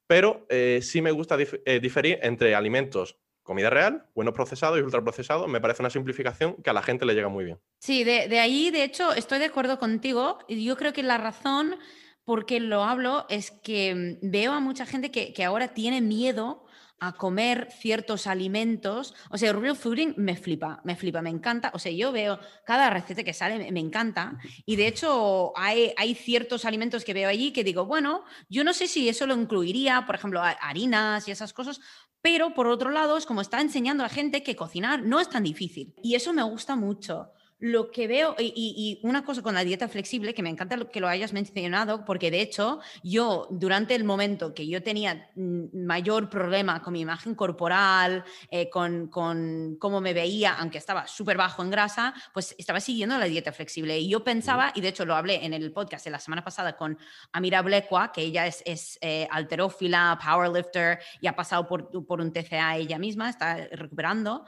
pero 0.08 0.46
eh, 0.50 0.80
sí 0.84 1.02
me 1.02 1.12
gusta 1.12 1.36
eh, 1.40 1.80
diferir 1.80 2.20
entre 2.22 2.54
alimentos, 2.54 3.18
comida 3.42 3.72
real, 3.72 4.06
buenos 4.14 4.36
procesados 4.36 4.78
y 4.78 4.84
ultraprocesados, 4.84 5.48
me 5.48 5.60
parece 5.60 5.82
una 5.82 5.90
simplificación 5.90 6.62
que 6.62 6.70
a 6.70 6.74
la 6.74 6.84
gente 6.84 7.08
le 7.08 7.16
llega 7.16 7.28
muy 7.28 7.44
bien. 7.44 7.60
Sí, 7.80 8.04
de, 8.04 8.40
ahí, 8.40 8.70
de 8.70 8.84
hecho, 8.84 9.14
estoy 9.14 9.40
de 9.40 9.46
acuerdo 9.46 9.80
contigo. 9.80 10.38
y 10.48 10.64
Yo 10.64 10.78
creo 10.78 10.94
que 10.94 11.02
la 11.02 11.18
razón 11.18 11.76
por 12.24 12.46
qué 12.46 12.60
lo 12.60 12.84
hablo 12.84 13.26
es 13.30 13.50
que 13.50 14.20
mm, 14.22 14.30
veo 14.30 14.52
a 14.52 14.60
mucha 14.60 14.86
gente 14.86 15.10
que 15.10 15.44
ahora 15.44 15.70
tiene 15.74 16.02
miedo 16.02 16.65
a 17.00 17.14
comer 17.14 17.70
ciertos 17.72 18.28
alimentos. 18.28 19.14
O 19.30 19.38
sea, 19.38 19.54
real 19.54 19.76
fooding 19.76 20.14
me 20.18 20.36
flipa, 20.36 20.82
me 20.84 20.96
flipa, 20.96 21.22
me 21.22 21.30
encanta. 21.30 21.72
O 21.74 21.80
sea, 21.80 21.92
yo 21.92 22.12
veo 22.12 22.40
cada 22.66 22.90
receta 22.90 23.24
que 23.24 23.34
sale, 23.34 23.72
me, 23.72 23.80
encanta. 23.80 24.38
Y 24.66 24.76
de 24.76 24.88
hecho, 24.88 25.54
hay, 25.56 25.94
hay 25.98 26.16
ciertos 26.16 26.66
alimentos 26.66 27.04
que 27.04 27.14
veo 27.14 27.30
allí 27.30 27.52
que 27.52 27.64
digo, 27.64 27.86
bueno, 27.86 28.24
yo 28.50 28.64
no 28.64 28.74
sé 28.74 28.88
si 28.88 29.10
eso 29.10 29.28
lo 29.28 29.36
incluiría, 29.36 30.06
por 30.06 30.16
ejemplo, 30.16 30.42
harinas 30.42 31.28
y 31.28 31.32
esas 31.32 31.54
cosas, 31.54 31.80
pero 32.22 32.56
por 32.56 32.68
otro 32.68 32.90
lado, 32.90 33.18
es 33.18 33.26
como 33.28 33.42
está 33.42 33.62
enseñando 33.62 34.04
a 34.04 34.10
gente 34.10 34.42
que 34.42 34.56
cocinar 34.56 35.04
no 35.04 35.20
es 35.20 35.30
tan 35.30 35.44
difícil. 35.44 35.94
Y 36.02 36.16
eso 36.16 36.34
me 36.34 36.42
gusta 36.42 36.76
mucho. 36.76 37.32
Lo 37.66 37.90
que 37.90 38.08
veo, 38.08 38.36
y, 38.38 39.00
una 39.02 39.26
cosa 39.26 39.42
con 39.42 39.56
la 39.56 39.64
dieta 39.64 39.88
flexible, 39.88 40.36
que 40.36 40.44
me 40.44 40.52
encanta 40.52 40.78
que 40.88 41.00
lo 41.00 41.08
hayas 41.08 41.34
mencionado, 41.34 42.06
porque 42.06 42.30
de 42.30 42.42
hecho 42.42 42.80
yo 43.04 43.48
durante 43.50 43.96
el 43.96 44.04
momento 44.04 44.54
que 44.54 44.68
yo 44.68 44.84
tenía 44.84 45.32
mayor 45.36 46.30
problema 46.30 46.84
con 46.84 46.94
mi 46.94 47.00
imagen 47.02 47.34
corporal, 47.34 48.24
eh, 48.52 48.70
con, 48.70 49.08
con, 49.08 49.78
cómo 49.80 50.00
me 50.00 50.14
veía, 50.14 50.54
aunque 50.54 50.78
estaba 50.78 51.08
súper 51.08 51.38
bajo 51.38 51.64
en 51.64 51.72
grasa, 51.72 52.14
pues 52.36 52.54
estaba 52.60 52.80
siguiendo 52.80 53.18
la 53.18 53.26
dieta 53.26 53.52
flexible. 53.52 53.98
Y 53.98 54.10
yo 54.10 54.24
pensaba, 54.24 54.72
y 54.76 54.82
de 54.82 54.90
hecho 54.90 55.04
lo 55.04 55.16
hablé 55.16 55.44
en 55.44 55.54
el 55.54 55.72
podcast 55.72 56.06
de 56.06 56.12
la 56.12 56.20
semana 56.20 56.44
pasada 56.44 56.78
con 56.78 57.00
Amira 57.32 57.64
Blekwa, 57.64 58.12
que 58.12 58.22
ella 58.22 58.46
es, 58.46 58.62
es 58.68 59.00
eh, 59.02 59.28
alterófila, 59.32 60.20
powerlifter 60.24 61.00
y 61.20 61.26
ha 61.26 61.36
pasado 61.36 61.68
por, 61.68 62.06
por 62.06 62.22
un 62.22 62.32
TCA 62.32 62.78
ella 62.78 63.00
misma, 63.00 63.32
está 63.32 63.68
recuperando. 63.72 64.46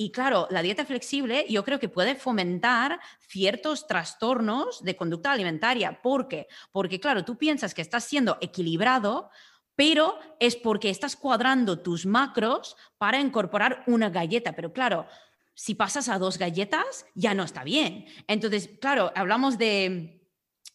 Y 0.00 0.12
claro, 0.12 0.46
la 0.50 0.62
dieta 0.62 0.86
flexible 0.86 1.44
yo 1.48 1.64
creo 1.64 1.80
que 1.80 1.88
puede 1.88 2.14
fomentar 2.14 3.00
ciertos 3.18 3.88
trastornos 3.88 4.84
de 4.84 4.94
conducta 4.94 5.32
alimentaria. 5.32 6.00
¿Por 6.00 6.28
qué? 6.28 6.46
Porque 6.70 7.00
claro, 7.00 7.24
tú 7.24 7.36
piensas 7.36 7.74
que 7.74 7.82
estás 7.82 8.04
siendo 8.04 8.38
equilibrado, 8.40 9.28
pero 9.74 10.16
es 10.38 10.54
porque 10.54 10.88
estás 10.88 11.16
cuadrando 11.16 11.80
tus 11.80 12.06
macros 12.06 12.76
para 12.96 13.18
incorporar 13.18 13.82
una 13.88 14.08
galleta. 14.08 14.54
Pero 14.54 14.72
claro, 14.72 15.08
si 15.54 15.74
pasas 15.74 16.08
a 16.08 16.20
dos 16.20 16.38
galletas, 16.38 17.04
ya 17.16 17.34
no 17.34 17.42
está 17.42 17.64
bien. 17.64 18.06
Entonces, 18.28 18.70
claro, 18.80 19.10
hablamos 19.16 19.58
de 19.58 20.17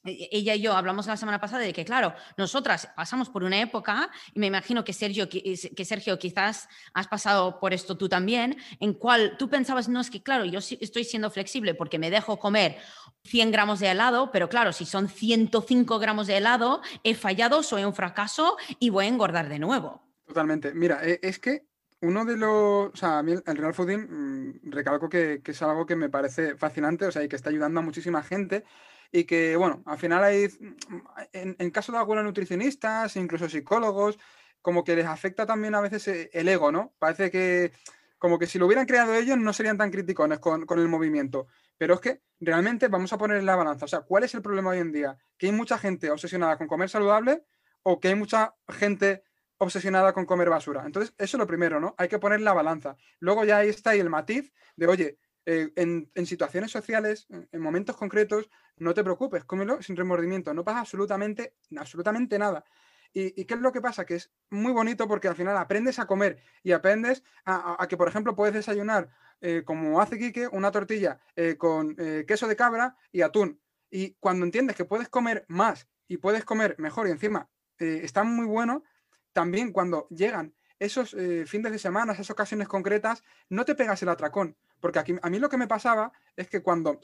ella 0.04 0.56
y 0.56 0.62
yo 0.62 0.74
hablamos 0.74 1.08
la 1.08 1.18
semana 1.18 1.40
pasada 1.40 1.62
de 1.62 1.74
que, 1.74 1.86
claro, 1.86 2.14
nosotras 2.38 2.90
pasamos 2.96 3.30
por 3.30 3.44
una 3.44 3.62
época, 3.62 4.10
y 4.34 4.40
me 4.40 4.48
imagino 4.48 4.84
que 4.84 4.94
Sergio, 4.94 5.30
que 5.30 5.86
Sergio 5.86 6.20
quizás 6.20 6.68
has 6.94 7.08
pasado 7.08 7.60
por 7.60 7.74
esto 7.74 7.98
tú 7.98 8.10
también, 8.10 8.58
en 8.80 8.94
cual 8.94 9.36
tú 9.38 9.50
pensabas, 9.50 9.88
no, 9.88 10.02
es 10.02 10.10
que, 10.10 10.22
claro, 10.22 10.46
yo 10.46 10.60
estoy 10.60 11.04
siendo 11.04 11.32
flexible 11.32 11.74
porque 11.74 12.00
me 12.00 12.12
dejo 12.12 12.38
comer 12.38 12.78
100 13.24 13.52
gramos 13.52 13.80
de 13.80 13.92
helado, 13.92 14.32
pero 14.32 14.50
claro, 14.50 14.74
si 14.74 14.86
son 14.86 15.08
105 15.08 16.00
gramos 16.00 16.28
de 16.28 16.38
helado, 16.38 16.82
he 17.04 17.16
fallado, 17.16 17.64
soy 17.64 17.84
un 17.84 17.94
fracaso 17.94 18.58
y 18.80 18.90
voy 18.90 19.06
a 19.06 19.10
engordar 19.10 19.48
de 19.48 19.60
nuevo. 19.60 20.04
Totalmente. 20.26 20.74
Mira, 20.74 21.00
e, 21.04 21.20
es 21.22 21.40
que 21.40 21.66
uno 22.02 22.26
de 22.26 22.36
los, 22.36 22.92
o 22.92 22.96
sea, 22.96 23.20
a 23.20 23.24
mí 23.24 23.34
el 23.34 23.58
real 23.58 23.74
fooding, 23.74 24.08
mm, 24.10 24.72
recalco 24.72 25.08
que, 25.08 25.42
que, 25.42 25.52
es 25.52 25.62
algo 25.62 25.86
que 25.86 25.96
me 25.96 26.10
parece 26.10 26.58
fascinante, 26.58 27.06
o 27.06 27.12
sea, 27.12 27.24
y 27.24 27.30
que 27.30 27.38
está 27.38 27.50
ayudando 27.50 27.80
a 27.80 27.84
muchísima 27.84 28.22
gente 28.24 28.66
y 29.14 29.26
que, 29.26 29.56
bueno, 29.56 29.84
al 29.86 30.00
final 30.00 30.24
hay, 30.24 30.50
en, 31.32 31.56
en 31.60 31.72
caso 31.72 31.92
de 31.92 32.00
algunos 32.00 32.24
nutricionistas, 32.24 33.16
incluso 33.16 33.48
psicólogos, 33.48 34.18
como 34.64 34.84
que 34.84 34.96
les 34.96 35.06
afecta 35.06 35.46
también 35.46 35.76
a 35.76 35.82
veces 35.82 36.08
eh, 36.08 36.30
el 36.34 36.48
ego, 36.48 36.72
¿no? 36.72 36.96
Parece 36.98 37.30
que 37.30 37.72
como 38.18 38.40
que 38.40 38.48
si 38.48 38.58
lo 38.58 38.66
hubieran 38.66 38.86
creado 38.86 39.14
ellos 39.14 39.38
no 39.38 39.52
serían 39.54 39.78
tan 39.78 39.92
criticones 39.92 40.40
con, 40.40 40.66
con, 40.66 40.80
el 40.80 40.88
movimiento. 40.88 41.48
Pero 41.78 41.94
es 41.96 42.00
que 42.00 42.22
realmente 42.40 42.88
vamos 42.88 43.12
a 43.12 43.18
poner 43.18 43.38
en 43.38 43.46
la 43.46 43.58
balanza. 43.58 43.86
O 43.86 43.88
sea, 43.88 44.02
¿cuál 44.02 44.24
es 44.24 44.34
el 44.34 44.42
problema 44.42 44.70
hoy 44.70 44.80
en 44.80 44.94
día? 44.94 45.18
¿Que 45.38 45.48
hay 45.48 45.52
mucha 45.52 45.78
gente 45.78 46.10
obsesionada 46.10 46.58
con 46.58 46.68
comer 46.68 46.90
saludable 46.90 47.44
o 47.84 48.00
que 48.00 48.08
hay 48.08 48.16
mucha 48.16 48.56
gente 48.70 49.24
obsesionada 49.58 50.14
con 50.14 50.26
comer 50.26 50.50
basura? 50.50 50.84
Entonces, 50.86 51.14
eso 51.18 51.38
es 51.38 51.40
lo 51.40 51.46
primero, 51.46 51.82
¿no? 51.82 51.94
Hay 51.98 52.08
que 52.08 52.18
poner 52.18 52.40
la 52.40 52.54
balanza. 52.54 52.96
Luego 53.20 53.44
ya 53.44 53.58
ahí 53.58 53.70
está 53.70 53.90
ahí 53.90 54.00
el 54.00 54.10
matiz 54.10 54.54
de, 54.78 54.88
oye, 54.88 55.20
eh, 55.46 55.74
en, 55.76 56.26
situaciones 56.26 56.72
sociales, 56.72 57.28
en, 57.30 57.62
momentos 57.62 57.98
concretos, 57.98 58.50
no 58.78 58.94
te 58.94 59.04
preocupes, 59.04 59.44
cómelo 59.44 59.82
sin 59.82 59.98
remordimiento, 59.98 60.54
no 60.54 60.64
pasa 60.64 60.80
absolutamente, 60.80 61.56
absolutamente 61.76 62.40
nada. 62.40 62.64
¿Y, 63.14 63.46
qué 63.46 63.54
es 63.54 63.60
lo 63.60 63.72
que 63.72 63.82
pasa? 63.82 64.06
Que 64.06 64.16
es 64.16 64.32
muy 64.50 64.72
bonito 64.72 65.08
porque 65.08 65.28
al 65.28 65.36
final 65.36 65.58
aprendes 65.58 66.00
a 66.00 66.08
comer 66.08 66.42
y 66.64 66.72
aprendes 66.72 67.24
a, 67.46 67.86
que, 67.90 67.98
por 67.98 68.08
ejemplo, 68.08 68.36
puedes 68.36 68.56
desayunar, 68.56 69.10
eh, 69.42 69.64
como 69.66 70.02
hace 70.02 70.18
Quique, 70.18 70.48
una 70.48 70.72
tortilla 70.72 71.20
eh, 71.36 71.58
con 71.58 71.96
queso 71.96 72.48
de 72.48 72.56
cabra 72.56 72.96
y 73.12 73.22
atún. 73.22 73.62
Y 73.92 74.16
cuando 74.20 74.46
entiendes 74.46 74.76
que 74.76 74.86
puedes 74.86 75.10
comer 75.10 75.46
más 75.48 75.88
y 76.08 76.18
puedes 76.18 76.46
comer 76.46 76.76
mejor 76.80 77.08
y 77.08 77.12
encima 77.12 77.50
está 77.78 78.24
muy 78.24 78.46
bueno, 78.46 78.84
también 79.34 79.74
cuando 79.74 80.08
llegan 80.10 80.56
esos 80.80 81.12
fines 81.46 81.72
de 81.72 81.80
semana, 81.80 82.14
esas 82.14 82.30
ocasiones 82.32 82.68
concretas, 82.68 83.24
no 83.50 83.66
te 83.66 83.76
pegas 83.76 84.02
el 84.02 84.10
atracón. 84.10 84.56
Porque 84.84 85.00
aquí, 85.00 85.16
a 85.22 85.30
mí 85.30 85.40
lo 85.40 85.48
que 85.48 85.56
me 85.56 85.66
pasaba 85.66 86.12
es 86.36 86.50
que 86.50 86.62
cuando 86.62 87.00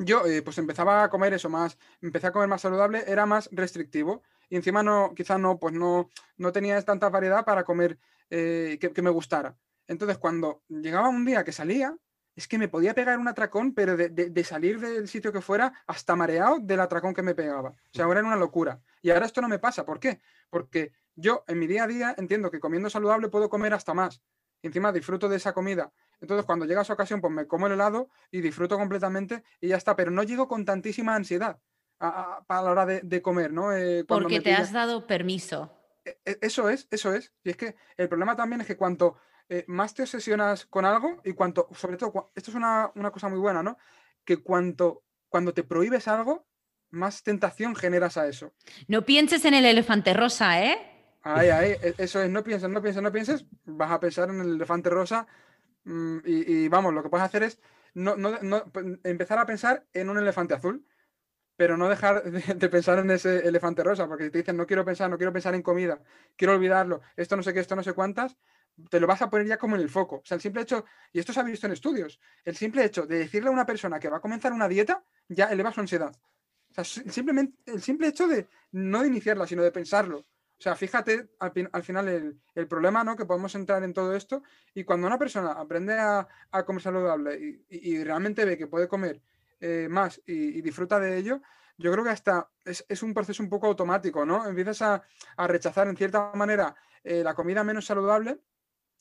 yo 0.00 0.26
eh, 0.26 0.42
pues 0.42 0.58
empezaba 0.58 1.04
a 1.04 1.10
comer 1.10 1.32
eso 1.32 1.48
más, 1.48 1.78
empecé 2.02 2.26
a 2.26 2.32
comer 2.32 2.48
más 2.48 2.60
saludable, 2.60 3.04
era 3.06 3.24
más 3.24 3.48
restrictivo. 3.52 4.24
Y 4.50 4.56
encima 4.56 4.82
no, 4.82 5.12
quizás 5.14 5.38
no, 5.38 5.60
pues 5.60 5.74
no, 5.74 6.10
no 6.38 6.50
tenía 6.50 6.82
tanta 6.82 7.10
variedad 7.10 7.44
para 7.44 7.62
comer 7.62 8.00
eh, 8.30 8.80
que, 8.80 9.00
me 9.00 9.10
gustara. 9.10 9.56
Entonces, 9.86 10.18
cuando 10.18 10.64
llegaba 10.66 11.08
un 11.08 11.24
día 11.24 11.44
que 11.44 11.52
salía, 11.52 11.96
es 12.34 12.48
que 12.48 12.58
me 12.58 12.66
podía 12.66 12.94
pegar 12.94 13.16
un 13.20 13.28
atracón, 13.28 13.74
pero 13.74 13.96
de, 13.96 14.44
salir 14.44 14.80
del 14.80 15.06
sitio 15.06 15.32
que 15.32 15.40
fuera 15.40 15.72
hasta 15.86 16.16
mareado 16.16 16.58
del 16.58 16.80
atracón 16.80 17.14
que 17.14 17.22
me 17.22 17.36
pegaba. 17.36 17.68
O 17.68 17.92
sea, 17.92 18.06
ahora 18.06 18.18
era 18.18 18.26
una 18.26 18.36
locura. 18.36 18.80
Y 19.02 19.10
ahora 19.10 19.26
esto 19.26 19.40
no 19.40 19.46
me 19.46 19.60
pasa. 19.60 19.86
¿Por 19.86 20.00
qué? 20.00 20.20
Porque 20.50 20.90
yo 21.14 21.44
en 21.46 21.60
mi 21.60 21.68
día 21.68 21.84
a 21.84 21.86
día 21.86 22.14
entiendo 22.18 22.50
que 22.50 22.58
comiendo 22.58 22.90
saludable 22.90 23.28
puedo 23.28 23.48
comer 23.48 23.72
hasta 23.72 23.94
más. 23.94 24.20
Y 24.64 24.68
encima 24.68 24.90
disfruto 24.90 25.28
de 25.28 25.36
esa 25.36 25.52
comida 25.52 25.92
entonces, 26.24 26.46
cuando 26.46 26.64
llega 26.64 26.80
esa 26.80 26.94
ocasión, 26.94 27.20
pues 27.20 27.32
me 27.32 27.46
como 27.46 27.66
el 27.66 27.74
helado 27.74 28.08
y 28.30 28.40
disfruto 28.40 28.78
completamente 28.78 29.44
y 29.60 29.68
ya 29.68 29.76
está. 29.76 29.94
Pero 29.94 30.10
no 30.10 30.22
llego 30.22 30.48
con 30.48 30.64
tantísima 30.64 31.14
ansiedad 31.14 31.58
a, 32.00 32.42
la 32.48 32.62
hora 32.62 32.86
de, 32.86 33.22
comer, 33.22 33.52
¿no? 33.52 33.76
Eh, 33.76 34.04
Porque 34.04 34.40
te 34.40 34.54
has 34.54 34.72
dado 34.72 35.06
permiso. 35.06 35.70
E, 36.04 36.18
e, 36.24 36.38
eso 36.40 36.68
es, 36.70 36.88
eso 36.90 37.14
es. 37.14 37.32
Y 37.44 37.50
es 37.50 37.56
que 37.56 37.76
el 37.96 38.08
problema 38.08 38.36
también 38.36 38.62
es 38.62 38.66
que 38.66 38.76
cuanto 38.76 39.16
eh, 39.50 39.64
más 39.68 39.94
te 39.94 40.02
obsesionas 40.02 40.66
con 40.66 40.84
algo 40.84 41.20
y 41.24 41.32
cuanto, 41.34 41.68
sobre 41.74 41.98
todo, 41.98 42.32
esto 42.34 42.50
es 42.50 42.56
una, 42.56 42.90
cosa 43.12 43.28
muy 43.28 43.38
buena, 43.38 43.62
¿no? 43.62 43.76
Que 44.24 44.38
cuanto, 44.38 45.04
cuando 45.28 45.52
te 45.52 45.62
prohíbes 45.62 46.08
algo, 46.08 46.46
más 46.90 47.22
tentación 47.22 47.74
generas 47.74 48.16
a 48.16 48.28
eso. 48.28 48.54
No 48.88 49.04
pienses 49.04 49.44
en 49.44 49.54
el 49.54 49.66
elefante 49.66 50.14
rosa, 50.14 50.64
¿eh? 50.64 50.93
Ahí, 51.24 51.48
ahí, 51.48 51.70
e, 51.72 51.94
eso 51.98 52.22
es, 52.22 52.30
no 52.30 52.44
pienses, 52.44 52.70
no 52.70 52.82
pienses, 52.82 53.02
no 53.02 53.10
pienses, 53.10 53.46
vas 53.64 53.90
a 53.90 53.98
pensar 53.98 54.30
en 54.30 54.40
el 54.40 54.54
elefante 54.54 54.90
rosa 54.90 55.26
Mm, 55.84 56.18
y, 56.24 56.68
vamos, 56.68 56.94
lo 56.94 57.02
que 57.02 57.08
puedes 57.10 57.24
hacer 57.24 57.42
es 57.42 57.60
empezar 59.04 59.38
a 59.38 59.46
pensar 59.46 59.86
en 59.92 60.10
un 60.10 60.18
elefante 60.18 60.54
azul, 60.54 60.86
pero 61.56 61.76
no 61.76 61.88
dejar 61.88 62.24
de, 62.24 62.68
pensar 62.68 62.98
en 62.98 63.10
ese 63.10 63.46
elefante 63.48 63.84
rosa, 63.84 64.08
porque 64.08 64.24
si 64.24 64.30
te 64.30 64.38
dicen 64.38 64.56
no 64.56 64.66
quiero 64.66 64.84
pensar, 64.84 65.10
no 65.10 65.18
quiero 65.18 65.32
pensar 65.32 65.54
en 65.54 65.62
comida, 65.62 66.02
quiero 66.36 66.54
olvidarlo, 66.54 67.02
esto 67.16 67.36
no 67.36 67.42
sé 67.42 67.52
qué, 67.54 67.60
esto 67.60 67.76
no 67.76 67.82
sé 67.82 67.92
cuántas, 67.94 68.36
te 68.90 69.00
lo 69.00 69.06
vas 69.06 69.22
a 69.22 69.30
poner 69.30 69.46
ya 69.46 69.58
como 69.58 69.76
en 69.76 69.82
el 69.82 69.88
foco. 69.90 70.16
O 70.16 70.22
sea, 70.24 70.36
el 70.36 70.40
simple 70.40 70.62
hecho, 70.62 70.84
y 71.12 71.20
esto 71.20 71.32
se 71.32 71.40
ha 71.40 71.44
visto 71.44 71.66
en 71.66 71.74
estudios, 71.74 72.20
el 72.44 72.56
simple 72.56 72.84
hecho 72.84 73.06
de 73.06 73.18
decirle 73.18 73.48
a 73.50 73.52
una 73.52 73.66
persona 73.66 74.00
que 74.00 74.08
va 74.08 74.18
a 74.18 74.20
comenzar 74.20 74.52
una 74.52 74.68
dieta 74.68 75.04
ya 75.28 75.46
eleva 75.46 75.72
su 75.72 75.80
ansiedad. 75.80 76.14
O 76.70 76.74
sea, 76.74 76.84
simplemente 76.84 77.56
el 77.66 77.82
simple 77.82 78.08
hecho 78.08 78.26
de 78.26 78.48
no 78.72 79.02
de 79.02 79.08
iniciarla, 79.08 79.46
sino 79.46 79.62
de 79.62 79.70
pensarlo, 79.70 80.26
o 80.58 80.62
sea, 80.64 80.76
fíjate 80.76 81.28
al, 81.40 81.82
final 81.82 82.08
el, 82.54 82.68
problema, 82.68 83.04
¿no? 83.04 83.16
Que 83.16 83.26
podemos 83.26 83.54
entrar 83.54 83.82
en 83.82 83.92
todo 83.92 84.14
esto 84.14 84.42
y 84.72 84.84
cuando 84.84 85.06
una 85.06 85.18
persona 85.18 85.52
aprende 85.52 85.98
a, 85.98 86.26
comer 86.64 86.82
saludable 86.82 87.64
y, 87.68 88.02
realmente 88.02 88.44
ve 88.44 88.56
que 88.56 88.66
puede 88.66 88.88
comer 88.88 89.20
eh, 89.60 89.88
más 89.90 90.22
y, 90.26 90.62
disfruta 90.62 90.98
de 91.00 91.18
ello, 91.18 91.42
yo 91.76 91.90
creo 91.92 92.04
que 92.04 92.10
hasta 92.10 92.48
es, 92.64 93.02
un 93.02 93.12
proceso 93.12 93.42
un 93.42 93.48
poco 93.48 93.66
automático, 93.66 94.24
¿no? 94.24 94.46
Empiezas 94.46 94.80
a, 94.82 95.02
rechazar 95.46 95.88
en 95.88 95.96
cierta 95.96 96.32
manera 96.34 96.74
eh, 97.02 97.22
la 97.24 97.34
comida 97.34 97.64
menos 97.64 97.84
saludable 97.84 98.40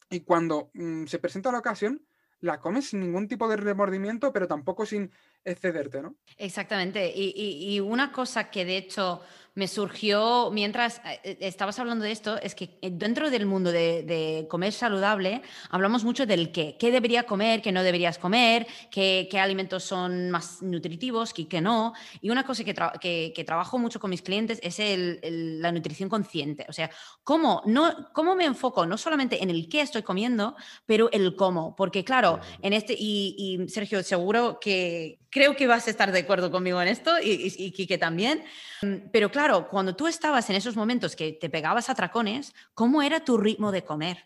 y 0.09 0.21
cuando 0.21 0.71
mm, 0.73 1.05
se 1.05 1.19
presenta 1.19 1.51
la 1.51 1.59
ocasión, 1.59 2.05
la 2.39 2.59
comes 2.59 2.89
sin 2.89 2.99
ningún 2.99 3.27
tipo 3.27 3.47
de 3.47 3.55
remordimiento, 3.55 4.33
pero 4.33 4.47
tampoco 4.47 4.85
sin 4.85 5.11
excederte, 5.45 6.01
¿no? 6.01 6.15
Exactamente. 6.37 7.11
y 7.15 7.79
una 7.79 8.11
cosa 8.11 8.49
que 8.49 8.65
de 8.65 8.77
hecho 8.77 9.21
me 9.55 9.67
surgió 9.67 10.49
mientras 10.51 10.97
eh, 11.05 11.19
eh, 11.23 11.37
estabas 11.41 11.77
hablando 11.79 12.05
de 12.05 12.11
esto, 12.11 12.39
es 12.41 12.55
que 12.55 12.77
eh, 12.81 12.89
dentro 12.91 13.29
del 13.29 13.45
mundo 13.45 13.71
de, 13.71 14.47
comer 14.49 14.73
saludable 14.73 15.41
hablamos 15.69 16.03
mucho 16.03 16.25
del 16.25 16.51
qué, 16.51 16.75
qué 16.79 16.91
debería 16.91 17.23
comer, 17.23 17.61
qué 17.61 17.71
no 17.71 17.83
deberías 17.83 18.17
comer, 18.17 18.67
qué, 18.91 19.27
qué 19.29 19.39
alimentos 19.39 19.83
son 19.83 20.31
más 20.31 20.61
nutritivos, 20.61 21.33
qué, 21.33 21.47
qué 21.47 21.61
no. 21.61 21.93
Y 22.21 22.29
una 22.29 22.45
cosa 22.45 22.63
que, 22.63 23.31
que, 23.33 23.43
trabajo 23.43 23.77
mucho 23.77 23.99
con 23.99 24.09
mis 24.09 24.21
clientes 24.21 24.59
es 24.63 24.79
el, 24.79 25.19
la 25.61 25.71
nutrición 25.71 26.09
consciente. 26.09 26.65
O 26.69 26.73
sea, 26.73 26.89
¿cómo, 27.23 27.61
no, 27.65 28.09
cómo 28.13 28.35
me 28.35 28.45
enfoco 28.45 28.85
no 28.85 28.97
solamente 28.97 29.43
en 29.43 29.49
el 29.49 29.67
qué 29.69 29.81
estoy 29.81 30.01
comiendo, 30.01 30.55
pero 30.85 31.11
el 31.11 31.35
cómo. 31.35 31.75
Porque 31.75 32.03
claro, 32.03 32.39
en 32.61 32.73
este, 32.73 32.93
y, 32.97 33.35
y 33.37 33.69
Sergio, 33.69 34.01
seguro 34.01 34.59
que 34.59 35.19
creo 35.33 35.55
que 35.55 35.67
vas 35.67 35.87
a 35.87 35.91
estar 35.91 36.11
de 36.11 36.19
acuerdo 36.19 36.49
conmigo 36.49 36.81
en 36.81 36.87
esto 36.87 37.19
y, 37.19 37.53
y, 37.57 37.73
y 37.75 37.87
que 37.87 37.97
también. 37.97 38.43
Pero 39.11 39.29
claro, 39.29 39.43
claro, 39.43 39.67
cuando 39.67 39.93
tú 39.93 40.07
estabas 40.07 40.49
en 40.49 40.55
esos 40.55 40.77
momentos 40.77 41.17
que 41.17 41.33
te 41.33 41.49
pegabas 41.49 41.89
a 41.89 41.95
tracones, 41.95 42.53
¿cómo 42.73 43.01
era 43.01 43.25
tu 43.25 43.37
ritmo 43.37 43.73
de 43.73 43.83
comer? 43.83 44.25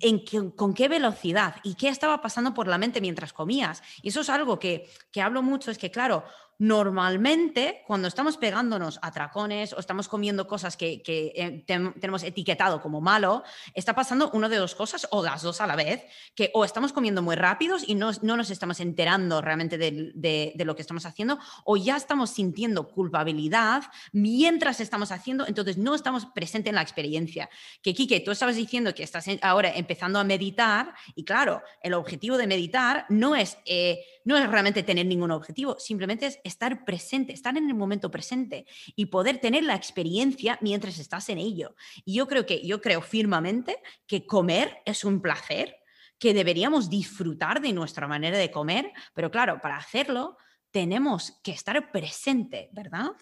En 0.00 0.24
con 0.56 0.74
qué 0.74 0.88
velocidad 0.88 1.56
y 1.62 1.76
qué 1.76 1.90
estaba 1.90 2.20
pasando 2.20 2.54
por 2.54 2.66
la 2.66 2.76
mente 2.76 3.00
mientras 3.00 3.32
comías. 3.32 3.84
Y 4.02 4.08
eso 4.08 4.22
es 4.22 4.30
algo 4.30 4.58
que, 4.58 4.90
que 5.12 5.22
hablo 5.22 5.42
mucho, 5.42 5.70
es 5.70 5.78
que 5.78 5.92
claro, 5.92 6.24
normalmente 6.58 7.82
cuando 7.86 8.08
estamos 8.08 8.36
pegándonos 8.36 8.98
a 9.02 9.10
tracones 9.10 9.72
o 9.72 9.80
estamos 9.80 10.08
comiendo 10.08 10.46
cosas 10.46 10.76
que, 10.76 11.02
eh, 11.06 11.64
tenemos 11.66 12.22
etiquetado 12.22 12.80
como 12.80 13.00
malo, 13.00 13.42
está 13.74 13.94
pasando 13.94 14.30
una 14.32 14.48
de 14.48 14.56
dos 14.56 14.74
cosas 14.74 15.06
o 15.10 15.22
las 15.22 15.42
dos 15.42 15.60
a 15.60 15.66
la 15.66 15.76
vez, 15.76 16.04
que 16.34 16.50
o 16.54 16.64
estamos 16.64 16.92
comiendo 16.92 17.22
muy 17.22 17.36
rápidos 17.36 17.84
y 17.86 17.94
no, 17.94 18.12
nos 18.22 18.50
estamos 18.50 18.80
enterando 18.80 19.40
realmente 19.40 19.78
de, 19.78 20.64
lo 20.64 20.74
que 20.76 20.82
estamos 20.82 21.06
haciendo, 21.06 21.38
o 21.64 21.76
ya 21.76 21.96
estamos 21.96 22.30
sintiendo 22.30 22.88
culpabilidad 22.88 23.82
mientras 24.12 24.80
estamos 24.80 25.12
haciendo, 25.12 25.46
entonces 25.46 25.76
no 25.76 25.94
estamos 25.94 26.26
presentes 26.26 26.70
en 26.70 26.76
la 26.76 26.82
experiencia. 26.82 27.50
Que 27.82 27.94
Kike, 27.94 28.20
tú 28.20 28.30
estabas 28.30 28.56
diciendo 28.56 28.94
que 28.94 29.02
estás 29.02 29.26
ahora 29.42 29.70
empezando 29.74 30.18
a 30.18 30.24
meditar 30.24 30.94
y 31.14 31.24
claro, 31.24 31.62
el 31.82 31.94
objetivo 31.94 32.36
de 32.36 32.46
meditar 32.46 33.06
no 33.08 33.34
es... 33.36 33.58
Eh, 33.64 34.04
no 34.24 34.36
es 34.36 34.50
realmente 34.50 34.82
tener 34.82 35.06
ningún 35.06 35.30
objetivo, 35.30 35.78
simplemente 35.78 36.26
es 36.26 36.40
estar 36.44 36.84
presente, 36.84 37.32
estar 37.32 37.56
en 37.56 37.68
el 37.68 37.74
momento 37.74 38.10
presente 38.10 38.66
y 38.96 39.06
poder 39.06 39.38
tener 39.38 39.64
la 39.64 39.74
experiencia 39.74 40.58
mientras 40.60 40.98
estás 40.98 41.28
en 41.28 41.38
ello. 41.38 41.74
Y 42.04 42.14
yo 42.14 42.26
creo 42.26 42.46
que, 42.46 42.66
yo 42.66 42.80
creo 42.80 43.02
firmemente 43.02 43.78
que 44.06 44.26
comer 44.26 44.78
es 44.84 45.04
un 45.04 45.20
placer, 45.20 45.76
que 46.18 46.32
deberíamos 46.32 46.88
disfrutar 46.88 47.60
de 47.60 47.72
nuestra 47.72 48.08
manera 48.08 48.38
de 48.38 48.50
comer, 48.50 48.92
pero 49.14 49.30
claro, 49.30 49.60
para 49.60 49.76
hacerlo 49.76 50.38
tenemos 50.70 51.40
que 51.42 51.52
estar 51.52 51.92
presente, 51.92 52.70
¿verdad? 52.72 53.12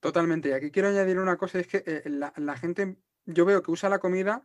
Totalmente. 0.00 0.50
Y 0.50 0.52
aquí 0.52 0.70
quiero 0.70 0.88
añadir 0.88 1.18
una 1.18 1.36
cosa, 1.36 1.60
es 1.60 1.66
que 1.66 1.82
eh, 1.86 2.02
la, 2.06 2.32
la 2.36 2.56
gente, 2.56 2.98
yo 3.24 3.44
veo 3.44 3.62
que 3.62 3.70
usa 3.70 3.88
la 3.88 3.98
comida 3.98 4.44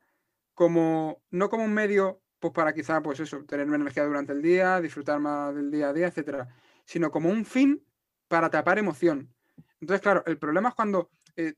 como, 0.54 1.24
no 1.32 1.50
como 1.50 1.66
un 1.66 1.74
medio 1.74 2.22
pues 2.42 2.54
para 2.54 2.74
quizá, 2.74 3.02
pues 3.02 3.20
eso, 3.20 3.46
tener 3.46 3.68
una 3.68 3.76
energía 3.76 4.04
durante 4.04 4.34
el 4.34 4.42
día, 4.42 4.82
disfrutar 4.82 5.20
más 5.20 5.54
del 5.56 5.70
día 5.70 5.90
a 5.90 5.94
día, 5.94 6.08
etcétera, 6.08 6.50
sino 6.84 7.12
como 7.12 7.30
un 7.30 7.46
fin 7.46 7.86
para 8.28 8.50
tapar 8.50 8.80
emoción. 8.80 9.32
Entonces, 9.80 10.02
claro, 10.02 10.24
el 10.26 10.40
problema 10.40 10.70
es 10.70 10.76
cuando 10.76 11.12
eh, 11.36 11.54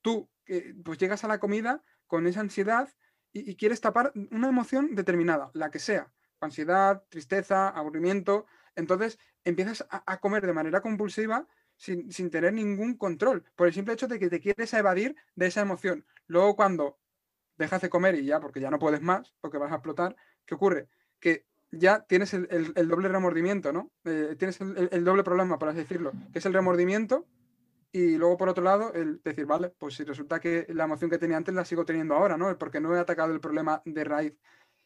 tú 0.00 0.30
eh, 0.46 0.72
pues 0.84 0.98
llegas 0.98 1.24
a 1.24 1.28
la 1.28 1.40
comida 1.40 1.82
con 2.06 2.28
esa 2.28 2.40
ansiedad 2.40 2.88
y, 3.32 3.56
quieres 3.56 3.80
tapar 3.80 4.12
una 4.30 4.48
emoción 4.48 4.94
determinada, 4.94 5.50
la 5.52 5.70
que 5.70 5.80
sea, 5.80 6.12
ansiedad, 6.40 7.02
tristeza, 7.08 7.68
aburrimiento, 7.68 8.46
entonces 8.76 9.18
empiezas 9.44 9.86
a, 9.90 10.20
comer 10.20 10.46
de 10.46 10.52
manera 10.52 10.80
compulsiva 10.80 11.46
sin, 11.76 12.10
sin, 12.12 12.30
tener 12.30 12.52
ningún 12.52 12.96
control, 12.96 13.44
por 13.56 13.66
el 13.66 13.74
simple 13.74 13.94
hecho 13.94 14.08
de 14.08 14.18
que 14.18 14.28
te 14.28 14.40
quieres 14.40 14.72
evadir 14.74 15.16
de 15.34 15.46
esa 15.46 15.60
emoción. 15.60 16.04
Luego 16.26 16.56
cuando 16.56 16.98
dejas 17.60 17.82
de 17.82 17.90
comer 17.90 18.16
y 18.16 18.24
ya, 18.24 18.40
porque 18.40 18.60
ya 18.60 18.70
no 18.70 18.78
puedes 18.78 19.02
más, 19.02 19.34
porque 19.40 19.58
vas 19.58 19.70
a 19.70 19.76
explotar, 19.76 20.16
¿qué 20.44 20.54
ocurre? 20.54 20.88
Que 21.20 21.46
ya 21.70 22.00
tienes 22.00 22.34
el, 22.34 22.88
doble 22.88 23.08
remordimiento, 23.08 23.72
¿no? 23.72 23.92
Eh, 24.04 24.34
tienes 24.38 24.60
el, 24.60 25.04
doble 25.04 25.22
problema, 25.22 25.58
por 25.58 25.68
así 25.68 25.78
decirlo, 25.78 26.12
que 26.32 26.40
es 26.40 26.46
el 26.46 26.52
remordimiento 26.52 27.26
y 27.92 28.16
luego 28.16 28.36
por 28.36 28.48
otro 28.48 28.64
lado 28.64 28.92
el 28.94 29.20
decir, 29.22 29.46
vale, 29.46 29.72
pues 29.78 29.94
si 29.94 30.04
resulta 30.04 30.40
que 30.40 30.66
la 30.70 30.84
emoción 30.84 31.10
que 31.10 31.18
tenía 31.18 31.36
antes 31.36 31.54
la 31.54 31.64
sigo 31.64 31.84
teniendo 31.84 32.14
ahora, 32.14 32.36
¿no? 32.36 32.56
Porque 32.58 32.80
no 32.80 32.94
he 32.94 32.98
atacado 32.98 33.32
el 33.32 33.40
problema 33.40 33.82
de 33.84 34.04
raíz. 34.04 34.34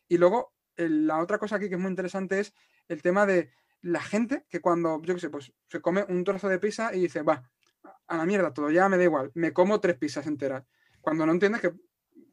Y 0.09 0.18
luego 0.18 0.52
la 0.76 1.20
otra 1.20 1.38
cosa 1.38 1.56
aquí 1.56 1.68
que 1.68 1.76
es 1.76 1.80
muy 1.80 1.90
interesante 1.90 2.40
es 2.40 2.55
el 2.88 3.01
tema 3.01 3.24
de 3.24 3.51
la 3.80 4.01
gente 4.01 4.44
que 4.48 4.60
cuando, 4.60 5.01
yo 5.02 5.14
qué 5.14 5.20
sé, 5.20 5.30
pues 5.30 5.52
se 5.68 5.80
come 5.80 6.05
un 6.09 6.24
trozo 6.24 6.48
de 6.48 6.59
pizza 6.59 6.94
y 6.94 7.01
dice, 7.01 7.22
va, 7.22 7.48
a 8.06 8.16
la 8.16 8.26
mierda 8.26 8.52
todo, 8.52 8.70
ya 8.70 8.88
me 8.88 8.96
da 8.96 9.05
igual, 9.05 9.30
me 9.34 9.52
como 9.52 9.80
tres 9.80 9.96
pizzas 9.96 10.26
enteras. 10.26 10.64
Cuando 11.01 11.26
no 11.26 11.32
entiendes 11.32 11.60
que 11.60 11.74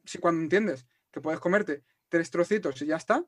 si 0.04 0.18
cuando 0.18 0.42
entiendes 0.42 0.86
que 1.10 1.20
puedes 1.20 1.40
comerte 1.40 1.84
tres 2.08 2.30
trocitos 2.30 2.80
y 2.82 2.86
ya 2.86 2.96
está, 2.96 3.24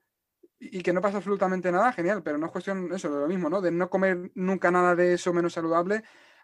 y, 0.58 0.82
que 0.82 0.92
no 0.92 1.00
pasa 1.00 1.18
absolutamente 1.18 1.70
nada, 1.70 1.92
genial, 1.92 2.22
pero 2.22 2.38
no 2.38 2.46
es 2.46 2.52
cuestión 2.52 2.92
eso, 2.92 3.12
de 3.12 3.20
lo 3.20 3.28
mismo, 3.28 3.50
¿no? 3.50 3.60
De 3.60 3.70
no 3.70 3.90
comer 3.90 4.30
nunca 4.34 4.70
nada 4.70 4.94
de 4.94 5.14
eso 5.14 5.32
menos 5.32 5.52
saludable, 5.52 6.02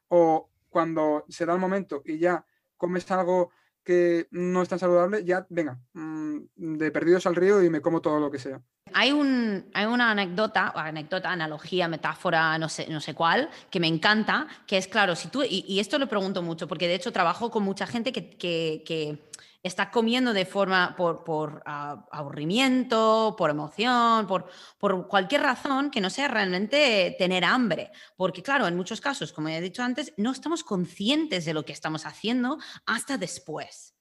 o 0.09 0.51
cuando 0.69 1.24
se 1.28 1.47
da 1.47 1.55
el 1.55 1.59
momento 1.59 2.02
y 2.05 2.19
ya 2.19 2.44
comes 2.77 3.11
algo 3.11 3.51
que 3.85 4.28
no 4.31 4.62
es 4.62 4.69
tan 4.69 4.78
saludable, 4.78 5.24
ya 5.24 5.47
venga, 5.48 5.78
mm, 5.94 6.39
de 6.57 6.90
perdidos 6.90 7.27
al 7.27 7.36
río 7.36 7.62
y 7.62 7.70
me 7.70 7.81
como 7.81 8.01
todo 8.01 8.20
lo 8.20 8.31
que 8.31 8.39
sea. 8.39 8.61
Hay, 8.93 9.12
un, 9.12 9.70
hay 9.73 9.86
una 9.86 10.11
anécdota, 10.11 10.73
anécdota, 10.74 11.31
analogía, 11.31 11.89
metáfora, 11.89 12.59
no 12.59 12.69
sé, 12.69 12.89
no 12.89 13.01
sé 13.01 13.15
cuál, 13.15 13.48
que 13.70 13.81
me 13.81 13.86
encanta, 13.86 14.48
que 14.66 14.77
es 14.77 14.89
claro, 14.89 15.15
si 15.15 15.28
tú, 15.28 15.43
y, 15.43 15.78
esto 15.78 15.98
lo 15.98 16.09
pregunto 16.09 16.43
mucho, 16.43 16.66
porque 16.66 16.89
de 16.89 16.94
hecho 16.94 17.12
trabajo 17.12 17.51
con 17.51 17.62
mucha 17.62 17.86
gente 17.86 18.12
que, 18.12 18.36
que 18.36 19.31
está 19.62 19.90
comiendo 19.90 20.32
de 20.32 20.46
forma 20.46 20.94
por, 20.96 21.62
ah, 21.66 22.06
aburrimiento, 22.10 23.34
por 23.36 23.50
emoción, 23.50 24.26
por, 24.26 24.48
por, 24.78 25.06
cualquier 25.06 25.42
razón 25.42 25.90
que 25.90 26.00
no 26.00 26.10
sea 26.10 26.28
realmente 26.28 27.14
tener 27.18 27.44
hambre. 27.44 27.90
Porque 28.16 28.42
claro, 28.42 28.66
en 28.66 28.76
muchos 28.76 29.00
casos, 29.00 29.32
como 29.32 29.48
he 29.48 29.60
dicho 29.60 29.82
antes, 29.82 30.12
no 30.16 30.32
estamos 30.32 30.64
conscientes 30.64 31.44
de 31.44 31.54
lo 31.54 31.64
que 31.64 31.72
estamos 31.72 32.06
haciendo 32.06 32.58
hasta 32.86 33.18
después. 33.18 33.94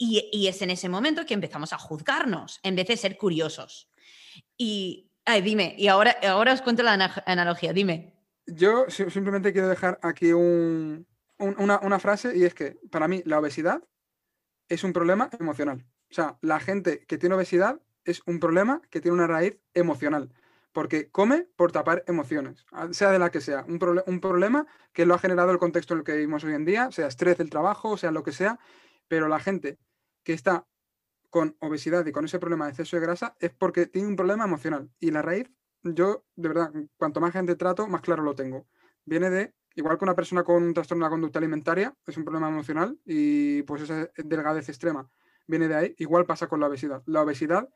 Y, 0.00 0.46
es 0.46 0.62
en 0.62 0.70
ese 0.70 0.88
momento 0.88 1.26
que 1.26 1.34
empezamos 1.34 1.72
a 1.72 1.78
juzgarnos 1.78 2.60
en 2.62 2.76
vez 2.76 2.86
de 2.86 2.96
ser 2.96 3.18
curiosos. 3.18 3.90
Y, 4.56 5.10
ay, 5.24 5.42
dime, 5.42 5.74
y 5.76 5.88
ahora, 5.88 6.16
ahora 6.22 6.52
os 6.52 6.62
cuento 6.62 6.84
la 6.84 6.92
analogía, 7.26 7.72
dime. 7.72 8.14
Yo 8.46 8.86
simplemente 8.88 9.52
quiero 9.52 9.68
dejar 9.68 9.98
aquí 10.02 10.32
una, 10.32 11.04
una 11.38 11.98
frase 11.98 12.36
y 12.36 12.44
es 12.44 12.54
que 12.54 12.78
para 12.90 13.08
mí 13.08 13.22
la 13.26 13.40
obesidad 13.40 13.82
es 14.68 14.84
un 14.84 14.92
problema 14.92 15.30
emocional. 15.38 15.84
O 16.10 16.14
sea, 16.14 16.38
la 16.40 16.60
gente 16.60 17.04
que 17.06 17.18
tiene 17.18 17.34
obesidad 17.34 17.80
es 18.04 18.22
un 18.26 18.40
problema 18.40 18.80
que 18.90 19.00
tiene 19.00 19.16
una 19.16 19.26
raíz 19.26 19.58
emocional, 19.74 20.32
porque 20.72 21.10
come 21.10 21.46
por 21.56 21.72
tapar 21.72 22.04
emociones, 22.06 22.64
sea 22.92 23.10
de 23.10 23.18
la 23.18 23.30
que 23.30 23.40
sea. 23.40 23.64
Un, 23.68 24.02
un 24.06 24.20
problema 24.20 24.66
que 24.92 25.06
lo 25.06 25.14
ha 25.14 25.18
generado 25.18 25.50
el 25.50 25.58
contexto 25.58 25.94
en 25.94 26.00
el 26.00 26.04
que 26.04 26.12
vivimos 26.12 26.44
hoy 26.44 26.54
en 26.54 26.64
día, 26.64 26.90
sea 26.90 27.06
estrés 27.06 27.38
del 27.38 27.50
trabajo, 27.50 27.96
sea 27.96 28.10
lo 28.10 28.22
que 28.22 28.32
sea, 28.32 28.58
pero 29.08 29.28
la 29.28 29.40
gente 29.40 29.78
que 30.22 30.32
está 30.32 30.66
con 31.30 31.56
obesidad 31.60 32.06
y 32.06 32.12
con 32.12 32.24
ese 32.24 32.38
problema 32.38 32.66
de 32.66 32.70
exceso 32.70 32.96
de 32.96 33.02
grasa 33.02 33.36
es 33.40 33.50
porque 33.50 33.86
tiene 33.86 34.08
un 34.08 34.16
problema 34.16 34.44
emocional. 34.44 34.90
Y 34.98 35.10
la 35.10 35.22
raíz, 35.22 35.50
yo, 35.82 36.24
de 36.36 36.48
verdad, 36.48 36.72
cuanto 36.96 37.20
más 37.20 37.32
gente 37.32 37.54
trato, 37.56 37.86
más 37.86 38.00
claro 38.00 38.22
lo 38.22 38.34
tengo. 38.34 38.66
Viene 39.04 39.30
de 39.30 39.54
Igual 39.78 39.96
que 39.96 40.04
una 40.04 40.16
persona 40.16 40.42
con 40.42 40.60
un 40.60 40.74
trastorno 40.74 41.04
de 41.04 41.06
la 41.06 41.10
conducta 41.10 41.38
alimentaria 41.38 41.94
es 42.04 42.16
un 42.16 42.24
problema 42.24 42.48
emocional 42.48 42.98
y 43.04 43.62
pues 43.62 43.82
esa 43.82 44.10
delgadez 44.16 44.68
extrema 44.68 45.08
viene 45.46 45.68
de 45.68 45.76
ahí, 45.76 45.94
igual 45.98 46.26
pasa 46.26 46.48
con 46.48 46.58
la 46.58 46.66
obesidad. 46.66 47.04
La 47.06 47.22
obesidad 47.22 47.68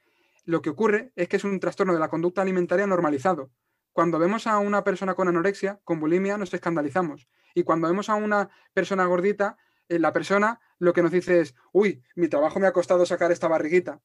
lo 0.44 0.62
que 0.62 0.70
ocurre 0.70 1.12
es 1.14 1.28
que 1.28 1.36
es 1.36 1.44
un 1.44 1.60
trastorno 1.60 1.94
de 1.94 2.00
la 2.00 2.08
conducta 2.08 2.42
alimentaria 2.42 2.88
normalizado. 2.88 3.52
Cuando 3.92 4.18
vemos 4.18 4.48
a 4.48 4.58
una 4.58 4.82
persona 4.82 5.14
con 5.14 5.28
anorexia, 5.28 5.78
con 5.84 6.00
bulimia, 6.00 6.36
nos 6.36 6.52
escandalizamos. 6.52 7.28
Y 7.54 7.62
cuando 7.62 7.86
vemos 7.86 8.08
a 8.08 8.16
una 8.16 8.50
persona 8.74 9.06
gordita, 9.06 9.56
eh, 9.88 10.00
la 10.00 10.12
persona 10.12 10.58
lo 10.80 10.94
que 10.94 11.02
nos 11.02 11.12
dice 11.12 11.38
es, 11.38 11.54
uy, 11.72 12.02
mi 12.16 12.26
trabajo 12.26 12.58
me 12.58 12.66
ha 12.66 12.72
costado 12.72 13.06
sacar 13.06 13.30
esta 13.30 13.46
barriguita. 13.46 14.00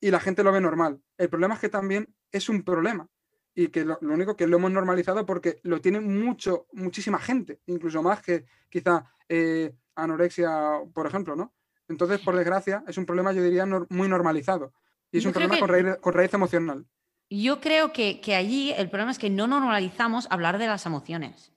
Y 0.00 0.10
la 0.10 0.20
gente 0.20 0.42
lo 0.42 0.52
ve 0.52 0.62
normal. 0.62 1.02
El 1.18 1.28
problema 1.28 1.56
es 1.56 1.60
que 1.60 1.68
también 1.68 2.16
es 2.30 2.48
un 2.48 2.62
problema 2.62 3.10
y 3.54 3.68
que 3.68 3.84
lo, 3.84 3.98
único 4.00 4.36
que 4.36 4.46
lo 4.46 4.56
hemos 4.56 4.70
normalizado 4.70 5.26
porque 5.26 5.60
lo 5.62 5.80
tiene 5.80 6.00
mucho, 6.00 6.66
muchísima 6.72 7.18
gente, 7.18 7.60
incluso 7.66 8.02
más 8.02 8.22
que 8.22 8.46
quizá 8.68 9.04
eh, 9.28 9.74
anorexia, 9.94 10.80
por 10.94 11.06
ejemplo, 11.06 11.36
¿no? 11.36 11.52
Entonces, 11.88 12.20
por 12.20 12.36
desgracia, 12.36 12.84
es 12.88 12.96
un 12.96 13.04
problema, 13.04 13.32
yo 13.32 13.42
diría, 13.42 13.66
muy 13.66 14.08
normalizado. 14.08 14.72
Y 15.10 15.18
es 15.18 15.26
un 15.26 15.32
problema 15.32 15.58
con 16.00 16.14
raíz, 16.14 16.32
emocional. 16.32 16.86
Yo 17.28 17.60
creo 17.60 17.92
que, 17.92 18.20
que, 18.20 18.34
allí 18.34 18.72
el 18.72 18.88
problema 18.88 19.10
es 19.10 19.18
que 19.18 19.28
no 19.28 19.46
normalizamos 19.46 20.26
hablar 20.30 20.58
de 20.58 20.66
las 20.66 20.86
emociones. 20.86 21.52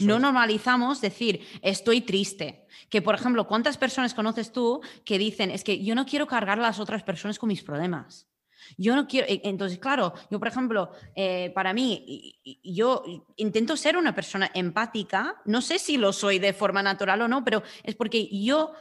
no 0.00 0.18
normalizamos 0.18 1.00
decir, 1.00 1.46
estoy 1.62 2.00
triste. 2.00 2.66
Que, 2.88 3.02
por 3.02 3.14
ejemplo, 3.14 3.46
¿cuántas 3.46 3.78
personas 3.78 4.14
conoces 4.14 4.52
tú 4.52 4.80
que 5.04 5.18
dicen, 5.18 5.50
es 5.50 5.62
que 5.62 5.84
yo 5.84 5.94
no 5.94 6.06
quiero 6.06 6.26
cargar 6.26 6.58
a 6.58 6.62
las 6.62 6.80
otras 6.80 7.04
personas 7.04 7.38
con 7.38 7.48
mis 7.48 7.62
problemas? 7.62 8.26
Yo 8.76 8.94
no 8.94 9.06
quiero, 9.06 9.26
e, 9.28 9.40
entonces, 9.44 9.78
claro, 9.78 10.12
yo, 10.30 10.38
por 10.38 10.48
ejemplo, 10.48 10.90
eh, 11.14 11.50
para 11.54 11.72
mí, 11.72 12.36
yo 12.62 13.02
intento 13.36 13.76
ser 13.76 13.96
una 13.96 14.14
persona 14.14 14.50
empática, 14.54 15.40
no 15.44 15.60
sé 15.60 15.78
si 15.78 15.96
lo 15.96 16.12
soy 16.12 16.38
de 16.38 16.52
forma 16.52 16.82
natural 16.82 17.22
o 17.22 17.28
no, 17.28 17.44
pero 17.44 17.62
es 17.82 17.94
porque 17.94 18.28
yo 18.30 18.72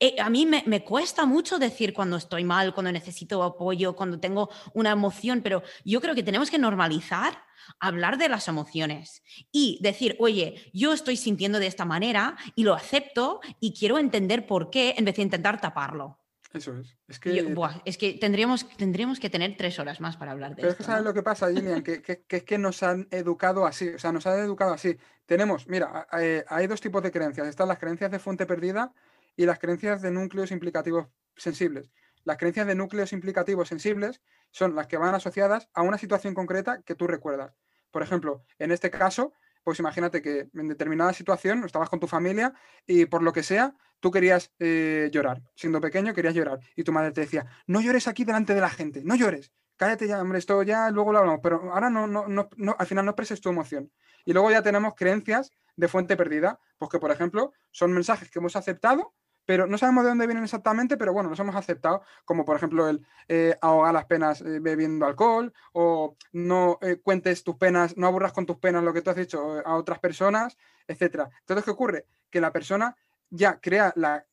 eh, 0.00 0.16
a 0.20 0.28
mí 0.28 0.46
me, 0.46 0.64
me, 0.66 0.82
cuesta 0.82 1.24
mucho 1.24 1.58
decir 1.58 1.94
cuando 1.94 2.16
estoy 2.16 2.44
mal, 2.44 2.74
cuando 2.74 2.90
necesito 2.90 3.42
apoyo, 3.42 3.94
cuando 3.94 4.18
tengo 4.18 4.50
una 4.72 4.90
emoción, 4.90 5.40
pero 5.42 5.62
yo 5.84 6.00
creo 6.00 6.14
que 6.14 6.22
tenemos 6.22 6.50
que 6.50 6.58
normalizar 6.58 7.44
hablar 7.80 8.18
de 8.18 8.28
las 8.28 8.48
emociones 8.48 9.22
y 9.52 9.78
decir, 9.80 10.16
oye, 10.18 10.70
yo 10.72 10.92
estoy 10.92 11.16
sintiendo 11.16 11.58
de 11.58 11.66
esta 11.66 11.84
manera 11.84 12.36
y 12.54 12.64
lo 12.64 12.74
acepto 12.74 13.40
y 13.60 13.72
quiero 13.72 13.98
entender 13.98 14.46
por 14.46 14.70
qué 14.70 14.94
en 14.96 15.04
vez 15.04 15.16
de 15.16 15.22
intentar 15.22 15.60
taparlo. 15.60 16.18
Eso 16.54 16.78
es. 16.78 16.96
Es 17.08 17.18
que, 17.18 17.54
es 17.84 17.98
que 17.98 18.12
tendríamos, 18.12 18.68
tendríamos 18.76 19.18
que 19.18 19.28
tener 19.28 19.56
tres 19.56 19.80
horas 19.80 20.00
más 20.00 20.16
para 20.16 20.30
hablar 20.30 20.50
de 20.50 20.62
Pero 20.62 20.68
es 20.68 20.76
que 20.76 20.84
sabes 20.84 21.02
lo 21.02 21.12
que 21.12 21.22
pasa, 21.24 21.50
Gillian, 21.50 21.82
que, 21.82 22.00
que, 22.00 22.24
es 22.28 22.44
que 22.44 22.58
nos 22.58 22.84
han 22.84 23.08
educado 23.10 23.66
así. 23.66 23.88
O 23.88 23.98
sea, 23.98 24.12
nos 24.12 24.24
han 24.28 24.38
educado 24.38 24.72
así. 24.72 24.96
Tenemos, 25.26 25.66
mira, 25.66 26.06
eh, 26.18 26.44
hay 26.48 26.68
dos 26.68 26.80
tipos 26.80 27.02
de 27.02 27.10
creencias. 27.10 27.48
Están 27.48 27.66
las 27.66 27.78
creencias 27.78 28.10
de 28.12 28.20
fuente 28.20 28.46
perdida 28.46 28.92
y 29.36 29.46
las 29.46 29.58
creencias 29.58 30.00
de 30.00 30.12
núcleos 30.12 30.52
implicativos 30.52 31.08
sensibles. 31.36 31.90
Las 32.22 32.38
creencias 32.38 32.68
de 32.68 32.76
núcleos 32.76 33.12
implicativos 33.12 33.68
sensibles 33.68 34.22
son 34.52 34.76
las 34.76 34.86
que 34.86 34.96
van 34.96 35.14
asociadas 35.14 35.68
a 35.74 35.82
una 35.82 35.98
situación 35.98 36.34
concreta 36.34 36.82
que 36.82 36.94
tú 36.94 37.08
recuerdas. 37.08 37.52
Por 37.90 38.02
ejemplo, 38.02 38.44
en 38.60 38.70
este 38.70 38.90
caso, 38.90 39.32
pues 39.64 39.78
imagínate 39.78 40.22
que 40.22 40.48
en 40.54 40.68
determinada 40.68 41.12
situación 41.12 41.64
estabas 41.64 41.88
con 41.88 41.98
tu 41.98 42.06
familia 42.06 42.52
y 42.86 43.06
por 43.06 43.22
lo 43.22 43.32
que 43.32 43.42
sea, 43.42 43.74
tú 43.98 44.10
querías 44.10 44.52
eh, 44.58 45.08
llorar. 45.10 45.42
Siendo 45.56 45.80
pequeño 45.80 46.14
querías 46.14 46.34
llorar. 46.34 46.60
Y 46.76 46.84
tu 46.84 46.92
madre 46.92 47.10
te 47.10 47.22
decía, 47.22 47.46
no 47.66 47.80
llores 47.80 48.06
aquí 48.06 48.24
delante 48.24 48.54
de 48.54 48.60
la 48.60 48.70
gente, 48.70 49.02
no 49.04 49.16
llores. 49.16 49.52
Cállate 49.76 50.06
ya, 50.06 50.20
hombre, 50.20 50.38
esto 50.38 50.62
ya 50.62 50.90
luego 50.90 51.12
lo 51.12 51.18
hablamos, 51.18 51.40
pero 51.42 51.72
ahora 51.72 51.90
no, 51.90 52.06
no, 52.06 52.28
no, 52.28 52.48
no 52.56 52.76
al 52.78 52.86
final 52.86 53.04
no 53.06 53.10
expreses 53.10 53.40
tu 53.40 53.48
emoción. 53.48 53.90
Y 54.24 54.32
luego 54.32 54.50
ya 54.50 54.62
tenemos 54.62 54.94
creencias 54.94 55.50
de 55.76 55.88
fuente 55.88 56.16
perdida, 56.16 56.60
pues 56.78 56.90
que 56.90 56.98
por 56.98 57.10
ejemplo 57.10 57.52
son 57.72 57.92
mensajes 57.92 58.30
que 58.30 58.38
hemos 58.38 58.54
aceptado 58.54 59.14
pero 59.46 59.66
no 59.66 59.78
sabemos 59.78 60.04
de 60.04 60.10
dónde 60.10 60.26
vienen 60.26 60.44
exactamente, 60.44 60.96
pero 60.96 61.12
bueno, 61.12 61.30
los 61.30 61.38
hemos 61.38 61.56
aceptado, 61.56 62.02
como 62.24 62.44
por 62.44 62.56
ejemplo 62.56 62.88
el 62.88 63.06
eh, 63.28 63.56
ahogar 63.60 63.94
las 63.94 64.06
penas 64.06 64.40
eh, 64.40 64.60
bebiendo 64.60 65.06
alcohol, 65.06 65.52
o 65.72 66.16
no 66.32 66.78
eh, 66.80 66.96
cuentes 67.02 67.44
tus 67.44 67.56
penas, 67.56 67.96
no 67.96 68.06
aburras 68.06 68.32
con 68.32 68.46
tus 68.46 68.58
penas 68.58 68.82
lo 68.82 68.92
que 68.92 69.02
tú 69.02 69.10
has 69.10 69.16
dicho 69.16 69.62
a 69.64 69.76
otras 69.76 69.98
personas, 69.98 70.56
etcétera. 70.86 71.30
Entonces, 71.40 71.64
¿qué 71.64 71.70
ocurre? 71.70 72.06
Que 72.30 72.40
la 72.40 72.52
persona 72.52 72.96
ya 73.30 73.60
crea 73.60 73.92
la, 73.96 74.24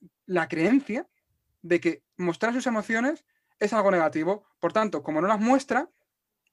creencia 0.48 1.08
de 1.62 1.80
que 1.80 2.04
mostrar 2.18 2.54
sus 2.54 2.68
emociones 2.68 3.26
es 3.60 3.74
algo 3.74 3.92
negativo. 3.92 4.46
Por 4.60 4.74
tanto, 4.74 5.04
como 5.04 5.22
no 5.22 5.28
las 5.28 5.40
muestra, 5.40 5.90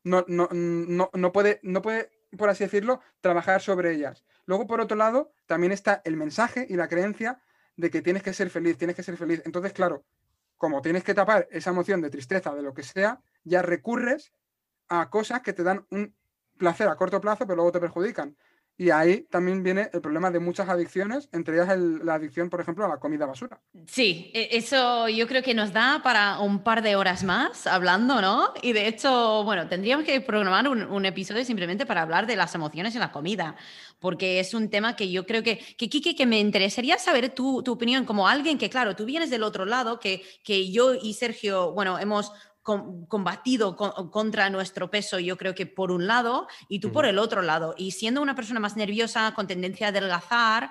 no, 0.04 0.24
no, 0.28 0.48
no, 0.50 1.32
puede, 1.32 1.60
no 1.62 1.82
puede, 1.82 2.10
por 2.36 2.48
así 2.48 2.64
decirlo, 2.64 3.00
trabajar 3.20 3.60
sobre 3.60 3.92
ellas. 3.92 4.24
Luego, 4.46 4.66
por 4.66 4.80
otro 4.80 4.96
lado, 4.96 5.32
también 5.46 5.72
está 5.72 6.00
el 6.04 6.16
mensaje 6.16 6.66
y 6.68 6.76
la 6.76 6.88
creencia 6.88 7.40
de 7.78 7.90
que 7.90 8.02
tienes 8.02 8.24
que 8.24 8.34
ser 8.34 8.50
feliz, 8.50 8.76
tienes 8.76 8.96
que 8.96 9.04
ser 9.04 9.16
feliz. 9.16 9.40
Entonces, 9.46 9.72
claro, 9.72 10.04
como 10.56 10.82
tienes 10.82 11.04
que 11.04 11.14
tapar 11.14 11.46
esa 11.52 11.70
emoción 11.70 12.02
de 12.02 12.10
tristeza, 12.10 12.52
de 12.52 12.62
lo 12.62 12.74
que 12.74 12.82
sea, 12.82 13.20
ya 13.44 13.62
recurres 13.62 14.32
a 14.88 15.08
cosas 15.08 15.42
que 15.42 15.52
te 15.52 15.62
dan 15.62 15.86
un 15.90 16.14
placer 16.58 16.88
a 16.88 16.96
corto 16.96 17.20
plazo, 17.20 17.46
pero 17.46 17.54
luego 17.54 17.70
te 17.70 17.78
perjudican. 17.78 18.36
Y 18.80 18.90
ahí 18.90 19.22
también 19.28 19.64
viene 19.64 19.90
el 19.92 20.00
problema 20.00 20.30
de 20.30 20.38
muchas 20.38 20.68
adicciones, 20.68 21.28
entre 21.32 21.56
ellas 21.56 21.76
la 21.76 22.14
adicción, 22.14 22.48
por 22.48 22.60
ejemplo, 22.60 22.84
a 22.84 22.88
la 22.88 22.98
comida 22.98 23.26
basura. 23.26 23.60
Sí, 23.88 24.30
e, 24.32 24.50
eso 24.52 25.08
yo 25.08 25.26
creo 25.26 25.42
que 25.42 25.52
nos 25.52 25.72
da 25.72 26.00
para 26.04 26.38
un 26.38 26.62
par 26.62 26.82
de 26.82 26.94
horas 26.94 27.24
más 27.24 27.66
hablando, 27.66 28.20
¿no? 28.20 28.54
Y 28.62 28.72
de 28.72 28.86
hecho, 28.86 29.42
bueno, 29.42 29.66
tendríamos 29.66 30.06
que 30.06 30.20
programar 30.20 30.68
un, 30.68 31.06
episodio 31.06 31.44
simplemente 31.44 31.86
para 31.86 32.02
hablar 32.02 32.28
de 32.28 32.36
las 32.36 32.54
emociones 32.54 32.94
en 32.94 33.00
la 33.00 33.10
comida, 33.10 33.56
porque 33.98 34.38
es 34.38 34.54
un 34.54 34.70
tema 34.70 34.94
que 34.94 35.10
yo 35.10 35.26
creo 35.26 35.42
que, 35.42 35.58
que 35.76 35.88
Kike, 35.88 36.14
que 36.14 36.26
me 36.26 36.38
interesaría 36.38 36.98
saber 36.98 37.30
tu, 37.30 37.64
tu 37.64 37.72
opinión 37.72 38.04
como 38.04 38.28
alguien 38.28 38.58
que, 38.58 38.70
claro, 38.70 38.94
tú 38.94 39.04
vienes 39.06 39.28
del 39.30 39.42
otro 39.42 39.64
lado, 39.64 39.98
que, 39.98 40.22
que 40.44 40.70
yo 40.70 40.94
y 40.94 41.14
Sergio, 41.14 41.72
bueno, 41.72 41.98
hemos 41.98 42.32
combatido 43.08 43.76
contra 43.76 44.50
nuestro 44.50 44.90
peso, 44.90 45.18
yo 45.18 45.38
creo 45.38 45.54
que 45.54 45.64
por 45.64 45.90
un 45.90 46.06
lado, 46.06 46.46
y 46.68 46.80
tú 46.80 46.92
por 46.92 47.06
el 47.06 47.18
otro 47.18 47.40
lado. 47.40 47.74
Y 47.78 47.92
siendo 47.92 48.20
una 48.20 48.34
persona 48.34 48.60
más 48.60 48.76
nerviosa, 48.76 49.32
con 49.34 49.46
tendencia 49.46 49.86
a 49.86 49.90
adelgazar, 49.90 50.70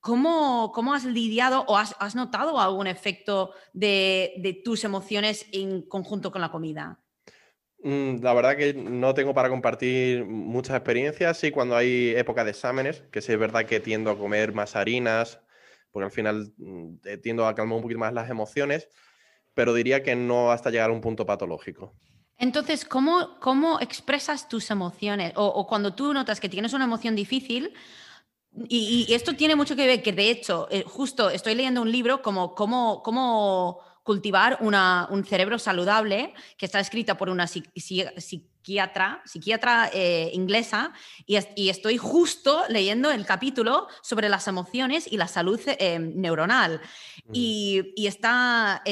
¿cómo, 0.00 0.70
cómo 0.74 0.92
has 0.92 1.06
lidiado 1.06 1.64
o 1.66 1.78
has, 1.78 2.14
notado 2.14 2.60
algún 2.60 2.86
efecto 2.86 3.52
de, 3.72 4.60
tus 4.64 4.84
emociones 4.84 5.46
en 5.52 5.82
conjunto 5.82 6.30
con 6.30 6.42
la 6.42 6.50
comida? 6.50 7.00
Mm, 7.82 8.22
la 8.22 8.34
verdad 8.34 8.56
que 8.58 8.74
no 8.74 9.14
tengo 9.14 9.32
para 9.32 9.48
compartir 9.48 10.26
muchas 10.26 10.76
experiencias. 10.76 11.38
Sí, 11.38 11.50
cuando 11.50 11.74
hay 11.74 12.10
época 12.16 12.44
de 12.44 12.50
exámenes, 12.50 13.02
que 13.10 13.22
sí 13.22 13.32
es 13.32 13.38
verdad 13.38 13.64
que 13.64 13.80
tiendo 13.80 14.10
a 14.10 14.18
comer 14.18 14.52
más 14.52 14.76
harinas, 14.76 15.40
porque 15.90 16.04
al 16.04 16.12
final 16.12 16.52
mm, 16.58 16.96
eh, 17.04 17.16
tiendo 17.16 17.46
a 17.46 17.54
calmar 17.54 17.76
un 17.76 17.82
poquito 17.82 17.98
más 17.98 18.12
las 18.12 18.28
emociones 18.28 18.90
pero 19.60 19.74
diría 19.74 20.02
que 20.02 20.16
no 20.16 20.52
hasta 20.52 20.70
llegar 20.70 20.88
a 20.88 20.92
un 20.94 21.02
punto 21.02 21.26
patológico. 21.26 21.92
Entonces, 22.38 22.86
¿cómo, 22.86 23.38
cómo 23.40 23.78
expresas 23.78 24.48
tus 24.48 24.70
emociones? 24.70 25.34
O, 25.36 25.66
cuando 25.66 25.92
tú 25.92 26.14
notas 26.14 26.40
que 26.40 26.48
tienes 26.48 26.72
una 26.72 26.84
emoción 26.84 27.14
difícil, 27.14 27.74
y, 28.70 29.06
esto 29.12 29.34
tiene 29.34 29.56
mucho 29.56 29.76
que 29.76 29.86
ver, 29.86 30.02
que 30.02 30.14
de 30.14 30.30
hecho, 30.30 30.66
eh, 30.70 30.82
justo 30.86 31.28
estoy 31.28 31.54
leyendo 31.56 31.82
un 31.82 31.92
libro 31.92 32.22
como 32.22 32.54
cómo, 32.54 33.02
cómo 33.02 33.80
cultivar 34.02 34.58
un 34.60 35.24
cerebro 35.24 35.58
saludable, 35.58 36.34
que 36.56 36.66
está 36.66 36.80
escrita 36.80 37.16
por 37.16 37.28
una 37.28 37.46
psiquiatra, 37.46 39.22
psiquiatra 39.24 39.90
eh, 39.92 40.30
inglesa, 40.32 40.92
y, 41.26 41.68
estoy 41.68 41.96
justo 41.98 42.64
leyendo 42.68 43.10
el 43.10 43.26
capítulo 43.26 43.88
sobre 44.02 44.28
las 44.28 44.48
emociones 44.48 45.06
y 45.10 45.16
la 45.16 45.28
salud 45.28 45.60
eh, 45.66 45.98
neuronal. 45.98 46.80
Mm. 47.26 47.30
Y, 47.32 48.06
está, 48.06 48.82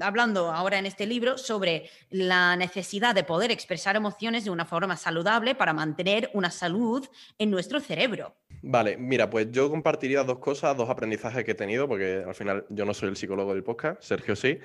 hablando 0.00 0.52
ahora 0.52 0.78
en 0.78 0.86
este 0.86 1.06
libro 1.06 1.38
sobre 1.38 1.90
la 2.10 2.56
necesidad 2.56 3.14
de 3.14 3.24
poder 3.24 3.50
expresar 3.50 3.96
emociones 3.96 4.44
de 4.44 4.50
una 4.50 4.66
forma 4.66 4.96
saludable 4.96 5.54
para 5.54 5.72
mantener 5.72 6.30
una 6.34 6.50
salud 6.50 7.08
en 7.38 7.50
nuestro 7.50 7.80
cerebro. 7.80 8.36
Vale, 8.64 8.96
mira, 8.96 9.28
pues 9.28 9.50
yo 9.50 9.68
compartiría 9.68 10.22
dos 10.22 10.38
cosas, 10.38 10.76
dos 10.76 10.88
aprendizajes 10.88 11.44
que 11.44 11.50
he 11.50 11.54
tenido, 11.54 11.88
porque 11.88 12.22
al 12.24 12.34
final 12.34 12.64
yo 12.70 12.84
no 12.84 12.94
soy 12.94 13.08
el 13.08 13.16
psicólogo 13.16 13.52
del 13.54 13.64
podcast, 13.64 14.00
Sergio 14.00 14.36
sí. 14.36 14.60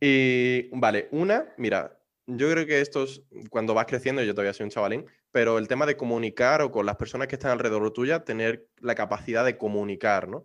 Y 0.00 0.68
vale, 0.76 1.08
una, 1.12 1.54
mira, 1.56 1.98
yo 2.26 2.50
creo 2.50 2.66
que 2.66 2.82
esto 2.82 3.04
es 3.04 3.22
cuando 3.48 3.72
vas 3.72 3.86
creciendo, 3.86 4.22
yo 4.22 4.34
todavía 4.34 4.52
soy 4.52 4.64
un 4.64 4.70
chavalín, 4.70 5.06
pero 5.32 5.56
el 5.56 5.66
tema 5.66 5.86
de 5.86 5.96
comunicar 5.96 6.60
o 6.60 6.70
con 6.70 6.84
las 6.84 6.96
personas 6.96 7.26
que 7.26 7.36
están 7.36 7.52
alrededor 7.52 7.90
tuya, 7.92 8.22
tener 8.22 8.68
la 8.80 8.94
capacidad 8.94 9.46
de 9.46 9.56
comunicar, 9.56 10.28
¿no? 10.28 10.44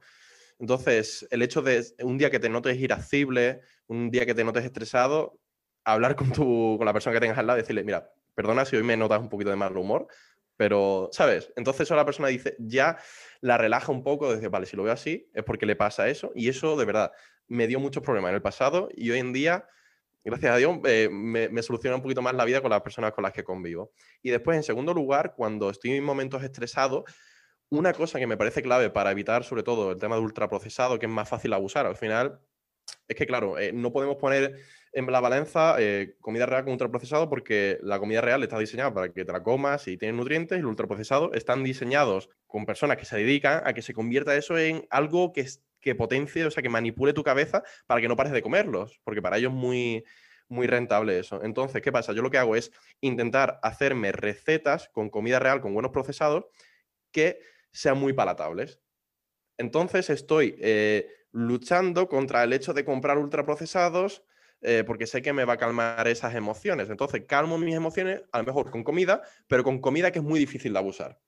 Entonces, 0.60 1.28
el 1.30 1.42
hecho 1.42 1.62
de 1.62 1.86
un 2.04 2.18
día 2.18 2.32
que 2.32 2.40
te 2.40 2.48
notes 2.48 2.78
irascible, 2.78 3.60
un 3.88 4.12
día 4.12 4.26
que 4.26 4.34
te 4.34 4.46
notes 4.46 4.64
estresado, 4.64 5.40
hablar 5.84 6.16
con, 6.16 6.32
tu, 6.32 6.76
con 6.78 6.86
la 6.86 6.94
persona 6.94 7.14
que 7.14 7.20
tengas 7.20 7.38
al 7.38 7.48
lado 7.48 7.60
y 7.60 7.64
decirle, 7.64 7.84
mira, 7.84 8.14
perdona 8.34 8.64
si 8.64 8.78
hoy 8.78 8.84
me 8.84 8.96
notas 8.96 9.20
un 9.20 9.28
poquito 9.30 9.50
de 9.50 9.58
mal 9.58 9.76
humor, 9.76 10.08
pero, 10.58 11.10
¿sabes? 11.12 11.52
Entonces 11.56 11.82
eso 11.82 11.96
la 11.96 12.06
persona 12.06 12.28
dice, 12.28 12.56
ya 12.60 12.98
la 13.42 13.58
relaja 13.58 13.92
un 13.92 14.04
poco, 14.04 14.34
dice, 14.34 14.48
vale, 14.48 14.66
si 14.66 14.76
lo 14.78 14.84
veo 14.84 14.94
así, 14.94 15.30
es 15.34 15.44
porque 15.44 15.66
le 15.66 15.76
pasa 15.76 16.08
eso. 16.10 16.32
Y 16.36 16.50
eso, 16.50 16.76
de 16.78 16.86
verdad, 16.86 17.12
me 17.48 17.68
dio 17.68 17.80
muchos 17.80 18.04
problemas 18.04 18.30
en 18.30 18.36
el 18.36 18.42
pasado 18.42 18.90
y 18.96 19.12
hoy 19.12 19.20
en 19.20 19.34
día, 19.34 19.68
gracias 20.24 20.54
a 20.54 20.58
Dios, 20.58 20.78
eh, 20.86 21.10
me, 21.12 21.50
me, 21.50 21.64
soluciona 21.64 21.96
un 21.96 22.02
poquito 22.02 22.22
más 22.22 22.36
la 22.36 22.46
vida 22.46 22.62
con 22.62 22.70
las 22.70 22.82
personas 22.82 23.14
con 23.14 23.24
las 23.24 23.34
que 23.34 23.44
convivo. 23.44 23.92
Y 24.22 24.30
después, 24.30 24.56
en 24.56 24.64
segundo 24.64 24.94
lugar, 24.94 25.34
cuando 25.36 25.70
estoy 25.70 25.92
en 25.92 26.04
momentos 26.04 26.44
estresados, 26.44 27.04
una 27.70 27.94
cosa 27.94 28.20
que 28.20 28.28
me 28.28 28.38
parece 28.38 28.62
clave 28.62 28.90
para 28.90 29.12
evitar, 29.12 29.44
sobre 29.44 29.64
todo, 29.64 29.92
el 29.92 29.98
tema 29.98 30.16
de 30.16 30.22
ultraprocesado, 30.22 31.00
que 31.00 31.08
es 31.08 31.12
más 31.12 31.28
fácil 31.28 31.54
abusar, 31.54 31.88
al 31.88 31.96
final, 31.96 32.40
es 33.08 33.16
que, 33.16 33.26
claro, 33.26 33.58
eh, 33.58 33.74
no 33.74 33.92
podemos 33.92 34.18
poner 34.18 34.60
en 34.94 35.12
la 35.12 35.20
balanza 35.20 35.76
eh, 35.80 36.16
comida 36.22 36.46
real 36.46 36.64
con 36.64 36.74
ultraprocesado 36.74 37.30
porque 37.30 37.80
la 37.82 38.00
comida 38.00 38.22
real 38.22 38.44
está 38.44 38.60
diseñada 38.60 38.94
para 38.94 39.12
que 39.12 39.26
te 39.26 39.32
la 39.32 39.42
comas 39.42 39.88
y 39.88 39.98
tiene 39.98 40.18
nutrientes 40.18 40.58
y 40.58 40.60
el 40.60 40.68
ultraprocesado 40.68 41.34
están 41.34 41.64
diseñados 41.64 42.30
con 42.46 42.66
personas 42.66 42.98
que 42.98 43.06
se 43.06 43.18
dedican 43.18 43.62
a 43.66 43.74
que 43.74 43.82
se 43.82 43.94
convierta 43.94 44.36
eso 44.36 44.58
en 44.58 44.86
algo 44.92 45.34
que, 45.34 45.48
que 45.82 45.96
potencie, 45.96 46.46
o 46.46 46.52
sea, 46.52 46.62
que 46.62 46.70
manipule 46.70 47.14
tu 47.14 47.24
cabeza 47.24 47.64
para 47.88 48.02
que 48.02 48.08
no 48.08 48.16
pares 48.16 48.34
de 48.34 48.44
comerlos, 48.44 49.02
porque 49.04 49.22
para 49.22 49.38
ellos 49.38 49.52
es 49.52 49.58
muy, 49.58 50.04
muy 50.48 50.68
rentable 50.68 51.18
eso. 51.18 51.44
Entonces, 51.44 51.82
¿qué 51.82 51.92
pasa? 51.92 52.14
Yo 52.14 52.22
lo 52.22 52.30
que 52.30 52.38
hago 52.38 52.56
es 52.56 52.72
intentar 53.02 53.60
hacerme 53.64 54.12
recetas 54.12 54.90
con 54.90 55.10
comida 55.10 55.40
real, 55.40 55.60
con 55.60 55.74
buenos 55.74 55.92
procesados, 55.92 56.46
que 57.12 57.40
sean 57.72 57.98
muy 57.98 58.14
palatables. 58.14 58.80
Entonces 59.58 60.10
estoy 60.10 60.56
eh, 60.60 61.08
luchando 61.32 62.08
contra 62.08 62.44
el 62.44 62.54
hecho 62.54 62.74
de 62.74 62.86
comprar 62.86 63.18
ultraprocesados 63.18 64.24
eh, 64.64 64.84
porque 64.86 65.08
sé 65.08 65.22
que 65.22 65.34
me 65.34 65.46
va 65.46 65.54
a 65.54 65.58
calmar 65.58 66.08
esas 66.08 66.36
emociones. 66.36 66.90
Entonces 66.90 67.24
calmo 67.28 67.58
mis 67.58 67.76
emociones, 67.76 68.22
a 68.32 68.40
lo 68.40 68.46
mejor 68.46 68.72
con 68.72 68.84
comida, 68.84 69.22
pero 69.48 69.64
con 69.64 69.80
comida 69.80 70.12
que 70.12 70.20
es 70.20 70.26
muy 70.26 70.40
difícil 70.40 70.74
de 70.74 70.80
abusar. 70.80 71.20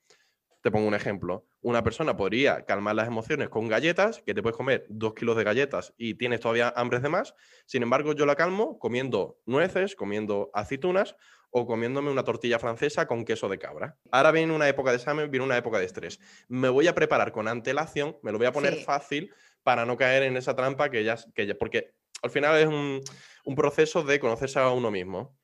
Te 0.62 0.72
pongo 0.72 0.88
un 0.88 0.96
ejemplo. 0.96 1.46
Una 1.62 1.84
persona 1.84 2.18
podría 2.18 2.66
calmar 2.66 2.96
las 2.96 3.08
emociones 3.08 3.50
con 3.50 3.68
galletas, 3.68 4.24
que 4.26 4.34
te 4.34 4.42
puedes 4.42 4.58
comer 4.58 4.86
dos 4.90 5.14
kilos 5.14 5.38
de 5.38 5.44
galletas 5.44 5.94
y 5.96 6.16
tienes 6.16 6.40
todavía 6.40 6.74
hambre 6.76 7.00
de 7.00 7.10
más. 7.10 7.36
Sin 7.68 7.84
embargo, 7.84 8.14
yo 8.14 8.26
la 8.26 8.36
calmo 8.36 8.80
comiendo 8.80 9.38
nueces, 9.46 9.96
comiendo 9.96 10.50
aceitunas 10.54 11.16
o 11.52 11.66
comiéndome 11.66 12.12
una 12.12 12.24
tortilla 12.24 12.60
francesa 12.60 13.08
con 13.08 13.26
queso 13.26 13.48
de 13.48 13.58
cabra. 13.58 13.98
Ahora 14.12 14.32
viene 14.32 14.54
una 14.54 14.68
época 14.68 14.90
de 14.90 14.98
examen, 14.98 15.32
viene 15.32 15.46
una 15.46 15.56
época 15.56 15.78
de 15.78 15.86
estrés. 15.86 16.20
Me 16.48 16.68
voy 16.68 16.88
a 16.88 16.96
preparar 16.96 17.32
con 17.32 17.48
antelación, 17.48 18.18
me 18.24 18.32
lo 18.32 18.38
voy 18.38 18.48
a 18.48 18.52
poner 18.52 18.76
fácil 18.84 19.32
para 19.64 19.86
no 19.86 19.98
caer 19.98 20.24
en 20.24 20.38
esa 20.38 20.56
trampa 20.56 20.90
que 20.90 21.04
ya, 21.04 21.18
que 21.34 21.56
porque 21.56 21.95
al 22.22 22.30
final 22.30 22.58
es 22.58 22.68
un, 22.68 23.56
proceso 23.56 24.04
de 24.04 24.20
conocerse 24.20 24.60
a 24.60 24.70
uno 24.70 24.92
mismo. 24.92 25.38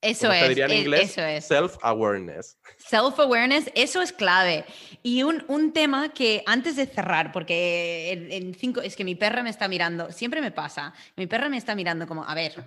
Eso 0.00 0.30
es, 0.30 0.48
diría 0.48 0.66
en 0.66 0.72
e, 0.72 0.80
inglés, 0.80 1.16
self-awareness. 1.48 2.58
Self-awareness, 2.78 3.70
eso 3.74 4.02
es 4.02 4.12
clave. 4.12 4.64
Y 5.02 5.22
un, 5.22 5.72
tema 5.72 6.12
que 6.12 6.42
antes 6.46 6.76
de 6.76 6.86
cerrar, 6.86 7.32
porque 7.32 8.28
en, 8.30 8.54
cinco, 8.54 8.82
es 8.82 8.94
que 8.94 9.04
mi 9.04 9.14
perra 9.14 9.42
me 9.42 9.50
está 9.50 9.68
mirando, 9.68 10.12
siempre 10.12 10.40
me 10.40 10.50
pasa, 10.50 10.92
mi 11.16 11.26
perra 11.26 11.48
me 11.48 11.56
está 11.56 11.74
mirando 11.74 12.06
como, 12.06 12.24
a 12.24 12.34
ver, 12.34 12.64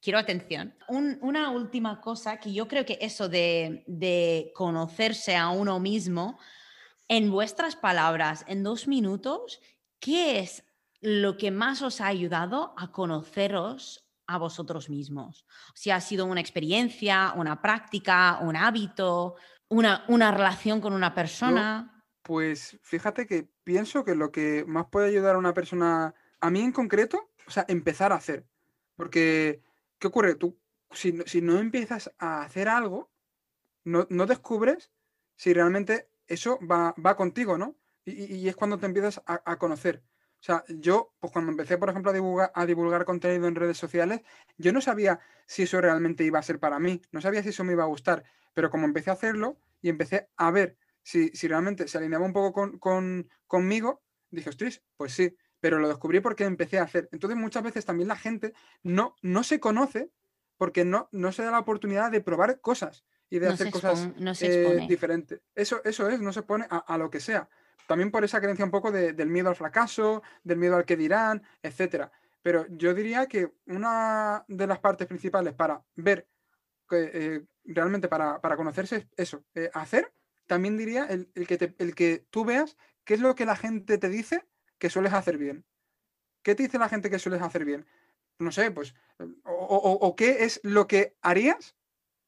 quiero 0.00 0.18
atención. 0.18 0.74
una 0.88 1.50
última 1.50 2.00
cosa 2.00 2.38
que 2.38 2.52
yo 2.52 2.66
creo 2.68 2.84
que 2.84 2.98
eso 3.00 3.28
de, 3.28 4.52
conocerse 4.54 5.36
a 5.36 5.50
uno 5.50 5.80
mismo, 5.80 6.38
en 7.08 7.30
vuestras 7.30 7.76
palabras, 7.76 8.44
en 8.46 8.62
dos 8.62 8.86
minutos, 8.86 9.60
¿qué 9.98 10.38
es 10.38 10.64
lo 11.00 11.36
que 11.36 11.50
más 11.50 11.82
os 11.82 12.00
ha 12.00 12.06
ayudado 12.06 12.74
a 12.76 12.92
conoceros 12.92 14.06
a 14.26 14.38
vosotros 14.38 14.90
mismos? 14.90 15.46
Si 15.74 15.90
ha 15.90 16.00
sido 16.00 16.26
una 16.26 16.40
experiencia, 16.40 17.32
una 17.36 17.60
práctica, 17.62 18.38
un 18.42 18.56
hábito, 18.56 19.36
una, 19.68 20.04
una 20.08 20.30
relación 20.30 20.80
con 20.80 20.92
una 20.92 21.14
persona. 21.14 22.04
pues 22.22 22.78
fíjate 22.82 23.26
que 23.26 23.48
pienso 23.64 24.04
que 24.04 24.14
lo 24.14 24.30
que 24.30 24.64
más 24.66 24.86
puede 24.90 25.08
ayudar 25.08 25.36
a 25.36 25.38
una 25.38 25.54
persona, 25.54 26.14
a 26.40 26.50
mí 26.50 26.60
en 26.60 26.72
concreto, 26.72 27.30
o 27.46 27.50
sea, 27.50 27.64
empezar 27.68 28.12
a 28.12 28.16
hacer. 28.16 28.46
Porque, 28.96 29.62
¿qué 29.98 30.08
ocurre? 30.08 30.34
Tú, 30.34 30.58
si, 30.92 31.12
no 31.40 31.58
empiezas 31.58 32.12
a 32.18 32.42
hacer 32.42 32.68
algo, 32.68 33.10
no, 33.84 34.04
descubres 34.26 34.92
si 35.36 35.52
realmente 35.52 36.10
eso 36.26 36.58
va, 36.60 36.94
contigo, 37.16 37.56
¿no? 37.56 37.76
Y, 38.04 38.48
es 38.48 38.56
cuando 38.56 38.78
te 38.78 38.86
empiezas 38.86 39.22
a, 39.26 39.58
conocer. 39.58 40.02
O 40.40 40.42
sea, 40.42 40.64
yo, 40.68 41.12
pues 41.20 41.32
cuando 41.32 41.50
empecé, 41.50 41.76
por 41.76 41.90
ejemplo, 41.90 42.10
a 42.10 42.14
divulgar, 42.14 42.50
a 42.54 42.64
divulgar 42.64 43.04
contenido 43.04 43.46
en 43.46 43.54
redes 43.54 43.76
sociales, 43.76 44.22
yo 44.56 44.72
no 44.72 44.80
sabía 44.80 45.20
si 45.46 45.64
eso 45.64 45.80
realmente 45.80 46.24
iba 46.24 46.38
a 46.38 46.42
ser 46.42 46.58
para 46.58 46.78
mí, 46.78 47.02
no 47.12 47.20
sabía 47.20 47.42
si 47.42 47.50
eso 47.50 47.62
me 47.62 47.72
iba 47.72 47.84
a 47.84 47.88
gustar, 47.88 48.24
pero 48.54 48.70
como 48.70 48.86
empecé 48.86 49.10
a 49.10 49.14
hacerlo 49.14 49.58
y 49.82 49.90
empecé 49.90 50.30
a 50.36 50.50
ver 50.50 50.78
si, 51.02 51.28
si 51.28 51.46
realmente 51.46 51.86
se 51.88 51.98
alineaba 51.98 52.24
un 52.24 52.32
poco 52.32 52.52
con, 52.52 52.78
con, 52.78 53.28
conmigo, 53.46 54.02
dije, 54.30 54.48
ostras, 54.48 54.82
pues 54.96 55.12
sí, 55.12 55.36
pero 55.60 55.78
lo 55.78 55.88
descubrí 55.88 56.20
porque 56.20 56.44
empecé 56.44 56.78
a 56.78 56.84
hacer. 56.84 57.08
Entonces 57.12 57.38
muchas 57.38 57.62
veces 57.62 57.84
también 57.84 58.08
la 58.08 58.16
gente 58.16 58.54
no, 58.82 59.16
no 59.22 59.42
se 59.42 59.60
conoce 59.60 60.10
porque 60.56 60.84
no, 60.84 61.08
no 61.12 61.32
se 61.32 61.42
da 61.42 61.50
la 61.50 61.58
oportunidad 61.58 62.10
de 62.10 62.20
probar 62.20 62.60
cosas 62.60 63.04
y 63.30 63.38
de 63.38 63.48
hacer 63.48 63.70
cosas 63.70 64.10
eh, 64.42 64.86
diferentes. 64.88 65.40
Eso, 65.54 65.82
eso 65.84 66.08
es, 66.08 66.20
no 66.20 66.32
se 66.32 66.42
pone 66.42 66.66
a, 66.68 66.98
lo 66.98 67.10
que 67.10 67.20
sea. 67.20 67.48
También 67.90 68.12
por 68.12 68.22
esa 68.22 68.40
creencia 68.40 68.64
un 68.64 68.70
poco 68.70 68.92
del 68.92 69.26
miedo 69.26 69.48
al 69.48 69.56
fracaso, 69.56 70.22
del 70.44 70.58
miedo 70.58 70.76
al 70.76 70.84
que 70.84 70.96
dirán, 70.96 71.42
etcétera. 71.60 72.12
Pero 72.40 72.64
yo 72.68 72.94
diría 72.94 73.26
que 73.26 73.52
una 73.66 74.44
de 74.46 74.68
las 74.68 74.78
partes 74.78 75.08
principales 75.08 75.54
para 75.54 75.82
ver, 75.96 76.28
que, 76.88 77.10
eh, 77.12 77.46
realmente 77.64 78.06
para, 78.06 78.38
conocerse 78.56 78.94
es 78.94 79.06
eso, 79.16 79.44
eh, 79.56 79.72
hacer, 79.74 80.12
también 80.46 80.76
diría 80.76 81.06
el, 81.06 81.32
que 81.48 81.74
el 81.78 81.96
que 81.96 82.24
tú 82.30 82.44
veas 82.44 82.76
qué 83.02 83.14
es 83.14 83.20
lo 83.20 83.34
que 83.34 83.44
la 83.44 83.56
gente 83.56 83.98
te 83.98 84.08
dice 84.08 84.46
que 84.78 84.88
sueles 84.88 85.12
hacer 85.12 85.36
bien. 85.36 85.64
¿Qué 86.44 86.54
te 86.54 86.62
dice 86.62 86.78
la 86.78 86.88
gente 86.88 87.10
que 87.10 87.18
sueles 87.18 87.42
hacer 87.42 87.64
bien? 87.64 87.86
No 88.38 88.52
sé, 88.52 88.70
pues, 88.70 88.94
o, 89.42 90.14
qué 90.16 90.44
es 90.44 90.60
lo 90.62 90.86
que 90.86 91.16
harías 91.22 91.74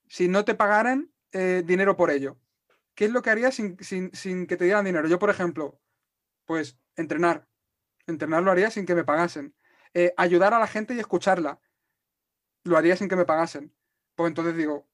si 0.09 0.27
no 0.27 0.45
te 0.45 0.57
pagaran 0.57 1.13
eh, 1.31 1.63
dinero 1.65 1.97
por 1.97 2.11
ello. 2.11 2.37
¿Qué 2.95 3.07
es 3.07 3.11
lo 3.11 3.23
que 3.23 3.31
harías 3.31 3.55
sin, 3.55 3.77
que 3.77 4.57
te 4.57 4.65
dieran 4.65 4.85
dinero? 4.85 5.09
Yo, 5.09 5.19
por 5.19 5.31
ejemplo, 5.31 5.81
pues 6.45 6.79
entrenar. 6.97 7.49
Entrenar 8.07 8.43
lo 8.43 8.51
haría 8.51 8.71
sin 8.71 8.87
que 8.87 8.95
me 8.95 9.05
pagasen. 9.05 9.55
Eh, 9.95 10.13
ayudar 10.17 10.55
a 10.55 10.59
la 10.59 10.67
gente 10.67 10.95
y 10.95 10.99
escucharla. 10.99 11.61
Lo 12.65 12.77
haría 12.77 12.97
sin 12.97 13.09
que 13.09 13.17
me 13.17 13.25
pagasen. 13.25 13.75
Pues 14.15 14.29
entonces 14.29 14.57
digo, 14.57 14.89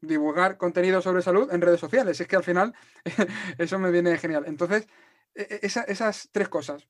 divulgar 0.00 0.56
contenido 0.56 1.02
sobre 1.02 1.22
salud 1.22 1.52
en 1.52 1.60
redes 1.60 1.80
sociales. 1.80 2.20
Es 2.20 2.28
que 2.28 2.36
al 2.36 2.44
final 2.44 2.74
eso 3.58 3.78
me 3.78 3.90
viene 3.90 4.16
genial. 4.18 4.44
Entonces, 4.46 4.86
e, 5.34 5.60
e, 5.62 5.66
esas 5.66 6.28
tres 6.32 6.48
cosas. 6.48 6.88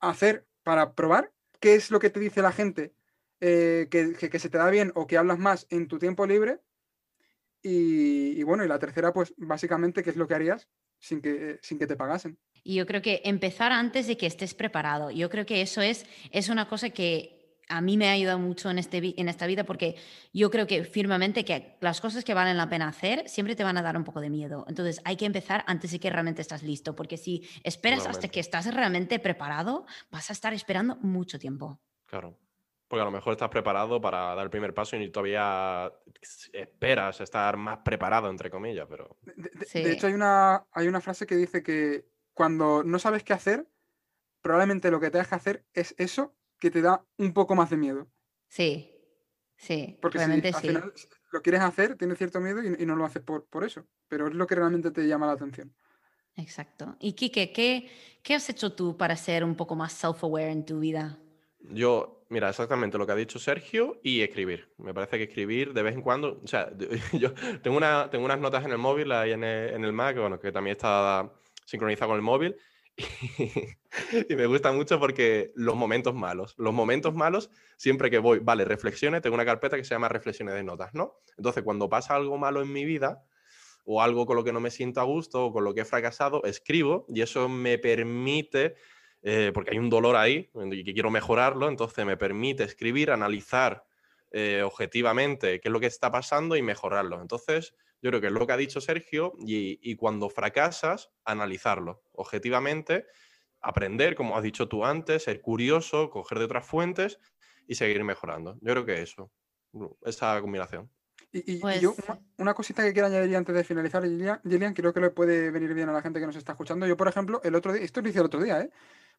Hacer 0.00 0.46
para 0.62 0.94
probar 0.94 1.32
qué 1.60 1.74
es 1.74 1.90
lo 1.90 2.00
que 2.00 2.10
te 2.10 2.20
dice 2.20 2.42
la 2.42 2.52
gente 2.52 2.94
eh, 3.40 3.88
que, 3.90 4.38
se 4.38 4.50
te 4.50 4.58
da 4.58 4.68
bien 4.70 4.92
o 4.94 5.06
que 5.06 5.16
hablas 5.16 5.38
más 5.38 5.66
en 5.70 5.88
tu 5.88 5.98
tiempo 5.98 6.26
libre. 6.26 6.60
Y, 7.62 8.42
bueno, 8.42 8.64
y 8.64 8.68
la 8.68 8.78
tercera, 8.78 9.12
pues 9.12 9.34
básicamente, 9.36 10.02
¿qué 10.02 10.10
es 10.10 10.16
lo 10.16 10.26
que 10.26 10.34
harías 10.34 10.68
sin 10.98 11.20
que, 11.20 11.58
sin 11.62 11.78
que 11.78 11.86
te 11.86 11.96
pagasen? 11.96 12.38
Y 12.62 12.76
yo 12.76 12.86
creo 12.86 13.02
que 13.02 13.22
empezar 13.24 13.72
antes 13.72 14.06
de 14.06 14.16
que 14.16 14.26
estés 14.26 14.54
preparado. 14.54 15.10
Yo 15.10 15.28
creo 15.30 15.46
que 15.46 15.62
eso 15.62 15.80
es, 15.80 16.06
es 16.30 16.48
una 16.48 16.68
cosa 16.68 16.90
que 16.90 17.40
a 17.70 17.80
mí 17.80 17.96
me 17.96 18.08
ha 18.08 18.12
ayudado 18.12 18.38
mucho 18.38 18.68
en, 18.68 18.78
este, 18.78 19.14
en 19.18 19.28
esta 19.28 19.46
vida 19.46 19.64
porque 19.64 19.96
yo 20.32 20.50
creo 20.50 20.66
que 20.66 20.84
firmemente 20.84 21.44
que 21.44 21.76
las 21.80 22.00
cosas 22.00 22.24
que 22.24 22.34
valen 22.34 22.56
la 22.56 22.68
pena 22.68 22.88
hacer 22.88 23.28
siempre 23.28 23.54
te 23.54 23.62
van 23.62 23.78
a 23.78 23.82
dar 23.82 23.96
un 23.96 24.04
poco 24.04 24.20
de 24.20 24.28
miedo. 24.28 24.64
Entonces 24.68 25.00
hay 25.04 25.16
que 25.16 25.24
empezar 25.24 25.64
antes 25.66 25.92
de 25.92 26.00
que 26.00 26.10
realmente 26.10 26.42
estás 26.42 26.62
listo, 26.62 26.96
porque 26.96 27.16
si 27.16 27.48
esperas 27.62 28.06
hasta 28.06 28.28
que 28.28 28.40
estás 28.40 28.72
realmente 28.74 29.18
preparado, 29.20 29.86
vas 30.10 30.30
a 30.30 30.32
estar 30.32 30.52
esperando 30.52 30.96
mucho 30.96 31.38
tiempo. 31.38 31.80
Claro. 32.06 32.36
Porque 32.90 33.02
a 33.02 33.04
lo 33.04 33.12
mejor 33.12 33.34
estás 33.34 33.50
preparado 33.50 34.00
para 34.00 34.34
dar 34.34 34.42
el 34.42 34.50
primer 34.50 34.74
paso 34.74 34.96
y 34.96 35.12
todavía 35.12 35.92
esperas 36.52 37.20
estar 37.20 37.56
más 37.56 37.78
preparado, 37.84 38.28
entre 38.28 38.50
comillas, 38.50 38.88
pero... 38.90 39.16
De, 39.72 39.92
hecho, 39.92 40.08
hay 40.08 40.14
una, 40.14 40.66
hay 40.72 40.88
una 40.88 41.00
frase 41.00 41.24
que 41.24 41.36
dice 41.36 41.62
que 41.62 42.04
cuando 42.34 42.82
no 42.82 42.98
sabes 42.98 43.22
qué 43.22 43.32
hacer, 43.32 43.68
probablemente 44.42 44.90
lo 44.90 44.98
que 44.98 45.08
te 45.10 45.24
que 45.24 45.34
hacer 45.36 45.64
es 45.72 45.94
eso 45.98 46.34
que 46.58 46.72
te 46.72 46.82
da 46.82 47.06
un 47.16 47.32
poco 47.32 47.54
más 47.54 47.70
de 47.70 47.76
miedo. 47.76 48.10
Sí, 48.48 48.90
sí. 49.56 49.96
Porque 50.02 50.18
si 50.18 50.24
al 50.24 50.42
final 50.42 50.92
lo 51.30 51.42
quieres 51.42 51.60
hacer, 51.60 51.94
tienes 51.94 52.18
cierto 52.18 52.40
miedo 52.40 52.60
y, 52.60 52.86
no 52.86 52.96
lo 52.96 53.04
haces 53.04 53.22
por, 53.22 53.46
por, 53.46 53.62
eso, 53.62 53.86
pero 54.08 54.26
es 54.26 54.34
lo 54.34 54.48
que 54.48 54.56
realmente 54.56 54.90
te 54.90 55.06
llama 55.06 55.26
la 55.26 55.34
atención. 55.34 55.72
Exacto. 56.34 56.96
Y 56.98 57.12
Kike, 57.12 57.52
¿qué, 57.52 57.88
¿qué 58.24 58.34
has 58.34 58.50
hecho 58.50 58.72
tú 58.72 58.96
para 58.96 59.14
ser 59.14 59.44
un 59.44 59.54
poco 59.54 59.76
más 59.76 59.92
self-aware 59.92 60.50
en 60.50 60.66
tu 60.66 60.80
vida? 60.80 61.20
Yo, 61.62 62.24
mira, 62.28 62.48
exactamente 62.48 62.98
lo 62.98 63.06
que 63.06 63.12
ha 63.12 63.16
dicho 63.16 63.38
Sergio 63.38 64.00
y 64.02 64.22
escribir. 64.22 64.72
Me 64.78 64.94
parece 64.94 65.18
que 65.18 65.24
escribir 65.24 65.72
de 65.72 65.82
vez 65.82 65.94
en 65.94 66.02
cuando, 66.02 66.40
o 66.42 66.46
sea, 66.46 66.72
yo 67.12 67.32
tengo, 67.62 67.76
una, 67.76 68.08
tengo 68.10 68.24
unas 68.24 68.40
notas 68.40 68.64
en 68.64 68.72
el 68.72 68.78
móvil, 68.78 69.12
ahí 69.12 69.32
en 69.32 69.44
el, 69.44 69.74
en 69.74 69.84
el 69.84 69.92
Mac, 69.92 70.16
bueno, 70.18 70.40
que 70.40 70.52
también 70.52 70.76
está 70.76 71.32
sincronizado 71.66 72.10
con 72.10 72.16
el 72.16 72.22
móvil, 72.22 72.56
y 74.28 74.34
me 74.34 74.46
gusta 74.46 74.72
mucho 74.72 74.98
porque 74.98 75.52
los 75.54 75.76
momentos 75.76 76.14
malos, 76.14 76.54
los 76.58 76.72
momentos 76.72 77.14
malos, 77.14 77.50
siempre 77.76 78.10
que 78.10 78.18
voy, 78.18 78.38
vale, 78.40 78.64
reflexiones, 78.64 79.22
tengo 79.22 79.34
una 79.34 79.44
carpeta 79.44 79.76
que 79.76 79.84
se 79.84 79.94
llama 79.94 80.08
reflexiones 80.08 80.54
de 80.54 80.64
notas, 80.64 80.94
¿no? 80.94 81.20
Entonces, 81.36 81.62
cuando 81.62 81.88
pasa 81.88 82.14
algo 82.14 82.38
malo 82.38 82.62
en 82.62 82.72
mi 82.72 82.84
vida, 82.84 83.24
o 83.84 84.02
algo 84.02 84.26
con 84.26 84.36
lo 84.36 84.44
que 84.44 84.52
no 84.52 84.60
me 84.60 84.70
siento 84.70 85.00
a 85.00 85.04
gusto, 85.04 85.46
o 85.46 85.52
con 85.52 85.64
lo 85.64 85.74
que 85.74 85.82
he 85.82 85.84
fracasado, 85.84 86.42
escribo 86.44 87.06
y 87.08 87.22
eso 87.22 87.48
me 87.48 87.78
permite, 87.78 88.76
eh, 89.22 89.50
porque 89.52 89.72
hay 89.72 89.78
un 89.78 89.90
dolor 89.90 90.16
ahí 90.16 90.50
y 90.54 90.84
que 90.84 90.94
quiero 90.94 91.10
mejorarlo, 91.10 91.68
entonces 91.68 92.04
me 92.06 92.16
permite 92.16 92.64
escribir, 92.64 93.10
analizar 93.10 93.84
eh, 94.30 94.62
objetivamente 94.62 95.60
qué 95.60 95.68
es 95.68 95.72
lo 95.72 95.80
que 95.80 95.86
está 95.86 96.10
pasando 96.10 96.56
y 96.56 96.62
mejorarlo. 96.62 97.20
Entonces, 97.20 97.74
yo 98.00 98.10
creo 98.10 98.20
que 98.20 98.28
es 98.28 98.32
lo 98.32 98.46
que 98.46 98.52
ha 98.52 98.56
dicho 98.56 98.80
Sergio 98.80 99.34
y, 99.38 99.96
cuando 99.96 100.30
fracasas, 100.30 101.10
analizarlo 101.24 102.02
objetivamente, 102.12 103.06
aprender, 103.60 104.14
como 104.14 104.36
has 104.36 104.42
dicho 104.42 104.68
tú 104.68 104.84
antes, 104.84 105.24
ser 105.24 105.42
curioso, 105.42 106.08
coger 106.10 106.38
de 106.38 106.44
otras 106.46 106.66
fuentes 106.66 107.18
y 107.66 107.74
seguir 107.74 108.02
mejorando. 108.04 108.56
Yo 108.62 108.72
creo 108.72 108.86
que 108.86 109.02
eso, 109.02 109.30
esa 110.02 110.40
combinación. 110.40 110.90
Y, 111.32 111.58
pues 111.58 111.80
yo, 111.80 111.94
una, 112.38 112.54
cosita 112.54 112.82
que 112.82 112.92
quiero 112.92 113.06
añadir 113.06 113.36
antes 113.36 113.54
de 113.54 113.62
finalizar, 113.62 114.02
Gillian, 114.02 114.74
creo 114.74 114.92
que 114.92 115.00
le 115.00 115.10
puede 115.10 115.50
venir 115.50 115.74
bien 115.74 115.88
a 115.88 115.92
la 115.92 116.02
gente 116.02 116.18
que 116.18 116.26
nos 116.26 116.34
está 116.34 116.52
escuchando. 116.52 116.86
Yo, 116.86 116.96
por 116.96 117.06
ejemplo, 117.06 117.40
el 117.44 117.54
otro 117.54 117.72
día, 117.72 117.82
esto 117.82 118.00
lo 118.00 118.08
hice 118.08 118.18
el 118.18 118.24
otro 118.24 118.42
día, 118.42 118.62
¿eh? 118.62 118.70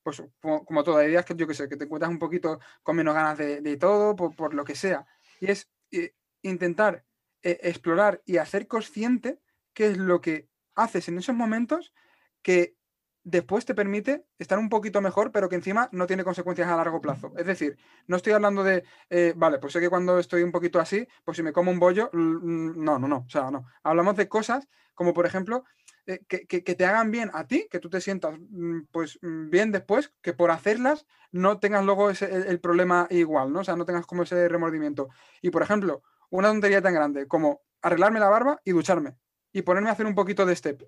Pues 0.04 0.24
como, 0.40 0.84
todo, 0.84 0.98
hay 0.98 1.10
días 1.10 1.26
que 1.26 1.36
yo 1.36 1.48
que 1.48 1.54
sé, 1.54 1.70
que 1.70 1.78
te 1.78 1.86
encuentras 1.86 2.12
un 2.12 2.20
poquito 2.20 2.60
con 2.84 2.96
menos 2.96 3.14
ganas 3.14 3.38
de, 3.38 3.78
todo, 3.78 4.16
por, 4.16 4.54
lo 4.54 4.64
que 4.64 4.76
sea. 4.76 5.06
Y 5.40 5.52
es 5.52 5.70
eh, 5.92 6.16
intentar 6.42 7.06
eh, 7.44 7.60
explorar 7.64 8.22
y 8.26 8.38
hacer 8.38 8.68
consciente 8.68 9.40
qué 9.74 9.88
es 9.88 9.98
lo 9.98 10.22
que 10.22 10.50
haces 10.76 11.08
en 11.08 11.18
esos 11.18 11.36
momentos 11.36 11.94
que 12.42 12.76
después 13.24 13.66
te 13.66 13.76
permite 13.76 14.26
estar 14.40 14.58
un 14.58 14.70
poquito 14.70 15.02
mejor, 15.02 15.32
pero 15.32 15.50
que 15.50 15.56
encima 15.56 15.90
no 15.92 16.08
tiene 16.08 16.24
consecuencias 16.24 16.68
a 16.68 16.76
largo 16.76 17.02
plazo. 17.02 17.34
Es 17.38 17.46
decir, 17.46 17.78
no 18.08 18.18
estoy 18.18 18.34
hablando 18.34 18.64
de, 18.64 18.84
eh, 19.10 19.34
vale, 19.36 19.60
pues 19.60 19.74
sé 19.74 19.80
que 19.80 19.90
cuando 19.90 20.20
estoy 20.20 20.44
un 20.44 20.52
poquito 20.52 20.80
así, 20.80 21.08
pues 21.24 21.38
si 21.38 21.44
me 21.44 21.54
como 21.54 21.72
un 21.72 21.80
bollo, 21.80 22.10
no, 22.14 23.00
no, 23.00 23.08
no, 23.08 23.18
o 23.28 23.30
sea, 23.30 23.52
no. 23.52 23.66
Hablamos 23.84 24.16
de 24.16 24.28
cosas 24.28 24.68
como, 24.94 25.14
por 25.14 25.26
ejemplo, 25.26 25.64
eh, 26.08 26.20
que, 26.28 26.62
te 26.62 26.86
hagan 26.86 27.12
bien 27.12 27.30
a 27.34 27.48
ti, 27.48 27.68
que 27.70 27.80
tú 27.80 27.90
te 27.90 28.02
sientas 28.02 28.36
mm, 28.40 28.82
pues 28.92 29.20
mm, 29.22 29.50
bien 29.50 29.72
después, 29.72 30.14
que 30.22 30.34
por 30.34 30.52
hacerlas 30.52 31.06
no 31.32 31.60
tengas 31.60 31.86
luego 31.86 32.10
ese, 32.10 32.26
el, 32.26 32.60
problema 32.60 33.08
igual, 33.10 33.54
¿no? 33.54 33.60
O 33.60 33.64
sea, 33.64 33.76
no 33.76 33.86
tengas 33.86 34.06
como 34.06 34.24
ese 34.24 34.48
remordimiento. 34.48 35.10
Y, 35.42 35.52
por 35.52 35.62
ejemplo, 35.62 36.04
una 36.30 36.50
tontería 36.50 36.82
tan 36.82 36.94
grande 36.94 37.28
como 37.28 37.62
arreglarme 37.82 38.20
la 38.20 38.30
barba 38.30 38.62
y 38.64 38.72
ducharme 38.72 39.16
y 39.54 39.62
ponerme 39.62 39.90
a 39.90 39.94
hacer 39.94 40.06
un 40.06 40.16
poquito 40.16 40.46
de 40.46 40.56
step 40.56 40.84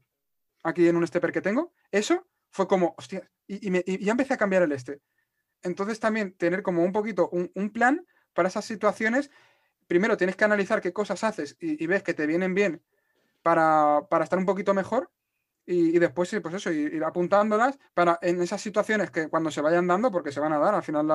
aquí 0.63 0.87
en 0.87 0.95
un 0.95 1.05
stepper 1.05 1.31
que 1.31 1.41
tengo, 1.41 1.73
eso 1.91 2.25
fue 2.49 2.67
como, 2.67 2.95
hostia, 2.97 3.29
y, 3.47 4.03
ya 4.03 4.11
empecé 4.11 4.33
a 4.33 4.37
cambiar 4.37 4.63
el 4.63 4.71
este. 4.71 5.01
Entonces 5.61 5.99
también 5.99 6.33
tener 6.33 6.63
como 6.63 6.83
un 6.83 6.91
poquito 6.91 7.29
un, 7.29 7.69
plan 7.71 8.05
para 8.33 8.47
esas 8.47 8.65
situaciones. 8.65 9.31
Primero 9.87 10.17
tienes 10.17 10.35
que 10.35 10.45
analizar 10.45 10.81
qué 10.81 10.93
cosas 10.93 11.23
haces 11.23 11.57
y, 11.59 11.85
ves 11.87 12.03
que 12.03 12.13
te 12.13 12.25
vienen 12.25 12.53
bien 12.53 12.81
para, 13.43 14.07
estar 14.23 14.39
un 14.39 14.45
poquito 14.45 14.73
mejor 14.73 15.11
y, 15.65 15.97
después, 15.99 16.35
pues 16.41 16.55
eso, 16.55 16.71
ir, 16.71 17.03
apuntándolas 17.03 17.77
para 17.93 18.19
en 18.21 18.41
esas 18.41 18.61
situaciones 18.61 19.11
que 19.11 19.29
cuando 19.29 19.51
se 19.51 19.61
vayan 19.61 19.87
dando, 19.87 20.11
porque 20.11 20.31
se 20.31 20.39
van 20.39 20.53
a 20.53 20.59
dar, 20.59 20.73
al 20.73 20.83
final 20.83 21.07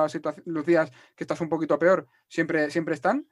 los 0.45 0.65
días 0.65 0.91
que 1.15 1.23
estás 1.23 1.41
un 1.41 1.49
poquito 1.49 1.77
peor 1.77 2.07
siempre, 2.27 2.71
siempre 2.71 2.95
están, 2.95 3.27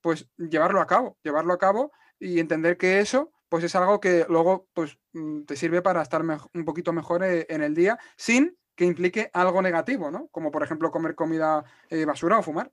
pues 0.00 0.28
llevarlo 0.36 0.80
a 0.80 0.86
cabo, 0.86 1.18
llevarlo 1.22 1.52
a 1.52 1.58
cabo 1.58 1.92
y 2.18 2.38
entender 2.38 2.76
que 2.78 3.00
eso 3.00 3.32
pues 3.48 3.64
es 3.64 3.74
algo 3.76 4.00
que 4.00 4.26
luego 4.28 4.68
pues 4.72 4.98
mm, 5.12 5.42
te 5.42 5.56
sirve 5.56 5.82
para 5.82 6.02
estar 6.02 6.22
un 6.22 6.64
poquito 6.64 6.92
mejor 6.92 7.22
eh, 7.24 7.46
en 7.48 7.62
el 7.62 7.74
día 7.74 7.98
sin 8.16 8.56
que 8.74 8.84
implique 8.84 9.30
algo 9.32 9.62
negativo, 9.62 10.10
¿no? 10.10 10.28
Como 10.28 10.50
por 10.50 10.62
ejemplo 10.62 10.90
comer 10.90 11.14
comida 11.14 11.64
eh, 11.88 12.04
basura 12.04 12.38
o 12.38 12.42
fumar. 12.42 12.70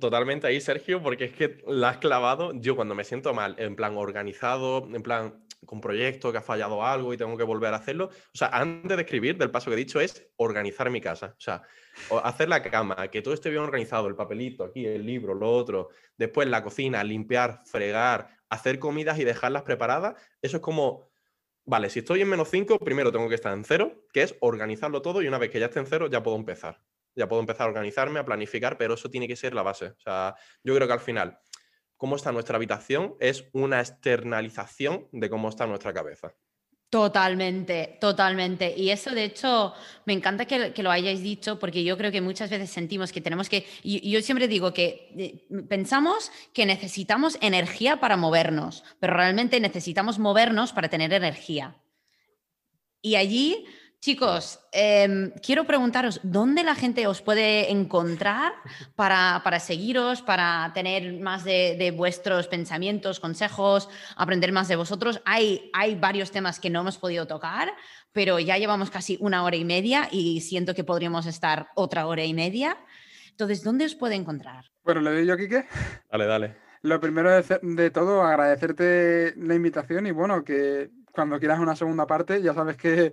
Totalmente 0.00 0.46
ahí, 0.46 0.60
Sergio, 0.60 1.02
porque 1.02 1.24
es 1.26 1.32
que 1.32 1.62
la 1.66 1.90
has 1.90 1.98
clavado. 1.98 2.52
Yo 2.54 2.76
cuando 2.76 2.94
me 2.94 3.04
siento 3.04 3.34
mal, 3.34 3.54
en 3.58 3.76
plan 3.76 3.96
organizado, 3.96 4.86
en 4.92 5.02
plan 5.02 5.44
con 5.66 5.80
proyecto 5.80 6.30
que 6.32 6.38
ha 6.38 6.42
fallado 6.42 6.84
algo 6.84 7.12
y 7.12 7.16
tengo 7.16 7.36
que 7.36 7.42
volver 7.42 7.72
a 7.74 7.78
hacerlo. 7.78 8.06
O 8.06 8.36
sea, 8.36 8.48
antes 8.48 8.96
de 8.96 9.02
escribir, 9.02 9.36
del 9.36 9.50
paso 9.50 9.70
que 9.70 9.74
he 9.74 9.78
dicho 9.78 10.00
es 10.00 10.26
organizar 10.36 10.88
mi 10.90 11.00
casa. 11.00 11.34
O 11.36 11.40
sea, 11.40 11.62
hacer 12.22 12.48
la 12.48 12.62
cama, 12.62 13.08
que 13.08 13.22
todo 13.22 13.34
esté 13.34 13.50
bien 13.50 13.62
organizado, 13.62 14.08
el 14.08 14.14
papelito 14.14 14.64
aquí, 14.64 14.86
el 14.86 15.04
libro, 15.04 15.34
lo 15.34 15.50
otro. 15.50 15.88
Después 16.16 16.48
la 16.48 16.62
cocina, 16.62 17.02
limpiar, 17.04 17.62
fregar, 17.64 18.28
hacer 18.48 18.78
comidas 18.78 19.18
y 19.18 19.24
dejarlas 19.24 19.62
preparadas. 19.62 20.14
Eso 20.40 20.58
es 20.58 20.62
como, 20.62 21.10
vale, 21.64 21.90
si 21.90 22.00
estoy 22.00 22.22
en 22.22 22.28
menos 22.28 22.48
5, 22.48 22.78
primero 22.78 23.12
tengo 23.12 23.28
que 23.28 23.34
estar 23.34 23.52
en 23.52 23.64
cero, 23.64 24.06
que 24.12 24.22
es 24.22 24.36
organizarlo 24.40 25.02
todo 25.02 25.22
y 25.22 25.28
una 25.28 25.38
vez 25.38 25.50
que 25.50 25.60
ya 25.60 25.66
esté 25.66 25.80
en 25.80 25.86
cero, 25.86 26.08
ya 26.08 26.22
puedo 26.22 26.36
empezar. 26.36 26.80
Ya 27.18 27.28
puedo 27.28 27.40
empezar 27.40 27.66
a 27.66 27.70
organizarme, 27.70 28.20
a 28.20 28.24
planificar, 28.24 28.78
pero 28.78 28.94
eso 28.94 29.10
tiene 29.10 29.26
que 29.26 29.34
ser 29.34 29.52
la 29.52 29.64
base. 29.64 29.86
O 29.86 30.00
sea, 30.00 30.36
yo 30.62 30.74
creo 30.74 30.86
que 30.86 30.92
al 30.92 31.00
final 31.00 31.38
cómo 31.96 32.14
está 32.14 32.30
nuestra 32.30 32.56
habitación 32.56 33.16
es 33.18 33.44
una 33.52 33.80
externalización 33.80 35.08
de 35.10 35.28
cómo 35.28 35.48
está 35.48 35.66
nuestra 35.66 35.92
cabeza. 35.92 36.32
Totalmente, 36.90 37.98
totalmente. 38.00 38.72
Y 38.74 38.88
eso, 38.88 39.10
de 39.10 39.24
hecho, 39.24 39.74
me 40.06 40.14
encanta 40.14 40.46
que, 40.46 40.72
lo 40.82 40.90
hayáis 40.90 41.22
dicho 41.22 41.58
porque 41.58 41.84
yo 41.84 41.98
creo 41.98 42.10
que 42.10 42.22
muchas 42.22 42.48
veces 42.48 42.70
sentimos 42.70 43.12
que 43.12 43.20
tenemos 43.20 43.50
que... 43.50 43.66
Y, 43.82 44.10
yo 44.10 44.22
siempre 44.22 44.48
digo 44.48 44.72
que 44.72 45.12
eh, 45.18 45.46
pensamos 45.68 46.32
que 46.54 46.64
necesitamos 46.64 47.36
energía 47.42 48.00
para 48.00 48.16
movernos, 48.16 48.84
pero 49.00 49.12
realmente 49.14 49.60
necesitamos 49.60 50.18
movernos 50.18 50.72
para 50.72 50.88
tener 50.88 51.12
energía. 51.12 51.76
Y 53.02 53.16
allí 53.16 53.66
Chicos, 54.00 54.60
em, 54.70 55.32
quiero 55.42 55.64
preguntaros, 55.64 56.20
¿dónde 56.22 56.62
la 56.62 56.76
gente 56.76 57.08
os 57.08 57.20
puede 57.20 57.72
encontrar 57.72 58.52
para, 58.94 59.58
seguiros, 59.58 60.22
para 60.22 60.70
tener 60.72 61.18
más 61.20 61.42
de, 61.42 61.92
vuestros 61.96 62.46
pensamientos, 62.46 63.18
consejos, 63.18 63.88
aprender 64.16 64.52
más 64.52 64.68
de 64.68 64.76
vosotros? 64.76 65.20
Hay, 65.24 65.68
hay 65.74 65.96
varios 65.96 66.30
temas 66.30 66.60
que 66.60 66.70
no 66.70 66.82
hemos 66.82 66.96
podido 66.96 67.26
tocar, 67.26 67.72
pero 68.12 68.38
ya 68.38 68.56
llevamos 68.56 68.88
casi 68.88 69.18
una 69.20 69.42
hora 69.42 69.56
y 69.56 69.64
media 69.64 70.08
y 70.12 70.42
siento 70.42 70.76
que 70.76 70.84
podríamos 70.84 71.26
estar 71.26 71.68
otra 71.74 72.06
hora 72.06 72.24
y 72.24 72.34
media. 72.34 72.76
Entonces, 73.30 73.64
¿dónde 73.64 73.84
os 73.84 73.96
puede 73.96 74.14
encontrar? 74.14 74.66
Bueno, 74.84 75.00
le 75.00 75.10
doy 75.10 75.26
yo, 75.26 75.36
Quique. 75.36 75.66
Dale, 76.08 76.26
dale. 76.26 76.56
Lo 76.82 77.00
primero 77.00 77.30
de 77.32 77.90
todo, 77.90 78.22
agradecerte 78.22 79.34
la 79.36 79.56
invitación 79.56 80.06
y 80.06 80.12
bueno, 80.12 80.44
que 80.44 80.90
cuando 81.18 81.40
quieras 81.40 81.58
una 81.58 81.74
segunda 81.74 82.06
parte, 82.06 82.40
ya 82.40 82.54
sabes 82.54 82.76
que, 82.76 83.12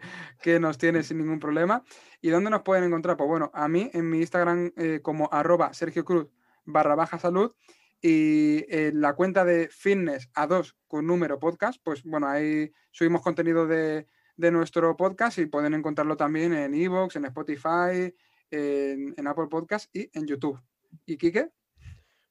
nos 0.60 0.78
tienes 0.78 1.08
sin 1.08 1.18
ningún 1.18 1.40
problema. 1.40 1.84
¿Y 2.22 2.30
dónde 2.30 2.52
nos 2.52 2.62
pueden 2.62 2.84
encontrar? 2.84 3.18
Pues 3.18 3.28
bueno, 3.28 3.50
a 3.52 3.68
mí 3.68 3.90
en 3.94 4.08
mi 4.08 4.20
Instagram 4.20 4.72
eh, 4.78 5.00
como 5.02 5.28
arroba 5.32 5.74
Sergio 5.74 6.06
Cruz 6.06 6.28
barra 6.66 6.94
baja 6.94 7.18
salud 7.18 7.56
y 8.00 8.64
en 8.70 9.02
la 9.02 9.16
cuenta 9.16 9.44
de 9.44 9.70
fitness 9.70 10.30
a 10.36 10.46
2 10.46 10.78
con 10.88 11.08
número 11.08 11.40
podcast, 11.40 11.82
pues 11.84 12.04
bueno, 12.04 12.28
ahí 12.28 12.72
subimos 12.92 13.24
contenido 13.24 13.66
de, 13.66 14.06
nuestro 14.38 14.96
podcast 14.96 15.40
y 15.40 15.48
pueden 15.48 15.74
encontrarlo 15.74 16.16
también 16.16 16.54
en 16.54 16.76
Evox, 16.76 17.16
en 17.16 17.26
Spotify, 17.26 18.14
en, 18.52 19.16
en 19.18 19.28
Apple 19.28 19.48
Podcast 19.50 19.90
y 19.96 20.12
en 20.14 20.28
YouTube. 20.28 20.62
¿Y 21.08 21.18
Quique? 21.18 21.50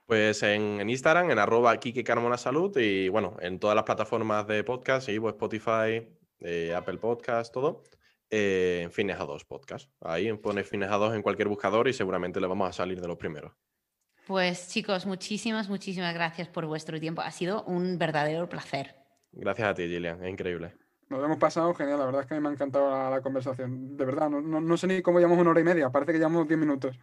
Pues 0.07 0.43
en, 0.43 0.89
Instagram, 0.89 1.31
en 1.31 1.39
arroba 1.39 1.77
Kike 1.79 2.05
Carmona 2.05 2.37
Salud 2.37 2.77
y 2.77 3.09
bueno, 3.09 3.37
en 3.41 3.59
todas 3.59 3.75
las 3.75 3.85
plataformas 3.85 4.47
de 4.47 4.63
podcast, 4.63 5.09
y 5.09 5.17
Spotify, 5.17 6.07
eh, 6.41 6.75
Apple 6.77 6.99
Podcast, 6.99 7.53
todo, 7.53 7.85
eh, 8.29 8.83
en 8.85 8.93
Fines 8.93 9.19
a 9.19 9.25
2 9.25 9.45
Podcast. 9.45 9.91
Ahí 10.01 10.31
pone 10.35 10.63
Fines 10.63 10.91
a 10.91 10.97
2 10.97 11.15
en 11.15 11.23
cualquier 11.23 11.49
buscador 11.49 11.89
y 11.89 11.95
seguramente 11.95 12.41
le 12.41 12.47
vamos 12.47 12.69
a 12.69 12.73
salir 12.73 13.01
de 13.01 13.09
los 13.09 13.17
primeros. 13.17 13.53
Pues 14.27 14.69
chicos, 14.69 15.07
muchísimas, 15.07 15.69
muchísimas 15.69 16.15
gracias 16.15 16.49
por 16.49 16.67
vuestro 16.67 16.99
tiempo. 17.01 17.23
Ha 17.23 17.31
sido 17.31 17.63
un 17.65 17.99
verdadero 17.99 18.49
placer. 18.49 18.97
Gracias 19.33 19.69
a 19.69 19.75
ti, 19.75 19.83
Gillian. 19.83 20.23
Es 20.23 20.31
increíble. 20.31 20.75
Nos 21.09 21.23
hemos 21.23 21.39
pasado 21.39 21.75
genial. 21.75 21.99
La 21.99 22.07
verdad 22.07 22.23
es 22.23 22.27
que 22.27 22.35
a 22.35 22.37
mí 22.39 22.43
me 22.43 22.49
ha 22.49 22.53
encantado 22.53 23.11
la, 23.11 23.21
conversación. 23.21 23.97
De 23.97 24.05
verdad, 24.05 24.31
no, 24.31 24.41
no, 24.41 24.77
sé 24.77 24.87
ni 24.87 25.03
cómo 25.03 25.19
llevamos 25.19 25.39
una 25.39 25.51
hora 25.51 25.61
y 25.61 25.65
media. 25.65 25.91
Parece 25.91 26.13
que 26.13 26.19
llevamos 26.19 26.49
10 26.49 26.59
minutos. 26.59 26.99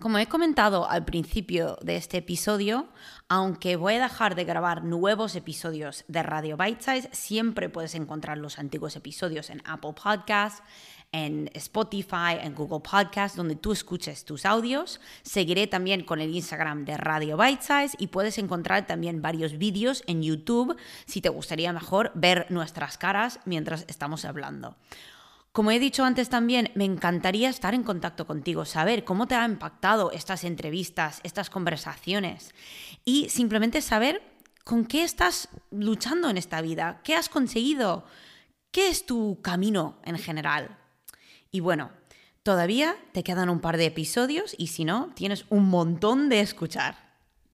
Como 0.00 0.18
he 0.18 0.26
comentado 0.26 0.90
al 0.90 1.04
principio 1.04 1.78
de 1.80 1.94
este 1.96 2.16
episodio, 2.16 2.88
aunque 3.28 3.76
voy 3.76 3.94
a 3.94 4.02
dejar 4.02 4.34
de 4.34 4.44
grabar 4.44 4.82
nuevos 4.82 5.36
episodios 5.36 6.04
de 6.08 6.24
Radio 6.24 6.56
Bite 6.56 6.82
Size, 6.82 7.08
siempre 7.12 7.68
puedes 7.68 7.94
encontrar 7.94 8.38
los 8.38 8.58
antiguos 8.58 8.96
episodios 8.96 9.50
en 9.50 9.62
Apple 9.64 9.94
Podcasts, 9.94 10.64
en 11.12 11.48
Spotify, 11.54 12.38
en 12.42 12.56
Google 12.56 12.80
Podcasts, 12.80 13.36
donde 13.36 13.54
tú 13.54 13.70
escuches 13.70 14.24
tus 14.24 14.44
audios. 14.44 15.00
Seguiré 15.22 15.68
también 15.68 16.02
con 16.02 16.20
el 16.20 16.34
Instagram 16.34 16.84
de 16.84 16.96
Radio 16.96 17.36
Bite 17.36 17.62
Size 17.62 17.96
y 18.00 18.08
puedes 18.08 18.36
encontrar 18.38 18.88
también 18.88 19.22
varios 19.22 19.58
vídeos 19.58 20.02
en 20.08 20.24
YouTube 20.24 20.76
si 21.06 21.20
te 21.20 21.28
gustaría 21.28 21.72
mejor 21.72 22.10
ver 22.16 22.46
nuestras 22.50 22.98
caras 22.98 23.38
mientras 23.44 23.84
estamos 23.86 24.24
hablando. 24.24 24.74
Como 25.54 25.70
he 25.70 25.78
dicho 25.78 26.02
antes 26.04 26.30
también, 26.30 26.72
me 26.74 26.84
encantaría 26.84 27.48
estar 27.48 27.74
en 27.74 27.84
contacto 27.84 28.26
contigo, 28.26 28.64
saber 28.64 29.04
cómo 29.04 29.28
te 29.28 29.36
ha 29.36 29.44
impactado 29.44 30.10
estas 30.10 30.42
entrevistas, 30.42 31.20
estas 31.22 31.48
conversaciones 31.48 32.52
y 33.04 33.28
simplemente 33.28 33.80
saber 33.80 34.20
con 34.64 34.84
qué 34.84 35.04
estás 35.04 35.48
luchando 35.70 36.28
en 36.28 36.38
esta 36.38 36.60
vida, 36.60 37.00
qué 37.04 37.14
has 37.14 37.28
conseguido, 37.28 38.04
qué 38.72 38.88
es 38.88 39.06
tu 39.06 39.38
camino 39.42 40.00
en 40.02 40.18
general. 40.18 40.76
Y 41.52 41.60
bueno, 41.60 41.92
todavía 42.42 42.96
te 43.12 43.22
quedan 43.22 43.48
un 43.48 43.60
par 43.60 43.76
de 43.76 43.86
episodios 43.86 44.56
y 44.58 44.66
si 44.66 44.84
no, 44.84 45.12
tienes 45.14 45.44
un 45.50 45.68
montón 45.68 46.28
de 46.30 46.40
escuchar. 46.40 47.03